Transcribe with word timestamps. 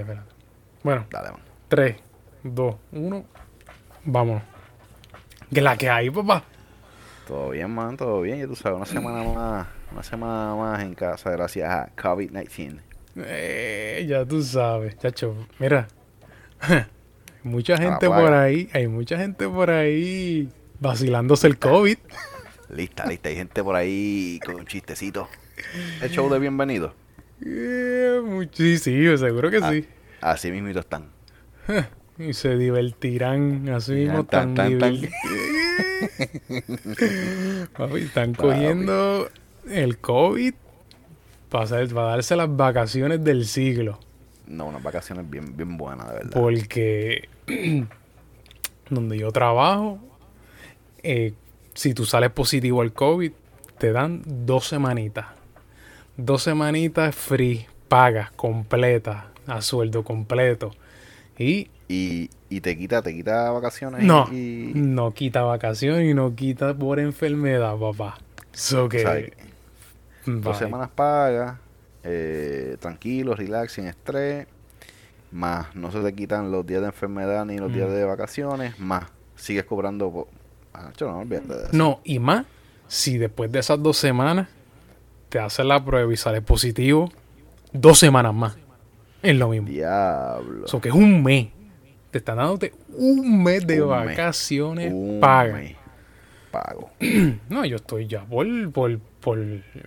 espérate. 0.00 0.32
Bueno, 0.82 1.06
Dale, 1.10 1.30
man. 1.30 1.40
3, 1.68 1.96
2, 2.42 2.76
1. 2.92 3.24
Vámonos. 4.04 4.42
Que 5.52 5.60
la 5.60 5.76
que 5.76 5.90
hay, 5.90 6.10
papá. 6.10 6.44
Todo 7.26 7.50
bien, 7.50 7.70
man, 7.74 7.96
todo 7.96 8.20
bien. 8.20 8.38
Ya 8.38 8.46
tú 8.46 8.54
sabes, 8.54 8.76
una 8.76 8.86
semana 8.86 9.24
más, 9.24 9.66
una 9.92 10.02
semana 10.02 10.54
más 10.54 10.82
en 10.82 10.94
casa 10.94 11.30
gracias 11.30 11.68
a 11.68 11.90
COVID-19. 11.96 12.80
Eh, 13.16 14.06
ya 14.08 14.24
tú 14.24 14.42
sabes, 14.42 14.96
chacho. 14.98 15.34
Mira, 15.58 15.88
mucha 17.42 17.76
gente 17.76 18.06
por 18.06 18.32
ahí, 18.32 18.68
hay 18.72 18.86
mucha 18.86 19.16
gente 19.16 19.48
por 19.48 19.70
ahí 19.70 20.48
vacilándose 20.78 21.46
el 21.46 21.58
COVID. 21.58 21.98
Lista, 22.68 23.06
lista. 23.06 23.28
Hay 23.28 23.36
gente 23.36 23.62
por 23.62 23.76
ahí 23.76 24.40
con 24.44 24.66
chistecitos. 24.66 25.28
El 26.02 26.10
show 26.10 26.28
de 26.30 26.38
bienvenido. 26.38 26.94
Eh, 27.44 28.20
much- 28.24 28.54
sí, 28.54 28.78
sí, 28.78 29.18
seguro 29.18 29.50
que 29.50 29.58
Ah, 29.58 29.70
sí. 29.72 29.84
Así 30.20 30.50
mismito 30.50 30.80
están. 30.80 31.06
Y 32.18 32.32
se 32.32 32.56
divertirán 32.56 33.68
así 33.68 33.92
mismo 33.92 34.24
Tan, 34.24 34.54
tan, 34.54 34.78
tan, 34.78 34.78
tan. 34.78 34.94
divir- 34.94 35.10
Papi, 37.76 37.96
están 38.02 38.32
Papi. 38.32 38.48
cogiendo 38.48 39.28
el 39.68 39.98
COVID 39.98 40.54
para, 41.50 41.86
darse 41.86 42.36
las 42.36 42.54
vacaciones 42.54 43.22
del 43.22 43.46
siglo. 43.46 43.98
No, 44.46 44.66
unas 44.66 44.82
vacaciones 44.82 45.28
bien, 45.28 45.56
bien 45.56 45.76
buenas, 45.76 46.08
de 46.08 46.14
verdad. 46.14 46.30
Porque 46.32 47.28
donde 48.90 49.18
yo 49.18 49.32
trabajo, 49.32 49.98
eh, 51.02 51.34
si 51.74 51.92
tú 51.94 52.04
sales 52.06 52.30
positivo 52.30 52.80
al 52.82 52.92
COVID, 52.92 53.32
te 53.78 53.92
dan 53.92 54.22
dos 54.24 54.66
semanitas. 54.68 55.26
Dos 56.16 56.42
semanitas 56.42 57.14
free, 57.14 57.66
pagas, 57.88 58.30
completas, 58.32 59.24
a 59.46 59.60
sueldo 59.62 60.02
completo. 60.04 60.72
Y 61.38 61.68
Y, 61.88 62.30
y 62.48 62.60
te 62.60 62.76
quita, 62.76 63.02
te 63.02 63.14
quita 63.14 63.50
vacaciones. 63.50 64.02
no, 64.02 64.26
Y, 64.32 64.72
no 64.74 65.12
quita 65.12 65.42
vacaciones 65.42 66.10
y 66.10 66.14
no 66.14 66.34
quita 66.34 66.74
por 66.74 66.98
enfermedad, 66.98 67.76
papá. 67.76 68.18
So 68.52 68.88
que... 68.88 68.98
o 68.98 69.00
sea, 69.12 69.20
dos 70.26 70.56
semanas 70.58 70.88
pagas, 70.94 71.58
eh, 72.02 72.76
tranquilo, 72.80 73.34
relax, 73.34 73.72
sin 73.72 73.86
estrés. 73.86 74.46
Más 75.32 75.74
no 75.74 75.92
se 75.92 76.00
te 76.00 76.14
quitan 76.14 76.50
los 76.50 76.64
días 76.66 76.80
de 76.80 76.86
enfermedad 76.86 77.44
ni 77.44 77.58
los 77.58 77.72
días 77.72 77.88
Mm. 77.88 77.92
de 77.92 78.04
vacaciones. 78.04 78.78
Más 78.80 79.04
sigues 79.34 79.64
cobrando. 79.64 80.28
Ah, 80.72 80.90
yo 80.96 81.08
no, 81.10 81.18
olvídate 81.18 81.48
de 81.54 81.62
eso. 81.64 81.68
No, 81.72 82.00
y 82.04 82.18
más, 82.18 82.46
si 82.88 83.18
después 83.18 83.52
de 83.52 83.58
esas 83.58 83.82
dos 83.82 83.96
semanas 83.98 84.48
te 85.28 85.38
hacen 85.38 85.68
la 85.68 85.84
prueba 85.84 86.12
y 86.12 86.16
sales 86.16 86.42
positivo, 86.42 87.10
dos 87.72 87.98
semanas 87.98 88.34
más. 88.34 88.56
Es 89.22 89.36
lo 89.36 89.48
mismo. 89.48 89.68
Diablo. 89.68 90.66
Eso 90.66 90.80
que 90.80 90.88
es 90.88 90.94
un 90.94 91.22
mes. 91.22 91.48
Te 92.10 92.18
están 92.18 92.36
dándote 92.36 92.72
un 92.90 93.42
mes 93.42 93.66
de 93.66 93.82
Un 93.82 93.90
mes. 93.90 94.16
vacaciones 94.16 94.92
Un 94.92 95.18
pagas. 95.20 95.54
mes 95.54 95.76
Pago. 96.50 96.90
No, 97.48 97.64
yo 97.64 97.76
estoy 97.76 98.06
ya 98.06 98.24
por, 98.24 98.46
por, 98.72 98.98
por, 99.20 99.38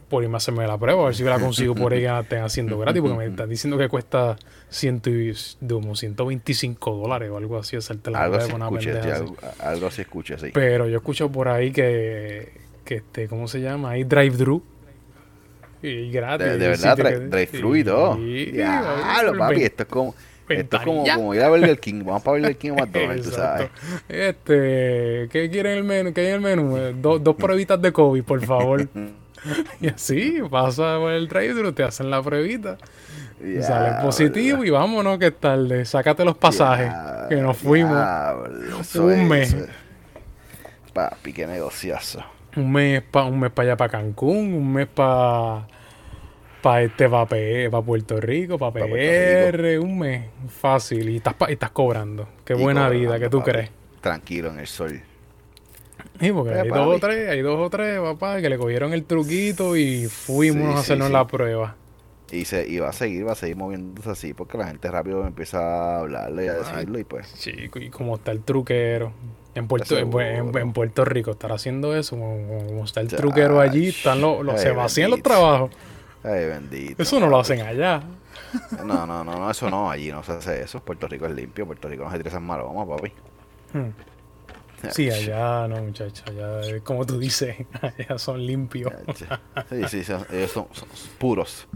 por 0.08 0.23
irme 0.23 0.36
a 0.36 0.38
hacerme 0.38 0.67
la 0.67 0.78
prueba, 0.78 1.04
a 1.04 1.06
ver 1.06 1.16
si 1.16 1.23
la 1.23 1.40
consigo 1.40 1.73
por 1.76 1.94
ahí 1.94 2.02
que 2.02 2.08
la 2.08 2.20
estén 2.22 2.44
haciendo 2.44 2.78
gratis, 2.78 3.02
porque 3.02 3.17
me 3.17 3.26
están 3.26 3.50
diciendo 3.50 3.78
que 3.78 3.88
cuesta 3.88 4.38
ciento 4.70 5.10
y, 5.10 5.34
como 5.67 5.95
125 5.95 6.95
dólares 6.95 7.30
o 7.32 7.38
algo 7.38 7.58
así 7.58 7.76
hacerte 7.76 8.12
la 8.12 8.23
Algo 8.23 8.38
prueba 8.38 8.52
con 8.52 8.62
una 8.62 8.82
sí, 8.82 8.90
algo, 8.90 9.36
algo 9.60 9.88
así 9.88 10.02
escuché, 10.02 10.38
sí. 10.38 10.52
Pero 10.54 10.88
yo 10.88 10.98
escucho 10.98 11.32
por 11.32 11.48
ahí 11.48 11.72
que, 11.72 12.52
que 12.86 12.95
este, 12.95 13.28
¿cómo 13.28 13.48
se 13.48 13.62
llama? 13.62 13.92
Hay 13.92 14.04
drive-thru. 14.04 14.64
Y 15.81 16.11
gratis. 16.11 16.45
De, 16.47 16.58
de 16.58 16.67
verdad, 16.67 16.89
sitio 16.97 17.03
drive, 17.09 17.19
que- 17.19 17.27
drive-thru 17.27 17.75
y 17.75 17.83
todo. 17.83 18.16
Sí, 18.16 18.45
Diablo, 18.52 19.38
papi, 19.38 19.63
esto 19.63 19.83
es 19.83 19.89
como, 19.89 20.16
esto 20.49 20.77
es 20.77 20.83
como, 20.83 21.03
como 21.05 21.33
ir 21.36 21.41
a 21.41 21.49
Burger 21.49 21.80
King. 21.80 22.03
Vamos 22.03 22.21
para 22.23 22.38
Burger 22.38 22.58
King 22.58 22.71
o 22.71 22.75
McDonald's, 22.81 23.25
tú 23.30 23.31
sabes. 23.31 23.69
Este, 24.09 25.30
¿qué 25.31 25.49
quieren 25.52 25.77
el 25.77 25.83
menú? 25.83 26.13
¿Qué 26.13 26.21
hay 26.21 26.27
en 26.27 26.33
el 26.33 26.41
menú? 26.41 26.77
Eh, 26.77 26.94
do- 26.99 27.19
dos 27.19 27.36
pruebitas 27.38 27.81
de 27.81 27.91
COVID, 27.94 28.23
por 28.23 28.43
favor. 28.45 28.87
y 29.81 29.87
así, 29.87 30.39
pasa 30.49 30.98
por 30.98 31.11
el 31.14 31.27
drive-thru, 31.27 31.71
te 31.71 31.83
hacen 31.83 32.09
la 32.09 32.21
pruebita. 32.21 32.77
Y 33.42 33.61
sale 33.64 33.86
Diablo. 33.92 34.05
positivo 34.08 34.65
y 34.65 34.70
vámonos 34.70 35.17
que 35.17 35.27
es 35.27 35.39
tarde. 35.39 35.86
Sácate 35.86 36.25
los 36.25 36.37
pasajes, 36.37 36.92
que 37.30 37.37
nos 37.37 37.55
fuimos. 37.55 37.98
Eso 38.81 39.05
Un 39.05 39.11
es- 39.14 39.27
mes. 39.30 39.54
eso 39.54 39.64
es. 39.64 39.70
Papi, 40.93 41.31
qué 41.31 41.48
negociazo. 41.48 42.21
Un 42.55 42.71
mes 42.71 43.02
para 43.04 43.26
un 43.27 43.39
mes 43.39 43.52
para 43.52 43.70
allá 43.70 43.77
para 43.77 43.92
Cancún, 43.92 44.54
un 44.54 44.73
mes 44.73 44.87
para 44.87 45.67
para 46.61 46.82
este 46.82 47.08
para 47.08 47.82
Puerto 47.86 48.20
Rico, 48.20 48.58
para 48.58 48.73
Pa' 48.73 48.86
PR, 48.86 49.80
un 49.80 49.98
mes 49.99 50.26
fácil 50.49 51.10
y 51.10 51.17
estás 51.17 51.33
pa- 51.36 51.49
y 51.49 51.54
estás 51.54 51.71
cobrando. 51.71 52.27
Qué 52.43 52.54
Y 52.54 52.58
buena 52.58 52.86
cobrando, 52.86 52.99
vida 53.10 53.20
que 53.20 53.30
tú 53.30 53.39
papi. 53.39 53.52
crees. 53.52 53.71
Tranquilo 54.02 54.49
en 54.49 54.60
el 54.60 54.67
sol. 54.67 55.02
Sí, 56.20 56.32
porque 56.32 56.52
Eh, 56.54 56.61
hay 56.61 56.70
papi. 56.70 56.80
dos 56.82 56.95
o 56.95 56.99
tres, 56.99 57.30
hay 57.30 57.42
dos 57.42 57.60
o 57.60 57.70
tres, 57.70 57.99
papá, 57.99 58.42
que 58.42 58.49
le 58.49 58.58
cogieron 58.58 58.93
el 58.93 59.05
truquito 59.05 59.77
y 59.77 60.08
fuimos 60.08 60.64
Sí, 60.64 60.70
a 60.73 60.73
sí, 60.73 60.80
hacernos 60.81 61.08
sí. 61.08 61.14
la 61.14 61.27
prueba. 61.27 61.76
Y, 62.32 62.45
se, 62.45 62.67
y 62.67 62.78
va 62.80 62.90
a 62.90 62.94
seguir, 62.94 63.28
va 63.28 63.32
a 63.32 63.36
seguir 63.36 63.56
moviéndose 63.56 64.10
así 64.10 64.34
porque 64.34 64.58
la 64.58 64.67
gente 64.67 64.90
rápido 64.92 65.26
empieza 65.26 65.60
a 65.60 66.00
hablarle 66.00 66.45
y 66.45 66.48
a 66.48 66.54
decirlo 66.54 67.00
y 67.00 67.04
pues. 67.04 67.34
Chico, 67.40 67.80
y 67.80 67.90
como 67.90 68.16
está 68.16 68.32
el 68.32 68.42
truquero. 68.42 69.12
En 69.56 69.67
Puerto, 69.67 69.98
en, 69.98 70.14
en- 70.22 70.58
en 70.58 70.73
Puerto 70.73 71.04
Rico 71.06 71.32
estar 71.32 71.52
haciendo 71.52 71.95
eso, 71.98 72.16
como, 72.17 72.66
como 72.67 72.86
está 72.86 73.02
el 73.02 73.08
truquero 73.08 73.60
allí, 73.60 73.88
están 73.88 74.22
los, 74.22 74.44
los- 74.45 74.56
ay, 74.56 74.62
se 74.62 74.72
vacían 74.72 75.10
los 75.10 75.23
trabajos. 75.23 75.72
Ay, 76.23 76.45
bendito. 76.45 77.02
Eso 77.02 77.20
no 77.20 77.28
lo 77.28 77.40
hacen 77.40 77.62
allá. 77.62 78.04
No, 78.86 79.06
no, 79.08 79.23
no, 79.23 79.36
no, 79.36 79.50
eso 79.50 79.70
no, 79.70 79.90
allí 79.90 80.11
no 80.11 80.23
se 80.23 80.34
hace 80.34 80.61
eso. 80.61 80.80
Puerto 80.82 81.08
Rico 81.08 81.26
es 81.26 81.32
limpio, 81.34 81.66
Puerto 81.66 81.88
Rico 81.88 82.04
no 82.04 82.11
se 82.11 82.17
tira 82.17 82.30
esas 82.30 82.42
maromas, 82.42 82.88
papi. 82.88 83.11
Hmm. 83.73 83.90
Sí, 84.92 85.10
allá 85.10 85.67
no, 85.67 85.82
muchacho, 85.84 86.23
allá, 86.28 86.80
como 86.84 87.06
tú 87.06 87.17
dices, 87.20 87.58
allá 87.82 88.17
son 88.17 88.46
limpios. 88.46 88.94
Sí, 89.70 89.84
sí, 89.90 90.04
son, 90.06 90.26
ellos 90.32 90.52
son, 90.52 90.67
son 90.72 90.88
puros. 91.17 91.67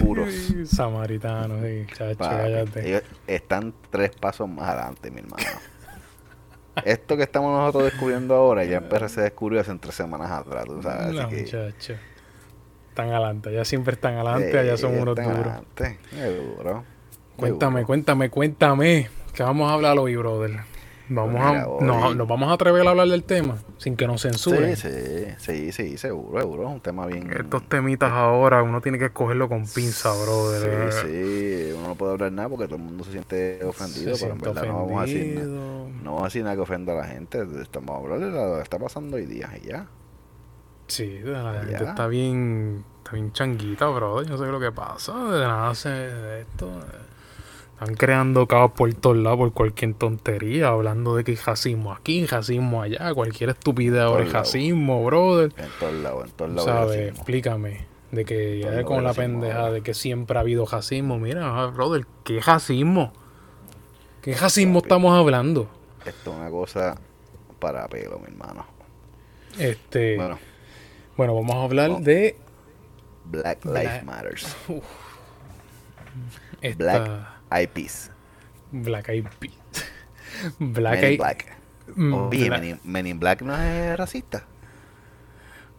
Puros. 0.00 0.28
Samaritanos, 0.64 1.62
sí, 1.62 1.86
chacho, 1.94 2.18
cállate. 2.18 2.88
ellos 2.88 3.02
están 3.26 3.74
tres 3.90 4.10
pasos 4.10 4.48
más 4.48 4.68
adelante, 4.68 5.10
mi 5.10 5.20
hermano. 5.20 5.44
Esto 6.84 7.16
que 7.16 7.22
estamos 7.22 7.56
nosotros 7.56 7.84
descubriendo 7.84 8.34
ahora, 8.34 8.64
ya 8.64 8.78
empecé 8.78 9.08
se 9.08 9.20
descubrió 9.22 9.60
hace 9.60 9.74
tres 9.76 9.94
semanas 9.94 10.30
atrás, 10.30 10.66
tú 10.66 10.82
sabes. 10.82 11.14
No, 11.14 11.20
así 11.22 11.34
que, 11.34 11.42
muchacho. 11.42 11.94
Están 12.90 13.10
adelante, 13.10 13.48
allá 13.50 13.64
siempre 13.64 13.94
están 13.94 14.14
adelante, 14.14 14.58
allá 14.58 14.76
son 14.76 14.98
unos 14.98 15.18
están 15.18 15.36
duros. 15.36 15.52
adelante, 15.52 15.98
seguro. 16.10 16.84
Cuéntame, 17.36 17.78
seguro. 17.80 17.86
cuéntame, 17.86 18.30
cuéntame. 18.30 19.10
Que 19.34 19.42
vamos 19.42 19.70
a 19.70 19.74
hablar 19.74 19.98
hoy, 19.98 20.16
brother. 20.16 20.60
Vamos 21.08 21.40
a, 21.40 21.66
no, 21.84 22.14
nos 22.14 22.28
vamos 22.28 22.50
a 22.50 22.54
atrever 22.54 22.84
a 22.86 22.90
hablar 22.90 23.06
del 23.06 23.22
tema 23.22 23.58
sin 23.78 23.96
que 23.96 24.06
nos 24.06 24.22
censuren. 24.22 24.76
Sí, 24.76 24.88
sí, 24.88 25.34
sí, 25.38 25.72
sí, 25.72 25.98
seguro, 25.98 26.40
seguro. 26.40 26.62
Es 26.64 26.68
un 26.74 26.80
tema 26.80 27.06
bien. 27.06 27.30
Estos 27.32 27.68
temitas 27.68 28.10
ahora 28.10 28.62
uno 28.62 28.80
tiene 28.80 28.98
que 28.98 29.06
escogerlo 29.06 29.48
con 29.48 29.66
pinza, 29.66 30.10
brother. 30.12 30.92
Sí, 30.92 31.06
sí, 31.06 31.72
uno 31.78 31.88
no 31.88 31.94
puede 31.94 32.12
hablar 32.12 32.32
nada 32.32 32.48
porque 32.48 32.64
todo 32.64 32.76
el 32.76 32.82
mundo 32.82 33.04
se 33.04 33.12
siente 33.12 33.64
ofendido, 33.64 34.16
Se 34.16 34.24
pero 34.24 34.34
en 34.34 34.40
verdad 34.40 34.66
no 34.66 34.86
vamos 34.86 35.02
a 35.02 35.06
decir 35.06 35.36
nada. 35.36 35.46
No 35.46 36.04
vamos 36.04 36.22
a 36.22 36.24
decir 36.24 36.42
nada 36.42 36.56
que 36.56 36.62
ofenda 36.62 36.92
a 36.92 36.96
la 36.96 37.04
gente. 37.04 37.46
Estamos 37.62 37.96
hablando 37.96 38.26
de 38.26 38.32
lo 38.32 38.56
que 38.56 38.62
está 38.62 38.78
pasando 38.78 39.16
hoy 39.16 39.26
día 39.26 39.50
y 39.62 39.68
ya. 39.68 39.86
Sí, 40.88 41.20
la 41.22 41.60
gente 41.60 41.84
está 41.84 42.06
bien, 42.08 42.84
está 42.98 43.12
bien 43.12 43.32
changuita, 43.32 43.86
brother. 43.86 44.26
Yo 44.26 44.36
no 44.36 44.44
sé 44.44 44.50
lo 44.50 44.60
que 44.60 44.72
pasa. 44.72 45.12
De 45.30 45.40
nada 45.40 45.74
se 45.74 46.40
esto. 46.40 46.70
Están 47.78 47.94
creando 47.94 48.46
caos 48.46 48.72
por 48.72 48.92
todos 48.94 49.18
lados 49.18 49.38
por 49.38 49.52
cualquier 49.52 49.92
tontería, 49.94 50.68
hablando 50.68 51.14
de 51.14 51.24
que 51.24 51.32
hay 51.32 51.36
racismo 51.36 51.92
aquí, 51.92 52.24
racismo 52.24 52.80
allá, 52.80 53.12
cualquier 53.12 53.50
estupidez 53.50 54.00
ahora 54.00 54.24
es 54.24 54.32
racismo, 54.32 55.04
brother. 55.04 55.52
En 55.58 55.68
todos 55.78 55.92
lados, 55.94 56.24
en 56.24 56.30
todos 56.32 56.50
lados. 56.52 56.64
¿Sabes? 56.64 57.08
Explícame. 57.14 57.86
De 58.12 58.24
que 58.24 58.60
ya 58.60 58.70
lo 58.70 58.84
con 58.86 59.04
la 59.04 59.10
racismo 59.10 59.40
pendeja 59.40 59.58
ahora. 59.60 59.72
de 59.72 59.82
que 59.82 59.92
siempre 59.92 60.38
ha 60.38 60.40
habido 60.40 60.64
racismo. 60.64 61.18
Mira, 61.18 61.62
ah, 61.64 61.66
brother, 61.66 62.06
¿qué 62.24 62.40
racismo? 62.40 63.12
¿Qué 64.22 64.34
racismo 64.34 64.80
Papi. 64.80 64.86
estamos 64.86 65.18
hablando? 65.18 65.68
Esto 66.06 66.30
es 66.30 66.36
una 66.38 66.50
cosa 66.50 66.96
para 67.58 67.86
pelo, 67.88 68.18
mi 68.20 68.28
hermano. 68.28 68.64
Este, 69.58 70.16
bueno, 70.16 70.38
Bueno, 71.18 71.34
vamos 71.34 71.56
a 71.56 71.62
hablar 71.64 71.98
de 72.00 72.36
Black 73.26 73.62
Black- 73.64 73.84
Lives 73.84 74.04
Matters. 74.04 74.56
esta 76.62 76.78
Black 76.84 77.35
Eyed 77.50 77.68
Peas. 77.70 78.10
Black 78.72 79.08
Eyed 79.08 79.26
Peas. 79.38 79.52
Black 80.58 80.94
Men 80.94 81.04
in 81.04 81.10
Eyed 81.12 81.18
Black. 81.18 81.56
Mm, 81.94 82.14
Oye, 82.14 82.48
Black- 82.48 82.60
Men 82.60 82.64
in, 82.70 82.80
Men 82.84 83.06
in 83.06 83.18
Black 83.20 83.42
no 83.42 83.54
es 83.56 83.96
racista. 83.96 84.44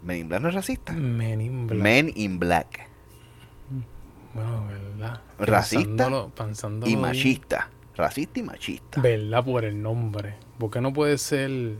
Men 0.03 0.17
in 0.17 0.29
Black 0.29 0.41
no 0.41 0.49
es 0.49 0.55
racista. 0.55 0.93
Men 0.93 1.41
in 1.41 1.67
Black. 1.67 1.81
Men 1.83 2.11
in 2.15 2.39
Black. 2.39 2.87
Bueno, 4.33 4.67
¿verdad? 4.67 5.21
Racista 5.39 6.07
Pensándolo- 6.09 6.31
pensándolo 6.31 6.87
Y 6.87 6.95
bien. 6.95 7.01
machista. 7.01 7.69
Racista 7.95 8.39
y 8.39 8.43
machista. 8.43 9.01
¿Verdad? 9.01 9.43
Por 9.43 9.65
el 9.65 9.81
nombre. 9.81 10.35
¿Por 10.59 10.69
qué 10.71 10.79
no 10.81 10.93
puede 10.93 11.17
ser. 11.17 11.75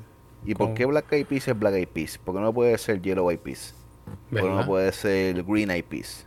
¿Y 0.46 0.56
por 0.56 0.68
con- 0.68 0.76
qué 0.76 0.86
Black 0.86 1.12
Eyed 1.12 1.26
Peas 1.28 1.48
es 1.48 1.58
Black 1.60 1.74
Eyed 1.76 1.88
Peas? 1.88 2.18
¿Por 2.18 2.36
qué 2.36 2.42
no 2.42 2.54
puede 2.54 2.78
ser 2.78 3.02
Yellow 3.02 3.30
Eyed 3.30 3.40
Peas? 3.40 3.76
¿Por 4.32 4.42
qué 4.42 4.48
no 4.50 4.66
puede 4.66 4.92
ser 4.92 5.44
Green 5.44 5.70
Eyed 5.72 5.86
Peas? 5.86 6.26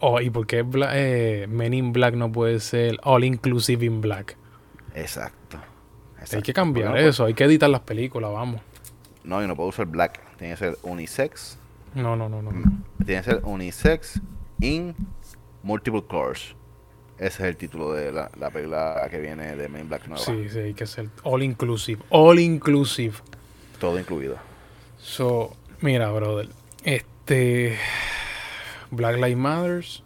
Oh, 0.00 0.20
¿y 0.20 0.30
por 0.30 0.46
qué 0.46 0.62
Bla- 0.62 0.92
eh, 0.94 1.46
Men 1.48 1.74
in 1.74 1.92
Black 1.92 2.14
no 2.14 2.30
puede 2.32 2.60
ser 2.60 2.98
All 3.02 3.24
Inclusive 3.24 3.84
in 3.84 4.00
Black? 4.00 4.36
Exacto. 4.94 5.58
Hay 6.32 6.42
que 6.42 6.52
cambiar 6.52 6.90
no 6.90 6.96
eso, 6.96 7.24
hay 7.24 7.34
que 7.34 7.44
editar 7.44 7.70
las 7.70 7.80
películas, 7.82 8.32
vamos. 8.32 8.60
No, 9.24 9.40
yo 9.40 9.46
no 9.46 9.54
puedo 9.54 9.68
usar 9.68 9.86
black. 9.86 10.20
Tiene 10.36 10.54
que 10.54 10.58
ser 10.58 10.78
unisex. 10.82 11.58
No, 11.94 12.16
no, 12.16 12.28
no, 12.28 12.42
no. 12.42 12.50
Tiene 13.04 13.22
que 13.22 13.30
ser 13.30 13.40
unisex 13.44 14.20
in 14.60 14.94
multiple 15.62 16.02
colors. 16.08 16.54
Ese 17.18 17.42
es 17.42 17.48
el 17.48 17.56
título 17.56 17.92
de 17.92 18.12
la, 18.12 18.30
la 18.38 18.50
película 18.50 19.06
que 19.10 19.20
viene 19.20 19.56
de 19.56 19.68
Men 19.68 19.82
in 19.82 19.88
Black 19.88 20.06
nueva. 20.06 20.24
Sí, 20.24 20.48
sí, 20.48 20.58
hay 20.58 20.74
que 20.74 20.86
ser 20.86 21.08
All 21.24 21.42
Inclusive. 21.42 22.02
All 22.10 22.38
Inclusive. 22.38 23.14
Todo 23.80 23.98
incluido. 23.98 24.36
So, 24.98 25.56
mira, 25.80 26.10
brother. 26.10 26.48
Este. 26.84 27.76
Black 28.90 29.16
Lives 29.16 29.36
Matters. 29.36 30.02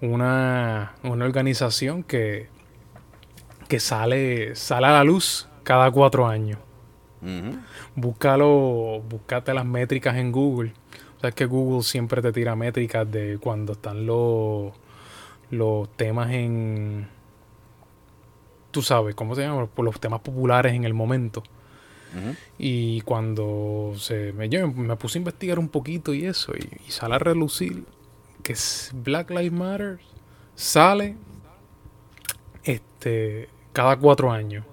Una, 0.00 0.94
una 1.02 1.24
organización 1.24 2.02
que. 2.02 2.48
que 3.68 3.80
sale, 3.80 4.54
sale 4.56 4.86
a 4.86 4.92
la 4.92 5.04
luz 5.04 5.48
cada 5.62 5.90
cuatro 5.90 6.26
años. 6.26 6.58
Ujú. 7.22 7.58
Búscalo, 7.96 9.02
búscate 9.08 9.54
las 9.54 9.64
métricas 9.64 10.16
en 10.16 10.30
Google. 10.30 10.72
Sabes 11.20 11.34
que 11.34 11.46
Google 11.46 11.82
siempre 11.82 12.20
te 12.20 12.32
tira 12.32 12.54
métricas 12.54 13.10
de 13.10 13.38
cuando 13.40 13.72
están 13.72 14.04
los, 14.04 14.72
los 15.50 15.88
temas 15.96 16.30
en. 16.32 17.08
Tú 18.70 18.82
sabes, 18.82 19.14
¿cómo 19.14 19.34
se 19.34 19.42
llama? 19.42 19.66
Por 19.66 19.84
los 19.84 19.98
temas 20.00 20.20
populares 20.20 20.74
en 20.74 20.84
el 20.84 20.92
momento. 20.92 21.42
Y 22.58 23.00
cuando 23.00 23.94
se 23.96 24.32
me, 24.32 24.48
yo 24.48 24.68
me 24.68 24.94
puse 24.94 25.18
a 25.18 25.20
investigar 25.20 25.58
un 25.58 25.68
poquito 25.68 26.14
y 26.14 26.26
eso, 26.26 26.52
y, 26.54 26.68
y 26.86 26.90
sale 26.92 27.16
a 27.16 27.18
relucir 27.18 27.84
que 28.44 28.52
es 28.52 28.90
Black 28.94 29.30
Lives 29.30 29.50
Matter 29.52 29.98
sale 30.54 31.16
este 32.62 33.48
cada 33.72 33.96
cuatro 33.96 34.30
años. 34.30 34.64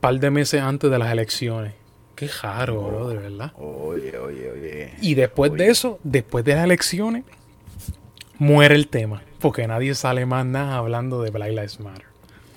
Par 0.00 0.18
de 0.18 0.30
meses 0.30 0.62
antes 0.62 0.90
de 0.90 0.98
las 0.98 1.12
elecciones. 1.12 1.74
Qué 2.14 2.28
raro, 2.42 2.80
bro, 2.82 3.08
de 3.08 3.16
verdad. 3.16 3.52
Oye, 3.56 4.16
oye, 4.18 4.50
oye. 4.50 4.92
Y 5.02 5.14
después 5.14 5.52
de 5.52 5.68
eso, 5.68 5.98
después 6.02 6.44
de 6.44 6.54
las 6.54 6.64
elecciones, 6.64 7.24
muere 8.38 8.74
el 8.74 8.88
tema. 8.88 9.22
Porque 9.40 9.66
nadie 9.66 9.94
sale 9.94 10.24
más 10.24 10.46
nada 10.46 10.76
hablando 10.76 11.20
de 11.22 11.30
Black 11.30 11.50
Lives 11.50 11.80
Matter. 11.80 12.06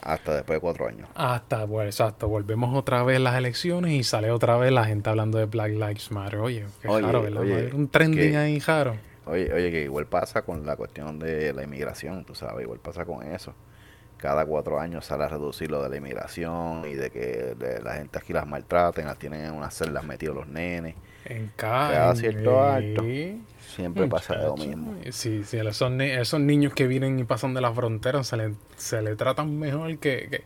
Hasta 0.02 0.36
después 0.36 0.56
de 0.58 0.62
cuatro 0.62 0.88
años. 0.88 1.10
Hasta, 1.14 1.66
bueno, 1.66 1.90
exacto, 1.90 2.30
volvemos 2.30 2.74
otra 2.78 3.04
vez 3.04 3.20
las 3.20 3.36
elecciones 3.36 3.92
y 3.92 4.04
sale 4.06 4.32
otra 4.32 4.56
vez 4.56 4.72
la 4.72 4.86
gente 4.86 5.10
hablando 5.10 5.38
de 5.38 5.46
Black 5.46 5.72
Lives 5.74 6.10
Matter. 6.12 6.40
Oye, 6.40 6.66
qué 6.82 6.88
Oye, 6.88 7.02
raro, 7.06 7.24
¿verdad? 7.24 7.42
oye, 7.42 7.70
un 7.74 7.90
trending 7.90 8.32
que- 8.32 8.38
ahí, 8.38 8.60
raro. 8.60 8.96
Oye, 9.30 9.54
oye, 9.54 9.72
que 9.72 9.84
igual 9.84 10.06
pasa 10.08 10.42
con 10.44 10.66
la 10.66 10.76
cuestión 10.76 11.20
de 11.20 11.54
la 11.54 11.64
inmigración, 11.64 12.26
tú 12.26 12.36
sabes, 12.36 12.64
igual 12.64 12.80
pasa 12.80 13.06
con 13.06 13.24
eso. 13.26 13.54
Cada 14.18 14.46
cuatro 14.46 14.80
años 14.82 15.06
sale 15.06 15.24
a 15.24 15.28
reducir 15.30 15.72
lo 15.72 15.82
de 15.82 15.88
la 15.90 15.96
inmigración 15.96 16.84
y 16.86 16.94
de 16.96 17.10
que 17.10 17.56
de 17.58 17.82
la 17.82 17.94
gente 17.94 18.20
aquí 18.20 18.34
las 18.34 18.46
maltraten, 18.46 19.06
las 19.06 19.18
tienen 19.18 19.46
en 19.46 19.54
unas 19.54 19.74
celdas 19.74 20.04
metidos 20.04 20.36
los 20.36 20.48
nenes. 20.48 20.96
En 21.24 21.50
Cada 21.56 22.14
cierto 22.16 22.62
alto. 22.62 23.04
Sí, 23.04 23.42
Siempre 23.76 24.08
pasa 24.08 24.36
lo 24.36 24.58
mismo. 24.58 24.96
Sí, 25.12 25.44
sí, 25.46 25.58
esos, 25.58 25.92
ni- 25.92 26.10
esos 26.10 26.40
niños 26.42 26.74
que 26.74 26.86
vienen 26.88 27.18
y 27.20 27.24
pasan 27.24 27.54
de 27.54 27.62
la 27.62 27.72
frontera 27.72 28.24
se 28.26 28.36
le, 28.36 28.56
se 28.76 29.02
le 29.02 29.16
tratan 29.16 29.58
mejor 29.58 29.98
que, 30.00 30.28
que, 30.30 30.44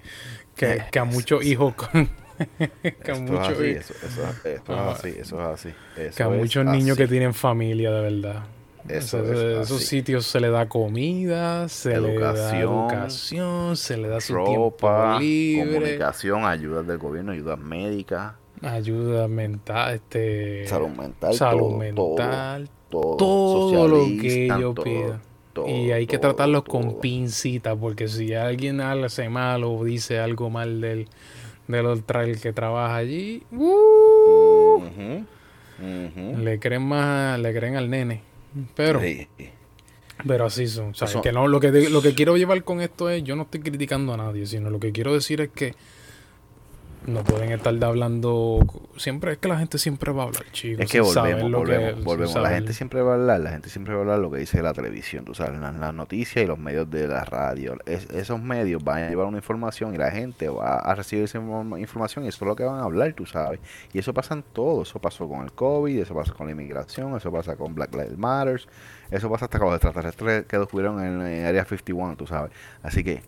que, 0.55 0.73
Eh, 0.73 0.85
que 0.91 0.99
a 0.99 1.05
muchos 1.05 1.43
hijos 1.43 1.73
con, 1.73 1.89
que 2.59 2.63
a 2.65 2.69
Esto 2.83 3.11
es 3.13 3.21
muchos, 3.21 3.47
así, 3.49 3.65
eso, 3.69 3.93
eso- 4.05 4.47
esto 4.49 4.73
Ah. 4.77 4.91
es 4.91 4.99
así, 4.99 5.15
eso 5.19 5.39
es 5.41 5.47
así. 5.47 5.73
eso 5.97 6.17
que 6.17 6.23
a 6.23 6.27
es 6.29 6.37
muchos 6.37 6.65
niños 6.65 6.95
que 6.97 7.07
tienen 7.07 7.33
familia, 7.33 7.89
de 7.91 8.01
verdad. 8.01 8.43
Eso 8.87 9.23
Esos- 9.23 9.83
sitios 9.83 10.25
se 10.25 10.39
le 10.41 10.49
da 10.49 10.67
comida, 10.67 11.69
se 11.69 11.99
le 11.99 12.13
da 12.15 12.31
Educación, 12.31 12.61
educación, 12.61 13.77
se 13.77 13.97
le 13.97 14.07
da 14.09 14.19
su 14.19 14.33
ropa, 14.35 15.17
tiempo 15.19 15.19
libre, 15.19 15.71
comunicación, 15.79 16.43
ayudas 16.45 16.85
del 16.85 16.97
gobierno, 16.97 17.31
ayudas 17.31 17.57
médicas, 17.59 18.33
ayuda 18.61 19.27
mental, 19.29 19.95
este, 19.95 20.67
salud 20.67 20.89
mental, 20.89 21.33
salud 21.33 21.59
todo, 21.69 21.77
mental, 21.77 22.69
todo, 22.89 23.17
todo 23.17 23.87
lo 23.87 24.05
que 24.05 24.45
ellos 24.47 24.75
pidan. 24.83 25.21
y 25.67 25.91
hay 25.91 26.05
que 26.05 26.17
tratarlos 26.17 26.63
con 26.63 26.99
pincita, 26.99 27.75
porque 27.75 28.07
si 28.09 28.33
alguien 28.33 28.81
hace 28.81 29.29
mal 29.29 29.63
o 29.63 29.83
dice 29.83 30.19
algo 30.19 30.49
mal 30.49 30.81
del, 30.81 31.07
del 31.67 31.85
el 31.85 32.41
que 32.41 32.51
trabaja 32.51 32.97
allí, 32.97 33.43
¡uh! 33.51 34.81
Le 35.79 36.59
creen 36.59 36.83
más, 36.83 37.39
le 37.39 37.53
creen 37.53 37.75
al 37.77 37.89
nene. 37.89 38.32
Pero, 38.75 39.01
Sí. 39.01 39.27
pero 40.27 40.45
así 40.45 40.67
son. 40.67 40.89
o 40.91 40.93
sea, 40.93 41.21
que 41.21 41.31
no, 41.31 41.47
lo 41.47 41.59
que 41.59 41.71
lo 41.89 42.01
que 42.01 42.13
quiero 42.13 42.37
llevar 42.37 42.63
con 42.63 42.81
esto 42.81 43.09
es, 43.09 43.23
yo 43.23 43.35
no 43.35 43.43
estoy 43.43 43.61
criticando 43.61 44.13
a 44.13 44.17
nadie, 44.17 44.45
sino 44.45 44.69
lo 44.69 44.79
que 44.79 44.91
quiero 44.91 45.13
decir 45.13 45.41
es 45.41 45.49
que 45.49 45.73
no 47.07 47.23
pueden 47.23 47.51
estar 47.51 47.73
de 47.73 47.85
hablando 47.85 48.59
siempre 48.97 49.33
es 49.33 49.37
que 49.39 49.47
la 49.47 49.57
gente 49.57 49.77
siempre 49.77 50.11
va 50.11 50.23
a 50.23 50.25
hablar 50.27 50.43
chicos 50.51 50.85
Es 50.85 50.91
que 50.91 51.01
volvemos, 51.01 51.49
lo 51.51 51.57
volvemos, 51.59 52.03
volvemos. 52.03 52.35
La 52.35 52.49
gente 52.49 52.73
siempre 52.73 53.01
va 53.01 53.11
a 53.11 53.15
hablar, 53.15 53.39
la 53.41 53.49
gente 53.51 53.69
siempre 53.69 53.93
va 53.93 53.99
a 53.99 54.01
hablar 54.03 54.19
lo 54.19 54.31
que 54.31 54.37
dice 54.37 54.61
la 54.61 54.73
televisión, 54.73 55.25
tú 55.25 55.33
sabes, 55.33 55.59
las, 55.59 55.75
las 55.75 55.93
noticias 55.93 56.43
y 56.43 56.47
los 56.47 56.57
medios 56.59 56.89
de 56.89 57.07
la 57.07 57.23
radio. 57.25 57.77
Es- 57.85 58.09
esos 58.11 58.41
medios 58.41 58.83
van 58.83 59.03
a 59.03 59.09
llevar 59.09 59.25
una 59.27 59.37
información 59.37 59.93
y 59.93 59.97
la 59.97 60.11
gente 60.11 60.47
va 60.49 60.77
a 60.79 60.95
recibir 60.95 61.25
esa 61.25 61.39
informa- 61.39 61.79
información 61.79 62.25
y 62.25 62.27
eso 62.29 62.45
es 62.45 62.47
lo 62.47 62.55
que 62.55 62.63
van 62.63 62.79
a 62.79 62.83
hablar, 62.83 63.13
tú 63.13 63.25
sabes. 63.25 63.59
Y 63.91 63.99
eso 63.99 64.13
pasa 64.13 64.33
en 64.35 64.43
todo, 64.43 64.83
eso 64.83 64.99
pasó 64.99 65.27
con 65.27 65.43
el 65.43 65.51
COVID, 65.51 65.99
eso 65.99 66.13
pasa 66.15 66.33
con 66.33 66.47
la 66.47 66.53
inmigración, 66.53 67.15
eso 67.17 67.31
pasa 67.31 67.55
con 67.55 67.75
Black 67.75 67.93
Lives 67.93 68.17
Matter, 68.17 68.61
eso 69.11 69.29
pasa 69.29 69.45
hasta 69.45 69.59
con 69.59 69.67
los 69.69 69.75
extraterrestres 69.75 70.45
que 70.45 70.57
descubrieron 70.57 71.03
en, 71.03 71.21
en 71.21 71.45
Area 71.45 71.65
51, 71.65 72.15
tú 72.15 72.25
sabes. 72.27 72.51
Así 72.81 73.03
que 73.03 73.21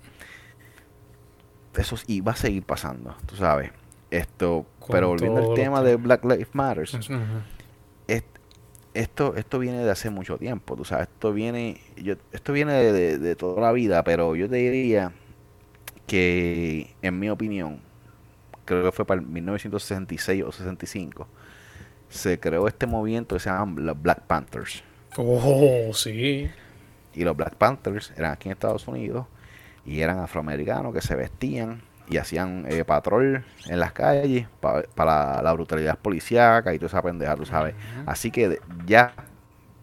eso 1.77 1.95
y 2.07 2.21
va 2.21 2.33
a 2.33 2.35
seguir 2.35 2.63
pasando, 2.63 3.15
tú 3.25 3.35
sabes. 3.35 3.71
Esto, 4.11 4.65
Con 4.79 4.91
pero 4.93 5.09
volviendo 5.09 5.39
al 5.41 5.55
tema 5.55 5.81
de 5.81 5.95
Black 5.95 6.23
Lives 6.25 6.49
Matter, 6.53 6.87
est- 8.07 8.25
esto 8.93 9.35
esto 9.35 9.59
viene 9.59 9.83
de 9.83 9.91
hace 9.91 10.09
mucho 10.09 10.37
tiempo, 10.37 10.75
tú 10.77 10.85
sabes, 10.85 11.07
esto 11.11 11.33
viene 11.33 11.81
yo, 11.97 12.15
esto 12.31 12.53
viene 12.53 12.73
de, 12.73 12.93
de- 12.93 13.17
de 13.17 13.35
toda 13.35 13.61
la 13.61 13.71
vida, 13.71 14.03
pero 14.03 14.35
yo 14.35 14.47
te 14.49 14.55
diría 14.57 15.11
que 16.07 16.95
en 17.01 17.19
mi 17.19 17.29
opinión, 17.29 17.79
creo 18.65 18.83
que 18.83 18.91
fue 18.91 19.05
para 19.05 19.19
el 19.21 19.27
1966 19.27 20.43
o 20.43 20.51
65, 20.51 21.27
se 22.09 22.39
creó 22.39 22.67
este 22.67 22.85
movimiento 22.87 23.35
que 23.35 23.39
se 23.39 23.49
llama 23.49 23.81
los 23.81 24.01
Black 24.01 24.21
Panthers. 24.21 24.83
Oh, 25.17 25.91
sí. 25.93 26.49
Y 27.13 27.23
los 27.23 27.35
Black 27.35 27.55
Panthers 27.55 28.13
eran 28.17 28.31
aquí 28.33 28.49
en 28.49 28.53
Estados 28.53 28.87
Unidos 28.87 29.25
y 29.85 30.01
eran 30.01 30.19
afroamericanos 30.19 30.93
que 30.93 31.01
se 31.01 31.15
vestían 31.15 31.81
y 32.07 32.17
hacían 32.17 32.65
eh, 32.69 32.83
patrol 32.85 33.43
en 33.67 33.79
las 33.79 33.91
calles 33.93 34.47
pa- 34.59 34.83
para 34.95 35.41
la 35.41 35.53
brutalidad 35.53 35.97
policíaca 35.97 36.73
y 36.73 36.77
toda 36.79 36.87
esa 36.87 37.01
pendeja, 37.01 37.35
tú 37.35 37.45
sabes. 37.45 37.75
Así 38.05 38.31
que 38.31 38.59
ya 38.85 39.13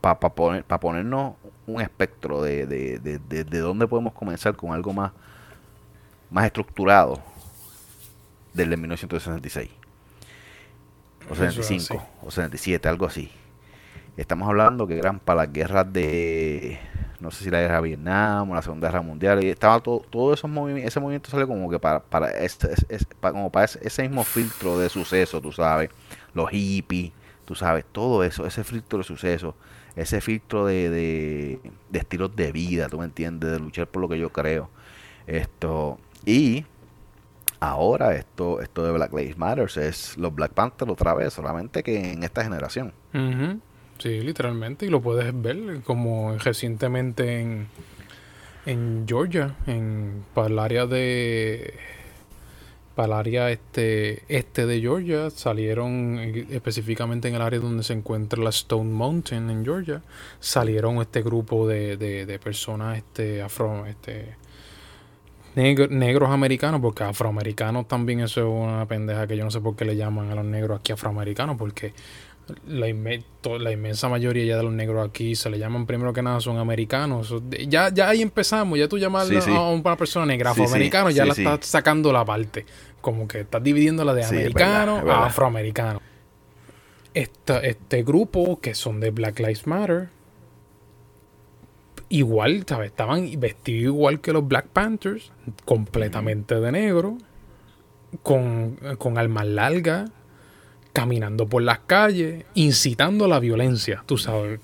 para 0.01 0.19
poner, 0.19 0.65
pa 0.65 0.79
ponernos 0.81 1.35
un 1.67 1.81
espectro 1.81 2.43
de, 2.43 2.67
de, 2.67 2.99
de, 2.99 3.19
de- 3.19 3.45
de 3.45 3.59
dónde 3.59 3.87
podemos 3.87 4.13
comenzar 4.13 4.55
con 4.57 4.73
algo 4.73 4.93
más, 4.93 5.13
más 6.31 6.47
estructurado 6.47 7.21
del 8.55 8.71
de 8.71 8.77
1966 8.77 9.71
o 11.31 11.35
Eso 11.35 11.45
es 11.45 11.55
75 11.55 11.95
así. 12.03 12.09
o 12.27 12.31
77, 12.31 12.89
algo 12.89 13.07
así. 13.07 13.31
Estamos 14.17 14.49
hablando 14.49 14.87
que 14.87 14.99
eran 14.99 15.19
para 15.19 15.45
las 15.45 15.53
guerras 15.53 15.91
de, 15.93 16.79
no 17.21 17.31
sé 17.31 17.45
si 17.45 17.51
la 17.51 17.61
guerra 17.61 17.77
de 17.77 17.83
Vietnam 17.89 18.51
o 18.51 18.55
la 18.55 18.61
Segunda 18.63 18.89
Guerra 18.89 19.01
Mundial, 19.03 19.43
y 19.43 19.49
estaba 19.49 19.81
todo, 19.81 20.01
todo 20.01 20.35
esos 20.35 20.51
ese 20.77 21.01
movimiento 21.01 21.31
sale 21.31 21.47
como 21.47 21.71
que 21.71 21.79
para, 21.79 22.01
para, 22.01 22.31
ese, 22.31 22.73
ese- 22.73 22.87
ese- 22.91 23.07
pa- 23.21 23.33
como 23.33 23.51
para 23.51 23.65
ese, 23.65 23.79
ese 23.83 24.03
mismo 24.03 24.23
filtro 24.25 24.79
de 24.79 24.89
suceso, 24.91 25.41
tú 25.41 25.51
sabes, 25.51 25.89
los 26.35 26.51
hippies, 26.51 27.13
tú 27.47 27.55
sabes, 27.55 27.85
todo 27.91 28.23
eso, 28.23 28.47
ese 28.47 28.65
filtro 28.65 28.99
de 28.99 29.05
suceso, 29.05 29.55
ese 29.97 30.21
filtro 30.21 30.67
de, 30.67 30.91
de, 30.91 31.61
estilos 31.99 32.37
de 32.37 32.53
vida, 32.53 32.89
tú 32.89 32.99
me 32.99 33.07
entiendes, 33.07 33.51
de 33.51 33.59
luchar 33.61 33.87
por 33.87 34.03
lo 34.03 34.09
que 34.11 34.19
yo 34.19 34.31
creo. 34.31 34.69
Esto, 35.27 35.99
y 36.27 36.67
ahora 37.61 38.15
esto, 38.15 38.61
esto 38.61 38.85
de 38.85 38.93
Black 38.93 39.13
Lives 39.15 39.39
Matter 39.39 39.71
es 39.83 40.19
los 40.19 40.35
Black 40.35 40.53
Panthers 40.53 40.91
otra 40.91 41.15
vez, 41.15 41.33
solamente 41.33 41.83
que 41.83 42.13
en 42.13 42.23
esta 42.25 42.43
generación. 42.45 42.93
Ujú. 43.15 43.59
Sí, 44.03 44.21
literalmente, 44.21 44.85
y 44.87 44.89
lo 44.89 45.01
puedes 45.01 45.31
ver 45.41 45.81
como 45.85 46.37
recientemente 46.39 47.41
en, 47.41 47.69
en 48.67 49.05
Georgia, 49.07 49.57
en 49.67 50.25
para 50.35 50.49
el 50.49 50.59
área 50.59 50.87
de 50.87 51.75
para 52.95 53.07
el 53.07 53.13
área 53.15 53.51
este 53.51 54.23
este 54.29 54.67
de 54.67 54.81
Georgia 54.81 55.31
salieron 55.31 56.19
eh, 56.21 56.47
específicamente 56.51 57.29
en 57.29 57.35
el 57.37 57.43
área 57.43 57.59
donde 57.61 57.83
se 57.85 57.95
encuentra 57.95 58.43
la 58.43 58.51
Stone 58.51 58.91
Mountain 58.91 59.49
en 59.49 59.65
Georgia 59.65 60.03
salieron 60.41 60.99
este 61.01 61.23
grupo 61.23 61.67
de, 61.67 61.97
de, 61.97 62.27
de 62.27 62.39
personas 62.39 62.99
este 62.99 63.41
afro 63.41 63.87
este 63.87 64.37
negro- 65.55 65.89
negros 65.89 66.31
americanos 66.31 66.81
porque 66.81 67.05
afroamericanos 67.05 67.89
también 67.89 68.21
eso 68.21 68.41
es 68.41 68.47
una 68.47 68.87
pendeja 68.87 69.27
que 69.27 69.37
yo 69.37 69.45
no 69.45 69.51
sé 69.51 69.61
por 69.61 69.77
qué 69.77 69.85
le 69.85 69.97
llaman 69.97 70.31
a 70.31 70.35
los 70.35 70.45
negros 70.45 70.81
aquí 70.81 70.93
afroamericanos 70.93 71.57
porque 71.57 71.93
la, 72.67 72.89
inmensa 72.89 74.09
mayoría 74.09 74.45
ya 74.45 74.57
de 74.57 74.63
los 74.63 74.73
negros 74.73 75.09
aquí 75.09 75.35
se 75.35 75.51
le 75.51 75.59
llaman 75.59 75.87
primero 75.87 76.13
que 76.13 76.23
nada 76.23 76.41
son 76.41 76.59
americanos. 76.59 77.35
Ya, 77.69 77.91
ya 77.93 78.09
ahí 78.09 78.23
empezamos, 78.23 78.79
ya 78.79 78.89
tú 78.89 78.99
llamas 78.99 79.31
a 79.31 79.69
una 79.71 79.97
persona 79.97 80.27
negra 80.27 80.51
afroamericano, 80.51 81.11
ya 81.11 81.25
la 81.25 81.33
estás 81.33 81.67
sacando 81.67 82.13
la 82.13 82.25
parte. 82.25 82.67
Como 83.01 83.27
que 83.27 83.41
estás 83.41 83.63
dividiéndola 83.63 84.15
de 84.15 84.25
americano 84.25 85.03
a 85.11 85.27
afroamericano. 85.27 86.01
este 87.15 88.03
grupo 88.03 88.61
que 88.61 88.75
son 88.75 89.01
de 89.01 89.11
Black 89.11 89.39
Lives 89.41 89.67
Matter, 89.67 90.09
igual, 92.09 92.65
¿sabes? 92.69 92.91
Estaban 92.91 93.29
vestidos 93.41 93.95
igual 93.95 94.21
que 94.21 94.33
los 94.33 94.47
Black 94.47 94.67
Panthers, 94.67 95.33
completamente 95.65 96.61
de 96.61 96.73
negro, 96.73 97.19
con, 98.23 98.77
con 98.99 99.19
armas 99.19 99.47
largas, 99.47 100.11
caminando 100.93 101.49
por 101.49 101.63
las 101.63 101.81
calles, 101.81 102.45
incitando 102.55 103.25
a 103.25 103.29
la 103.29 103.41
violencia, 103.41 104.03
tú 104.07 104.19
sabes. 104.19 104.61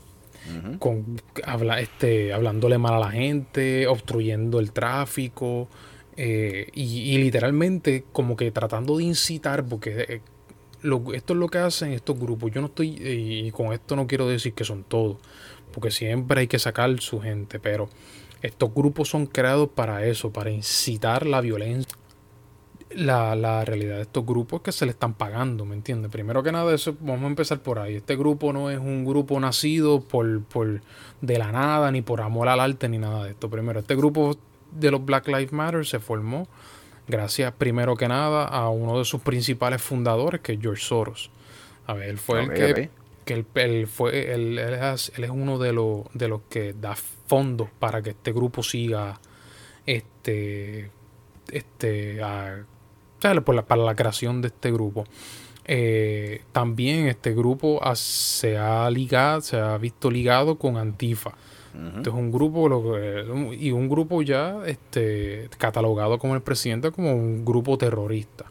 con, 0.78 1.20
habla, 1.44 1.80
este, 1.80 2.32
hablándole 2.32 2.78
mal 2.78 2.94
a 2.94 2.99
la 2.99 3.11
gente, 3.11 3.87
obstruyendo 3.87 4.61
el 4.61 4.73
tráfico 4.73 5.68
eh, 6.16 6.68
y, 6.75 7.16
literalmente 7.18 8.04
como 8.12 8.35
que 8.35 8.50
tratando 8.50 8.97
de 8.97 9.04
incitar, 9.04 9.64
porque 9.64 10.06
eh, 10.08 10.20
esto 11.14 11.32
es 11.32 11.38
lo 11.38 11.49
que 11.49 11.58
hacen 11.58 11.92
estos 11.92 12.18
grupos. 12.18 12.50
Yo 12.50 12.61
no 12.61 12.66
estoy, 12.68 12.88
y 12.88 13.50
con 13.52 13.73
esto 13.73 13.94
no 13.94 14.06
quiero 14.06 14.26
decir 14.26 14.52
que 14.54 14.64
son 14.64 14.85
todos, 14.85 15.18
porque 15.73 15.90
siempre 15.90 16.40
hay 16.40 16.47
que 16.49 16.58
sacar 16.58 16.99
su 17.00 17.20
gente, 17.20 17.61
pero 17.61 17.88
estos 18.42 18.73
grupos 18.75 19.08
son 19.08 19.26
creados 19.26 19.68
para 19.68 20.04
eso, 20.06 20.32
para 20.32 20.50
incitar 20.50 21.26
la 21.26 21.40
violencia. 21.40 21.97
La, 22.90 23.37
la 23.37 23.64
realidad 23.64 23.97
de 23.97 24.02
estos 24.02 24.25
grupos 24.25 24.61
es 24.61 24.64
que 24.64 24.73
se 24.73 24.87
le 24.87 24.92
están 24.92 25.14
pagando, 25.14 25.64
¿me 25.64 25.75
entiendes? 25.75 26.11
Primero 26.11 26.42
que 26.42 26.52
nada, 26.52 26.75
eso 26.75 26.97
vamos 27.00 27.25
a 27.25 27.26
empezar 27.26 27.61
por 27.61 27.78
ahí. 27.78 27.97
Este 27.97 28.16
grupo 28.16 28.52
no 28.52 28.71
es 28.71 28.78
un 28.78 29.04
grupo 29.04 29.38
nacido 29.38 30.00
por, 30.00 30.42
por 30.45 30.80
de 31.21 31.38
la 31.38 31.52
nada, 31.52 31.90
ni 31.90 32.00
por 32.00 32.23
amor 32.23 32.49
al 32.49 32.61
arte, 32.61 32.88
ni 32.88 32.99
nada 32.99 33.25
de 33.25 33.30
esto. 33.30 33.50
Primero, 33.50 33.80
este 33.80 33.95
grupo 33.95 34.38
de 34.73 34.90
los 34.90 35.04
Black 35.04 35.28
Lives 35.28 35.52
Matter 35.52 35.85
se 35.87 35.99
formó 35.99 36.49
gracias, 37.07 37.52
primero 37.52 37.97
que 37.97 38.09
nada, 38.09 38.45
a 38.45 38.68
uno 38.68 38.99
de 38.99 39.04
sus 39.04 39.21
principales 39.21 39.83
fundadores, 39.83 40.40
que 40.40 40.54
es 40.54 40.61
George 40.61 40.83
Soros. 40.83 41.30
A 41.87 41.95
ver, 41.95 42.09
él 42.09 42.18
fue 42.18 42.42
el 42.42 42.52
que 42.52 42.90
que 43.28 43.45
él, 43.57 43.87
fue, 43.87 44.33
él, 44.33 44.59
es, 44.59 45.11
uno 45.30 45.59
de, 45.59 45.75
los, 45.75 46.04
de 46.14 46.28
los 46.28 46.40
que 46.49 46.73
da 46.73 46.97
fondos 46.97 47.68
para 47.78 48.00
que 48.00 48.11
este 48.11 48.33
grupo 48.33 48.62
siga 48.62 49.21
este 49.85 50.90
este 51.52 52.23
para 53.21 53.83
la 53.83 53.95
creación 53.95 54.43
de 54.43 54.49
este 54.49 54.73
grupo. 54.73 55.05
Eh, 55.71 56.43
también 56.53 57.09
este 57.09 57.35
grupo 57.35 57.81
se 57.95 58.57
ha 58.57 58.91
ligado 58.91 59.43
se 59.43 59.59
ha 59.59 59.77
visto 59.77 60.11
ligado 60.11 60.57
con 60.57 60.77
Antifa. 60.77 61.35
Este 61.97 62.09
es 62.09 62.15
un 62.15 62.33
grupo 62.33 62.97
y 63.53 63.71
un 63.71 63.89
grupo 63.89 64.23
ya 64.23 64.63
este 64.67 65.49
catalogado 65.59 66.19
como 66.19 66.35
el 66.35 66.41
presidente 66.41 66.91
como 66.91 67.15
un 67.15 67.45
grupo 67.45 67.77
terrorista. 67.79 68.47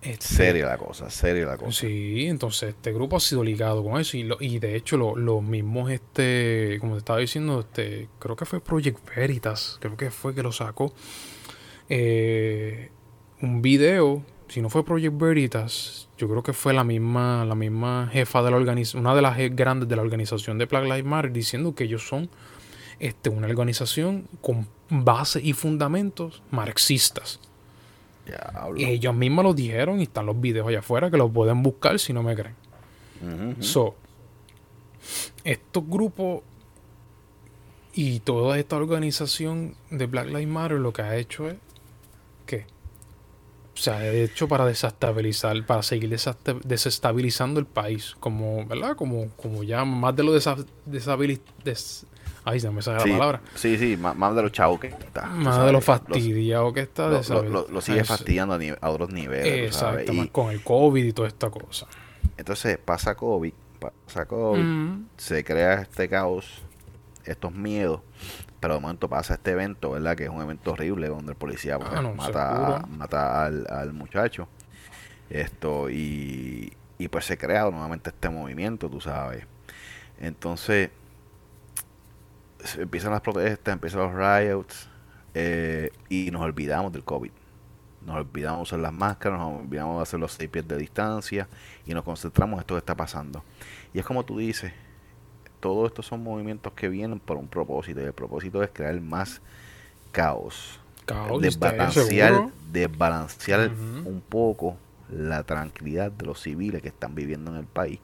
Este, 0.00 0.26
seria 0.26 0.66
la 0.66 0.78
cosa, 0.78 1.10
seria 1.10 1.46
la 1.46 1.56
cosa. 1.56 1.72
Sí, 1.72 2.26
entonces 2.26 2.70
este 2.70 2.92
grupo 2.92 3.16
ha 3.16 3.20
sido 3.20 3.42
ligado 3.42 3.82
con 3.82 4.00
eso 4.00 4.16
y, 4.16 4.28
y 4.40 4.58
de 4.58 4.76
hecho 4.76 4.96
los 4.96 5.42
mismos, 5.42 5.90
este, 5.90 6.78
como 6.80 6.94
te 6.94 6.98
estaba 6.98 7.18
diciendo, 7.18 7.60
este, 7.60 8.08
creo 8.18 8.36
que 8.36 8.44
fue 8.44 8.60
Project 8.60 8.98
Veritas, 9.14 9.76
creo 9.80 9.96
que 9.96 10.10
fue 10.10 10.34
que 10.34 10.42
lo 10.42 10.52
sacó, 10.52 10.92
eh, 11.88 12.90
un 13.40 13.62
video, 13.62 14.22
si 14.48 14.60
no 14.60 14.70
fue 14.70 14.84
Project 14.84 15.16
Veritas, 15.16 16.08
yo 16.18 16.28
creo 16.28 16.42
que 16.42 16.52
fue 16.52 16.72
la 16.72 16.84
misma, 16.84 17.44
la 17.44 17.54
misma 17.54 18.08
jefa 18.12 18.42
de 18.42 18.50
la 18.50 18.56
organización, 18.56 19.02
una 19.02 19.14
de 19.14 19.22
las 19.22 19.36
grandes 19.50 19.88
de 19.88 19.96
la 19.96 20.02
organización 20.02 20.58
de 20.58 20.66
Black 20.66 20.84
Lives 20.84 21.04
Matter, 21.04 21.32
diciendo 21.32 21.74
que 21.74 21.84
ellos 21.84 22.06
son 22.06 22.28
este, 22.98 23.30
una 23.30 23.46
organización 23.46 24.28
con 24.40 24.66
base 24.90 25.40
y 25.42 25.52
fundamentos 25.52 26.42
marxistas. 26.50 27.40
Y 28.76 28.84
ellos 28.84 29.14
mismos 29.14 29.44
lo 29.44 29.54
dijeron 29.54 30.00
y 30.00 30.02
están 30.02 30.26
los 30.26 30.38
videos 30.38 30.68
allá 30.68 30.80
afuera 30.80 31.10
que 31.10 31.16
los 31.16 31.30
pueden 31.30 31.62
buscar 31.62 31.98
si 31.98 32.12
no 32.12 32.22
me 32.22 32.34
creen. 32.34 32.54
So, 33.60 33.94
estos 35.44 35.84
grupos 35.88 36.42
y 37.94 38.20
toda 38.20 38.58
esta 38.58 38.76
organización 38.76 39.74
de 39.90 40.06
Black 40.06 40.26
Lives 40.26 40.46
Matter 40.46 40.78
lo 40.78 40.92
que 40.92 41.02
ha 41.02 41.16
hecho 41.16 41.48
es 41.48 41.56
que 42.48 42.66
o 43.78 43.80
sea, 43.80 43.98
ha 43.98 44.08
hecho 44.08 44.48
para 44.48 44.66
desestabilizar, 44.66 45.64
para 45.64 45.84
seguir 45.84 46.10
desestabilizando 46.64 47.60
el 47.60 47.66
país, 47.66 48.16
como, 48.18 48.66
¿verdad? 48.66 48.96
Como, 48.96 49.28
como 49.36 49.62
ya 49.62 49.84
más 49.84 50.16
de 50.16 50.24
lo 50.24 50.32
desestabilizar 50.32 51.44
Ay, 52.44 52.58
se 52.58 52.70
me 52.70 52.82
sale 52.82 52.98
la 52.98 53.18
palabra. 53.18 53.42
Sí, 53.54 53.76
sí, 53.76 53.96
más, 53.96 54.34
de 54.34 54.42
los 54.42 54.50
chavos 54.50 54.80
que 54.80 54.88
está. 54.88 55.26
Más 55.26 55.64
de 55.64 55.70
los 55.70 55.84
fastidiados 55.84 56.72
que 56.72 56.80
está. 56.80 57.08
Lo, 57.08 57.80
sigue 57.80 58.02
fastidiando 58.02 58.58
a, 58.80 58.90
otros 58.90 59.10
niveles. 59.10 59.66
Exacto, 59.66 60.12
más 60.12 60.28
con 60.28 60.50
el 60.50 60.62
COVID 60.62 61.04
y 61.04 61.12
toda 61.12 61.28
esta 61.28 61.50
cosa. 61.50 61.86
Entonces 62.36 62.78
pasa 62.78 63.14
COVID, 63.14 63.52
pasa 63.78 64.26
COVID, 64.26 64.62
se 65.18 65.44
crea 65.44 65.82
este 65.82 66.08
caos, 66.08 66.62
estos 67.24 67.52
miedos, 67.52 68.00
pero 68.60 68.74
de 68.74 68.80
momento 68.80 69.08
pasa 69.08 69.34
este 69.34 69.52
evento, 69.52 69.92
¿verdad? 69.92 70.16
Que 70.16 70.24
es 70.24 70.30
un 70.30 70.42
evento 70.42 70.72
horrible 70.72 71.08
donde 71.08 71.32
el 71.32 71.38
policía 71.38 71.78
pues, 71.78 71.90
ah, 71.94 72.02
mata, 72.02 72.84
mata 72.88 73.44
al, 73.44 73.66
al, 73.70 73.92
muchacho. 73.92 74.48
Esto, 75.30 75.90
y, 75.90 76.72
y 76.98 77.08
pues 77.08 77.24
se 77.24 77.38
crea 77.38 77.70
nuevamente 77.70 78.10
este 78.10 78.28
movimiento, 78.28 78.88
tú 78.88 79.00
sabes. 79.00 79.46
Entonces, 80.18 80.90
empiezan 82.76 83.12
las 83.12 83.20
protestas, 83.20 83.72
empiezan 83.72 84.00
los 84.00 84.14
riots 84.14 84.88
eh, 85.34 85.90
y 86.08 86.30
nos 86.30 86.42
olvidamos 86.42 86.92
del 86.92 87.04
COVID. 87.04 87.30
Nos 88.04 88.16
olvidamos 88.16 88.58
de 88.58 88.62
usar 88.62 88.78
las 88.80 88.92
máscaras, 88.92 89.38
nos 89.38 89.60
olvidamos 89.60 89.96
de 89.96 90.02
hacer 90.02 90.20
los 90.20 90.32
seis 90.32 90.48
pies 90.48 90.66
de 90.66 90.76
distancia 90.76 91.48
y 91.86 91.94
nos 91.94 92.04
concentramos 92.04 92.56
en 92.56 92.60
esto 92.60 92.74
que 92.74 92.78
está 92.78 92.96
pasando. 92.96 93.44
Y 93.92 93.98
es 93.98 94.06
como 94.06 94.24
tú 94.24 94.38
dices, 94.38 94.72
todos 95.60 95.88
estos 95.88 96.06
son 96.06 96.22
movimientos 96.22 96.72
que 96.72 96.88
vienen 96.88 97.18
por 97.18 97.36
un 97.36 97.48
propósito 97.48 98.00
y 98.00 98.04
el 98.04 98.12
propósito 98.12 98.62
es 98.62 98.70
crear 98.72 99.00
más 99.00 99.40
caos. 100.12 100.80
caos 101.04 101.40
desbalancear, 101.40 102.48
desbalancear 102.72 103.70
un 104.04 104.22
poco 104.26 104.76
la 105.10 105.42
tranquilidad 105.42 106.10
de 106.10 106.26
los 106.26 106.40
civiles 106.40 106.82
que 106.82 106.88
están 106.88 107.14
viviendo 107.14 107.50
en 107.50 107.58
el 107.58 107.66
país. 107.66 107.98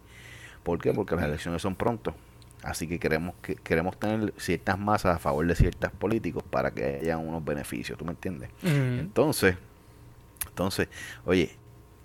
¿Por 0.63 0.81
qué? 0.81 0.93
Porque 0.93 1.15
las 1.15 1.25
elecciones 1.27 1.61
son 1.61 1.75
pronto 1.75 2.15
Así 2.65 2.89
que 2.89 2.99
queremos 2.99 3.35
que 3.43 3.57
queremos 3.57 3.99
tener 3.99 4.33
ciertas 4.39 4.79
masas 4.79 5.17
a 5.17 5.19
favor 5.19 5.47
de 5.47 5.55
ciertos 5.55 5.91
políticos 5.93 6.43
para 6.49 6.71
que 6.71 7.01
haya 7.03 7.19
unos 7.19 7.45
beneficios, 7.45 7.99
¿tú 7.99 8.07
me 8.07 8.13
entiendes? 8.13 8.49
Entonces, 8.63 9.57
entonces, 10.49 10.89
oye, 11.27 11.55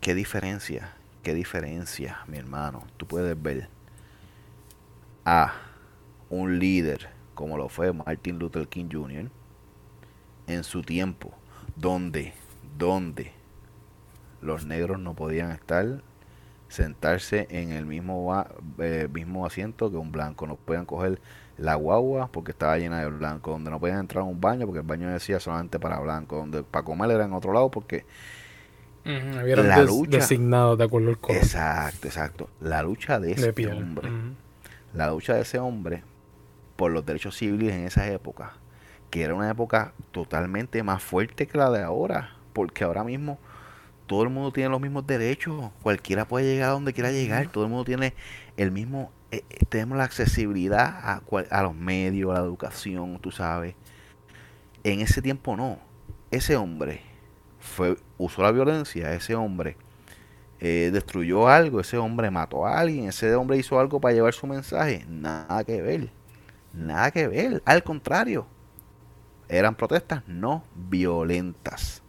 qué 0.02 0.14
diferencia, 0.14 0.94
qué 1.24 1.34
diferencia, 1.34 2.20
mi 2.28 2.38
hermano. 2.38 2.84
Tú 2.98 3.08
puedes 3.08 3.42
ver 3.42 3.70
a 5.32 5.54
un 6.32 6.58
líder 6.58 7.08
como 7.36 7.56
lo 7.56 7.70
fue 7.70 7.94
Martin 7.94 8.40
Luther 8.40 8.68
King 8.68 8.90
Jr. 8.92 9.30
en 10.48 10.64
su 10.64 10.82
tiempo, 10.82 11.32
donde, 11.76 12.34
donde 12.80 13.32
los 14.42 14.66
negros 14.66 15.00
no 15.00 15.14
podían 15.14 15.52
estar 15.52 16.02
sentarse 16.68 17.48
en 17.52 17.72
el 17.72 17.86
mismo, 17.86 18.44
eh, 18.80 19.08
mismo 19.14 19.46
asiento 19.46 19.92
que 19.92 19.98
un 19.98 20.12
blanco. 20.12 20.48
No 20.48 20.56
pueden 20.56 20.86
coger 20.86 21.22
la 21.58 21.76
guagua 21.76 22.30
porque 22.32 22.52
estaba 22.52 22.78
llena 22.80 23.00
de 23.00 23.10
blanco. 23.10 23.52
Donde 23.52 23.70
no 23.70 23.80
podían 23.80 24.00
entrar 24.00 24.24
a 24.24 24.26
un 24.26 24.42
baño 24.42 24.66
porque 24.66 24.80
el 24.80 24.86
baño 24.86 25.10
decía 25.10 25.40
solamente 25.40 25.80
para 25.80 26.00
blanco. 26.00 26.38
Donde 26.38 26.64
para 26.64 26.84
comer 26.84 27.12
era 27.12 27.26
en 27.26 27.34
otro 27.34 27.54
lado 27.54 27.70
porque 27.70 28.04
la 29.06 29.84
lucha 29.84 30.18
designado 30.18 30.76
de 30.76 30.84
acuerdo 30.86 31.10
al 31.10 31.20
color. 31.20 31.38
Exacto, 31.38 32.08
exacto. 32.08 32.50
La 32.60 32.82
lucha 32.82 33.20
de 33.20 33.34
ese 33.34 33.68
hombre. 33.68 34.10
La 34.94 35.10
lucha 35.10 35.34
de 35.34 35.42
ese 35.42 35.60
hombre 35.60 36.04
por 36.76 36.92
los 36.92 37.06
derechos 37.06 37.38
civiles 37.38 37.74
en 37.74 37.86
esa 37.86 38.08
época. 38.08 38.54
Que 39.10 39.24
era 39.24 39.36
una 39.36 39.50
época 39.50 39.94
totalmente 40.12 40.82
más 40.84 41.04
fuerte 41.04 41.48
que 41.48 41.58
la 41.58 41.70
de 41.70 41.84
ahora. 41.84 42.36
Porque 42.54 42.84
ahora 42.84 43.04
mismo 43.04 43.40
todo 44.10 44.24
el 44.24 44.30
mundo 44.30 44.52
tiene 44.52 44.70
los 44.70 44.82
mismos 44.82 45.06
derechos, 45.06 45.70
cualquiera 45.84 46.28
puede 46.28 46.46
llegar 46.46 46.70
a 46.70 46.74
donde 46.74 46.94
quiera 46.94 47.12
llegar, 47.12 47.48
todo 47.50 47.66
el 47.66 47.70
mundo 47.70 47.86
tiene 47.86 48.16
el 48.58 48.72
mismo, 48.72 49.12
eh, 49.30 49.44
eh, 49.52 49.66
tenemos 49.70 50.00
la 50.00 50.04
accesibilidad 50.04 50.84
a, 50.84 51.22
a, 51.52 51.62
los 51.62 51.76
medios, 51.76 52.32
a 52.32 52.40
la 52.40 52.40
educación, 52.40 53.20
tú 53.22 53.30
sabes. 53.30 53.76
En 54.84 55.02
ese 55.02 55.22
tiempo 55.22 55.56
no. 55.56 55.78
Ese 56.32 56.56
hombre 56.56 57.02
fue 57.60 57.98
usó 58.18 58.42
la 58.42 58.52
violencia, 58.52 59.14
ese 59.14 59.36
hombre 59.36 59.78
eh, 60.60 60.90
destruyó 60.92 61.48
algo, 61.48 61.80
ese 61.80 61.98
hombre 61.98 62.30
mató 62.32 62.66
a 62.66 62.80
alguien, 62.80 63.08
ese 63.08 63.34
hombre 63.36 63.58
hizo 63.58 63.80
algo 63.80 64.00
para 64.00 64.14
llevar 64.14 64.34
su 64.34 64.46
mensaje. 64.48 65.06
Nada 65.08 65.64
que 65.64 65.82
ver, 65.82 66.10
nada 66.74 67.12
que 67.12 67.28
ver. 67.28 67.62
Al 67.66 67.84
contrario, 67.84 68.46
eran 69.48 69.76
protestas 69.76 70.28
no 70.28 70.64
violentas 70.76 72.04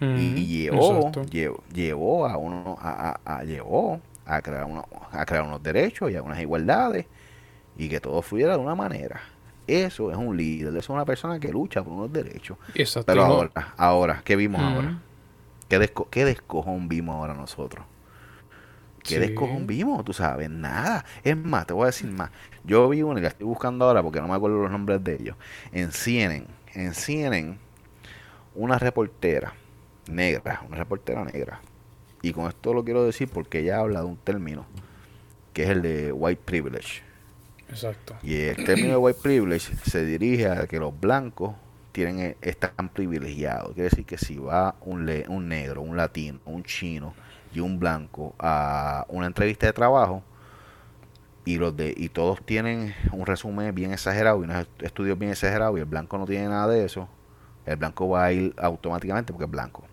y 0.00 0.46
llevó, 0.46 1.12
llevó, 1.30 1.62
llevó, 1.72 2.26
a 2.26 2.36
uno, 2.36 2.76
a, 2.80 3.20
a, 3.24 3.44
llevó 3.44 4.00
a 4.26 4.42
crear, 4.42 4.66
a 5.12 5.24
crear 5.24 5.44
unos 5.44 5.62
derechos 5.62 6.10
y 6.10 6.16
a 6.16 6.22
unas 6.22 6.40
igualdades 6.40 7.06
y 7.76 7.88
que 7.88 8.00
todo 8.00 8.20
fluyera 8.22 8.54
de 8.56 8.58
una 8.58 8.74
manera. 8.74 9.20
Eso 9.66 10.10
es 10.10 10.16
un 10.16 10.36
líder, 10.36 10.70
eso 10.70 10.78
es 10.78 10.88
una 10.90 11.04
persona 11.04 11.38
que 11.38 11.48
lucha 11.52 11.84
por 11.84 11.92
unos 11.92 12.12
derechos. 12.12 12.58
Pero 13.06 13.22
ahora, 13.24 13.74
ahora, 13.76 14.22
¿qué 14.24 14.34
vimos 14.34 14.60
ahora? 14.60 14.98
¿Qué, 15.68 15.92
¿Qué 16.10 16.24
descojón 16.24 16.88
vimos 16.88 17.16
ahora 17.16 17.34
nosotros? 17.34 17.84
¿Qué 19.02 19.18
descojón 19.18 19.66
vimos? 19.66 20.04
Tú 20.04 20.12
sabes, 20.12 20.48
nada. 20.48 21.04
Es 21.24 21.36
más, 21.36 21.66
te 21.66 21.72
voy 21.72 21.84
a 21.84 21.86
decir 21.86 22.10
más. 22.10 22.30
Yo 22.64 22.88
vi 22.88 23.02
uno 23.02 23.18
y 23.18 23.22
la 23.22 23.28
estoy 23.28 23.46
buscando 23.46 23.84
ahora 23.84 24.02
porque 24.02 24.20
no 24.20 24.28
me 24.28 24.34
acuerdo 24.34 24.62
los 24.62 24.70
nombres 24.70 25.02
de 25.02 25.14
ellos. 25.14 25.36
En 25.72 25.90
CNN, 25.90 26.46
en 26.74 26.94
CNN, 26.94 27.58
una 28.54 28.78
reportera 28.78 29.54
negra, 30.08 30.62
una 30.68 30.76
reportera 30.76 31.24
negra. 31.24 31.60
Y 32.22 32.32
con 32.32 32.48
esto 32.48 32.72
lo 32.72 32.84
quiero 32.84 33.04
decir 33.04 33.28
porque 33.28 33.60
ella 33.60 33.78
habla 33.78 34.00
de 34.00 34.06
un 34.06 34.16
término 34.16 34.66
que 35.52 35.64
es 35.64 35.70
el 35.70 35.82
de 35.82 36.12
white 36.12 36.42
privilege. 36.44 37.02
Exacto. 37.68 38.16
Y 38.22 38.36
el 38.36 38.64
término 38.64 38.90
de 38.90 38.96
white 38.96 39.18
privilege 39.20 39.74
se 39.84 40.04
dirige 40.04 40.48
a 40.48 40.66
que 40.66 40.78
los 40.78 40.98
blancos 40.98 41.54
tienen 41.92 42.20
e, 42.20 42.36
están 42.40 42.88
privilegiados. 42.88 43.74
Quiere 43.74 43.90
decir 43.90 44.04
que 44.04 44.18
si 44.18 44.36
va 44.38 44.74
un, 44.80 45.08
un 45.28 45.48
negro, 45.48 45.82
un 45.82 45.96
latino, 45.96 46.40
un 46.44 46.64
chino 46.64 47.14
y 47.54 47.60
un 47.60 47.78
blanco 47.78 48.34
a 48.38 49.06
una 49.08 49.26
entrevista 49.26 49.66
de 49.66 49.72
trabajo 49.72 50.22
y 51.44 51.58
los 51.58 51.76
de 51.76 51.92
y 51.96 52.08
todos 52.08 52.44
tienen 52.44 52.94
un 53.12 53.26
resumen 53.26 53.74
bien 53.74 53.92
exagerado 53.92 54.40
y 54.40 54.44
unos 54.44 54.66
estudios 54.80 55.18
bien 55.18 55.32
exagerados 55.32 55.76
y 55.76 55.80
el 55.80 55.86
blanco 55.86 56.18
no 56.18 56.24
tiene 56.24 56.48
nada 56.48 56.68
de 56.68 56.84
eso, 56.84 57.08
el 57.66 57.76
blanco 57.76 58.08
va 58.08 58.24
a 58.24 58.32
ir 58.32 58.54
automáticamente 58.56 59.32
porque 59.32 59.44
es 59.44 59.50
blanco. 59.50 59.84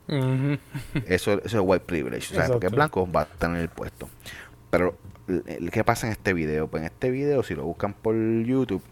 eso, 1.05 1.33
eso 1.33 1.39
es 1.43 1.55
white 1.55 1.85
privilege, 1.85 2.33
o 2.33 2.35
sea, 2.35 2.47
porque 2.47 2.67
es 2.67 2.73
blanco 2.73 3.09
va 3.11 3.21
a 3.21 3.23
estar 3.23 3.49
en 3.49 3.57
el 3.57 3.69
puesto. 3.69 4.09
Pero, 4.69 4.95
¿qué 5.71 5.83
pasa 5.83 6.07
en 6.07 6.13
este 6.13 6.33
video? 6.33 6.67
Pues 6.67 6.81
en 6.81 6.87
este 6.87 7.09
video, 7.09 7.43
si 7.43 7.55
lo 7.55 7.63
buscan 7.63 7.93
por 7.93 8.15
YouTube, 8.15 8.83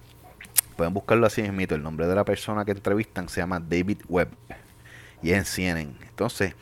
pueden 0.78 0.94
buscarlo 0.94 1.28
así 1.28 1.42
mismo. 1.42 1.76
El 1.76 1.84
nombre 1.84 2.08
de 2.08 2.16
la 2.16 2.24
persona 2.24 2.64
que 2.64 2.72
entrevistan 2.72 3.28
se 3.28 3.42
llama 3.42 3.60
David 3.60 4.00
Webb 4.08 4.30
y 5.22 5.32
es 5.32 5.38
en 5.38 5.46
CNN. 5.46 5.96
Entonces, 6.08 6.56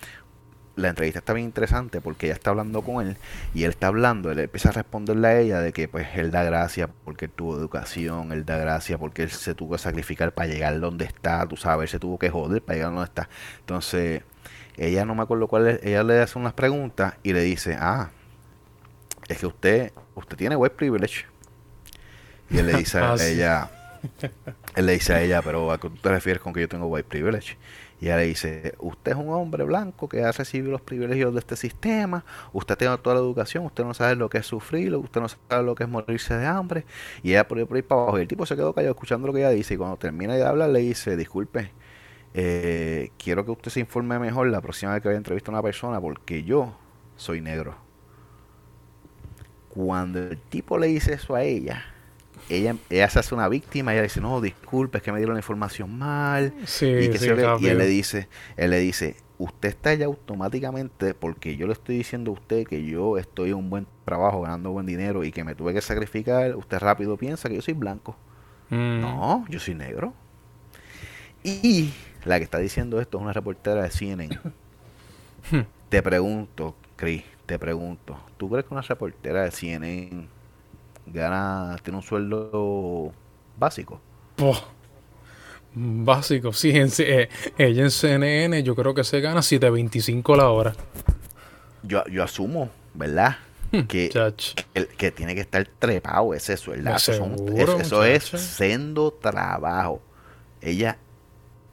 la 0.75 0.89
entrevista 0.89 1.19
está 1.19 1.33
bien 1.33 1.45
interesante 1.45 2.01
porque 2.01 2.27
ella 2.27 2.35
está 2.35 2.49
hablando 2.49 2.81
con 2.81 3.05
él 3.05 3.17
y 3.53 3.63
él 3.63 3.69
está 3.69 3.87
hablando, 3.87 4.31
él 4.31 4.39
empieza 4.39 4.69
a 4.69 4.71
responderle 4.73 5.27
a 5.27 5.39
ella 5.39 5.59
de 5.61 5.71
que 5.71 5.87
pues 5.87 6.07
él 6.15 6.31
da 6.31 6.43
gracia 6.43 6.89
porque 7.05 7.25
él 7.25 7.31
tuvo 7.31 7.57
educación, 7.57 8.31
él 8.31 8.45
da 8.45 8.57
gracia 8.57 8.97
porque 8.97 9.23
él 9.23 9.29
se 9.31 9.55
tuvo 9.55 9.73
que 9.75 9.77
sacrificar 9.81 10.33
para 10.33 10.47
llegar 10.47 10.79
donde 10.79 11.05
está, 11.05 11.45
tú 11.47 11.55
sabes, 11.55 11.91
se 11.91 11.99
tuvo 11.99 12.19
que 12.19 12.29
joder 12.29 12.61
para 12.61 12.75
llegar 12.75 12.91
donde 12.91 13.05
está. 13.05 13.29
Entonces, 13.59 14.23
ella 14.77 15.05
no 15.05 15.15
me 15.15 15.23
acuerdo 15.23 15.47
cuál 15.47 15.67
es, 15.67 15.79
ella 15.83 16.03
le 16.03 16.21
hace 16.21 16.37
unas 16.37 16.53
preguntas 16.53 17.15
y 17.23 17.31
le 17.31 17.41
dice, 17.41 17.77
ah, 17.79 18.09
es 19.29 19.37
que 19.37 19.47
usted, 19.47 19.93
usted 20.15 20.35
tiene 20.37 20.55
white 20.55 20.75
privilege. 20.75 21.25
Y 22.49 22.57
él 22.57 22.67
le 22.67 22.77
dice 22.77 22.99
a 22.99 23.13
ah, 23.13 23.15
ella, 23.21 23.71
él 24.75 24.85
le 24.85 24.93
dice 24.93 25.13
a 25.13 25.21
ella, 25.21 25.41
pero 25.41 25.71
¿a 25.71 25.79
qué 25.79 25.89
tú 25.89 25.95
te 25.97 26.09
refieres 26.09 26.41
con 26.41 26.53
que 26.53 26.61
yo 26.61 26.69
tengo 26.69 26.87
white 26.87 27.07
privilege? 27.07 27.57
Y 28.01 28.05
ella 28.07 28.17
le 28.17 28.25
dice, 28.25 28.75
usted 28.79 29.13
es 29.13 29.17
un 29.17 29.29
hombre 29.29 29.63
blanco 29.63 30.09
que 30.09 30.23
ha 30.23 30.31
recibido 30.31 30.71
los 30.71 30.81
privilegios 30.81 31.33
de 31.33 31.39
este 31.39 31.55
sistema, 31.55 32.25
usted 32.51 32.77
tiene 32.77 32.97
toda 32.97 33.15
la 33.15 33.21
educación, 33.21 33.65
usted 33.65 33.85
no 33.85 33.93
sabe 33.93 34.15
lo 34.15 34.29
que 34.29 34.39
es 34.39 34.45
sufrir, 34.45 34.93
usted 34.95 35.21
no 35.21 35.27
sabe 35.29 35.63
lo 35.63 35.75
que 35.75 35.83
es 35.83 35.89
morirse 35.89 36.35
de 36.37 36.45
hambre. 36.45 36.85
Y 37.23 37.31
ella 37.31 37.47
por 37.47 37.57
ahí, 37.57 37.65
por 37.65 37.81
para 37.83 38.01
abajo. 38.01 38.19
Y 38.19 38.23
el 38.23 38.27
tipo 38.27 38.45
se 38.45 38.55
quedó 38.55 38.73
callado 38.73 38.93
escuchando 38.93 39.27
lo 39.27 39.33
que 39.33 39.39
ella 39.39 39.49
dice 39.49 39.75
y 39.75 39.77
cuando 39.77 39.97
termina 39.97 40.35
de 40.35 40.43
hablar 40.43 40.69
le 40.69 40.79
dice, 40.79 41.15
disculpe, 41.15 41.71
eh, 42.33 43.11
quiero 43.17 43.45
que 43.45 43.51
usted 43.51 43.71
se 43.71 43.79
informe 43.79 44.19
mejor 44.19 44.47
la 44.47 44.59
próxima 44.61 44.93
vez 44.93 45.01
que 45.01 45.07
vaya 45.07 45.17
a 45.17 45.19
entrevistar 45.19 45.53
a 45.55 45.57
una 45.59 45.63
persona 45.63 46.01
porque 46.01 46.43
yo 46.43 46.75
soy 47.15 47.39
negro. 47.39 47.75
Cuando 49.69 50.19
el 50.19 50.37
tipo 50.37 50.77
le 50.77 50.87
dice 50.87 51.13
eso 51.13 51.35
a 51.35 51.43
ella, 51.43 51.83
ella, 52.49 52.75
ella 52.89 53.09
se 53.09 53.19
hace 53.19 53.33
una 53.33 53.49
víctima 53.49 53.93
y 53.93 53.95
ella 53.95 54.03
dice, 54.03 54.21
no, 54.21 54.41
disculpe, 54.41 54.97
es 54.97 55.03
que 55.03 55.11
me 55.11 55.17
dieron 55.17 55.35
la 55.35 55.39
información 55.39 55.97
mal. 55.97 56.53
y, 56.57 57.09
que 57.09 57.57
y 57.59 57.67
él 57.67 57.77
le 57.77 57.87
dice, 57.87 58.27
él 58.57 58.71
le 58.71 58.79
dice, 58.79 59.15
usted 59.37 59.69
está 59.69 59.93
ya 59.93 60.05
automáticamente 60.05 61.13
porque 61.13 61.57
yo 61.57 61.67
le 61.67 61.73
estoy 61.73 61.97
diciendo 61.97 62.31
a 62.31 62.33
usted 62.35 62.65
que 62.65 62.85
yo 62.85 63.17
estoy 63.17 63.49
en 63.49 63.55
un 63.55 63.69
buen 63.69 63.87
trabajo, 64.05 64.41
ganando 64.41 64.71
buen 64.71 64.85
dinero 64.85 65.23
y 65.23 65.31
que 65.31 65.43
me 65.43 65.55
tuve 65.55 65.73
que 65.73 65.81
sacrificar, 65.81 66.55
usted 66.55 66.79
rápido 66.79 67.17
piensa 67.17 67.49
que 67.49 67.55
yo 67.55 67.61
soy 67.61 67.73
blanco. 67.73 68.15
Mm. 68.69 69.01
No, 69.01 69.45
yo 69.49 69.59
soy 69.59 69.75
negro. 69.75 70.13
Y 71.43 71.91
la 72.23 72.37
que 72.37 72.43
está 72.43 72.57
diciendo 72.57 72.99
esto 72.99 73.17
es 73.17 73.23
una 73.23 73.33
reportera 73.33 73.83
de 73.83 73.91
CNN. 73.91 74.39
te 75.89 76.01
pregunto, 76.01 76.75
Chris, 76.95 77.23
te 77.45 77.59
pregunto, 77.59 78.19
¿tú 78.37 78.49
crees 78.49 78.65
que 78.65 78.73
una 78.73 78.81
reportera 78.81 79.43
de 79.43 79.51
CNN 79.51 80.27
gana, 81.07 81.77
tiene 81.83 81.97
un 81.97 82.03
sueldo 82.03 83.11
básico. 83.57 84.01
básico, 85.73 86.53
sí. 86.53 86.71
Eh, 86.75 87.29
ella 87.57 87.83
en 87.83 87.91
CNN 87.91 88.63
yo 88.63 88.75
creo 88.75 88.93
que 88.93 89.03
se 89.03 89.21
gana 89.21 89.41
7.25 89.41 90.37
la 90.37 90.49
hora. 90.49 90.73
Yo, 91.83 92.03
yo 92.07 92.23
asumo, 92.23 92.69
¿verdad? 92.93 93.37
Hmm, 93.71 93.81
que, 93.81 94.09
que, 94.97 95.11
tiene 95.11 95.35
que 95.35 95.41
estar 95.41 95.65
trepado 95.79 96.33
ese 96.33 96.57
sueldo. 96.57 96.91
Eso, 96.95 98.03
es 98.03 98.23
sendo 98.23 99.11
trabajo. 99.11 100.01
Ella 100.61 100.97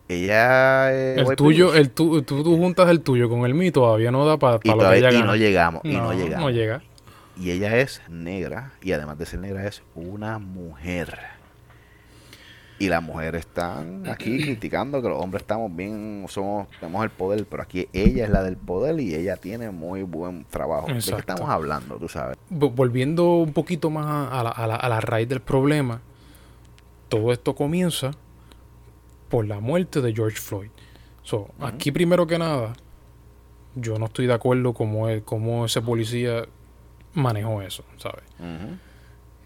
ella 0.09 0.93
el 0.93 1.37
tuyo 1.37 1.75
el 1.75 1.91
tú, 1.91 2.21
tú, 2.23 2.45
juntas 2.45 2.91
el 2.91 3.01
tuyo 3.01 3.31
con 3.31 3.47
el 3.47 3.55
mío 3.55 3.73
todavía 3.73 4.11
no 4.11 4.27
da 4.27 4.37
para 4.37 4.55
lo 4.55 4.61
que 4.61 4.69
y 4.69 5.23
no 5.23 5.37
llegamos 5.37 5.81
y 5.85 5.93
no 5.93 6.13
llegamos 6.13 6.41
no 6.41 6.51
llega 6.51 6.83
y 7.37 7.51
ella 7.51 7.79
es 7.79 8.03
negra 8.09 8.73
y 8.83 8.93
además 8.93 9.19
de 9.19 9.27
ser 9.27 9.41
negra 9.41 9.67
es 9.67 9.83
una 9.95 10.39
mujer. 10.39 11.19
Y 12.79 12.89
las 12.89 13.03
mujeres 13.03 13.47
están 13.47 14.09
aquí 14.09 14.43
criticando 14.43 15.01
que 15.01 15.09
los 15.09 15.21
hombres 15.21 15.43
estamos 15.43 15.75
bien, 15.75 16.25
somos, 16.29 16.69
tenemos 16.81 17.05
el 17.05 17.11
poder, 17.11 17.47
pero 17.47 17.63
aquí 17.63 17.89
ella 17.93 18.25
es 18.25 18.31
la 18.31 18.43
del 18.43 18.57
poder 18.57 18.99
y 19.01 19.15
ella 19.15 19.37
tiene 19.37 19.71
muy 19.71 20.03
buen 20.03 20.45
trabajo. 20.45 20.89
¿De 20.89 20.95
qué 20.95 21.15
estamos 21.17 21.49
hablando, 21.49 21.97
tú 21.97 22.09
sabes? 22.09 22.37
Volviendo 22.51 23.37
un 23.37 23.53
poquito 23.53 23.91
más 23.91 24.33
a 24.33 24.43
la, 24.43 24.51
a 24.51 24.89
la 24.89 25.01
raíz 25.01 25.29
del 25.29 25.41
problema, 25.41 26.01
todo 27.09 27.33
esto 27.33 27.55
comienza 27.55 28.13
por 29.29 29.47
la 29.47 29.61
muerte 29.61 30.01
de 30.01 30.13
George 30.15 30.37
Floyd. 30.37 30.71
So, 31.23 31.49
Aquí 31.61 31.93
primero 31.93 32.27
que 32.27 32.39
nada, 32.39 32.73
yo 33.75 33.99
no 33.99 34.07
estoy 34.07 34.27
de 34.27 34.35
acuerdo 34.35 34.75
como, 34.75 35.07
como 35.25 35.65
ese 35.65 35.81
policía 35.81 36.47
manejó 37.15 37.63
eso, 37.63 37.85
¿sabes? 37.97 38.25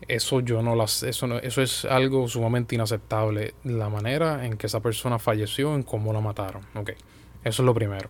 Eso 0.09 0.41
yo 0.41 0.63
no 0.63 0.75
las, 0.75 1.03
eso 1.03 1.39
eso 1.39 1.63
es 1.63 1.85
algo 1.85 2.29
sumamente 2.29 2.75
inaceptable. 2.75 3.55
La 3.65 3.89
manera 3.89 4.45
en 4.45 4.57
que 4.57 4.67
esa 4.67 4.81
persona 4.81 5.19
falleció, 5.19 5.75
en 5.75 5.83
cómo 5.83 6.13
la 6.13 6.21
mataron. 6.21 6.63
Ok. 6.75 6.91
Eso 7.43 7.63
es 7.63 7.67
lo 7.67 7.75
primero. 7.75 8.09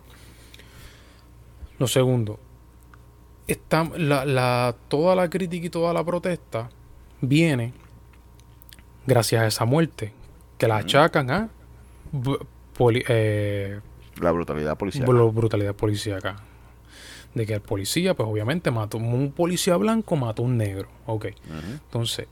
Lo 1.79 1.87
segundo, 1.87 2.39
está, 3.47 3.83
la, 3.97 4.75
toda 4.87 5.15
la 5.15 5.29
crítica 5.29 5.67
y 5.67 5.69
toda 5.69 5.93
la 5.93 6.03
protesta 6.03 6.69
viene 7.21 7.73
gracias 9.05 9.41
a 9.41 9.47
esa 9.47 9.65
muerte. 9.65 10.13
Que 10.57 10.67
la 10.67 10.77
achacan 10.77 11.29
a 11.29 11.49
eh, 13.07 13.79
la 14.19 14.31
brutalidad 14.31 14.75
policial. 14.75 15.05
Brutalidad 15.05 15.75
policíaca 15.75 16.46
de 17.33 17.45
que 17.45 17.53
el 17.53 17.61
policía, 17.61 18.13
pues 18.15 18.27
obviamente 18.27 18.71
mató, 18.71 18.97
un 18.97 19.31
policía 19.31 19.77
blanco 19.77 20.15
mató 20.15 20.43
a 20.43 20.45
un 20.45 20.57
negro. 20.57 20.89
Ok. 21.05 21.27
Entonces, 21.85 22.27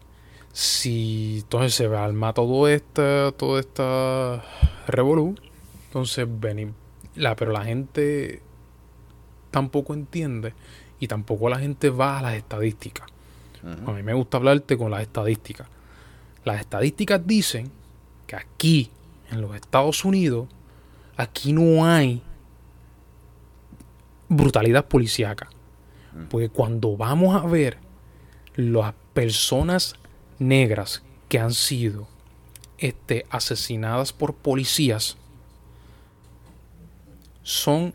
si 0.52 1.40
entonces 1.42 1.76
se 1.76 1.86
alma 1.86 2.34
todo 2.34 2.68
esta, 2.68 3.32
toda 3.34 3.60
esta 3.60 4.44
revolú, 4.88 5.36
entonces 5.88 6.28
venimos. 6.28 6.76
La, 7.16 7.36
pero 7.36 7.52
la 7.52 7.64
gente 7.64 8.42
tampoco 9.52 9.94
entiende 9.94 10.54
y 11.00 11.08
tampoco 11.08 11.50
la 11.50 11.60
gente 11.60 11.90
va 11.90 12.20
a 12.20 12.22
las 12.22 12.36
estadísticas. 12.36 13.08
A 13.88 13.92
mí 13.92 14.04
me 14.04 14.14
gusta 14.14 14.38
hablarte 14.38 14.78
con 14.78 14.92
las 14.92 15.02
estadísticas. 15.02 15.68
Las 16.44 16.60
estadísticas 16.60 17.26
dicen 17.26 17.72
que 18.28 18.36
aquí, 18.36 18.92
en 19.32 19.42
los 19.42 19.56
Estados 19.56 20.06
Unidos, 20.06 20.48
aquí 21.18 21.52
no 21.52 21.86
hay 21.86 22.22
brutalidad 24.30 24.86
policíaca. 24.86 25.50
Mm. 26.14 26.26
Porque 26.30 26.50
cuando 26.50 26.96
vamos 26.98 27.36
a 27.36 27.46
ver 27.46 27.78
las 28.56 28.94
personas 29.14 29.96
negras 30.40 31.04
que 31.30 31.40
han 31.40 31.54
sido 31.54 32.08
este, 32.78 33.26
asesinadas 33.30 34.14
por 34.14 34.34
policías, 34.34 35.18
son 37.44 37.94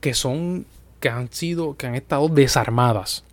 que 0.00 0.14
son 0.14 0.64
que 1.00 1.08
han 1.08 1.30
sido 1.32 1.76
que 1.76 1.86
han 1.88 1.96
estado 1.96 2.28
desarmadas 2.28 3.24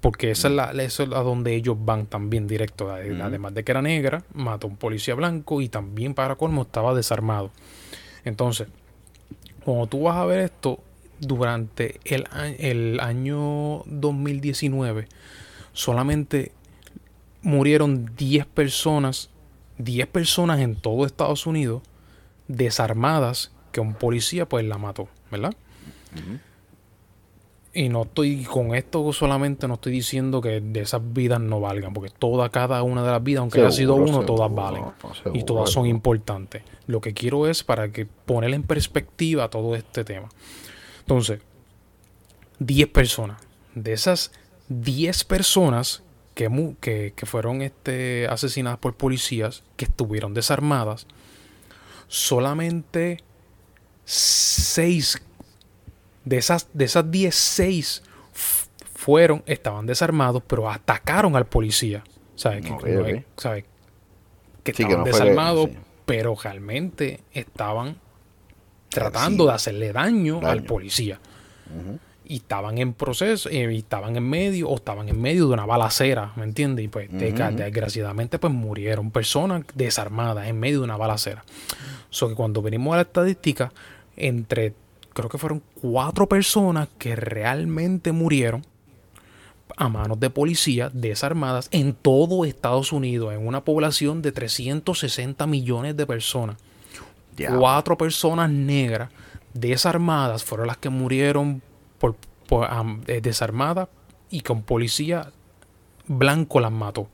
porque 0.00 0.30
esa 0.30 0.48
es, 0.48 0.54
la, 0.54 0.70
eso 0.82 1.02
es 1.02 1.12
a 1.12 1.20
donde 1.20 1.54
ellos 1.54 1.76
van 1.78 2.06
también 2.06 2.46
directo 2.46 2.86
mm. 2.86 3.20
además 3.20 3.54
de 3.54 3.64
que 3.64 3.72
era 3.72 3.82
negra 3.82 4.24
mató 4.32 4.66
a 4.66 4.70
un 4.70 4.76
policía 4.76 5.14
blanco 5.14 5.60
y 5.60 5.68
también 5.68 6.14
para 6.14 6.36
colmo 6.36 6.62
estaba 6.62 6.94
desarmado 6.94 7.50
entonces 8.24 8.68
cuando 9.62 9.86
tú 9.86 10.04
vas 10.04 10.16
a 10.16 10.24
ver 10.24 10.40
esto 10.40 10.80
durante 11.20 12.00
el, 12.04 12.26
el 12.58 13.00
año 13.00 13.82
2019 13.86 15.08
solamente 15.72 16.52
murieron 17.42 18.10
10 18.16 18.46
personas, 18.46 19.30
10 19.78 20.06
personas 20.08 20.60
en 20.60 20.76
todo 20.76 21.06
Estados 21.06 21.46
Unidos 21.46 21.82
desarmadas 22.48 23.52
que 23.72 23.80
un 23.80 23.94
policía 23.94 24.48
pues 24.48 24.64
la 24.64 24.78
mató, 24.78 25.08
¿verdad? 25.30 25.54
Y 27.76 27.88
no 27.88 28.02
estoy 28.02 28.44
con 28.44 28.72
esto 28.76 29.12
solamente 29.12 29.66
no 29.66 29.74
estoy 29.74 29.92
diciendo 29.92 30.40
que 30.40 30.60
de 30.60 30.80
esas 30.80 31.02
vidas 31.12 31.40
no 31.40 31.60
valgan, 31.60 31.92
porque 31.92 32.08
toda 32.08 32.48
cada 32.50 32.84
una 32.84 33.02
de 33.02 33.10
las 33.10 33.22
vidas, 33.22 33.40
aunque 33.40 33.60
haya 33.60 33.72
sido 33.72 33.96
uno, 33.96 34.22
todas 34.24 34.54
valen 34.54 34.84
y 35.32 35.42
todas 35.42 35.70
son 35.70 35.86
importantes. 35.86 36.62
Lo 36.86 37.00
que 37.00 37.12
quiero 37.14 37.48
es 37.48 37.64
para 37.64 37.90
que 37.90 38.06
poner 38.06 38.54
en 38.54 38.62
perspectiva 38.62 39.50
todo 39.50 39.74
este 39.74 40.04
tema. 40.04 40.28
Entonces, 41.04 41.40
10 42.58 42.88
personas. 42.88 43.40
De 43.74 43.92
esas 43.92 44.32
10 44.68 45.24
personas 45.24 46.02
que, 46.34 47.12
que, 47.14 47.26
fueron 47.26 47.62
este, 47.62 48.26
asesinadas 48.28 48.78
por 48.78 48.94
policías 48.94 49.62
que 49.76 49.84
estuvieron 49.84 50.32
desarmadas, 50.34 51.06
solamente 52.08 53.18
6 54.04 55.22
de 56.24 56.36
esas, 56.38 56.68
de 56.72 56.84
esas 56.84 57.10
10, 57.10 57.34
6 57.34 58.02
fueron, 58.94 59.42
estaban 59.46 59.86
desarmados, 59.86 60.42
pero 60.46 60.70
atacaron 60.70 61.36
al 61.36 61.46
policía. 61.46 62.02
¿Sabes? 62.36 62.64
que, 62.64 63.62
que 64.64 64.70
estaban 64.72 65.04
desarmados, 65.04 65.70
pero 66.06 66.34
realmente 66.34 67.20
estaban 67.32 67.98
tratando 68.94 69.46
de 69.46 69.52
hacerle 69.52 69.92
daño, 69.92 70.40
al 70.42 70.62
policía. 70.62 71.18
Y 72.26 72.36
estaban 72.36 72.78
en 72.78 72.94
proceso, 72.94 73.50
eh, 73.50 73.70
y 73.70 73.78
estaban 73.78 74.16
en 74.16 74.22
medio, 74.22 74.68
o 74.68 74.76
estaban 74.76 75.08
en 75.08 75.20
medio 75.20 75.48
de 75.48 75.52
una 75.52 75.66
balacera, 75.66 76.32
¿me 76.36 76.44
entiendes? 76.44 76.84
Y 76.84 76.88
pues 76.88 77.08
desgraciadamente 77.10 78.38
pues 78.38 78.52
murieron 78.52 79.10
personas 79.10 79.64
desarmadas 79.74 80.48
en 80.48 80.58
medio 80.58 80.78
de 80.78 80.84
una 80.84 80.96
balacera. 80.96 81.44
So 82.08 82.28
que 82.28 82.34
cuando 82.34 82.62
venimos 82.62 82.94
a 82.94 82.96
la 82.96 83.02
estadística, 83.02 83.72
entre, 84.16 84.74
creo 85.12 85.28
que 85.28 85.36
fueron 85.36 85.62
cuatro 85.80 86.28
personas 86.28 86.88
que 86.96 87.16
realmente 87.16 88.12
murieron 88.12 88.64
a 89.76 89.88
manos 89.88 90.20
de 90.20 90.30
policías 90.30 90.92
desarmadas 90.94 91.68
en 91.72 91.94
todo 91.94 92.44
Estados 92.44 92.92
Unidos, 92.92 93.34
en 93.34 93.46
una 93.46 93.64
población 93.64 94.22
de 94.22 94.32
360 94.32 95.46
millones 95.46 95.96
de 95.96 96.06
personas. 96.06 96.56
Cuatro 97.36 97.98
personas 97.98 98.50
negras 98.50 99.10
desarmadas 99.52 100.44
fueron 100.44 100.66
las 100.66 100.76
que 100.76 100.90
murieron 100.90 101.62
por, 101.98 102.16
eh, 103.06 103.20
desarmadas 103.20 103.88
y 104.30 104.40
con 104.40 104.62
policía 104.62 105.32
blanco 106.06 106.60
las 106.60 106.72
mató. 106.72 107.08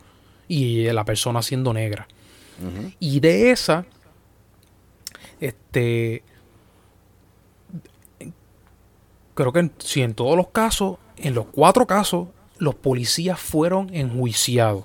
Y 0.48 0.84
la 0.90 1.04
persona 1.04 1.42
siendo 1.42 1.72
negra. 1.72 2.08
Y 2.98 3.20
de 3.20 3.52
esa, 3.52 3.86
este, 5.40 6.22
creo 9.34 9.52
que 9.52 9.70
si 9.78 10.02
en 10.02 10.12
todos 10.12 10.36
los 10.36 10.48
casos, 10.48 10.98
en 11.16 11.34
los 11.34 11.46
cuatro 11.46 11.86
casos, 11.86 12.28
los 12.58 12.74
policías 12.74 13.40
fueron 13.40 13.94
enjuiciados. 13.94 14.84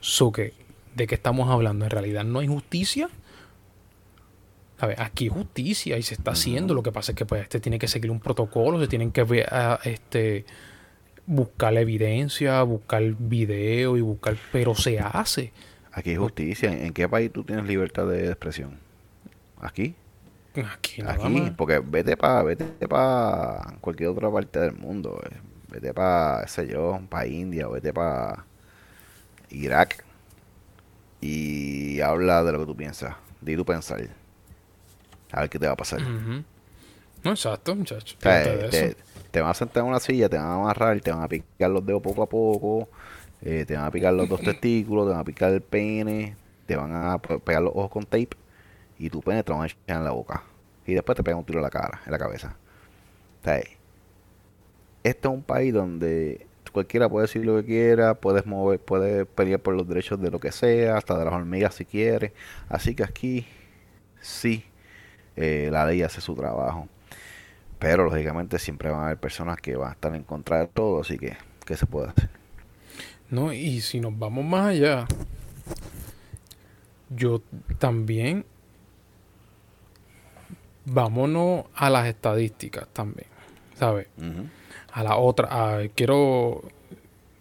So 0.00 0.32
que, 0.32 0.54
¿de 0.94 1.06
qué 1.06 1.16
estamos 1.16 1.50
hablando? 1.50 1.84
En 1.84 1.90
realidad 1.90 2.24
no 2.24 2.38
hay 2.38 2.46
justicia 2.46 3.10
a 4.78 4.86
ver, 4.86 5.00
aquí 5.00 5.24
hay 5.24 5.30
justicia 5.30 5.98
y 5.98 6.02
se 6.02 6.14
está 6.14 6.32
haciendo. 6.32 6.74
Lo 6.74 6.82
que 6.82 6.92
pasa 6.92 7.12
es 7.12 7.16
que 7.16 7.26
pues, 7.26 7.42
este 7.42 7.60
tiene 7.60 7.78
que 7.78 7.88
seguir 7.88 8.10
un 8.10 8.20
protocolo, 8.20 8.80
se 8.80 8.86
tienen 8.86 9.10
que 9.10 9.24
ver, 9.24 9.46
ah, 9.50 9.78
este, 9.84 10.44
buscar 11.26 11.72
la 11.72 11.80
evidencia, 11.80 12.62
buscar 12.62 13.02
video 13.18 13.96
y 13.96 14.00
buscar, 14.00 14.36
pero 14.52 14.74
se 14.74 15.00
hace. 15.00 15.52
Aquí 15.92 16.10
hay 16.10 16.16
justicia. 16.16 16.72
¿En 16.72 16.92
qué 16.92 17.08
país 17.08 17.32
tú 17.32 17.42
tienes 17.42 17.66
libertad 17.66 18.06
de 18.06 18.28
expresión? 18.28 18.78
¿Aquí? 19.60 19.96
Aquí, 20.72 21.02
nada 21.02 21.14
Aquí, 21.14 21.52
porque 21.56 21.80
vete 21.80 22.16
para 22.16 22.42
vete 22.42 22.88
para 22.88 23.76
cualquier 23.80 24.10
otra 24.10 24.30
parte 24.30 24.60
del 24.60 24.74
mundo. 24.74 25.20
Eh. 25.28 25.36
Vete 25.70 25.92
para, 25.92 26.46
sé 26.46 26.68
yo, 26.68 27.00
para 27.08 27.26
India 27.26 27.68
o 27.68 27.72
vete 27.72 27.92
para 27.92 28.44
Irak 29.50 30.04
y 31.20 32.00
habla 32.00 32.44
de 32.44 32.52
lo 32.52 32.60
que 32.60 32.66
tú 32.66 32.76
piensas. 32.76 33.16
Di 33.40 33.56
tu 33.56 33.64
pensar 33.64 34.00
a 35.32 35.40
ver 35.40 35.50
qué 35.50 35.58
te 35.58 35.66
va 35.66 35.72
a 35.72 35.76
pasar. 35.76 36.00
No, 36.00 37.30
exacto, 37.30 37.74
muchacho. 37.74 38.16
te, 38.18 39.40
van 39.40 39.50
a 39.50 39.54
sentar 39.54 39.82
en 39.82 39.88
una 39.88 40.00
silla, 40.00 40.28
te 40.28 40.36
van 40.36 40.46
a 40.46 40.54
amarrar, 40.54 41.00
te 41.00 41.10
van 41.10 41.22
a 41.22 41.28
picar 41.28 41.70
los 41.70 41.84
dedos 41.84 42.02
poco 42.02 42.22
a 42.22 42.28
poco, 42.28 42.88
eh, 43.42 43.64
te 43.66 43.76
van 43.76 43.86
a 43.86 43.90
picar 43.90 44.14
los 44.14 44.28
dos 44.28 44.40
testículos, 44.44 45.06
te 45.06 45.12
van 45.12 45.20
a 45.20 45.24
picar 45.24 45.52
el 45.52 45.60
pene, 45.60 46.36
te 46.66 46.76
van 46.76 46.94
a 46.94 47.18
pegar 47.18 47.62
los 47.62 47.72
ojos 47.74 47.90
con 47.90 48.04
tape 48.04 48.30
y 48.98 49.10
tu 49.10 49.20
pene 49.20 49.42
te 49.42 49.52
van 49.52 49.62
a 49.62 49.66
echar 49.66 49.78
en 49.86 50.04
la 50.04 50.10
boca. 50.10 50.42
Y 50.86 50.94
después 50.94 51.16
te 51.16 51.22
pegan 51.22 51.38
un 51.38 51.44
tiro 51.44 51.58
en 51.58 51.64
la 51.64 51.70
cara, 51.70 52.00
en 52.06 52.12
la 52.12 52.18
cabeza. 52.18 52.56
O 53.44 53.50
este 55.04 55.28
es 55.28 55.34
un 55.34 55.42
país 55.42 55.72
donde 55.72 56.46
cualquiera 56.72 57.08
puede 57.08 57.26
decir 57.26 57.44
lo 57.44 57.56
que 57.56 57.64
quiera, 57.64 58.14
puedes 58.14 58.46
mover, 58.46 58.78
puedes 58.78 59.26
pelear 59.26 59.60
por 59.60 59.74
los 59.74 59.88
derechos 59.88 60.20
de 60.20 60.30
lo 60.30 60.38
que 60.38 60.52
sea, 60.52 60.96
hasta 60.96 61.18
de 61.18 61.24
las 61.24 61.34
hormigas 61.34 61.74
si 61.74 61.84
quieres. 61.84 62.32
Así 62.68 62.94
que 62.94 63.04
aquí 63.04 63.46
sí 64.20 64.64
eh, 65.40 65.68
la 65.70 65.86
ley 65.86 66.02
hace 66.02 66.20
su 66.20 66.34
trabajo. 66.34 66.88
Pero 67.78 68.04
lógicamente 68.04 68.58
siempre 68.58 68.90
van 68.90 69.00
a 69.02 69.04
haber 69.06 69.18
personas 69.18 69.58
que 69.58 69.76
van 69.76 69.90
a 69.90 69.92
estar 69.92 70.12
en 70.14 70.24
contra 70.24 70.58
de 70.58 70.66
todo, 70.66 71.00
así 71.00 71.16
que, 71.16 71.36
¿qué 71.64 71.76
se 71.76 71.86
puede 71.86 72.08
hacer? 72.08 72.28
No, 73.30 73.52
y 73.52 73.80
si 73.80 74.00
nos 74.00 74.18
vamos 74.18 74.44
más 74.44 74.66
allá, 74.70 75.06
yo 77.10 77.40
también, 77.78 78.44
vámonos 80.86 81.66
a 81.74 81.88
las 81.88 82.08
estadísticas 82.08 82.88
también, 82.92 83.28
¿sabes? 83.78 84.08
A 84.90 85.04
la 85.04 85.16
otra, 85.16 85.78
quiero, 85.94 86.62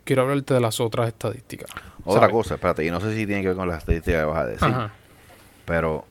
quiero 0.04 0.22
hablarte 0.22 0.54
de 0.54 0.60
las 0.60 0.80
otras 0.80 1.08
estadísticas. 1.08 1.72
Otra 2.06 2.30
cosa, 2.30 2.56
espérate, 2.56 2.86
y 2.86 2.92
no 2.92 3.02
sé 3.02 3.16
si 3.16 3.26
tiene 3.26 3.42
que 3.42 3.48
ver 3.48 3.58
con 3.58 3.68
las 3.68 3.80
estadísticas 3.80 4.22
que 4.22 4.26
vas 4.26 4.40
a 4.40 4.46
decir, 4.46 4.76
pero 5.66 6.06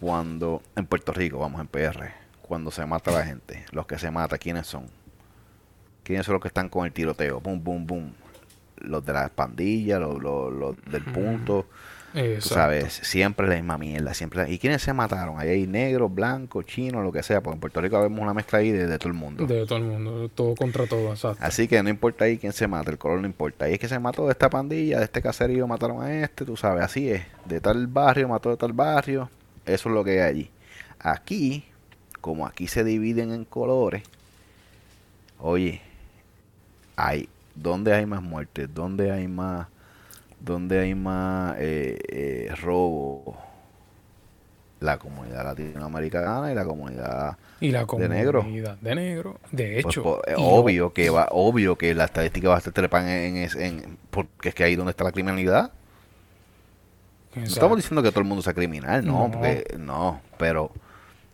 cuando 0.00 0.62
en 0.76 0.86
Puerto 0.86 1.12
Rico, 1.12 1.38
vamos, 1.38 1.60
en 1.60 1.66
PR, 1.66 2.12
cuando 2.42 2.70
se 2.70 2.84
mata 2.86 3.10
la 3.10 3.24
gente, 3.24 3.64
los 3.72 3.86
que 3.86 3.98
se 3.98 4.10
matan, 4.10 4.38
¿quiénes 4.38 4.66
son? 4.66 4.86
¿Quiénes 6.02 6.24
son 6.24 6.34
los 6.34 6.42
que 6.42 6.48
están 6.48 6.68
con 6.68 6.86
el 6.86 6.92
tiroteo? 6.92 7.40
Boom, 7.40 7.62
boom, 7.62 7.86
boom. 7.86 8.12
Los 8.78 9.04
de 9.04 9.12
las 9.12 9.28
pandillas, 9.30 10.00
los, 10.00 10.22
los, 10.22 10.76
del 10.90 11.04
punto. 11.04 11.66
¿Sabes? 12.40 12.94
Siempre 13.02 13.46
la 13.46 13.56
misma 13.56 13.76
mierda. 13.76 14.14
Siempre 14.14 14.50
¿Y 14.50 14.58
quiénes 14.58 14.82
se 14.82 14.92
mataron? 14.92 15.38
Ahí 15.38 15.50
hay 15.50 15.66
negros, 15.66 16.12
blancos, 16.12 16.64
chinos, 16.64 17.04
lo 17.04 17.12
que 17.12 17.22
sea. 17.22 17.42
Porque 17.42 17.56
en 17.56 17.60
Puerto 17.60 17.80
Rico 17.80 18.00
vemos 18.00 18.20
una 18.20 18.32
mezcla 18.32 18.60
ahí 18.60 18.70
de, 18.70 18.98
todo 18.98 19.08
el 19.08 19.14
mundo. 19.14 19.46
De 19.46 19.66
todo 19.66 19.78
el 19.78 19.84
mundo. 19.84 20.30
Todo 20.30 20.54
contra 20.54 20.86
todo, 20.86 21.10
exacto. 21.10 21.44
Así 21.44 21.68
que 21.68 21.82
no 21.82 21.90
importa 21.90 22.24
ahí 22.24 22.38
quién 22.38 22.52
se 22.52 22.66
mata. 22.66 22.90
El 22.90 22.98
color 22.98 23.20
no 23.20 23.26
importa. 23.26 23.66
Ahí 23.66 23.74
es 23.74 23.78
que 23.78 23.88
se 23.88 23.98
mató 23.98 24.24
de 24.24 24.32
esta 24.32 24.48
pandilla, 24.48 24.98
de 24.98 25.04
este 25.04 25.20
caserío 25.20 25.66
mataron 25.66 26.02
a 26.02 26.22
este, 26.22 26.44
tú 26.44 26.56
sabes. 26.56 26.84
Así 26.84 27.10
es. 27.10 27.22
De 27.44 27.60
tal 27.60 27.86
barrio 27.86 28.28
mató 28.28 28.50
de 28.50 28.56
tal 28.56 28.72
barrio. 28.72 29.28
Eso 29.68 29.88
es 29.90 29.94
lo 29.94 30.02
que 30.02 30.12
hay 30.12 30.18
allí. 30.18 30.50
Aquí, 30.98 31.64
como 32.20 32.46
aquí 32.46 32.66
se 32.66 32.84
dividen 32.84 33.32
en 33.32 33.44
colores, 33.44 34.02
oye, 35.38 35.80
hay, 36.96 37.28
¿dónde 37.54 37.94
hay 37.94 38.06
más 38.06 38.22
muertes? 38.22 38.68
¿Dónde 38.74 39.12
hay 39.12 39.28
más, 39.28 39.68
dónde 40.40 40.80
hay 40.80 40.94
más 40.94 41.56
eh, 41.58 41.98
eh, 42.08 42.54
robo? 42.60 43.36
La 44.80 44.96
comunidad 44.96 45.44
latinoamericana 45.44 46.52
y 46.52 46.54
la 46.54 46.64
comunidad 46.64 47.36
y 47.60 47.72
la 47.72 47.84
comunidad 47.84 48.10
de 48.10 48.16
negro. 48.16 48.76
De 48.80 48.94
negro, 48.94 49.40
de 49.50 49.80
pues, 49.82 49.96
hecho. 49.96 50.02
Pues, 50.24 50.36
obvio 50.38 50.92
que 50.92 51.10
va, 51.10 51.26
obvio 51.32 51.76
que 51.76 51.96
la 51.96 52.04
estadística 52.04 52.48
va 52.48 52.54
a 52.54 52.58
estar 52.58 52.72
trepan 52.72 53.08
en, 53.08 53.36
en, 53.36 53.98
porque 54.10 54.50
es 54.50 54.54
que 54.54 54.62
ahí 54.62 54.76
donde 54.76 54.90
está 54.90 55.02
la 55.02 55.10
criminalidad. 55.10 55.72
No 57.40 57.46
estamos 57.46 57.76
diciendo 57.76 58.02
que 58.02 58.10
todo 58.10 58.20
el 58.20 58.26
mundo 58.26 58.42
sea 58.42 58.54
criminal, 58.54 59.04
no, 59.04 59.30
porque 59.30 59.76
no, 59.78 60.20
pero 60.36 60.72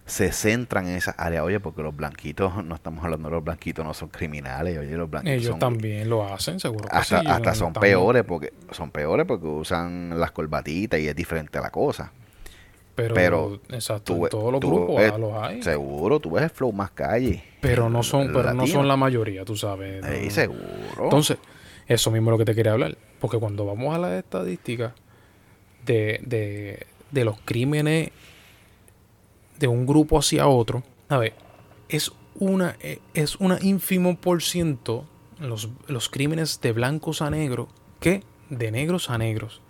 se 0.07 0.33
centran 0.33 0.87
en 0.87 0.97
esa 0.97 1.13
área, 1.13 1.43
oye, 1.45 1.61
porque 1.61 1.83
los 1.83 1.97
blanquitos, 1.97 2.53
no 2.65 2.75
estamos 2.75 3.05
hablando 3.05 3.29
de 3.29 3.35
los 3.37 3.45
blanquitos, 3.45 3.85
no 3.85 3.95
son 3.95 4.09
criminales, 4.09 4.79
oye, 4.79 4.97
los 4.97 5.11
blanquitos 5.11 5.43
Ellos 5.43 5.59
también 5.59 6.09
lo 6.09 6.27
hacen, 6.27 6.61
seguro 6.61 6.89
que 6.89 6.97
hasta, 6.97 7.21
hasta 7.21 7.55
son 7.55 7.73
peores 7.73 8.25
porque 8.25 8.53
son 8.71 8.91
peores 8.91 9.27
porque 9.27 9.47
usan 9.47 10.19
las 10.19 10.31
corbatitas 10.33 11.01
y 11.01 11.09
es 11.09 11.17
diferente 11.17 11.59
a 11.59 11.63
la 11.63 11.71
cosa. 11.71 12.13
Pero, 12.95 13.61
exacto, 13.71 14.15
en 14.15 14.29
todos 14.29 14.53
los 14.53 14.61
grupos 14.61 15.19
los 15.19 15.33
hay. 15.43 15.63
Seguro, 15.63 16.21
tú 16.21 16.31
ves 16.31 16.45
el 16.45 16.51
flow 16.51 16.73
más 16.73 16.93
calle. 16.93 17.43
Pero 17.61 17.91
no 17.91 18.05
son, 18.05 18.33
pero 18.33 18.55
no 18.55 18.67
son 18.67 18.87
la 18.87 18.97
mayoría, 18.97 19.45
tú 19.45 19.57
sabes. 19.57 20.05
Sí, 20.05 20.31
seguro. 20.31 20.63
Entonces, 20.99 21.39
eso 21.89 22.11
mismo 22.13 22.31
es 22.31 22.35
lo 22.35 22.39
que 22.39 22.45
te 22.45 22.55
quería 22.55 22.73
hablar. 22.73 22.97
Porque 23.21 23.39
cuando 23.39 23.67
vamos 23.67 23.95
a 23.95 23.99
las 23.99 24.13
estadísticas, 24.13 24.93
de, 25.85 26.87
de, 27.11 27.25
los 27.25 27.39
crímenes 27.45 28.11
de 29.59 29.69
un 29.69 29.87
grupo 29.87 30.19
hacia 30.19 30.47
otro, 30.47 30.83
a 31.09 31.19
ver, 31.19 31.35
es 31.89 32.13
una, 32.35 32.77
eh, 32.81 32.99
es 33.15 33.37
una 33.37 33.59
ínfimo 33.61 34.17
por 34.17 34.43
ciento 34.43 35.05
los, 35.39 35.69
los 35.87 36.09
crímenes 36.09 36.61
de 36.61 36.73
blancos 36.73 37.23
a 37.23 37.31
negros 37.31 37.69
que 38.01 38.23
de 38.51 38.71
negros 38.71 39.11
a 39.11 39.19
negros. 39.19 39.61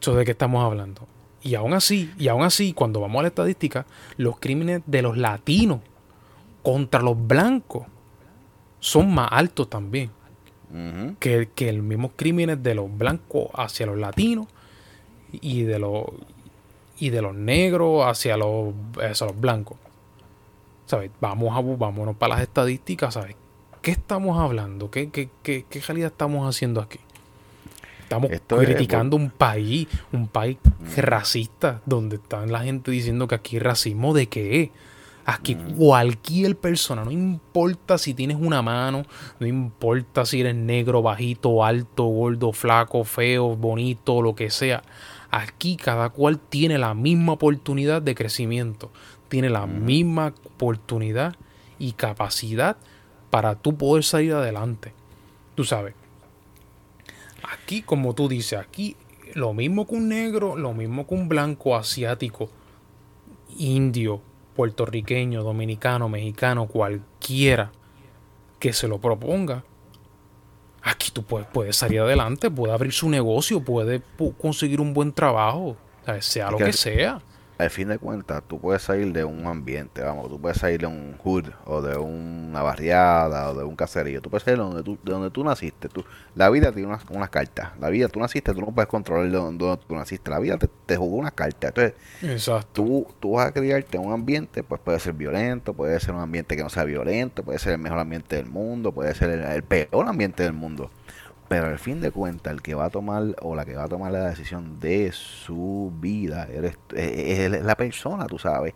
¿Eso 0.00 0.14
de 0.14 0.24
qué 0.24 0.30
estamos 0.30 0.64
hablando? 0.64 1.06
Y 1.42 1.54
aún 1.54 1.72
así, 1.74 2.12
y 2.18 2.28
aún 2.28 2.42
así, 2.42 2.72
cuando 2.72 3.00
vamos 3.00 3.20
a 3.20 3.22
la 3.22 3.28
estadística, 3.28 3.86
los 4.16 4.38
crímenes 4.38 4.82
de 4.86 5.02
los 5.02 5.16
latinos 5.16 5.80
contra 6.62 7.00
los 7.00 7.16
blancos 7.26 7.86
son 8.80 9.12
más 9.12 9.28
altos 9.30 9.68
también. 9.68 10.10
Que, 11.18 11.48
que 11.54 11.72
los 11.72 11.84
mismos 11.84 12.12
crímenes 12.16 12.62
de 12.62 12.74
los 12.74 12.96
blancos 12.96 13.48
hacia 13.54 13.86
los 13.86 13.98
latinos 13.98 14.46
y 15.32 15.62
de 15.62 15.78
los 15.78 16.04
y 16.98 17.10
de 17.10 17.22
los 17.22 17.34
negros 17.34 18.04
hacia 18.06 18.36
los, 18.36 18.74
hacia 19.00 19.26
los 19.26 19.40
blancos. 19.40 19.78
¿Sabes? 20.86 21.10
Vamos 21.20 21.56
a 21.56 21.60
vámonos 21.60 22.16
para 22.16 22.34
las 22.34 22.42
estadísticas, 22.42 23.14
¿sabes? 23.14 23.36
¿Qué 23.82 23.92
estamos 23.92 24.38
hablando? 24.38 24.90
¿Qué, 24.90 25.10
qué, 25.10 25.28
qué, 25.42 25.64
qué 25.68 25.80
calidad 25.80 26.10
estamos 26.10 26.48
haciendo 26.48 26.80
aquí? 26.80 26.98
Estamos 28.02 28.30
criticando 28.46 29.16
un 29.16 29.30
país, 29.30 29.86
un 30.12 30.28
país 30.28 30.56
mm. 30.64 31.00
racista, 31.00 31.82
donde 31.84 32.16
están 32.16 32.50
la 32.50 32.60
gente 32.60 32.90
diciendo 32.90 33.28
que 33.28 33.34
aquí 33.34 33.58
racismo 33.58 34.14
de 34.14 34.28
qué 34.28 34.70
Aquí 35.30 35.56
cualquier 35.76 36.56
persona, 36.56 37.04
no 37.04 37.10
importa 37.10 37.98
si 37.98 38.14
tienes 38.14 38.38
una 38.40 38.62
mano, 38.62 39.04
no 39.38 39.46
importa 39.46 40.24
si 40.24 40.40
eres 40.40 40.54
negro, 40.54 41.02
bajito, 41.02 41.62
alto, 41.64 42.04
gordo, 42.04 42.52
flaco, 42.52 43.04
feo, 43.04 43.54
bonito, 43.54 44.22
lo 44.22 44.34
que 44.34 44.48
sea. 44.48 44.82
Aquí 45.30 45.76
cada 45.76 46.08
cual 46.08 46.38
tiene 46.38 46.78
la 46.78 46.94
misma 46.94 47.34
oportunidad 47.34 48.00
de 48.00 48.14
crecimiento, 48.14 48.90
tiene 49.28 49.50
la 49.50 49.66
misma 49.66 50.32
oportunidad 50.46 51.36
y 51.78 51.92
capacidad 51.92 52.78
para 53.28 53.54
tú 53.54 53.76
poder 53.76 54.04
salir 54.04 54.32
adelante. 54.32 54.94
Tú 55.54 55.64
sabes, 55.64 55.94
Aquí, 57.42 57.82
como 57.82 58.14
tú 58.14 58.28
dices, 58.28 58.58
aquí 58.58 58.96
lo 59.34 59.52
mismo 59.52 59.86
que 59.86 59.94
un 59.94 60.08
negro, 60.08 60.56
lo 60.56 60.72
mismo 60.74 61.06
que 61.06 61.14
un 61.14 61.28
blanco 61.28 61.76
asiático, 61.76 62.50
indio, 63.56 64.20
puertorriqueño, 64.58 65.44
dominicano, 65.44 66.08
mexicano, 66.08 66.66
cualquiera 66.66 67.70
que 68.58 68.72
se 68.72 68.88
lo 68.88 68.98
proponga. 68.98 69.62
Aquí 70.82 71.12
tú 71.12 71.22
puedes, 71.22 71.76
salir 71.76 72.00
adelante, 72.00 72.50
puede 72.50 72.72
abrir 72.72 72.92
su 72.92 73.08
negocio, 73.08 73.60
puede 73.60 74.02
conseguir 74.36 74.80
un 74.80 74.94
buen 74.94 75.12
trabajo, 75.12 75.76
sea 76.18 76.50
lo 76.50 76.58
que 76.58 76.72
sea 76.72 77.22
al 77.58 77.70
fin 77.70 77.88
de 77.88 77.98
cuentas, 77.98 78.42
tú 78.46 78.60
puedes 78.60 78.82
salir 78.82 79.12
de 79.12 79.24
un 79.24 79.46
ambiente, 79.46 80.02
vamos, 80.02 80.28
tú 80.28 80.40
puedes 80.40 80.58
salir 80.58 80.80
de 80.80 80.86
un 80.86 81.16
hood 81.18 81.46
o 81.64 81.82
de 81.82 81.96
una 81.96 82.62
barriada 82.62 83.50
o 83.50 83.54
de 83.54 83.64
un 83.64 83.74
caserío, 83.74 84.22
tú 84.22 84.30
puedes 84.30 84.44
salir 84.44 84.58
de 84.58 84.64
donde 84.64 84.82
tú, 84.84 84.96
de 85.02 85.12
donde 85.12 85.30
tú 85.30 85.42
naciste. 85.42 85.88
Tú, 85.88 86.04
la 86.36 86.50
vida 86.50 86.70
tiene 86.70 86.86
unas, 86.86 87.02
unas 87.10 87.30
cartas. 87.30 87.70
La 87.80 87.90
vida, 87.90 88.08
tú 88.08 88.20
naciste, 88.20 88.54
tú 88.54 88.60
no 88.60 88.72
puedes 88.72 88.88
controlar 88.88 89.30
de 89.30 89.36
donde, 89.36 89.78
tú 89.88 89.94
naciste. 89.96 90.30
La 90.30 90.38
vida 90.38 90.56
te, 90.86 90.96
jugó 90.96 91.16
unas 91.16 91.32
cartas. 91.32 91.70
Entonces, 91.70 91.94
Tú, 92.72 93.06
tú 93.18 93.32
vas 93.32 93.48
a 93.48 93.52
criarte 93.52 93.96
en 93.96 94.06
un 94.06 94.12
ambiente, 94.12 94.62
pues 94.62 94.80
puede 94.80 95.00
ser 95.00 95.14
violento, 95.14 95.74
puede 95.74 95.98
ser 95.98 96.14
un 96.14 96.20
ambiente 96.20 96.56
que 96.56 96.62
no 96.62 96.68
sea 96.68 96.84
violento, 96.84 97.42
puede 97.42 97.58
ser 97.58 97.72
el 97.72 97.78
mejor 97.78 97.98
ambiente 97.98 98.36
del 98.36 98.46
mundo, 98.46 98.92
puede 98.92 99.14
ser 99.14 99.30
el 99.30 99.62
peor 99.64 100.06
ambiente 100.06 100.44
del 100.44 100.52
mundo. 100.52 100.90
Pero 101.48 101.66
al 101.66 101.78
fin 101.78 102.00
de 102.00 102.10
cuentas, 102.10 102.52
el 102.52 102.62
que 102.62 102.74
va 102.74 102.86
a 102.86 102.90
tomar 102.90 103.34
o 103.40 103.54
la 103.56 103.64
que 103.64 103.74
va 103.74 103.84
a 103.84 103.88
tomar 103.88 104.12
la 104.12 104.28
decisión 104.28 104.78
de 104.80 105.10
su 105.12 105.92
vida 105.98 106.46
eres, 106.52 106.76
es, 106.94 107.50
la 107.62 107.74
persona, 107.74 108.26
tú 108.26 108.38
sabes. 108.38 108.74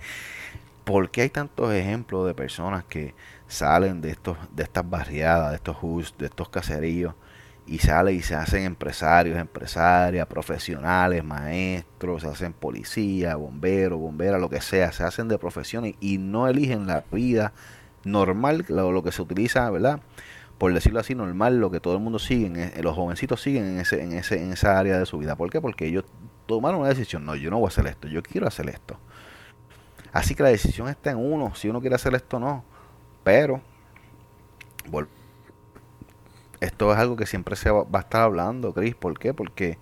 ¿Por 0.85 1.11
qué 1.11 1.23
hay 1.23 1.31
tantos 1.31 1.73
ejemplos 1.73 2.27
de 2.27 2.35
personas 2.35 2.85
que 2.85 3.15
salen 3.47 4.01
de 4.01 4.11
estos 4.11 4.37
de 4.51 4.63
estas 4.63 4.89
barriadas, 4.89 5.51
de 5.51 5.57
estos 5.57 5.77
hoods, 5.77 6.15
de 6.19 6.27
estos 6.27 6.49
caseríos 6.49 7.15
y 7.67 7.79
salen 7.79 8.17
y 8.17 8.23
se 8.23 8.35
hacen 8.35 8.65
empresarios, 8.65 9.39
empresarias, 9.39 10.27
profesionales, 10.27 11.23
maestros, 11.23 12.23
se 12.23 12.29
hacen 12.29 12.53
policía, 12.53 13.37
bomberos, 13.37 14.01
bomberas, 14.01 14.41
lo 14.41 14.51
que 14.51 14.61
sea, 14.61 14.93
se 14.93 15.05
hacen 15.05 15.29
de 15.29 15.39
profesiones 15.39 15.95
y 16.01 16.19
no 16.19 16.49
eligen 16.49 16.87
la 16.87 17.05
vida 17.13 17.53
normal, 18.05 18.65
lo, 18.69 18.91
lo 18.91 19.03
que 19.03 19.13
se 19.13 19.23
utiliza, 19.23 19.71
¿verdad? 19.71 20.01
Por 20.63 20.73
decirlo 20.73 21.01
así, 21.01 21.17
normal, 21.17 21.59
lo 21.59 21.73
que 21.73 21.81
todo 21.81 21.95
el 21.95 22.01
mundo 22.01 22.21
sigue, 22.21 22.73
los 22.85 22.95
jovencitos 22.95 23.43
siguen 23.43 23.65
en, 23.65 23.81
ese, 23.81 24.01
en, 24.01 24.13
ese, 24.13 24.41
en 24.41 24.53
esa 24.53 24.79
área 24.79 24.97
de 24.97 25.07
su 25.07 25.19
vida. 25.19 25.35
¿Por 25.35 25.51
qué? 25.51 25.61
Porque 25.61 25.89
ellos 25.89 26.05
tomaron 26.47 26.83
una 26.83 26.89
decisión, 26.89 27.25
no, 27.25 27.35
yo 27.35 27.51
no 27.51 27.59
voy 27.59 27.67
a 27.67 27.69
hacer 27.71 27.85
esto, 27.89 28.07
yo 28.07 28.23
quiero 28.23 28.47
hacer 28.47 28.69
esto. 28.69 28.97
Así 30.13 30.37
que 30.37 30.45
la 30.45 30.51
decisión 30.51 30.87
está 30.87 31.11
en 31.11 31.17
uno, 31.17 31.53
si 31.57 31.69
uno 31.69 31.81
quiere 31.81 31.97
hacer 31.97 32.15
esto 32.15 32.37
o 32.37 32.39
no. 32.39 32.65
Pero, 33.25 33.61
esto 36.61 36.93
es 36.93 36.99
algo 37.01 37.17
que 37.17 37.27
siempre 37.27 37.57
se 37.57 37.69
va, 37.69 37.85
a 37.93 37.99
estar 37.99 38.23
hablando, 38.23 38.73
Chris. 38.73 38.95
¿Por 38.95 39.19
qué? 39.19 39.35
Porque 39.35 39.79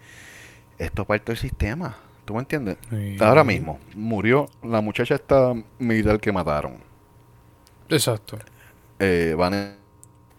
esto 0.78 1.02
es 1.02 1.08
parte 1.08 1.32
del 1.32 1.38
sistema. 1.38 1.98
¿Tú 2.24 2.32
me 2.32 2.40
entiendes? 2.40 2.78
Ahora 3.20 3.44
mismo, 3.44 3.78
murió 3.94 4.48
la 4.62 4.80
muchacha 4.80 5.16
esta 5.16 5.52
militar 5.78 6.18
que 6.18 6.32
mataron. 6.32 6.78
Exacto. 7.90 8.38
Eh, 8.98 9.34
van 9.36 9.78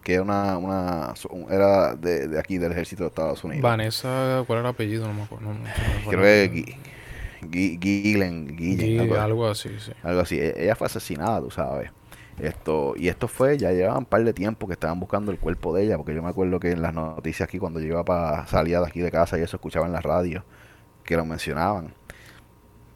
que 0.02 0.14
era 0.14 0.22
una, 0.22 0.58
una 0.58 1.14
era 1.50 1.94
de, 1.94 2.28
de, 2.28 2.38
aquí 2.38 2.58
del 2.58 2.72
ejército 2.72 3.04
de 3.04 3.08
Estados 3.08 3.42
Unidos. 3.44 3.62
Vanessa, 3.62 4.44
¿cuál 4.46 4.60
era 4.60 4.68
el 4.68 4.74
apellido? 4.74 5.06
No 5.06 5.14
me 5.14 5.22
acuerdo. 5.22 5.50
Creo 6.08 6.50
que 6.50 6.76
Gillen, 7.50 9.10
algo, 9.18 9.48
así, 9.48 9.70
sí. 9.78 9.92
Algo 10.02 10.20
así. 10.20 10.38
E, 10.38 10.64
ella 10.64 10.76
fue 10.76 10.86
asesinada, 10.86 11.40
tú 11.40 11.50
sabes. 11.50 11.90
Esto, 12.38 12.94
y 12.96 13.08
esto 13.08 13.28
fue, 13.28 13.58
ya 13.58 13.72
llevaban 13.72 13.98
un 13.98 14.04
par 14.06 14.24
de 14.24 14.32
tiempo 14.32 14.66
que 14.66 14.72
estaban 14.72 14.98
buscando 14.98 15.30
el 15.32 15.38
cuerpo 15.38 15.74
de 15.74 15.84
ella, 15.84 15.96
porque 15.96 16.14
yo 16.14 16.22
me 16.22 16.30
acuerdo 16.30 16.58
que 16.58 16.72
en 16.72 16.82
las 16.82 16.94
noticias 16.94 17.48
aquí, 17.48 17.58
cuando 17.58 17.78
yo 17.80 17.86
iba 17.86 18.04
para 18.04 18.46
salir 18.46 18.78
de 18.78 18.86
aquí 18.86 19.00
de 19.00 19.10
casa 19.10 19.38
y 19.38 19.42
eso 19.42 19.56
escuchaba 19.56 19.86
en 19.86 19.92
la 19.92 20.00
radio, 20.00 20.44
que 21.04 21.16
lo 21.16 21.24
mencionaban 21.24 21.92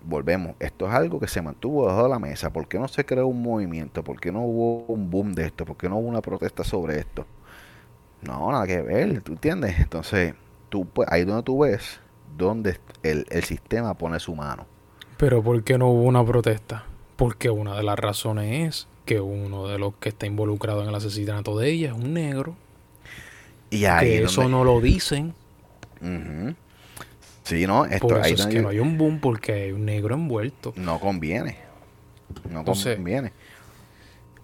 volvemos, 0.06 0.54
esto 0.60 0.86
es 0.86 0.94
algo 0.94 1.20
que 1.20 1.28
se 1.28 1.42
mantuvo 1.42 1.82
debajo 1.82 2.04
de 2.04 2.08
la 2.08 2.18
mesa. 2.18 2.52
¿Por 2.52 2.68
qué 2.68 2.78
no 2.78 2.88
se 2.88 3.04
creó 3.04 3.26
un 3.26 3.42
movimiento? 3.42 4.02
¿Por 4.04 4.20
qué 4.20 4.32
no 4.32 4.42
hubo 4.42 4.86
un 4.86 5.10
boom 5.10 5.34
de 5.34 5.46
esto? 5.46 5.64
¿Por 5.64 5.76
qué 5.76 5.88
no 5.88 5.98
hubo 5.98 6.08
una 6.08 6.22
protesta 6.22 6.64
sobre 6.64 6.98
esto? 6.98 7.26
No, 8.22 8.50
nada 8.50 8.66
que 8.66 8.80
ver, 8.80 9.20
¿tú 9.20 9.32
entiendes? 9.32 9.78
Entonces, 9.78 10.34
tú, 10.68 10.86
pues, 10.86 11.08
ahí 11.10 11.24
donde 11.24 11.42
tú 11.42 11.60
ves 11.60 12.00
donde 12.36 12.78
el, 13.02 13.26
el 13.30 13.44
sistema 13.44 13.94
pone 13.94 14.20
su 14.20 14.34
mano. 14.34 14.66
Pero 15.16 15.42
¿por 15.42 15.62
qué 15.64 15.78
no 15.78 15.88
hubo 15.88 16.02
una 16.02 16.24
protesta? 16.24 16.84
Porque 17.16 17.48
una 17.50 17.74
de 17.76 17.82
las 17.82 17.98
razones 17.98 18.68
es 18.68 18.88
que 19.06 19.20
uno 19.20 19.68
de 19.68 19.78
los 19.78 19.94
que 19.94 20.10
está 20.10 20.26
involucrado 20.26 20.82
en 20.82 20.88
el 20.88 20.94
asesinato 20.94 21.58
de 21.58 21.70
ella 21.70 21.88
es 21.88 21.94
un 21.94 22.12
negro. 22.12 22.56
Y 23.70 23.86
ahí 23.86 24.08
que 24.08 24.24
eso 24.24 24.48
no 24.48 24.64
lo 24.64 24.80
dicen. 24.80 25.34
Sí, 27.46 27.64
no, 27.64 27.84
esto 27.84 28.08
Por 28.08 28.26
eso 28.26 28.34
es 28.34 28.46
que 28.46 28.60
no 28.60 28.70
hay 28.70 28.80
un 28.80 28.98
boom 28.98 29.20
porque 29.20 29.52
hay 29.52 29.70
un 29.70 29.84
negro 29.84 30.16
envuelto. 30.16 30.72
No 30.74 30.98
conviene. 30.98 31.56
No 32.50 32.64
conviene. 32.64 33.32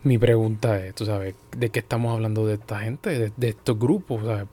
Mi 0.05 0.19
pregunta 0.19 0.79
es, 0.79 0.95
tú 0.95 1.05
sabes, 1.05 1.35
¿de 1.57 1.71
qué 1.71 1.81
estamos 1.81 2.15
hablando 2.15 2.47
de 2.47 2.55
esta 2.55 2.79
gente, 2.79 3.33
de, 3.37 3.49
estos 3.49 3.77
grupos? 3.77 4.25
¿sabes? 4.25 4.47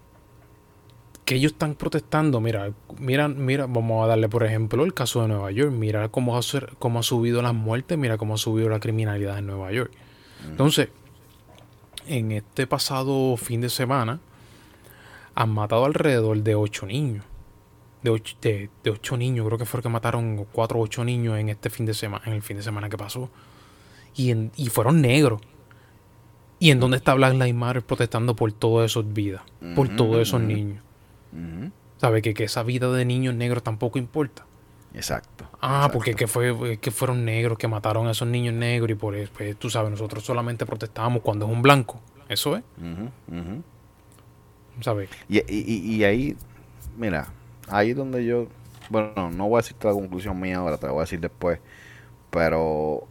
Que 1.26 1.36
ellos 1.36 1.52
están 1.52 1.76
protestando. 1.76 2.42
Mira, 2.42 2.74
mira, 2.98 3.28
mira, 3.28 3.68
vamos 3.68 4.04
a 4.04 4.08
darle 4.08 4.28
por 4.30 4.44
ejemplo 4.44 4.84
el 4.84 4.96
caso 4.96 5.22
de 5.22 5.28
Nueva 5.28 5.52
York. 5.52 5.72
Mira 5.72 6.10
cómo 6.10 6.36
ha, 6.36 6.42
cómo 6.80 6.98
ha 6.98 7.04
subido 7.04 7.44
las 7.44 7.54
muertes, 7.54 8.00
mira 8.00 8.18
cómo 8.18 8.34
ha 8.34 8.38
subido 8.38 8.68
la 8.68 8.80
criminalidad 8.80 9.38
en 9.38 9.46
Nueva 9.46 9.72
York. 9.72 9.92
Entonces, 10.50 10.90
en 12.08 12.32
este 12.32 12.66
pasado 12.66 13.38
fin 13.38 13.62
de 13.62 13.70
semana, 13.70 14.22
han 15.36 15.50
matado 15.52 15.86
alrededor 15.86 16.42
de 16.42 16.56
ocho 16.56 16.88
niños 16.88 17.29
de 18.02 18.10
ocho, 18.10 18.36
de, 18.42 18.70
ocho, 18.90 19.18
niños, 19.18 19.46
creo 19.46 19.58
que 19.58 19.66
fue 19.66 19.82
que 19.82 19.90
mataron 19.90 20.46
cuatro 20.52 20.80
o 20.80 20.84
ocho 20.84 21.04
niños 21.04 21.38
en 21.38 21.50
este 21.50 21.70
fin 21.70 21.86
de 21.86 21.94
semana, 21.94 22.24
en 22.26 22.34
el 22.34 22.42
fin 22.42 22.58
de 22.58 22.64
semana 22.64 22.90
que 22.90 22.98
pasó. 22.98 23.30
Y, 24.16 24.32
en, 24.32 24.52
y 24.56 24.68
fueron 24.68 25.02
negros. 25.02 25.42
¿Y 26.60 26.72
en 26.72 26.80
dónde 26.80 26.98
está 26.98 27.14
Black 27.14 27.34
Lives 27.34 27.56
Matter 27.56 27.82
protestando 27.84 28.36
por 28.36 28.52
todas 28.52 28.92
esas 28.92 29.12
vidas? 29.14 29.42
Por 29.76 29.96
todos 29.96 30.18
esos 30.20 30.42
niños. 30.42 30.84
¿Sabe 31.98 32.22
que, 32.22 32.34
que, 32.34 32.46
esa 32.46 32.64
vida 32.64 32.92
de 32.92 33.06
niños 33.06 33.34
negros 33.36 33.64
tampoco 33.64 33.98
importa? 33.98 34.46
Exacto. 34.94 35.48
Ah, 35.62 35.90
porque 35.94 36.16
que, 36.16 36.28
fue, 36.28 36.78
que 36.78 36.92
fueron 36.92 37.24
negros, 37.24 37.58
que 37.58 37.68
mataron 37.68 38.08
a 38.08 38.12
esos 38.12 38.28
niños 38.28 38.54
negros 38.54 38.92
y 38.92 38.96
por 38.96 39.16
eso, 39.16 39.32
pues, 39.38 39.56
tú 39.58 39.70
sabes, 39.70 39.92
nosotros 39.92 40.24
solamente 40.24 40.66
protestamos 40.66 41.22
cuando 41.22 41.46
es 41.46 41.52
un 41.52 41.62
blanco. 41.62 42.02
Eso 42.28 42.58
es. 42.58 42.64
¿Sabes? 44.82 45.10
Y, 45.28 45.40
y, 45.40 45.96
y 45.96 46.04
ahí, 46.04 46.36
mira, 46.98 47.32
ahí 47.70 47.94
donde 47.94 48.26
yo, 48.26 48.48
bueno, 48.90 49.30
no 49.32 49.48
voy 49.48 49.60
a 49.60 49.62
decirte 49.62 49.88
la 49.88 49.94
conclusión 49.94 50.40
mía 50.40 50.58
ahora, 50.58 50.78
te 50.78 50.86
la 50.86 50.92
voy 50.92 51.00
a 51.00 51.04
decir 51.04 51.20
después, 51.20 51.60
pero 52.30 53.08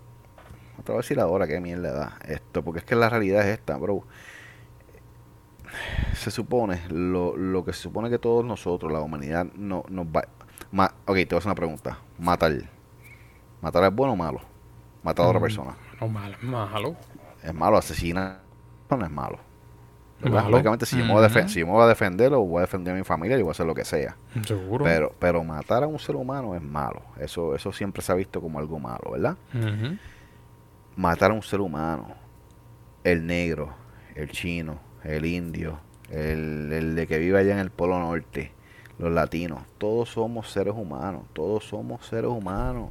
te 0.85 0.93
voy 0.93 0.99
a 0.99 1.03
decir 1.03 1.21
ahora 1.21 1.47
qué 1.47 1.61
mierda 1.61 1.93
da 1.93 2.19
esto, 2.27 2.63
porque 2.63 2.81
es 2.81 2.85
que 2.85 2.95
la 2.95 3.09
realidad 3.09 3.43
es 3.49 3.59
esta, 3.59 3.77
bro. 3.77 4.05
Se 6.15 6.31
supone, 6.31 6.81
lo, 6.89 7.37
lo 7.37 7.65
que 7.65 7.73
se 7.73 7.83
supone 7.83 8.11
que 8.11 8.19
todos 8.19 8.45
nosotros, 8.45 8.91
la 8.91 9.01
humanidad, 9.01 9.47
no, 9.55 9.85
nos 9.89 10.07
va... 10.07 10.25
ok, 11.07 11.15
te 11.15 11.27
voy 11.27 11.35
a 11.35 11.39
hacer 11.39 11.47
una 11.47 11.55
pregunta. 11.55 11.99
Matar. 12.19 12.53
¿Matar 13.61 13.85
es 13.85 13.95
bueno 13.95 14.15
o 14.15 14.17
malo? 14.17 14.41
matar 15.03 15.27
a 15.27 15.29
otra 15.29 15.41
persona. 15.41 15.77
No, 16.01 16.09
malo, 16.09 16.37
malo. 16.43 16.97
Es 17.43 17.55
malo, 17.55 17.77
asesinar 17.77 18.41
no 18.97 19.05
es 19.05 19.11
malo. 19.11 19.39
Lógicamente, 20.21 20.85
si, 20.85 20.99
yo 20.99 21.05
me 21.05 21.13
voy 21.13 21.25
a 21.25 21.49
si 21.49 21.61
yo 21.61 21.67
me 21.67 21.73
voy 21.73 21.85
a 21.85 21.87
defender 21.87 22.33
o 22.35 22.41
voy 22.41 22.59
a 22.59 22.61
defender 22.63 22.95
a 22.95 22.97
mi 22.97 23.05
familia, 23.05 23.37
yo 23.37 23.45
voy 23.45 23.51
a 23.51 23.53
hacer 23.53 23.67
lo 23.67 23.75
que 23.75 23.85
sea. 23.85 24.17
Seguro. 24.45 24.85
Pero, 24.85 25.13
pero 25.19 25.45
matar 25.45 25.85
a 25.85 25.87
un 25.87 25.99
ser 25.99 26.17
humano 26.17 26.57
es 26.57 26.63
malo. 26.63 27.03
Eso, 27.21 27.55
eso 27.55 27.73
siempre 27.73 28.03
se 28.03 28.11
ha 28.11 28.15
visto 28.17 28.41
como 28.41 28.59
algo 28.59 28.79
malo, 28.81 29.13
¿verdad? 29.13 29.37
Matar 30.97 31.31
a 31.31 31.35
un 31.35 31.43
ser 31.43 31.61
humano, 31.61 32.09
el 33.05 33.27
negro, 33.27 33.73
el 34.17 34.29
chino, 34.31 34.81
el 35.05 35.25
indio, 35.25 35.79
el, 36.11 36.73
el 36.73 36.97
de 36.97 37.07
que 37.07 37.19
vive 37.19 37.39
allá 37.39 37.53
en 37.53 37.61
el 37.61 37.71
Polo 37.71 37.99
Norte, 38.01 38.51
los 38.99 39.13
latinos, 39.13 39.61
todos 39.79 40.09
somos 40.09 40.51
seres 40.51 40.75
humanos, 40.77 41.23
todos 41.33 41.65
somos 41.65 42.05
seres 42.05 42.31
humanos. 42.31 42.91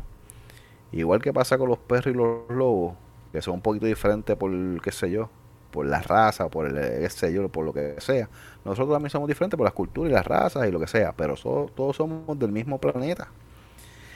Igual 0.93 1.21
que 1.21 1.33
pasa 1.33 1.57
con 1.57 1.67
los 1.67 1.77
perros 1.79 2.15
y 2.15 2.17
los 2.17 2.49
lobos, 2.49 2.95
que 3.33 3.41
son 3.41 3.55
un 3.55 3.61
poquito 3.61 3.85
diferentes 3.85 4.35
por, 4.37 4.49
qué 4.81 4.91
sé 4.93 5.11
yo, 5.11 5.29
por 5.71 5.85
la 5.85 6.01
raza, 6.01 6.49
por 6.49 6.67
el, 6.67 6.75
qué 6.75 7.09
sé 7.09 7.33
yo, 7.33 7.49
por 7.49 7.65
lo 7.65 7.73
que 7.73 7.95
sea. 7.99 8.29
Nosotros 8.65 8.95
también 8.95 9.09
somos 9.11 9.27
diferentes 9.27 9.57
por 9.57 9.65
las 9.65 9.73
culturas 9.73 10.11
y 10.11 10.13
las 10.13 10.25
razas 10.27 10.67
y 10.67 10.71
lo 10.71 10.79
que 10.79 10.87
sea, 10.87 11.13
pero 11.13 11.35
so- 11.37 11.71
todos 11.75 11.95
somos 11.97 12.37
del 12.39 12.51
mismo 12.51 12.79
planeta. 12.79 13.29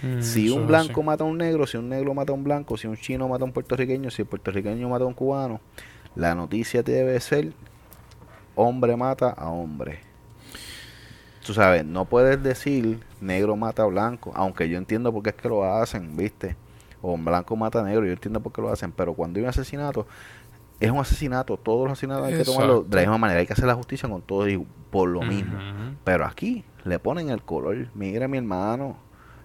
Mm, 0.01 0.21
Si 0.21 0.49
un 0.49 0.67
blanco 0.67 1.03
mata 1.03 1.23
a 1.23 1.27
un 1.27 1.37
negro, 1.37 1.65
si 1.67 1.77
un 1.77 1.89
negro 1.89 2.13
mata 2.13 2.31
a 2.31 2.35
un 2.35 2.43
blanco, 2.43 2.77
si 2.77 2.87
un 2.87 2.95
chino 2.97 3.27
mata 3.27 3.43
a 3.43 3.47
un 3.47 3.53
puertorriqueño, 3.53 4.09
si 4.11 4.21
el 4.21 4.27
puertorriqueño 4.27 4.89
mata 4.89 5.03
a 5.03 5.07
un 5.07 5.13
cubano, 5.13 5.59
la 6.15 6.35
noticia 6.35 6.83
debe 6.83 7.19
ser 7.19 7.53
hombre 8.55 8.95
mata 8.95 9.29
a 9.31 9.49
hombre. 9.49 9.99
Tú 11.45 11.53
sabes, 11.53 11.83
no 11.85 12.05
puedes 12.05 12.41
decir 12.43 12.99
negro 13.19 13.55
mata 13.55 13.83
a 13.83 13.87
blanco, 13.87 14.31
aunque 14.35 14.69
yo 14.69 14.77
entiendo 14.77 15.11
por 15.11 15.23
qué 15.23 15.29
es 15.31 15.35
que 15.35 15.49
lo 15.49 15.63
hacen, 15.63 16.15
¿viste? 16.15 16.55
O 17.01 17.17
blanco 17.17 17.55
mata 17.55 17.79
a 17.79 17.83
negro, 17.83 18.05
yo 18.05 18.11
entiendo 18.11 18.41
por 18.41 18.53
qué 18.53 18.61
lo 18.61 18.69
hacen, 18.71 18.91
pero 18.91 19.15
cuando 19.15 19.39
hay 19.39 19.43
un 19.43 19.49
asesinato, 19.49 20.05
es 20.81 20.91
un 20.91 20.99
asesinato, 20.99 21.57
todos 21.57 21.83
los 21.83 21.93
asesinatos 21.93 22.25
hay 22.27 22.33
que 22.33 22.43
tomarlo 22.43 22.81
de 22.83 22.95
la 22.95 23.01
misma 23.03 23.17
manera, 23.17 23.39
hay 23.39 23.47
que 23.47 23.53
hacer 23.53 23.65
la 23.65 23.75
justicia 23.75 24.09
con 24.09 24.21
todos 24.21 24.49
y 24.49 24.57
por 24.89 25.07
lo 25.09 25.21
mismo. 25.21 25.57
Pero 26.03 26.25
aquí 26.25 26.63
le 26.83 26.99
ponen 26.99 27.29
el 27.29 27.41
color, 27.43 27.87
mira 27.95 28.27
mi 28.27 28.37
hermano, 28.37 28.97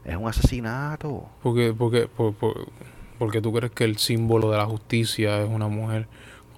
es 0.05 0.17
un 0.17 0.29
asesinato. 0.29 1.27
Porque, 1.43 1.73
porque, 1.77 2.09
por- 2.09 2.35
por- 2.35 2.67
porque 3.19 3.41
tú 3.41 3.53
crees 3.53 3.73
que 3.73 3.85
el 3.85 3.97
símbolo 3.99 4.51
de 4.51 4.59
la 4.59 4.67
justicia 4.67 5.41
es 5.43 5.49
una 5.49 5.69
mujer 5.69 6.07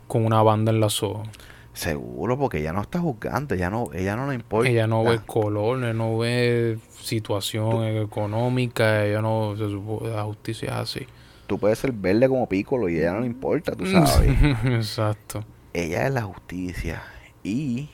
con 0.06 0.24
una 0.24 0.42
banda 0.42 0.72
en 0.72 0.80
las 0.80 1.02
ojos. 1.02 1.28
Seguro, 1.72 2.36
porque 2.36 2.58
ella 2.58 2.72
no 2.72 2.80
está 2.80 2.98
juzgando, 2.98 3.54
ella 3.54 3.70
no, 3.70 3.90
ella 3.92 4.16
no 4.16 4.26
le 4.28 4.34
importa. 4.34 4.68
Ella 4.68 4.86
no 4.88 5.04
ve 5.04 5.20
color, 5.24 5.78
ella 5.78 5.92
no 5.92 6.18
ve 6.18 6.78
situación 7.00 7.84
económica, 7.84 9.04
ella 9.06 9.22
no 9.22 9.54
la 10.02 10.22
justicia 10.24 10.68
es 10.70 10.74
así. 10.74 11.06
Tú 11.48 11.58
puedes 11.58 11.80
ser 11.80 11.90
verde 11.90 12.28
como 12.28 12.48
pícolo 12.48 12.88
y 12.88 12.98
ella 12.98 13.14
no 13.14 13.20
le 13.20 13.26
importa, 13.26 13.72
tú 13.74 13.84
sabes. 13.86 14.30
Exacto. 14.64 15.44
ella 15.72 16.06
es 16.06 16.12
la 16.14 16.22
justicia. 16.22 17.02
Y 17.42 17.88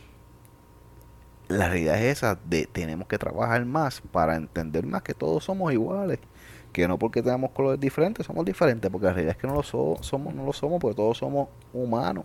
la 1.48 1.68
realidad 1.68 1.96
es 2.02 2.18
esa, 2.18 2.38
de 2.44 2.66
tenemos 2.66 3.06
que 3.06 3.16
trabajar 3.18 3.64
más 3.64 4.00
para 4.12 4.34
entender 4.36 4.84
más 4.86 5.02
que 5.02 5.14
todos 5.14 5.44
somos 5.44 5.72
iguales. 5.72 6.18
Que 6.72 6.88
no 6.88 6.98
porque 6.98 7.22
tenemos 7.22 7.52
colores 7.52 7.78
diferentes, 7.78 8.26
somos 8.26 8.44
diferentes, 8.44 8.90
porque 8.90 9.06
la 9.06 9.12
realidad 9.12 9.36
es 9.36 9.40
que 9.40 9.46
no 9.46 9.54
lo 9.54 9.62
so- 9.62 9.96
somos, 10.00 10.34
no 10.34 10.44
lo 10.44 10.52
somos, 10.52 10.80
porque 10.80 10.96
todos 10.96 11.16
somos 11.18 11.48
humanos. 11.72 12.24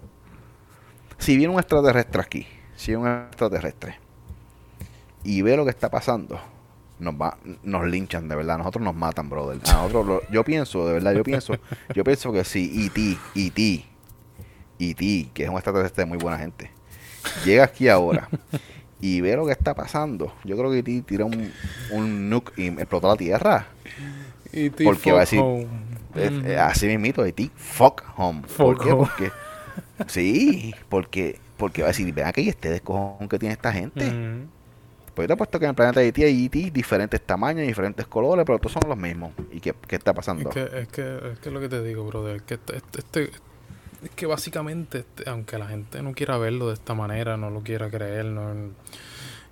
Si 1.20 1.38
viene 1.38 1.54
un 1.54 1.60
extraterrestre 1.60 2.22
aquí, 2.22 2.48
si 2.76 2.92
viene 2.96 3.04
un 3.08 3.18
extraterrestre 3.28 4.00
y 5.24 5.42
ve 5.44 5.56
lo 5.56 5.66
que 5.66 5.70
está 5.70 5.90
pasando, 5.92 6.40
nos 7.00 7.16
va, 7.16 7.38
nos 7.64 7.86
linchan 7.88 8.28
de 8.28 8.36
verdad, 8.36 8.58
nosotros 8.58 8.84
nos 8.84 8.96
matan, 8.96 9.30
brother. 9.30 9.58
A 9.70 9.74
nosotros 9.74 10.06
lo- 10.06 10.22
yo 10.32 10.44
pienso, 10.44 10.86
de 10.88 10.94
verdad, 10.94 11.14
yo 11.14 11.24
pienso, 11.24 11.56
yo 11.96 12.04
pienso 12.04 12.32
que 12.34 12.44
si 12.44 12.86
E.T., 12.86 13.18
E.T., 13.36 13.86
E.T., 14.80 15.30
que 15.34 15.44
es 15.44 15.50
un 15.50 15.56
extraterrestre 15.56 16.04
de 16.04 16.10
muy 16.10 16.18
buena 16.18 16.38
gente, 16.38 16.72
llega 17.46 17.64
aquí 17.66 17.88
ahora 17.90 18.30
y 19.02 19.22
ve 19.22 19.36
lo 19.36 19.46
que 19.46 19.52
está 19.54 19.74
pasando, 19.74 20.34
yo 20.44 20.58
creo 20.58 20.72
que 20.72 20.80
E.T. 20.80 21.02
tira 21.04 21.26
un, 21.26 21.52
un 21.92 22.30
nuke 22.30 22.52
y 22.58 22.68
explota 22.68 23.08
la 23.08 23.16
Tierra. 23.16 23.68
Y 24.52 24.70
Porque 24.72 25.12
va 25.12 25.18
a 25.18 25.22
decir, 25.22 25.40
así 26.60 26.88
mismito, 26.88 27.26
E.T., 27.26 27.50
fuck 27.56 28.04
home. 28.18 28.42
¿Por 28.42 28.76
Fuck 28.76 28.84
qué? 28.84 28.92
home. 28.92 29.06
Porque, 29.08 29.32
sí, 30.08 30.74
porque, 30.90 31.40
porque 31.58 31.82
va 31.82 31.88
a 31.90 31.92
decir, 31.92 32.12
ven 32.14 32.26
aquí, 32.26 32.50
este 32.50 32.70
descojón 32.70 33.28
que 33.30 33.38
tiene 33.38 33.54
esta 33.54 33.72
gente. 33.72 34.06
Ujú. 34.08 34.48
Pues 35.20 35.26
yo 35.26 35.28
te 35.28 35.34
he 35.34 35.38
puesto 35.38 35.60
que 35.60 35.66
en 35.66 35.70
el 35.72 35.76
planeta 35.76 36.00
de 36.00 36.26
hay 36.26 36.46
E.T. 36.46 36.72
diferentes 36.72 37.20
tamaños, 37.20 37.68
diferentes 37.68 38.08
colores, 38.08 38.46
pero 38.46 38.58
todos 38.58 38.72
son 38.72 38.84
los 38.88 38.98
mismos. 38.98 39.34
¿Y 39.52 39.60
qué, 39.60 39.76
qué 39.86 39.98
está 39.98 40.12
Es 40.12 40.16
pasando? 40.16 40.50
que, 40.50 40.62
es 40.64 40.88
que 40.88 41.20
es 41.34 41.40
que 41.40 41.52
lo 41.52 41.60
que 41.60 41.68
te 41.68 41.84
digo, 41.84 42.06
brother, 42.06 42.38
es 42.38 42.42
que 42.44 42.54
este, 42.54 42.78
este- 42.78 43.00
este- 43.00 43.32
es 44.02 44.10
que 44.16 44.26
básicamente, 44.28 45.00
este, 45.00 45.30
aunque 45.30 45.58
la 45.58 45.68
gente 45.68 46.02
no 46.02 46.14
quiera 46.14 46.38
verlo 46.38 46.70
de 46.70 46.76
esta 46.76 46.94
manera, 46.94 47.36
no 47.36 47.50
lo 47.50 47.60
quiera 47.64 47.90
creer, 47.90 48.28
no, 48.28 48.54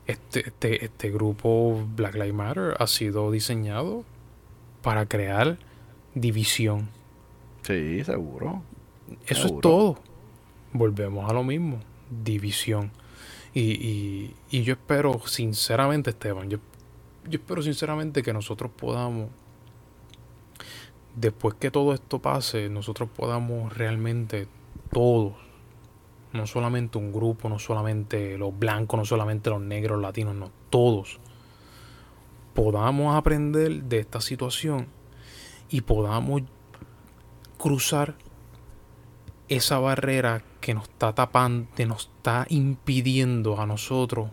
este, 0.06 0.48
este, 0.48 0.86
este 0.86 1.12
grupo 1.12 1.86
Black 1.98 2.14
Lives 2.14 2.34
Matter 2.34 2.76
ha 2.80 2.88
sido 2.88 3.30
diseñado 3.30 4.06
para 4.82 5.06
crear 5.06 5.58
división. 6.16 6.88
Sí, 7.64 8.06
seguro. 8.06 8.62
Eso 9.26 9.42
Seguro. 9.50 9.56
es 9.58 9.62
todo. 9.62 10.00
Volvemos 10.72 11.30
a 11.30 11.34
lo 11.34 11.44
mismo, 11.44 11.80
división. 12.24 12.90
Y, 13.60 14.36
y, 14.52 14.62
yo 14.62 14.74
espero 14.74 15.20
sinceramente, 15.26 16.12
Esteban, 16.12 16.48
yo, 16.48 16.60
yo 17.28 17.40
espero 17.40 17.64
sinceramente 17.64 18.22
que 18.22 18.32
nosotros 18.32 18.70
podamos, 18.70 19.30
después 21.16 21.56
que 21.56 21.72
todo 21.72 21.96
esto 21.96 22.20
pase, 22.20 22.70
nosotros 22.70 23.10
podamos 23.10 23.76
realmente 23.76 24.48
todos, 24.92 25.34
no 26.34 26.46
solamente 26.46 27.00
un 27.00 27.12
grupo, 27.12 27.50
no 27.50 27.58
solamente 27.58 28.38
los 28.38 28.56
blancos, 28.56 29.00
no 29.00 29.06
solamente 29.06 29.50
los 29.50 29.62
negros, 29.62 30.00
latinos, 30.00 30.36
no, 30.36 30.52
todos, 30.70 31.20
podamos 32.54 33.16
aprender 33.16 33.86
de 33.86 33.98
esta 33.98 34.22
situación 34.22 34.86
y 35.72 35.82
podamos 35.82 36.44
cruzar 37.58 38.18
esa 39.50 39.80
barrera 39.80 40.44
que 40.62 40.74
nos 40.74 40.84
está 40.84 41.14
tapando, 41.14 41.68
que 41.76 41.86
nos 41.86 42.08
está 42.08 42.46
impidiendo 42.50 43.62
a 43.62 43.66
nosotros 43.66 44.30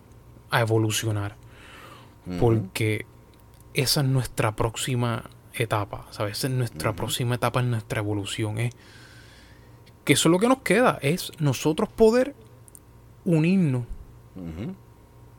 a 0.50 0.61
evolucionar. 0.61 1.37
Porque 2.40 3.05
esa 3.74 4.00
es 4.00 4.07
nuestra 4.07 4.57
próxima 4.57 5.24
etapa, 5.53 6.07
¿sabes? 6.11 6.38
Esa 6.38 6.46
es 6.46 6.55
nuestra 6.55 6.94
próxima 6.94 7.35
etapa 7.35 7.61
en 7.61 7.70
nuestra 7.70 8.00
evolución. 8.00 8.59
Es 8.59 8.74
que 10.05 10.14
eso 10.14 10.29
es 10.29 10.31
lo 10.31 10.38
que 10.38 10.48
nos 10.48 10.59
queda, 10.59 10.98
es 11.03 11.33
nosotros 11.38 11.90
poder 11.90 12.35
unirnos 13.24 13.85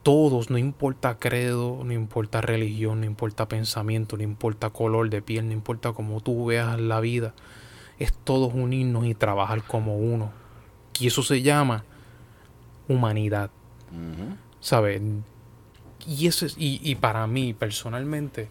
todos, 0.04 0.52
no 0.52 0.60
importa 0.60 1.18
credo, 1.18 1.82
no 1.84 1.92
importa 1.92 2.40
religión, 2.40 3.00
no 3.00 3.08
importa 3.08 3.48
pensamiento, 3.48 4.18
no 4.18 4.24
importa 4.24 4.70
color 4.70 5.10
de 5.10 5.24
piel, 5.24 5.48
no 5.48 5.54
importa 5.54 5.94
cómo 5.94 6.22
tú 6.22 6.46
veas 6.46 6.80
la 6.80 7.00
vida, 7.00 7.34
es 7.99 8.13
todos 8.13 8.53
unirnos 8.53 9.05
y 9.05 9.13
trabajar 9.15 9.63
como 9.63 9.97
uno. 9.97 10.31
Y 10.99 11.08
eso 11.08 11.23
se 11.23 11.41
llama 11.41 11.84
humanidad. 12.88 13.49
¿sabes? 14.60 15.01
Y, 16.08 16.27
es- 16.27 16.55
y, 16.58 16.79
y 16.84 16.95
para 16.95 17.25
mí, 17.27 17.53
personalmente, 17.53 18.49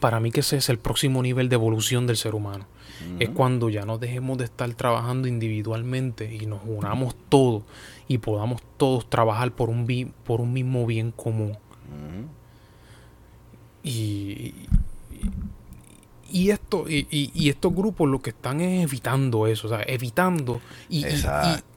para 0.00 0.20
mí 0.20 0.30
que 0.30 0.40
ese 0.40 0.56
es 0.56 0.68
el 0.68 0.78
próximo 0.78 1.22
nivel 1.22 1.48
de 1.48 1.54
evolución 1.54 2.06
del 2.06 2.16
ser 2.16 2.34
humano. 2.34 2.66
Es 3.20 3.28
cuando 3.30 3.68
ya 3.68 3.84
no 3.84 3.98
dejemos 3.98 4.38
de 4.38 4.44
estar 4.44 4.72
trabajando 4.74 5.28
individualmente 5.28 6.34
y 6.34 6.46
nos 6.46 6.60
unamos 6.64 7.14
todos 7.28 7.62
y 8.08 8.18
podamos 8.18 8.62
todos 8.78 9.08
trabajar 9.10 9.52
por 9.52 9.68
un, 9.68 9.86
bi- 9.86 10.12
por 10.24 10.40
un 10.40 10.52
mismo 10.52 10.86
bien 10.86 11.10
común. 11.10 11.56
Y 13.82 14.54
esto 16.50 16.88
y, 16.88 17.06
y- 17.10 17.30
y 17.34 17.48
estos 17.48 17.74
grupos 17.74 18.08
lo 18.08 18.20
que 18.20 18.30
están 18.30 18.60
es 18.60 18.84
evitando 18.84 19.46
eso, 19.46 19.66
o 19.66 19.70
sea, 19.70 19.82
evitando 19.86 20.60
y, 20.88 21.04
y- 21.06 21.20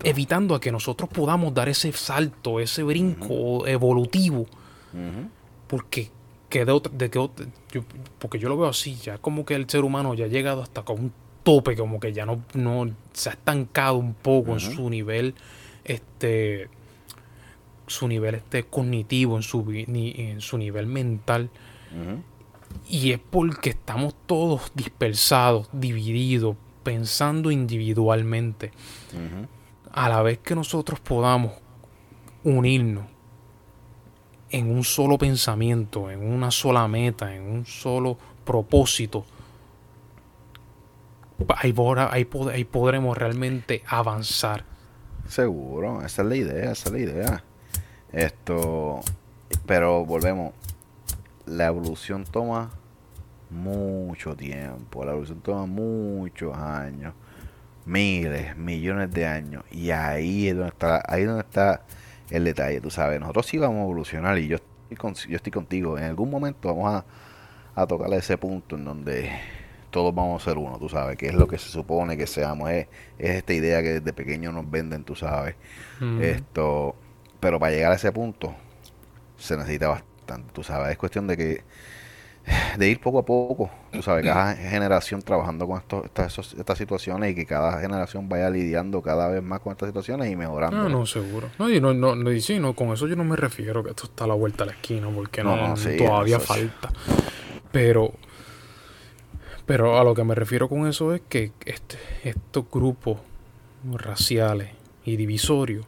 y 0.04 0.10
evitando 0.10 0.56
a 0.56 0.60
que 0.62 0.72
nosotros 0.72 1.10
podamos 1.10 1.54
dar 1.54 1.70
ese 1.70 1.92
salto, 1.92 2.60
ese 2.60 2.84
brinco 2.84 3.66
evolutivo, 3.68 4.46
porque 5.68 6.10
que 6.50 6.66
de 6.66 6.72
otra- 6.72 6.92
de 6.96 7.10
que 7.12 7.20
otra- 7.20 7.46
yo- 7.72 7.84
porque 8.18 8.40
yo 8.40 8.50
lo 8.50 8.58
veo 8.58 8.70
así, 8.70 8.96
ya 8.96 9.20
como 9.20 9.46
que 9.46 9.54
el 9.56 9.70
ser 9.70 9.84
humano 9.84 10.14
ya 10.16 10.26
ha 10.26 10.28
llegado 10.30 10.64
hasta 10.64 10.82
con 10.84 11.00
un 11.00 11.14
tope, 11.44 11.76
como 11.76 12.00
que 12.00 12.12
ya 12.12 12.26
no, 12.26 12.42
no 12.56 12.90
se 13.14 13.30
ha 13.30 13.34
estancado 13.34 13.96
un 13.98 14.14
poco 14.16 14.54
en 14.54 14.60
su 14.76 14.90
nivel, 14.90 15.36
este 15.84 16.70
su 17.88 18.08
nivel 18.08 18.36
este 18.36 18.64
cognitivo, 18.64 19.36
en 19.36 19.42
su, 19.44 19.66
en 19.72 20.42
nivel 20.60 20.86
mental. 20.88 21.50
Ujú. 21.92 22.22
Y 22.90 23.12
es 23.12 23.20
porque 23.20 23.70
estamos 23.70 24.16
todos 24.26 24.72
dispersados, 24.74 25.70
divididos, 25.72 26.58
pensando 26.84 27.52
individualmente. 27.52 28.72
A 29.92 30.10
la 30.10 30.24
vez 30.24 30.40
que 30.40 30.56
nosotros 30.56 31.00
podamos 31.00 31.54
unirnos 32.44 33.06
en 34.50 34.72
un 34.72 34.84
solo 34.84 35.20
pensamiento, 35.20 36.10
en 36.10 36.26
una 36.26 36.50
sola 36.50 36.88
meta, 36.88 37.36
en 37.36 37.44
un 37.44 37.66
solo 37.68 38.18
propósito, 38.44 39.24
ahí, 41.58 41.76
ahí, 42.12 42.28
ahí 42.52 42.64
podremos 42.66 43.16
realmente 43.16 43.84
avanzar. 43.86 44.66
Seguro, 45.28 46.02
esa 46.04 46.24
es 46.24 46.28
la 46.28 46.36
idea, 46.36 46.72
esa 46.72 46.90
es 46.90 46.92
la 46.92 47.00
idea. 47.00 47.44
Esto, 48.12 49.02
pero 49.68 50.04
volvemos, 50.06 50.54
la 51.46 51.68
evolución 51.68 52.24
toma 52.24 52.72
mucho 53.50 54.36
tiempo, 54.36 55.04
la 55.04 55.12
evolución 55.12 55.42
toma 55.42 55.66
muchos 55.66 56.56
años, 56.56 57.14
miles, 57.86 58.56
millones 58.58 59.12
de 59.12 59.26
años, 59.26 59.64
y 59.72 59.92
ahí 59.92 60.48
es 60.48 60.56
donde 60.56 60.70
está, 60.70 61.04
ahí 61.08 61.22
es 61.22 61.28
donde 61.28 61.42
está 61.42 61.84
el 62.30 62.44
detalle, 62.44 62.80
tú 62.82 62.92
sabes, 62.92 63.20
nosotros 63.20 63.48
sí 63.48 63.58
vamos 63.58 63.80
a 63.80 63.84
evolucionar 63.84 64.38
y 64.38 64.48
yo 64.48 64.58
estoy, 64.90 65.30
yo 65.30 65.36
estoy 65.36 65.52
contigo, 65.52 65.98
en 65.98 66.06
algún 66.06 66.30
momento 66.30 66.68
vamos 66.68 66.94
a, 66.94 67.82
a 67.82 67.88
tocar 67.88 68.14
ese 68.14 68.38
punto 68.38 68.76
en 68.76 68.86
donde 68.86 69.32
todos 69.90 70.14
vamos 70.14 70.42
a 70.42 70.46
ser 70.46 70.58
uno, 70.58 70.78
tú 70.78 70.90
sabes, 70.90 71.18
que 71.18 71.28
es 71.28 71.34
lo 71.34 71.48
que 71.48 71.58
se 71.58 71.70
supone 71.70 72.18
que 72.18 72.28
seamos, 72.28 72.70
es, 72.70 72.88
esta 73.18 73.54
idea 73.54 73.82
que 73.82 74.00
desde 74.00 74.14
pequeño 74.14 74.52
nos 74.52 74.70
venden, 74.70 75.04
tú 75.04 75.16
sabes, 75.16 75.56
esto, 76.22 76.96
pero 77.40 77.60
para 77.60 77.72
llegar 77.72 77.92
a 77.92 77.96
ese 77.96 78.12
punto 78.12 78.54
se 79.38 79.58
necesita 79.58 79.88
bastante, 79.88 80.52
tú 80.54 80.64
sabes, 80.64 80.92
es 80.92 80.98
cuestión 80.98 81.28
de 81.28 81.38
que 81.38 81.64
de 82.78 82.90
ir 82.90 83.00
poco 83.00 83.20
a 83.20 83.26
poco, 83.26 83.70
tú 83.92 84.02
sabes, 84.02 84.26
cada 84.26 84.56
generación 84.56 85.22
trabajando 85.22 85.68
con 85.68 85.80
esto, 85.80 86.04
estas, 86.04 86.38
estas 86.38 86.78
situaciones 86.78 87.32
y 87.32 87.36
que 87.36 87.46
cada 87.46 87.80
generación 87.80 88.30
vaya 88.30 88.50
lidiando 88.50 89.02
cada 89.02 89.28
vez 89.30 89.44
más 89.44 89.60
con 89.60 89.72
estas 89.72 89.90
situaciones 89.90 90.32
y 90.32 90.36
mejorando. 90.36 90.78
No, 90.78 90.90
no, 90.90 91.06
seguro. 91.06 91.50
No, 91.60 91.70
y 91.70 91.80
no, 91.80 91.94
no, 91.94 92.40
sí, 92.40 92.60
no, 92.60 92.74
con 92.74 92.90
eso 92.90 93.08
yo 93.08 93.16
no 93.16 93.24
me 93.24 93.36
refiero 93.36 93.84
que 93.84 93.92
esto 93.92 94.06
está 94.06 94.24
a 94.24 94.28
la 94.28 94.34
vuelta 94.34 94.64
a 94.64 94.68
la 94.68 94.74
esquina, 94.74 95.10
porque 95.14 95.44
no, 95.44 95.76
todavía 95.98 96.40
falta. 96.40 96.92
Pero, 97.72 98.14
pero 99.66 100.00
a 100.00 100.04
lo 100.04 100.16
que 100.16 100.24
me 100.24 100.36
refiero 100.36 100.68
con 100.68 100.88
eso 100.88 101.14
es 101.14 101.22
que 101.28 101.52
este, 101.66 101.98
estos 102.24 102.66
grupos 102.72 103.20
raciales 103.92 104.70
y 105.06 105.16
divisorios 105.16 105.86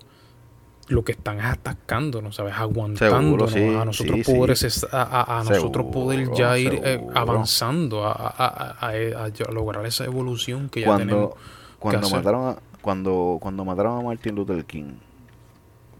lo 0.91 1.03
que 1.03 1.13
están 1.13 1.39
es 1.39 1.45
atacána 1.45 2.31
¿sabes? 2.31 2.53
Aguantándonos 2.55 3.55
a 3.55 3.85
nosotros 3.85 4.19
poder, 4.25 4.57
a, 4.91 5.43
nosotros 5.47 5.85
poder 5.91 6.31
ya 6.33 6.57
ir 6.57 6.81
eh, 6.83 6.99
avanzando 7.13 8.03
a, 8.05 8.91
lograr 9.51 9.85
esa 9.85 10.05
evolución 10.05 10.69
que 10.69 10.79
ya 10.81 10.87
cuando, 10.87 11.05
tenemos. 11.05 11.33
Cuando 11.79 12.09
mataron 12.09 12.49
a, 12.49 12.57
cuando, 12.81 13.37
cuando 13.41 13.63
mataron 13.65 13.99
a 13.99 14.03
Martin 14.03 14.35
Luther 14.35 14.63
King, 14.65 14.93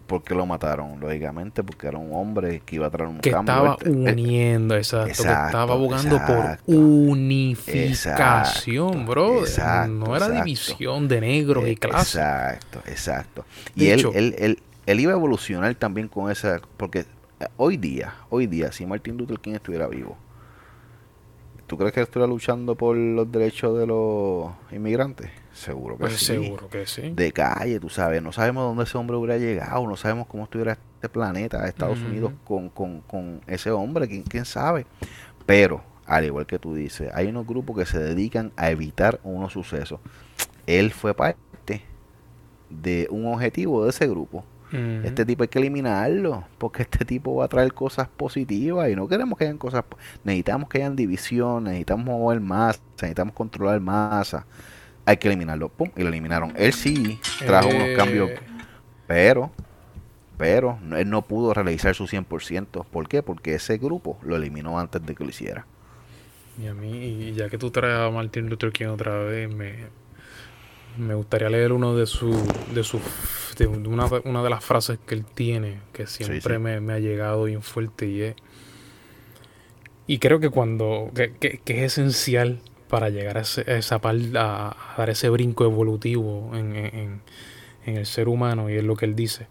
¿por 0.08 0.24
qué 0.24 0.34
lo 0.34 0.46
mataron? 0.46 0.98
Lógicamente, 1.00 1.64
porque 1.64 1.88
era 1.88 1.98
un 1.98 2.14
hombre 2.14 2.62
que 2.66 2.76
iba 2.76 2.88
a 2.88 2.90
traer 2.90 3.10
un 3.10 3.20
que 3.20 3.30
Estaba 3.30 3.78
eh, 3.84 3.90
uniendo, 3.90 4.76
exacto, 4.76 5.06
que 5.06 5.12
estaba 5.12 5.74
abogando 5.74 6.20
por 6.26 6.58
unificación, 6.66 9.06
bro. 9.06 9.44
no 9.88 10.16
era 10.16 10.30
división 10.30 11.08
de 11.08 11.22
negros 11.22 11.68
y 11.68 11.76
clases. 11.76 12.16
Exacto, 12.16 12.82
exacto. 12.88 13.46
Y 13.76 13.88
él, 13.88 14.08
él, 14.14 14.36
él, 14.38 14.40
él 14.40 14.60
iba 14.88 15.12
a 15.12 15.16
evolucionar 15.16 15.74
también 15.76 16.08
con 16.08 16.32
esa, 16.32 16.62
porque 16.78 17.06
eh, 17.40 17.48
hoy 17.58 17.78
día, 17.78 18.16
hoy 18.30 18.48
día, 18.48 18.72
si 18.72 18.86
Martin 18.86 19.18
Luther 19.18 19.40
King 19.40 19.54
estuviera 19.54 19.88
vivo, 19.88 20.18
¿tú 21.68 21.78
crees 21.78 21.94
que 21.94 22.00
él 22.02 22.06
estuviera 22.06 22.28
luchando 22.28 22.76
por 22.76 22.96
los 22.96 23.32
derechos 23.32 23.78
de 23.78 23.88
los 23.88 24.52
inmigrantes? 24.72 25.30
Seguro 25.54 25.96
que 25.96 26.02
pues 26.02 26.18
sí. 26.18 26.26
Seguro 26.26 26.70
que 26.70 26.86
sí. 26.86 27.12
De 27.12 27.32
calle, 27.32 27.80
tú 27.80 27.90
sabes, 27.90 28.22
no 28.22 28.32
sabemos 28.32 28.64
dónde 28.64 28.84
ese 28.84 28.98
hombre 28.98 29.18
hubiera 29.18 29.38
llegado, 29.38 29.88
no 29.88 29.96
sabemos 29.96 30.28
cómo 30.28 30.44
estuviera 30.44 30.78
este 30.96 31.10
planeta, 31.10 31.68
Estados 31.68 32.00
Unidos, 32.00 32.34
con, 32.44 32.70
con, 32.70 33.02
con 33.02 33.42
ese 33.48 33.72
hombre, 33.72 34.08
¿quién, 34.08 34.24
quién 34.24 34.46
sabe. 34.46 34.86
Pero, 35.46 35.84
al 36.06 36.26
igual 36.26 36.46
que 36.46 36.60
tú 36.60 36.76
dices, 36.76 37.10
hay 37.14 37.28
unos 37.28 37.48
grupos 37.48 37.78
que 37.78 37.86
se 37.86 38.00
dedican 38.00 38.52
a 38.56 38.70
evitar 38.70 39.20
unos 39.24 39.54
sucesos. 39.54 40.00
Él 40.68 40.92
fue 40.92 41.14
parte 41.14 41.84
de 42.70 43.08
un 43.10 43.26
objetivo 43.26 43.84
de 43.84 43.90
ese 43.90 44.08
grupo 44.08 44.46
este 44.72 45.26
tipo 45.26 45.44
hay 45.44 45.50
que 45.50 45.60
eliminarlo, 45.60 46.46
porque 46.58 46.84
este 46.84 47.04
tipo 47.04 47.36
va 47.36 47.46
a 47.46 47.48
traer 47.48 47.74
cosas 47.74 48.08
positivas 48.08 48.90
y 48.90 48.96
no 48.96 49.08
queremos 49.08 49.38
que 49.38 49.46
hayan 49.46 49.58
cosas. 49.58 49.84
Necesitamos 50.24 50.70
que 50.70 50.78
hayan 50.78 50.96
división, 50.96 51.66
necesitamos 51.66 52.06
mover 52.06 52.40
masa, 52.40 52.80
necesitamos 52.94 53.34
controlar 53.34 53.80
masa. 53.82 54.46
Hay 55.06 55.18
que 55.18 55.28
eliminarlo. 55.28 55.70
Pum, 55.70 55.90
y 55.96 56.04
lo 56.04 56.10
eliminaron. 56.10 56.54
Él 56.56 56.74
sí 56.74 57.20
trajo 57.40 57.70
unos 57.70 57.88
eh. 57.88 57.94
cambios, 57.98 58.32
pero, 59.08 59.52
pero 60.38 60.80
él 60.96 61.10
no 61.10 61.24
pudo 61.24 61.54
realizar 61.54 61.94
su 61.96 62.06
100%. 62.06 62.86
¿Por 62.86 63.10
qué? 63.10 63.24
Porque 63.24 63.56
ese 63.56 63.78
grupo 63.78 64.20
lo 64.24 64.36
eliminó 64.36 64.80
antes 64.80 65.06
de 65.06 65.16
que 65.16 65.24
lo 65.24 65.30
hiciera. 65.32 65.66
Y 66.62 66.68
a 66.68 66.74
mí, 66.74 66.92
y 66.92 67.34
ya 67.34 67.50
que 67.50 67.58
tú 67.58 67.72
traes 67.72 68.00
a 68.00 68.10
Martin 68.10 68.50
Luther 68.50 68.72
King 68.72 68.88
otra 68.88 69.18
vez, 69.18 69.54
me, 69.54 70.01
me 70.98 71.16
gustaría 71.16 71.50
leer 71.50 71.72
uno 71.72 71.96
de 71.96 72.06
sus 72.06 72.36
de 72.74 72.84
su, 72.84 73.00
de 73.58 73.68
una, 73.68 74.08
una, 74.26 74.44
de 74.44 74.50
las 74.50 74.64
frases 74.64 75.00
que 75.06 75.16
él 75.16 75.26
tiene 75.26 75.80
que 75.94 76.08
siempre 76.08 76.60
Me, 76.60 76.94
ha 76.94 77.00
llegado 77.00 77.46
bien 77.46 77.62
fuerte 77.62 78.08
y 78.08 78.22
es 78.22 78.36
y 80.08 80.20
creo 80.20 80.40
que 80.40 80.50
cuando 80.50 81.12
que, 81.16 81.34
que, 81.34 81.86
es 81.86 81.94
esencial 81.94 82.60
para 82.90 83.10
llegar 83.10 83.38
a, 83.38 83.42
esa 83.42 84.00
parte 84.00 84.32
a, 84.38 84.76
dar 84.98 85.10
ese 85.10 85.30
brinco 85.30 85.64
evolutivo 85.64 86.52
en, 86.54 86.76
en, 86.76 87.22
en 87.86 87.98
el 87.98 88.06
ser 88.06 88.28
humano 88.28 88.70
y 88.70 88.76
es 88.76 88.84
lo 88.84 88.96
que 88.96 89.06
él 89.06 89.16
dice 89.16 89.48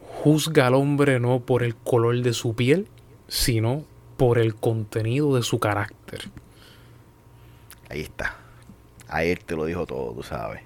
juzga 0.00 0.66
al 0.66 0.74
hombre 0.74 1.20
no 1.20 1.40
por 1.40 1.62
el 1.62 1.76
color 1.76 2.20
de 2.22 2.32
su 2.32 2.54
piel 2.54 2.88
sino 3.28 3.84
por 4.16 4.38
el 4.38 4.54
contenido 4.54 5.36
de 5.36 5.42
su 5.42 5.58
carácter 5.58 6.22
ahí 7.88 8.00
está 8.00 8.43
Ahí 9.14 9.36
te 9.36 9.54
lo 9.54 9.64
dijo 9.64 9.86
todo, 9.86 10.12
tú 10.12 10.24
sabes. 10.24 10.60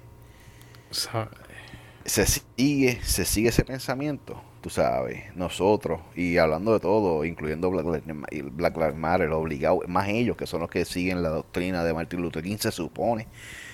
Se 2.03 2.25
sigue, 2.25 2.99
se 3.03 3.23
sigue 3.23 3.49
ese 3.49 3.63
pensamiento, 3.63 4.41
tú 4.61 4.71
sabes, 4.71 5.35
nosotros, 5.35 6.01
y 6.15 6.37
hablando 6.39 6.73
de 6.73 6.79
todo, 6.79 7.23
incluyendo 7.25 7.69
Black, 7.69 8.03
Black 8.51 8.75
Lives 8.75 8.95
Matter, 8.95 9.29
obligado, 9.33 9.81
más 9.87 10.07
ellos 10.07 10.35
que 10.35 10.47
son 10.47 10.61
los 10.61 10.69
que 10.71 10.83
siguen 10.83 11.21
la 11.21 11.29
doctrina 11.29 11.83
de 11.83 11.93
Martin 11.93 12.23
Luther 12.23 12.41
King, 12.41 12.57
se 12.57 12.71
supone, 12.71 13.27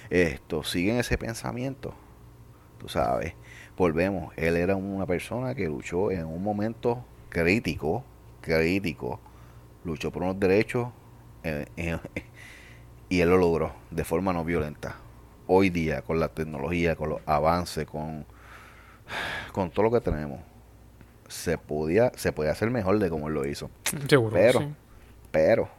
esto, 0.09 0.61
siguen 0.61 0.97
ese 0.97 1.17
pensamiento, 1.17 1.93
tú 2.77 2.89
sabes. 2.89 3.33
Volvemos, 3.77 4.33
él 4.35 4.57
era 4.57 4.75
una 4.75 5.05
persona 5.05 5.55
que 5.55 5.67
luchó 5.67 6.11
en 6.11 6.25
un 6.25 6.43
momento 6.43 7.05
crítico, 7.29 8.03
crítico, 8.41 9.21
luchó 9.85 10.11
por 10.11 10.23
unos 10.23 10.37
derechos 10.37 10.89
en, 11.43 11.97
y 13.09 13.21
él 13.21 13.29
lo 13.29 13.37
logró 13.37 13.73
de 13.91 14.03
forma 14.03 14.33
no 14.33 14.43
violenta. 14.43 14.95
Hoy 15.47 15.69
día, 15.69 16.01
con 16.01 16.19
la 16.19 16.29
tecnología, 16.29 16.95
con 16.95 17.09
los 17.09 17.21
avances, 17.25 17.85
con, 17.85 18.25
con 19.51 19.69
todo 19.69 19.83
lo 19.83 19.91
que 19.91 20.01
tenemos, 20.01 20.39
se 21.27 21.57
podía, 21.57 22.11
se 22.15 22.31
podía 22.31 22.51
hacer 22.51 22.71
mejor 22.71 22.99
de 22.99 23.09
como 23.09 23.27
él 23.27 23.33
lo 23.35 23.47
hizo. 23.47 23.69
Seguro. 24.07 24.33
Pero, 24.33 24.71
pero, 25.31 25.69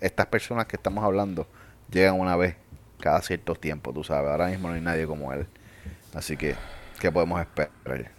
estas 0.00 0.26
personas 0.26 0.66
que 0.66 0.76
estamos 0.76 1.02
hablando 1.02 1.46
llegan 1.90 2.20
una 2.20 2.36
vez 2.36 2.56
cada 3.00 3.22
cierto 3.22 3.54
tiempo, 3.54 3.92
tú 3.92 4.04
sabes. 4.04 4.30
Ahora 4.30 4.48
mismo 4.48 4.68
no 4.68 4.74
hay 4.74 4.80
nadie 4.80 5.06
como 5.06 5.32
él. 5.32 5.46
Así 6.14 6.36
que, 6.36 6.54
¿qué 7.00 7.10
podemos 7.10 7.40
esperar? 7.40 8.10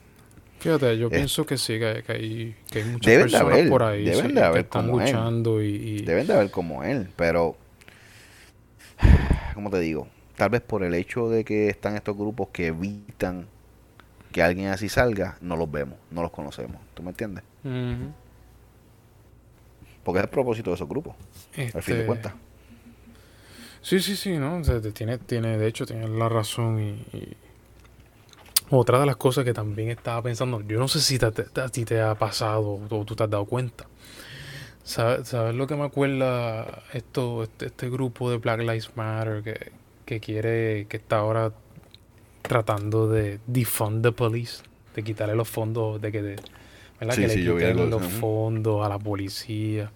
Fíjate, 0.59 0.97
yo 0.97 1.09
pienso 1.09 1.45
que 1.45 1.57
sí, 1.57 1.78
que, 1.78 2.03
hay, 2.07 2.55
que 2.71 2.80
hay 2.80 2.86
muchas 2.86 3.13
personas 3.13 3.69
por 3.69 3.84
ahí 3.84 4.05
deben 4.05 4.34
de 4.34 4.41
haber 4.41 4.61
que 4.61 4.78
están 4.78 4.88
luchando 4.88 5.61
y, 5.61 6.01
Deben 6.01 6.26
de 6.26 6.34
haber 6.34 6.49
como 6.49 6.84
él, 6.84 7.09
pero 7.15 7.55
como 9.54 9.70
te 9.70 9.80
digo, 9.80 10.08
tal 10.36 10.50
vez 10.50 10.62
por 10.62 10.84
el 10.84 10.93
hecho 10.93 11.30
de 11.30 11.43
que 11.43 11.70
están 11.70 11.96
estos 11.96 12.16
grupos 12.16 12.50
que 12.50 12.68
evitan 12.68 13.48
que 14.32 14.43
alguien 14.43 14.68
así 14.68 14.89
salga, 14.89 15.38
no 15.39 15.56
los 15.56 15.72
vemos, 15.72 15.98
no 16.12 16.22
los 16.22 16.32
conocemos. 16.32 16.82
¿Tú 16.93 17.04
me 17.04 17.12
entiendes? 17.12 17.43
Porque 20.04 20.20
es 20.20 20.24
el 20.24 20.30
propósito 20.30 20.72
de 20.72 20.76
esos 20.76 20.89
grupos, 20.89 21.16
al 21.56 21.82
fin 21.82 21.96
de 21.96 22.02
este, 22.02 22.06
cuentas. 22.06 22.34
Sí, 23.82 24.00
sí, 24.02 24.16
sí, 24.16 24.38
¿no? 24.38 24.62
tiene, 24.93 25.20
tiene, 25.20 25.58
de 25.58 25.68
hecho, 25.68 25.86
tiene 25.86 26.08
la 26.10 26.28
razón 26.28 26.82
y, 26.82 27.38
Otra 28.70 29.00
de 29.00 29.06
las 29.06 29.16
cosas 29.16 29.46
que 29.46 29.54
también 29.54 29.89
estaba 29.89 30.22
pensando, 30.22 30.60
yo 30.62 30.80
no 30.80 30.88
sé 30.88 31.00
si 31.00 31.18
a 31.24 31.70
ti 31.70 31.86
te 31.86 32.02
ha 32.02 32.16
pasado 32.16 32.82
o 32.89 33.06
tú 33.06 33.16
te 33.16 33.24
has 33.24 33.30
dado 33.30 33.46
cuenta, 33.46 33.86
¿Sabes, 34.86 35.33
lo 35.55 35.65
que 35.65 35.75
me 35.75 35.83
acuerda 35.83 36.83
esto, 36.93 37.41
este, 37.41 37.65
este, 37.65 37.89
grupo 37.89 38.29
de 38.29 38.38
Black 38.38 38.59
Lives 38.59 38.95
Matter 38.95 39.41
que, 39.41 39.71
que, 40.05 40.19
quiere, 40.19 40.86
que 40.86 40.97
está 40.97 41.17
ahora 41.17 41.51
tratando 42.43 43.09
de 43.09 43.39
defund 43.47 44.03
the 44.03 44.11
police, 44.11 44.61
de 44.93 45.03
quitarle 45.03 45.33
los 45.33 45.49
fondos, 45.49 45.99
de 45.99 46.11
que, 46.11 46.21
de, 46.21 46.36
¿verdad? 46.99 47.15
que 47.15 47.27
le 47.27 47.36
quiten 47.36 47.89
los 47.89 48.03
fondos 48.03 48.86
a 48.86 48.89
la 48.89 48.99
policía. 48.99 49.91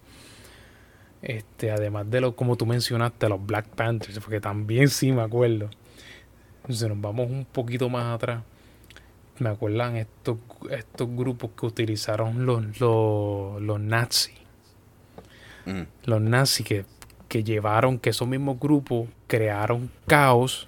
Este, 1.22 1.70
además 1.70 2.10
de 2.10 2.20
lo, 2.20 2.34
como 2.34 2.56
tú 2.56 2.66
mencionaste, 2.66 3.28
los 3.28 3.46
Black 3.46 3.68
Panthers, 3.68 4.18
porque 4.18 4.40
también 4.40 4.88
sí 4.88 5.12
me 5.12 5.22
acuerdo. 5.22 5.70
Entonces 6.62 6.88
nos 6.88 7.00
vamos 7.00 7.30
un 7.30 7.44
poquito 7.44 7.88
más 7.88 8.12
atrás. 8.12 8.42
Me 9.38 9.50
acuerdan 9.50 9.94
estos, 9.98 10.38
estos 10.68 11.08
grupos 11.14 11.52
que 11.56 11.66
utilizaron 11.66 12.44
los, 12.44 12.80
los, 12.80 13.62
los 13.62 13.78
nazis 13.78 14.39
los 16.04 16.20
nazis 16.20 16.66
que 16.66 16.84
que 17.30 17.44
llevaron 17.44 18.00
que 18.00 18.10
esos 18.10 18.26
mismos 18.26 18.58
grupos 18.58 19.08
crearon 19.28 19.88
caos 20.08 20.66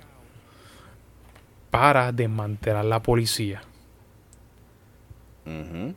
para 1.72 2.12
desmantelar 2.12 2.84
la 2.84 3.02
policía. 3.02 3.62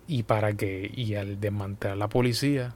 Y 0.07 0.23
para 0.23 0.53
que, 0.53 0.91
y 0.91 1.13
al 1.13 1.39
desmantelar 1.39 1.97
la 1.97 2.09
policía, 2.09 2.73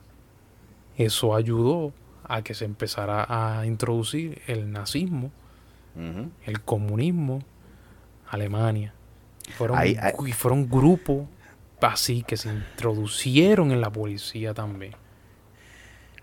eso 0.97 1.35
ayudó 1.35 1.91
a 2.25 2.43
que 2.43 2.53
se 2.53 2.65
empezara 2.65 3.25
a 3.27 3.65
introducir 3.65 4.39
el 4.45 4.71
nazismo, 4.71 5.31
el 6.45 6.61
comunismo, 6.61 7.41
Alemania. 8.29 8.93
Fueron, 9.57 9.79
y 10.27 10.31
fueron 10.31 10.69
grupos 10.69 11.25
así 11.81 12.21
que 12.21 12.37
se 12.37 12.49
introducieron 12.49 13.71
en 13.71 13.81
la 13.81 13.89
policía 13.89 14.53
también. 14.53 14.93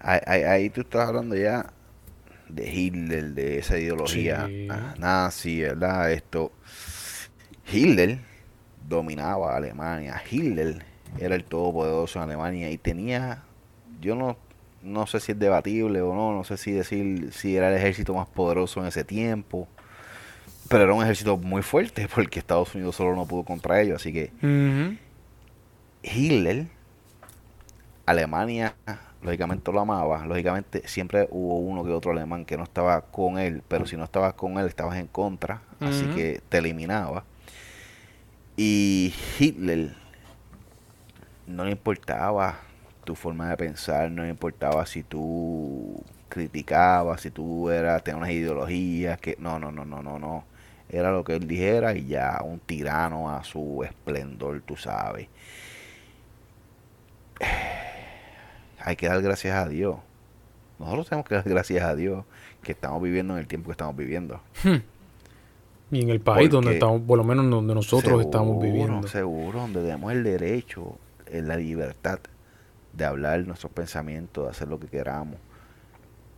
Ahí, 0.09 0.21
ahí- 0.27 0.43
ahí 0.45 0.71
tú 0.71 0.83
estás 0.83 1.09
hablando 1.09 1.35
ya 1.35 1.73
de 2.49 2.73
Hitler, 2.73 3.33
de 3.35 3.59
esa 3.59 3.77
ideología 3.77 4.47
Sí. 4.47 4.69
nazi, 4.99 5.63
¿verdad? 5.63 6.13
Esto. 6.13 6.53
Hitler 7.73 8.19
dominaba 8.89 9.53
a 9.55 9.57
Alemania. 9.57 10.23
Hitler 10.31 10.85
era 11.19 11.35
el 11.35 11.43
todopoderoso 11.45 12.21
en 12.21 12.25
Alemania 12.25 12.71
y 12.71 12.79
tenía, 12.79 13.43
yo 14.01 14.15
no, 14.15 14.37
no 14.83 15.09
sé 15.09 15.19
si 15.19 15.33
es 15.33 15.39
debatible 15.41 16.01
o 16.03 16.15
no, 16.15 16.33
no 16.33 16.45
sé 16.45 16.57
si 16.57 16.71
decir 16.71 17.33
si 17.33 17.57
era 17.57 17.71
el 17.71 17.77
ejército 17.77 18.15
más 18.15 18.29
poderoso 18.29 18.79
en 18.81 18.87
ese 18.87 19.03
tiempo, 19.03 19.67
pero 20.69 20.85
era 20.85 20.95
un 20.95 21.03
ejército 21.03 21.37
muy 21.37 21.63
fuerte 21.63 22.07
porque 22.15 22.39
Estados 22.39 22.73
Unidos 22.77 22.95
solo 22.95 23.17
no 23.17 23.27
pudo 23.27 23.43
contra 23.43 23.81
ellos, 23.81 24.01
así 24.01 24.13
que. 24.13 24.31
Hitler, 26.05 26.69
Alemania, 28.07 28.77
lógicamente 29.23 29.73
lo 29.73 29.81
amaba. 29.81 30.25
Lógicamente 30.27 30.87
siempre 30.87 31.29
hubo 31.31 31.59
uno 31.59 31.85
que 31.85 31.91
otro 31.91 32.13
alemán 32.13 32.45
que 32.45 32.57
no 32.57 32.65
estaba 32.65 33.01
con 33.03 33.39
él, 33.39 33.63
pero 33.67 33.87
si 33.87 33.97
no 33.97 34.05
estabas 34.05 34.35
con 34.35 34.59
él 34.59 34.67
estabas 34.67 34.97
en 34.99 35.07
contra, 35.07 35.63
así 35.81 36.07
que 36.15 36.41
te 36.49 36.59
eliminaba. 36.59 37.25
Y 38.57 39.15
Hitler 39.39 39.95
no 41.47 41.65
le 41.65 41.73
importaba 41.73 42.59
tu 43.05 43.15
forma 43.15 43.49
de 43.51 43.57
pensar, 43.57 44.11
no 44.11 44.23
le 44.23 44.31
importaba 44.31 44.85
si 44.87 45.03
tú 45.03 46.03
criticabas, 46.29 47.21
si 47.21 47.31
tú 47.31 47.71
eras, 47.71 48.03
tenías 48.03 48.19
unas 48.19 48.31
ideologías, 48.31 49.19
que 49.19 49.37
no, 49.39 49.59
no, 49.59 49.71
no, 49.71 49.85
no, 49.85 50.03
no, 50.03 50.19
no. 50.19 50.45
Era 50.89 51.11
lo 51.11 51.25
que 51.25 51.35
él 51.35 51.47
dijera 51.49 51.95
y 51.95 52.07
ya, 52.07 52.41
un 52.45 52.61
tirano 52.61 53.31
a 53.31 53.45
su 53.45 53.83
esplendor, 53.85 54.63
tú 54.63 54.77
sabes. 54.77 55.29
Hay 58.87 58.97
que 58.97 59.09
dar 59.09 59.21
gracias 59.21 59.55
a 59.55 59.69
Dios. 59.69 59.97
Nosotros 60.79 61.09
tenemos 61.09 61.29
que 61.29 61.35
dar 61.35 61.45
gracias 61.47 61.85
a 61.85 61.95
Dios 61.95 62.25
que 62.63 62.73
estamos 62.73 63.03
viviendo 63.03 63.35
en 63.35 63.41
el 63.41 63.47
tiempo 63.47 63.67
que 63.67 63.73
estamos 63.73 63.97
viviendo. 63.97 64.41
Y 65.91 66.03
en 66.03 66.11
el 66.11 66.21
país 66.21 66.49
donde 66.49 66.75
estamos, 66.75 67.03
por 67.03 67.19
lo 67.19 67.25
menos 67.25 67.51
donde 67.51 67.75
nosotros 67.75 68.21
estamos 68.21 68.63
viviendo. 68.63 69.07
Seguro, 69.09 69.61
donde 69.61 69.83
tenemos 69.83 70.13
el 70.13 70.25
derecho, 70.25 70.97
eh, 71.27 71.43
la 71.43 71.57
libertad 71.57 72.21
de 72.93 73.05
hablar 73.05 73.47
nuestros 73.47 73.73
pensamientos, 73.73 74.45
de 74.45 74.51
hacer 74.51 74.69
lo 74.69 74.81
que 74.81 74.87
queramos. 74.87 75.37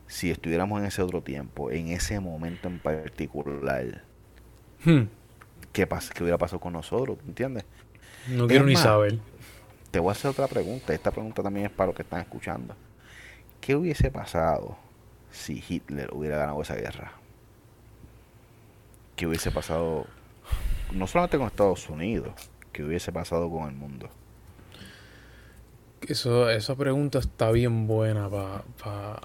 Si 0.06 0.30
estuviéramos 0.30 0.80
en 0.80 0.86
ese 0.86 1.02
otro 1.02 1.22
tiempo, 1.22 1.70
en 1.70 1.88
ese 1.88 2.18
momento 2.18 2.66
en 2.66 2.78
particular, 2.78 4.02
Hmm. 4.84 5.02
¿qué, 5.72 5.86
pasa, 5.86 6.12
qué 6.14 6.22
hubiera 6.22 6.38
pasado 6.38 6.60
con 6.60 6.72
nosotros? 6.72 7.18
¿Entiendes? 7.26 7.64
No 8.28 8.46
quiero 8.46 8.64
ni 8.64 8.74
más, 8.74 8.82
saber. 8.82 9.18
Te 9.90 9.98
voy 9.98 10.10
a 10.10 10.12
hacer 10.12 10.30
otra 10.30 10.46
pregunta. 10.46 10.92
Esta 10.92 11.10
pregunta 11.10 11.42
también 11.42 11.66
es 11.66 11.72
para 11.72 11.88
los 11.88 11.96
que 11.96 12.02
están 12.02 12.20
escuchando. 12.20 12.74
¿Qué 13.60 13.74
hubiese 13.74 14.10
pasado 14.10 14.76
si 15.30 15.62
Hitler 15.66 16.10
hubiera 16.12 16.38
ganado 16.38 16.60
esa 16.62 16.74
guerra? 16.74 17.12
¿Qué 19.16 19.26
hubiese 19.26 19.50
pasado 19.50 20.06
no 20.92 21.06
solamente 21.06 21.38
con 21.38 21.46
Estados 21.46 21.88
Unidos, 21.88 22.32
qué 22.72 22.84
hubiese 22.84 23.12
pasado 23.12 23.50
con 23.50 23.68
el 23.68 23.74
mundo? 23.74 24.08
Eso, 26.06 26.48
esa 26.48 26.76
pregunta 26.76 27.18
está 27.18 27.50
bien 27.50 27.86
buena 27.86 28.30
para 28.30 28.62
pa, 28.82 29.20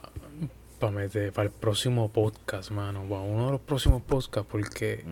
pa 0.79 0.91
meter 0.91 1.31
para 1.31 1.45
el 1.47 1.51
próximo 1.53 2.09
podcast, 2.09 2.71
mano. 2.71 3.03
Para 3.03 3.21
uno 3.21 3.45
de 3.45 3.51
los 3.53 3.61
próximos 3.61 4.01
podcasts, 4.01 4.49
porque 4.51 5.05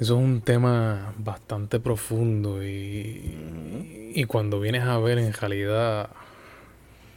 eso 0.00 0.16
es 0.18 0.24
un 0.24 0.40
tema 0.40 1.12
bastante 1.18 1.80
profundo 1.80 2.62
y, 2.64 4.12
y 4.14 4.24
cuando 4.24 4.60
vienes 4.60 4.82
a 4.84 4.98
ver 4.98 5.18
en 5.18 5.32
realidad, 5.32 6.10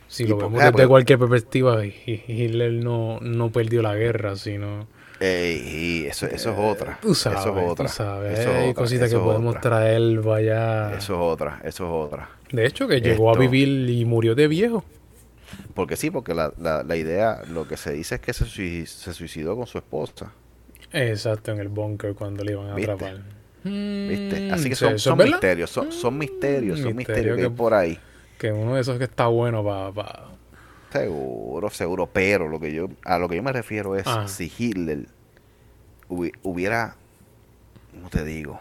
si 0.08 0.26
lo 0.28 0.38
vemos 0.38 0.62
desde 0.62 0.88
cualquier 0.88 1.20
perspectiva, 1.20 1.86
Hi- 1.86 2.24
Hitler 2.28 2.74
no, 2.74 3.20
no 3.22 3.52
perdió 3.52 3.82
la 3.82 3.96
guerra, 3.96 4.36
sino... 4.36 4.88
Ey, 5.20 6.08
eso, 6.08 6.26
eso 6.26 6.52
es 6.52 6.58
otra. 6.58 6.98
Tú 7.00 7.14
sabes, 7.14 7.40
eso 7.42 7.58
es 7.60 7.72
otra. 7.72 7.86
tú 7.86 7.92
sabes. 7.94 8.40
eso 8.40 8.50
es 8.52 8.70
otra, 8.72 8.74
cositas 8.74 9.08
eso 9.08 9.18
que 9.20 9.24
podemos 9.24 9.50
otra, 9.56 9.62
traer, 9.62 10.20
vaya... 10.22 10.90
Eso 10.96 11.14
es 11.14 11.20
otra, 11.34 11.62
eso 11.64 11.86
es 11.86 12.08
otra. 12.08 12.30
De 12.52 12.66
hecho, 12.66 12.88
que 12.88 13.00
llegó 13.02 13.30
a 13.34 13.38
vivir 13.38 13.88
y 13.90 14.04
murió 14.06 14.34
de 14.34 14.48
viejo. 14.48 14.84
Porque 15.76 15.96
sí, 15.96 16.10
porque 16.10 16.34
la, 16.34 16.52
la, 16.58 16.84
la 16.84 16.96
idea, 16.96 17.44
lo 17.48 17.68
que 17.68 17.78
se 17.78 17.94
dice 17.94 18.16
es 18.16 18.22
que 18.22 18.34
se, 18.34 18.46
se 18.88 19.14
suicidó 19.14 19.56
con 19.56 19.68
su 19.68 19.78
esposa. 19.78 20.32
Exacto, 20.94 21.52
en 21.52 21.60
el 21.60 21.70
bunker 21.70 22.14
cuando 22.16 22.44
le 22.44 22.52
iban 22.54 22.70
a 22.70 22.76
¿Viste? 22.76 22.92
atrapar. 22.92 23.22
¿Viste? 23.64 24.48
Así 24.52 24.70
que 24.70 24.76
Mm, 24.76 24.98
son, 24.98 25.18
misterios, 25.18 25.70
son, 25.70 25.92
son 25.92 26.18
misterios, 26.18 26.80
son 26.80 26.96
misterio 26.96 26.96
misterios 26.96 27.38
que 27.38 27.44
hay 27.44 27.50
que- 27.50 27.56
por 27.56 27.74
ahí. 27.74 28.00
Que 28.38 28.52
uno 28.52 28.76
de 28.76 28.82
esos 28.82 28.98
que 28.98 29.04
está 29.06 29.28
bueno 29.28 29.64
para... 29.64 30.26
Seguro, 30.92 31.70
seguro, 31.70 32.08
pero 32.08 32.50
lo 32.50 32.60
que 32.60 32.74
yo 32.74 32.90
a 33.06 33.18
lo 33.18 33.30
que 33.30 33.38
yo 33.38 33.44
me 33.44 33.54
refiero 33.54 33.96
es 33.96 34.04
Ah. 34.08 34.28
si 34.28 34.52
Hitler 34.58 35.06
hubi- 36.10 36.34
hubiera, 36.44 36.96
¿cómo 37.94 38.10
te 38.10 38.26
digo? 38.26 38.60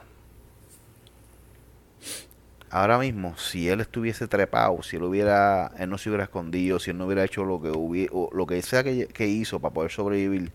Ahora 2.72 2.98
mismo, 2.98 3.36
si 3.36 3.68
él 3.68 3.80
estuviese 3.80 4.28
trepado, 4.28 4.80
si 4.84 4.94
él 4.96 5.02
hubiera, 5.02 5.72
él 5.76 5.90
no 5.90 5.98
se 5.98 6.08
hubiera 6.08 6.22
escondido, 6.24 6.78
si 6.78 6.92
él 6.92 6.98
no 6.98 7.06
hubiera 7.06 7.24
hecho 7.24 7.44
lo 7.44 7.60
que 7.60 7.70
hubiera, 7.70 8.12
lo 8.32 8.46
que 8.46 8.62
sea 8.62 8.84
que, 8.84 9.08
que 9.08 9.26
hizo 9.26 9.58
para 9.58 9.74
poder 9.74 9.90
sobrevivir, 9.90 10.52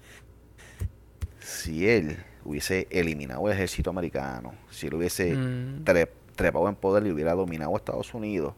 si 1.45 1.87
él 1.87 2.17
hubiese 2.43 2.87
eliminado 2.89 3.47
el 3.47 3.53
ejército 3.53 3.89
americano, 3.91 4.53
si 4.71 4.87
él 4.87 4.95
hubiese 4.95 5.35
Mm. 5.35 5.83
tre- 5.83 6.09
trepado 6.35 6.67
en 6.67 6.75
poder 6.75 7.05
y 7.07 7.11
hubiera 7.11 7.33
dominado 7.33 7.73
a 7.73 7.77
Estados 7.77 8.13
Unidos, 8.13 8.53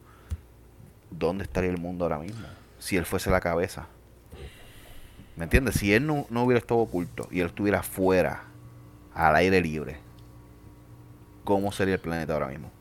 ¿dónde 1.11 1.43
estaría 1.43 1.69
el 1.69 1.77
mundo 1.77 2.05
ahora 2.05 2.19
mismo? 2.19 2.47
Si 2.79 2.95
él 2.97 3.05
fuese 3.05 3.29
la 3.29 3.39
cabeza. 3.41 3.87
¿Me 5.35 5.43
entiendes? 5.43 5.75
Si 5.75 5.93
él 5.93 6.05
no, 6.07 6.25
no 6.29 6.43
hubiera 6.43 6.59
estado 6.59 6.79
oculto 6.79 7.27
y 7.31 7.41
él 7.41 7.47
estuviera 7.47 7.83
fuera, 7.83 8.43
al 9.13 9.35
aire 9.35 9.61
libre, 9.61 9.97
¿cómo 11.43 11.71
sería 11.71 11.95
el 11.95 11.99
planeta 12.01 12.33
ahora 12.33 12.47
mismo? 12.47 12.71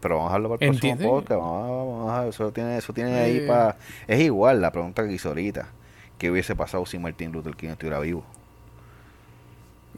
Pero 0.00 0.16
vamos 0.16 0.30
a 0.30 0.32
dejarlo 0.34 0.48
para 0.56 0.64
el 0.70 0.78
próximo 0.78 1.10
podcast. 1.10 1.40
Vamos 1.40 1.68
vamos 1.68 2.10
a- 2.12 2.26
eso 2.28 2.52
tiene, 2.52 2.76
eso 2.78 2.92
tiene 2.92 3.14
ahí 3.18 3.36
Eh. 3.38 3.46
para... 3.46 3.76
Es 4.06 4.20
igual 4.20 4.60
la 4.60 4.70
pregunta 4.72 5.04
que 5.06 5.12
hizo 5.12 5.28
ahorita. 5.28 5.68
¿Qué 6.16 6.30
hubiese 6.30 6.54
pasado 6.56 6.86
si 6.86 6.98
Martin 6.98 7.32
Luther 7.32 7.54
King 7.56 7.70
estuviera 7.70 7.98
vivo? 8.00 8.24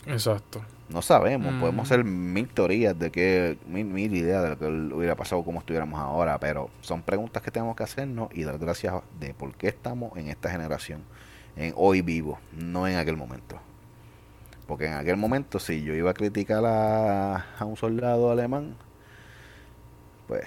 Exacto. 0.06 0.62
No 0.88 1.00
sabemos, 1.00 1.54
podemos 1.60 1.84
Mm. 1.84 1.86
hacer 1.92 2.04
mil 2.04 2.48
teorías 2.48 2.98
de 2.98 3.10
que, 3.10 3.56
mil, 3.66 3.86
mil 3.86 4.14
ideas 4.14 4.42
de 4.42 4.48
lo 4.50 4.58
que 4.58 4.66
hubiera 4.94 5.14
pasado 5.16 5.42
como 5.42 5.60
estuviéramos 5.60 5.98
ahora, 5.98 6.38
pero 6.38 6.68
son 6.82 7.02
preguntas 7.02 7.42
que 7.42 7.50
tenemos 7.50 7.76
que 7.76 7.82
hacernos 7.84 8.28
y 8.34 8.42
dar 8.44 8.58
gracias 8.58 8.94
de 9.18 9.32
por 9.32 9.54
qué 9.54 9.68
estamos 9.68 10.16
en 10.18 10.28
esta 10.28 10.50
generación, 10.50 11.00
en 11.56 11.72
hoy 11.76 12.02
vivo, 12.02 12.38
no 12.52 12.86
en 12.86 12.96
aquel 12.96 13.16
momento. 13.16 13.58
Porque 14.66 14.86
en 14.86 14.94
aquel 14.94 15.16
momento, 15.16 15.58
si 15.58 15.82
yo 15.82 15.94
iba 15.94 16.10
a 16.10 16.14
criticar 16.14 16.64
a, 16.66 17.36
a 17.58 17.64
un 17.64 17.76
soldado 17.76 18.30
alemán, 18.30 18.74
pues, 20.28 20.42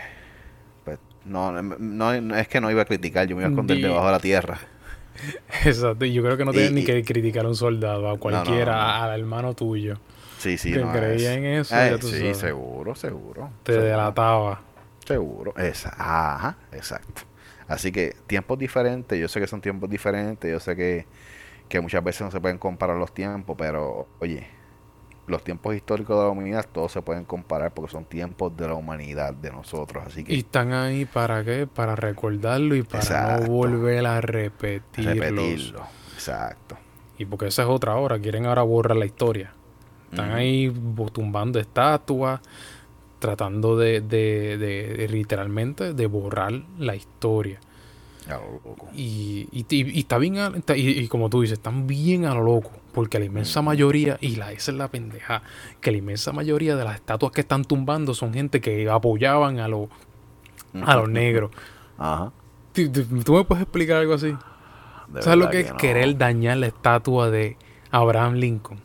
pues 0.83 0.99
no, 1.25 1.51
no, 1.61 2.21
no 2.21 2.35
es 2.35 2.47
que 2.47 2.61
no 2.61 2.69
iba 2.71 2.83
a 2.83 2.85
criticar, 2.85 3.27
yo 3.27 3.35
me 3.35 3.41
iba 3.41 3.49
a 3.49 3.51
esconder 3.51 3.77
debajo 3.89 4.05
de 4.05 4.11
la 4.11 4.19
tierra. 4.19 4.59
Exacto. 5.65 6.05
Y 6.05 6.13
yo 6.13 6.23
creo 6.23 6.37
que 6.37 6.45
no 6.45 6.51
tienes 6.51 6.71
ni 6.71 6.83
que 6.83 7.03
criticar 7.03 7.45
a 7.45 7.49
un 7.49 7.55
soldado, 7.55 8.09
a 8.09 8.17
cualquiera, 8.17 8.73
no, 8.73 8.77
no. 8.99 9.03
al 9.13 9.19
hermano 9.19 9.53
tuyo. 9.53 9.97
Sí, 10.37 10.57
sí, 10.57 10.73
Que 10.73 10.79
no, 10.79 10.91
creía 10.91 11.31
es- 11.31 11.37
en 11.37 11.45
eso, 11.45 11.75
Eh, 11.75 11.91
ya 11.91 11.97
tú 11.97 12.07
sí, 12.09 12.19
sabes. 12.19 12.37
seguro, 12.37 12.95
seguro. 12.95 13.49
Te 13.63 13.73
seguro. 13.73 13.89
delataba. 13.89 14.61
Seguro, 15.05 15.55
esa, 15.57 15.89
ajá, 15.97 16.57
exacto. 16.71 17.21
Así 17.67 17.91
que 17.91 18.15
tiempos 18.27 18.57
diferentes, 18.59 19.19
yo 19.19 19.27
sé 19.27 19.39
que 19.39 19.47
son 19.47 19.61
tiempos 19.61 19.89
diferentes, 19.89 20.51
yo 20.51 20.59
sé 20.59 20.75
que, 20.75 21.05
que 21.69 21.79
muchas 21.79 22.03
veces 22.03 22.21
no 22.21 22.31
se 22.31 22.39
pueden 22.39 22.57
comparar 22.57 22.97
los 22.97 23.13
tiempos, 23.13 23.55
pero 23.57 24.07
oye, 24.19 24.47
los 25.27 25.43
tiempos 25.43 25.75
históricos 25.75 26.17
de 26.17 26.23
la 26.23 26.29
humanidad 26.29 26.65
todos 26.71 26.91
se 26.91 27.01
pueden 27.01 27.25
comparar 27.25 27.73
porque 27.73 27.91
son 27.91 28.05
tiempos 28.05 28.55
de 28.55 28.67
la 28.67 28.75
humanidad, 28.75 29.33
de 29.33 29.51
nosotros, 29.51 30.03
así 30.05 30.21
Y 30.21 30.23
que 30.23 30.37
están 30.37 30.73
ahí 30.73 31.05
para 31.05 31.43
qué? 31.43 31.65
Para 31.67 31.95
recordarlo 31.95 32.75
y 32.75 32.83
para 32.83 32.99
Exacto. 33.03 33.45
no 33.45 33.51
volver 33.51 34.05
a 34.05 34.21
repetirlos. 34.21 35.15
repetirlo, 35.17 35.81
exacto. 36.13 36.77
Y 37.17 37.25
porque 37.25 37.47
esa 37.47 37.63
es 37.63 37.69
otra 37.69 37.95
hora. 37.95 38.19
Quieren 38.19 38.45
ahora 38.45 38.61
borrar 38.63 38.97
la 38.97 39.05
historia. 39.05 39.51
Están 40.11 40.31
ahí 40.31 40.71
tumbando 41.13 41.59
estatuas, 41.59 42.39
tratando 43.19 43.77
de, 43.77 44.01
de, 44.01 44.57
de- 44.57 44.93
de 44.95 45.07
literalmente 45.09 45.93
de 45.93 46.05
borrar 46.07 46.53
la 46.77 46.95
historia. 46.95 47.59
A 48.27 48.37
lo 48.37 48.51
loco. 48.65 48.87
Y, 48.95 49.47
y, 49.51 49.65
y- 49.69 49.91
y 49.97 49.99
está 49.99 50.17
bien, 50.17 50.37
a- 50.37 50.47
está- 50.55 50.75
y, 50.75 51.07
como 51.07 51.29
tú 51.29 51.41
dices, 51.41 51.57
están 51.59 51.85
bien 51.87 52.25
a 52.25 52.33
lo 52.33 52.43
loco. 52.43 52.71
Porque 52.93 53.19
la 53.19 53.25
inmensa 53.25 53.61
mayoría, 53.61 54.17
y 54.21 54.37
la, 54.37 54.51
esa 54.51 54.71
es 54.71 54.77
la 54.77 54.87
pendeja, 54.87 55.41
que 55.81 55.91
la 55.91 55.97
inmensa 55.97 56.31
mayoría 56.31 56.75
de 56.75 56.83
las 56.85 56.95
estatuas 56.95 57.31
que 57.33 57.41
están 57.41 57.65
tumbando 57.65 58.13
son 58.13 58.33
gente 58.33 58.61
que 58.61 58.89
apoyaban 58.89 59.59
a, 59.59 59.67
los 59.67 59.89
a 60.81 60.95
los 60.95 61.09
negros. 61.09 61.51
Ajá. 61.97 62.31
¿Tú, 62.73 62.81
me 63.33 63.43
puedes 63.43 63.63
explicar 63.63 63.97
algo 63.97 64.13
así? 64.13 64.35
De 65.09 65.21
¿Sabes 65.21 65.37
lo 65.39 65.49
que 65.49 65.59
es 65.61 65.69
no. 65.71 65.77
querer 65.77 66.17
dañar 66.17 66.57
la 66.57 66.67
estatua 66.67 67.29
de 67.29 67.57
Abraham 67.91 68.35
Lincoln? 68.35 68.79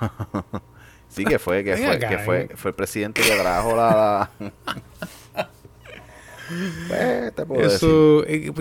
Sí, 1.08 1.24
que 1.24 1.38
fue, 1.38 1.62
que 1.62 1.76
fue, 1.76 1.98
que 2.00 2.18
fue, 2.56 2.70
el 2.70 2.74
presidente 2.74 3.22
que 3.22 3.30
trajo 3.36 3.76
la. 3.76 4.28
la- 4.40 4.52
Pues, 6.88 7.34
te 7.34 7.46
puedo 7.46 7.62
decir. 7.62 7.76
Eso, 7.76 8.24
eh, 8.26 8.52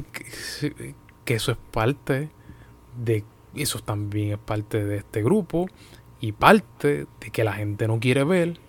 que, 1.26 1.34
eso 1.36 1.52
es 1.52 1.58
parte 1.72 2.30
de, 2.98 3.24
eso 3.56 3.80
también 3.80 4.32
es 4.32 4.38
parte 4.38 4.84
de 4.84 4.98
este 4.98 5.24
grupo 5.24 5.68
y 6.20 6.32
parte 6.32 7.06
de 7.20 7.32
que 7.32 7.44
la 7.44 7.54
gente 7.54 7.88
no 7.88 8.00
quiere 8.00 8.24
ver 8.24 8.60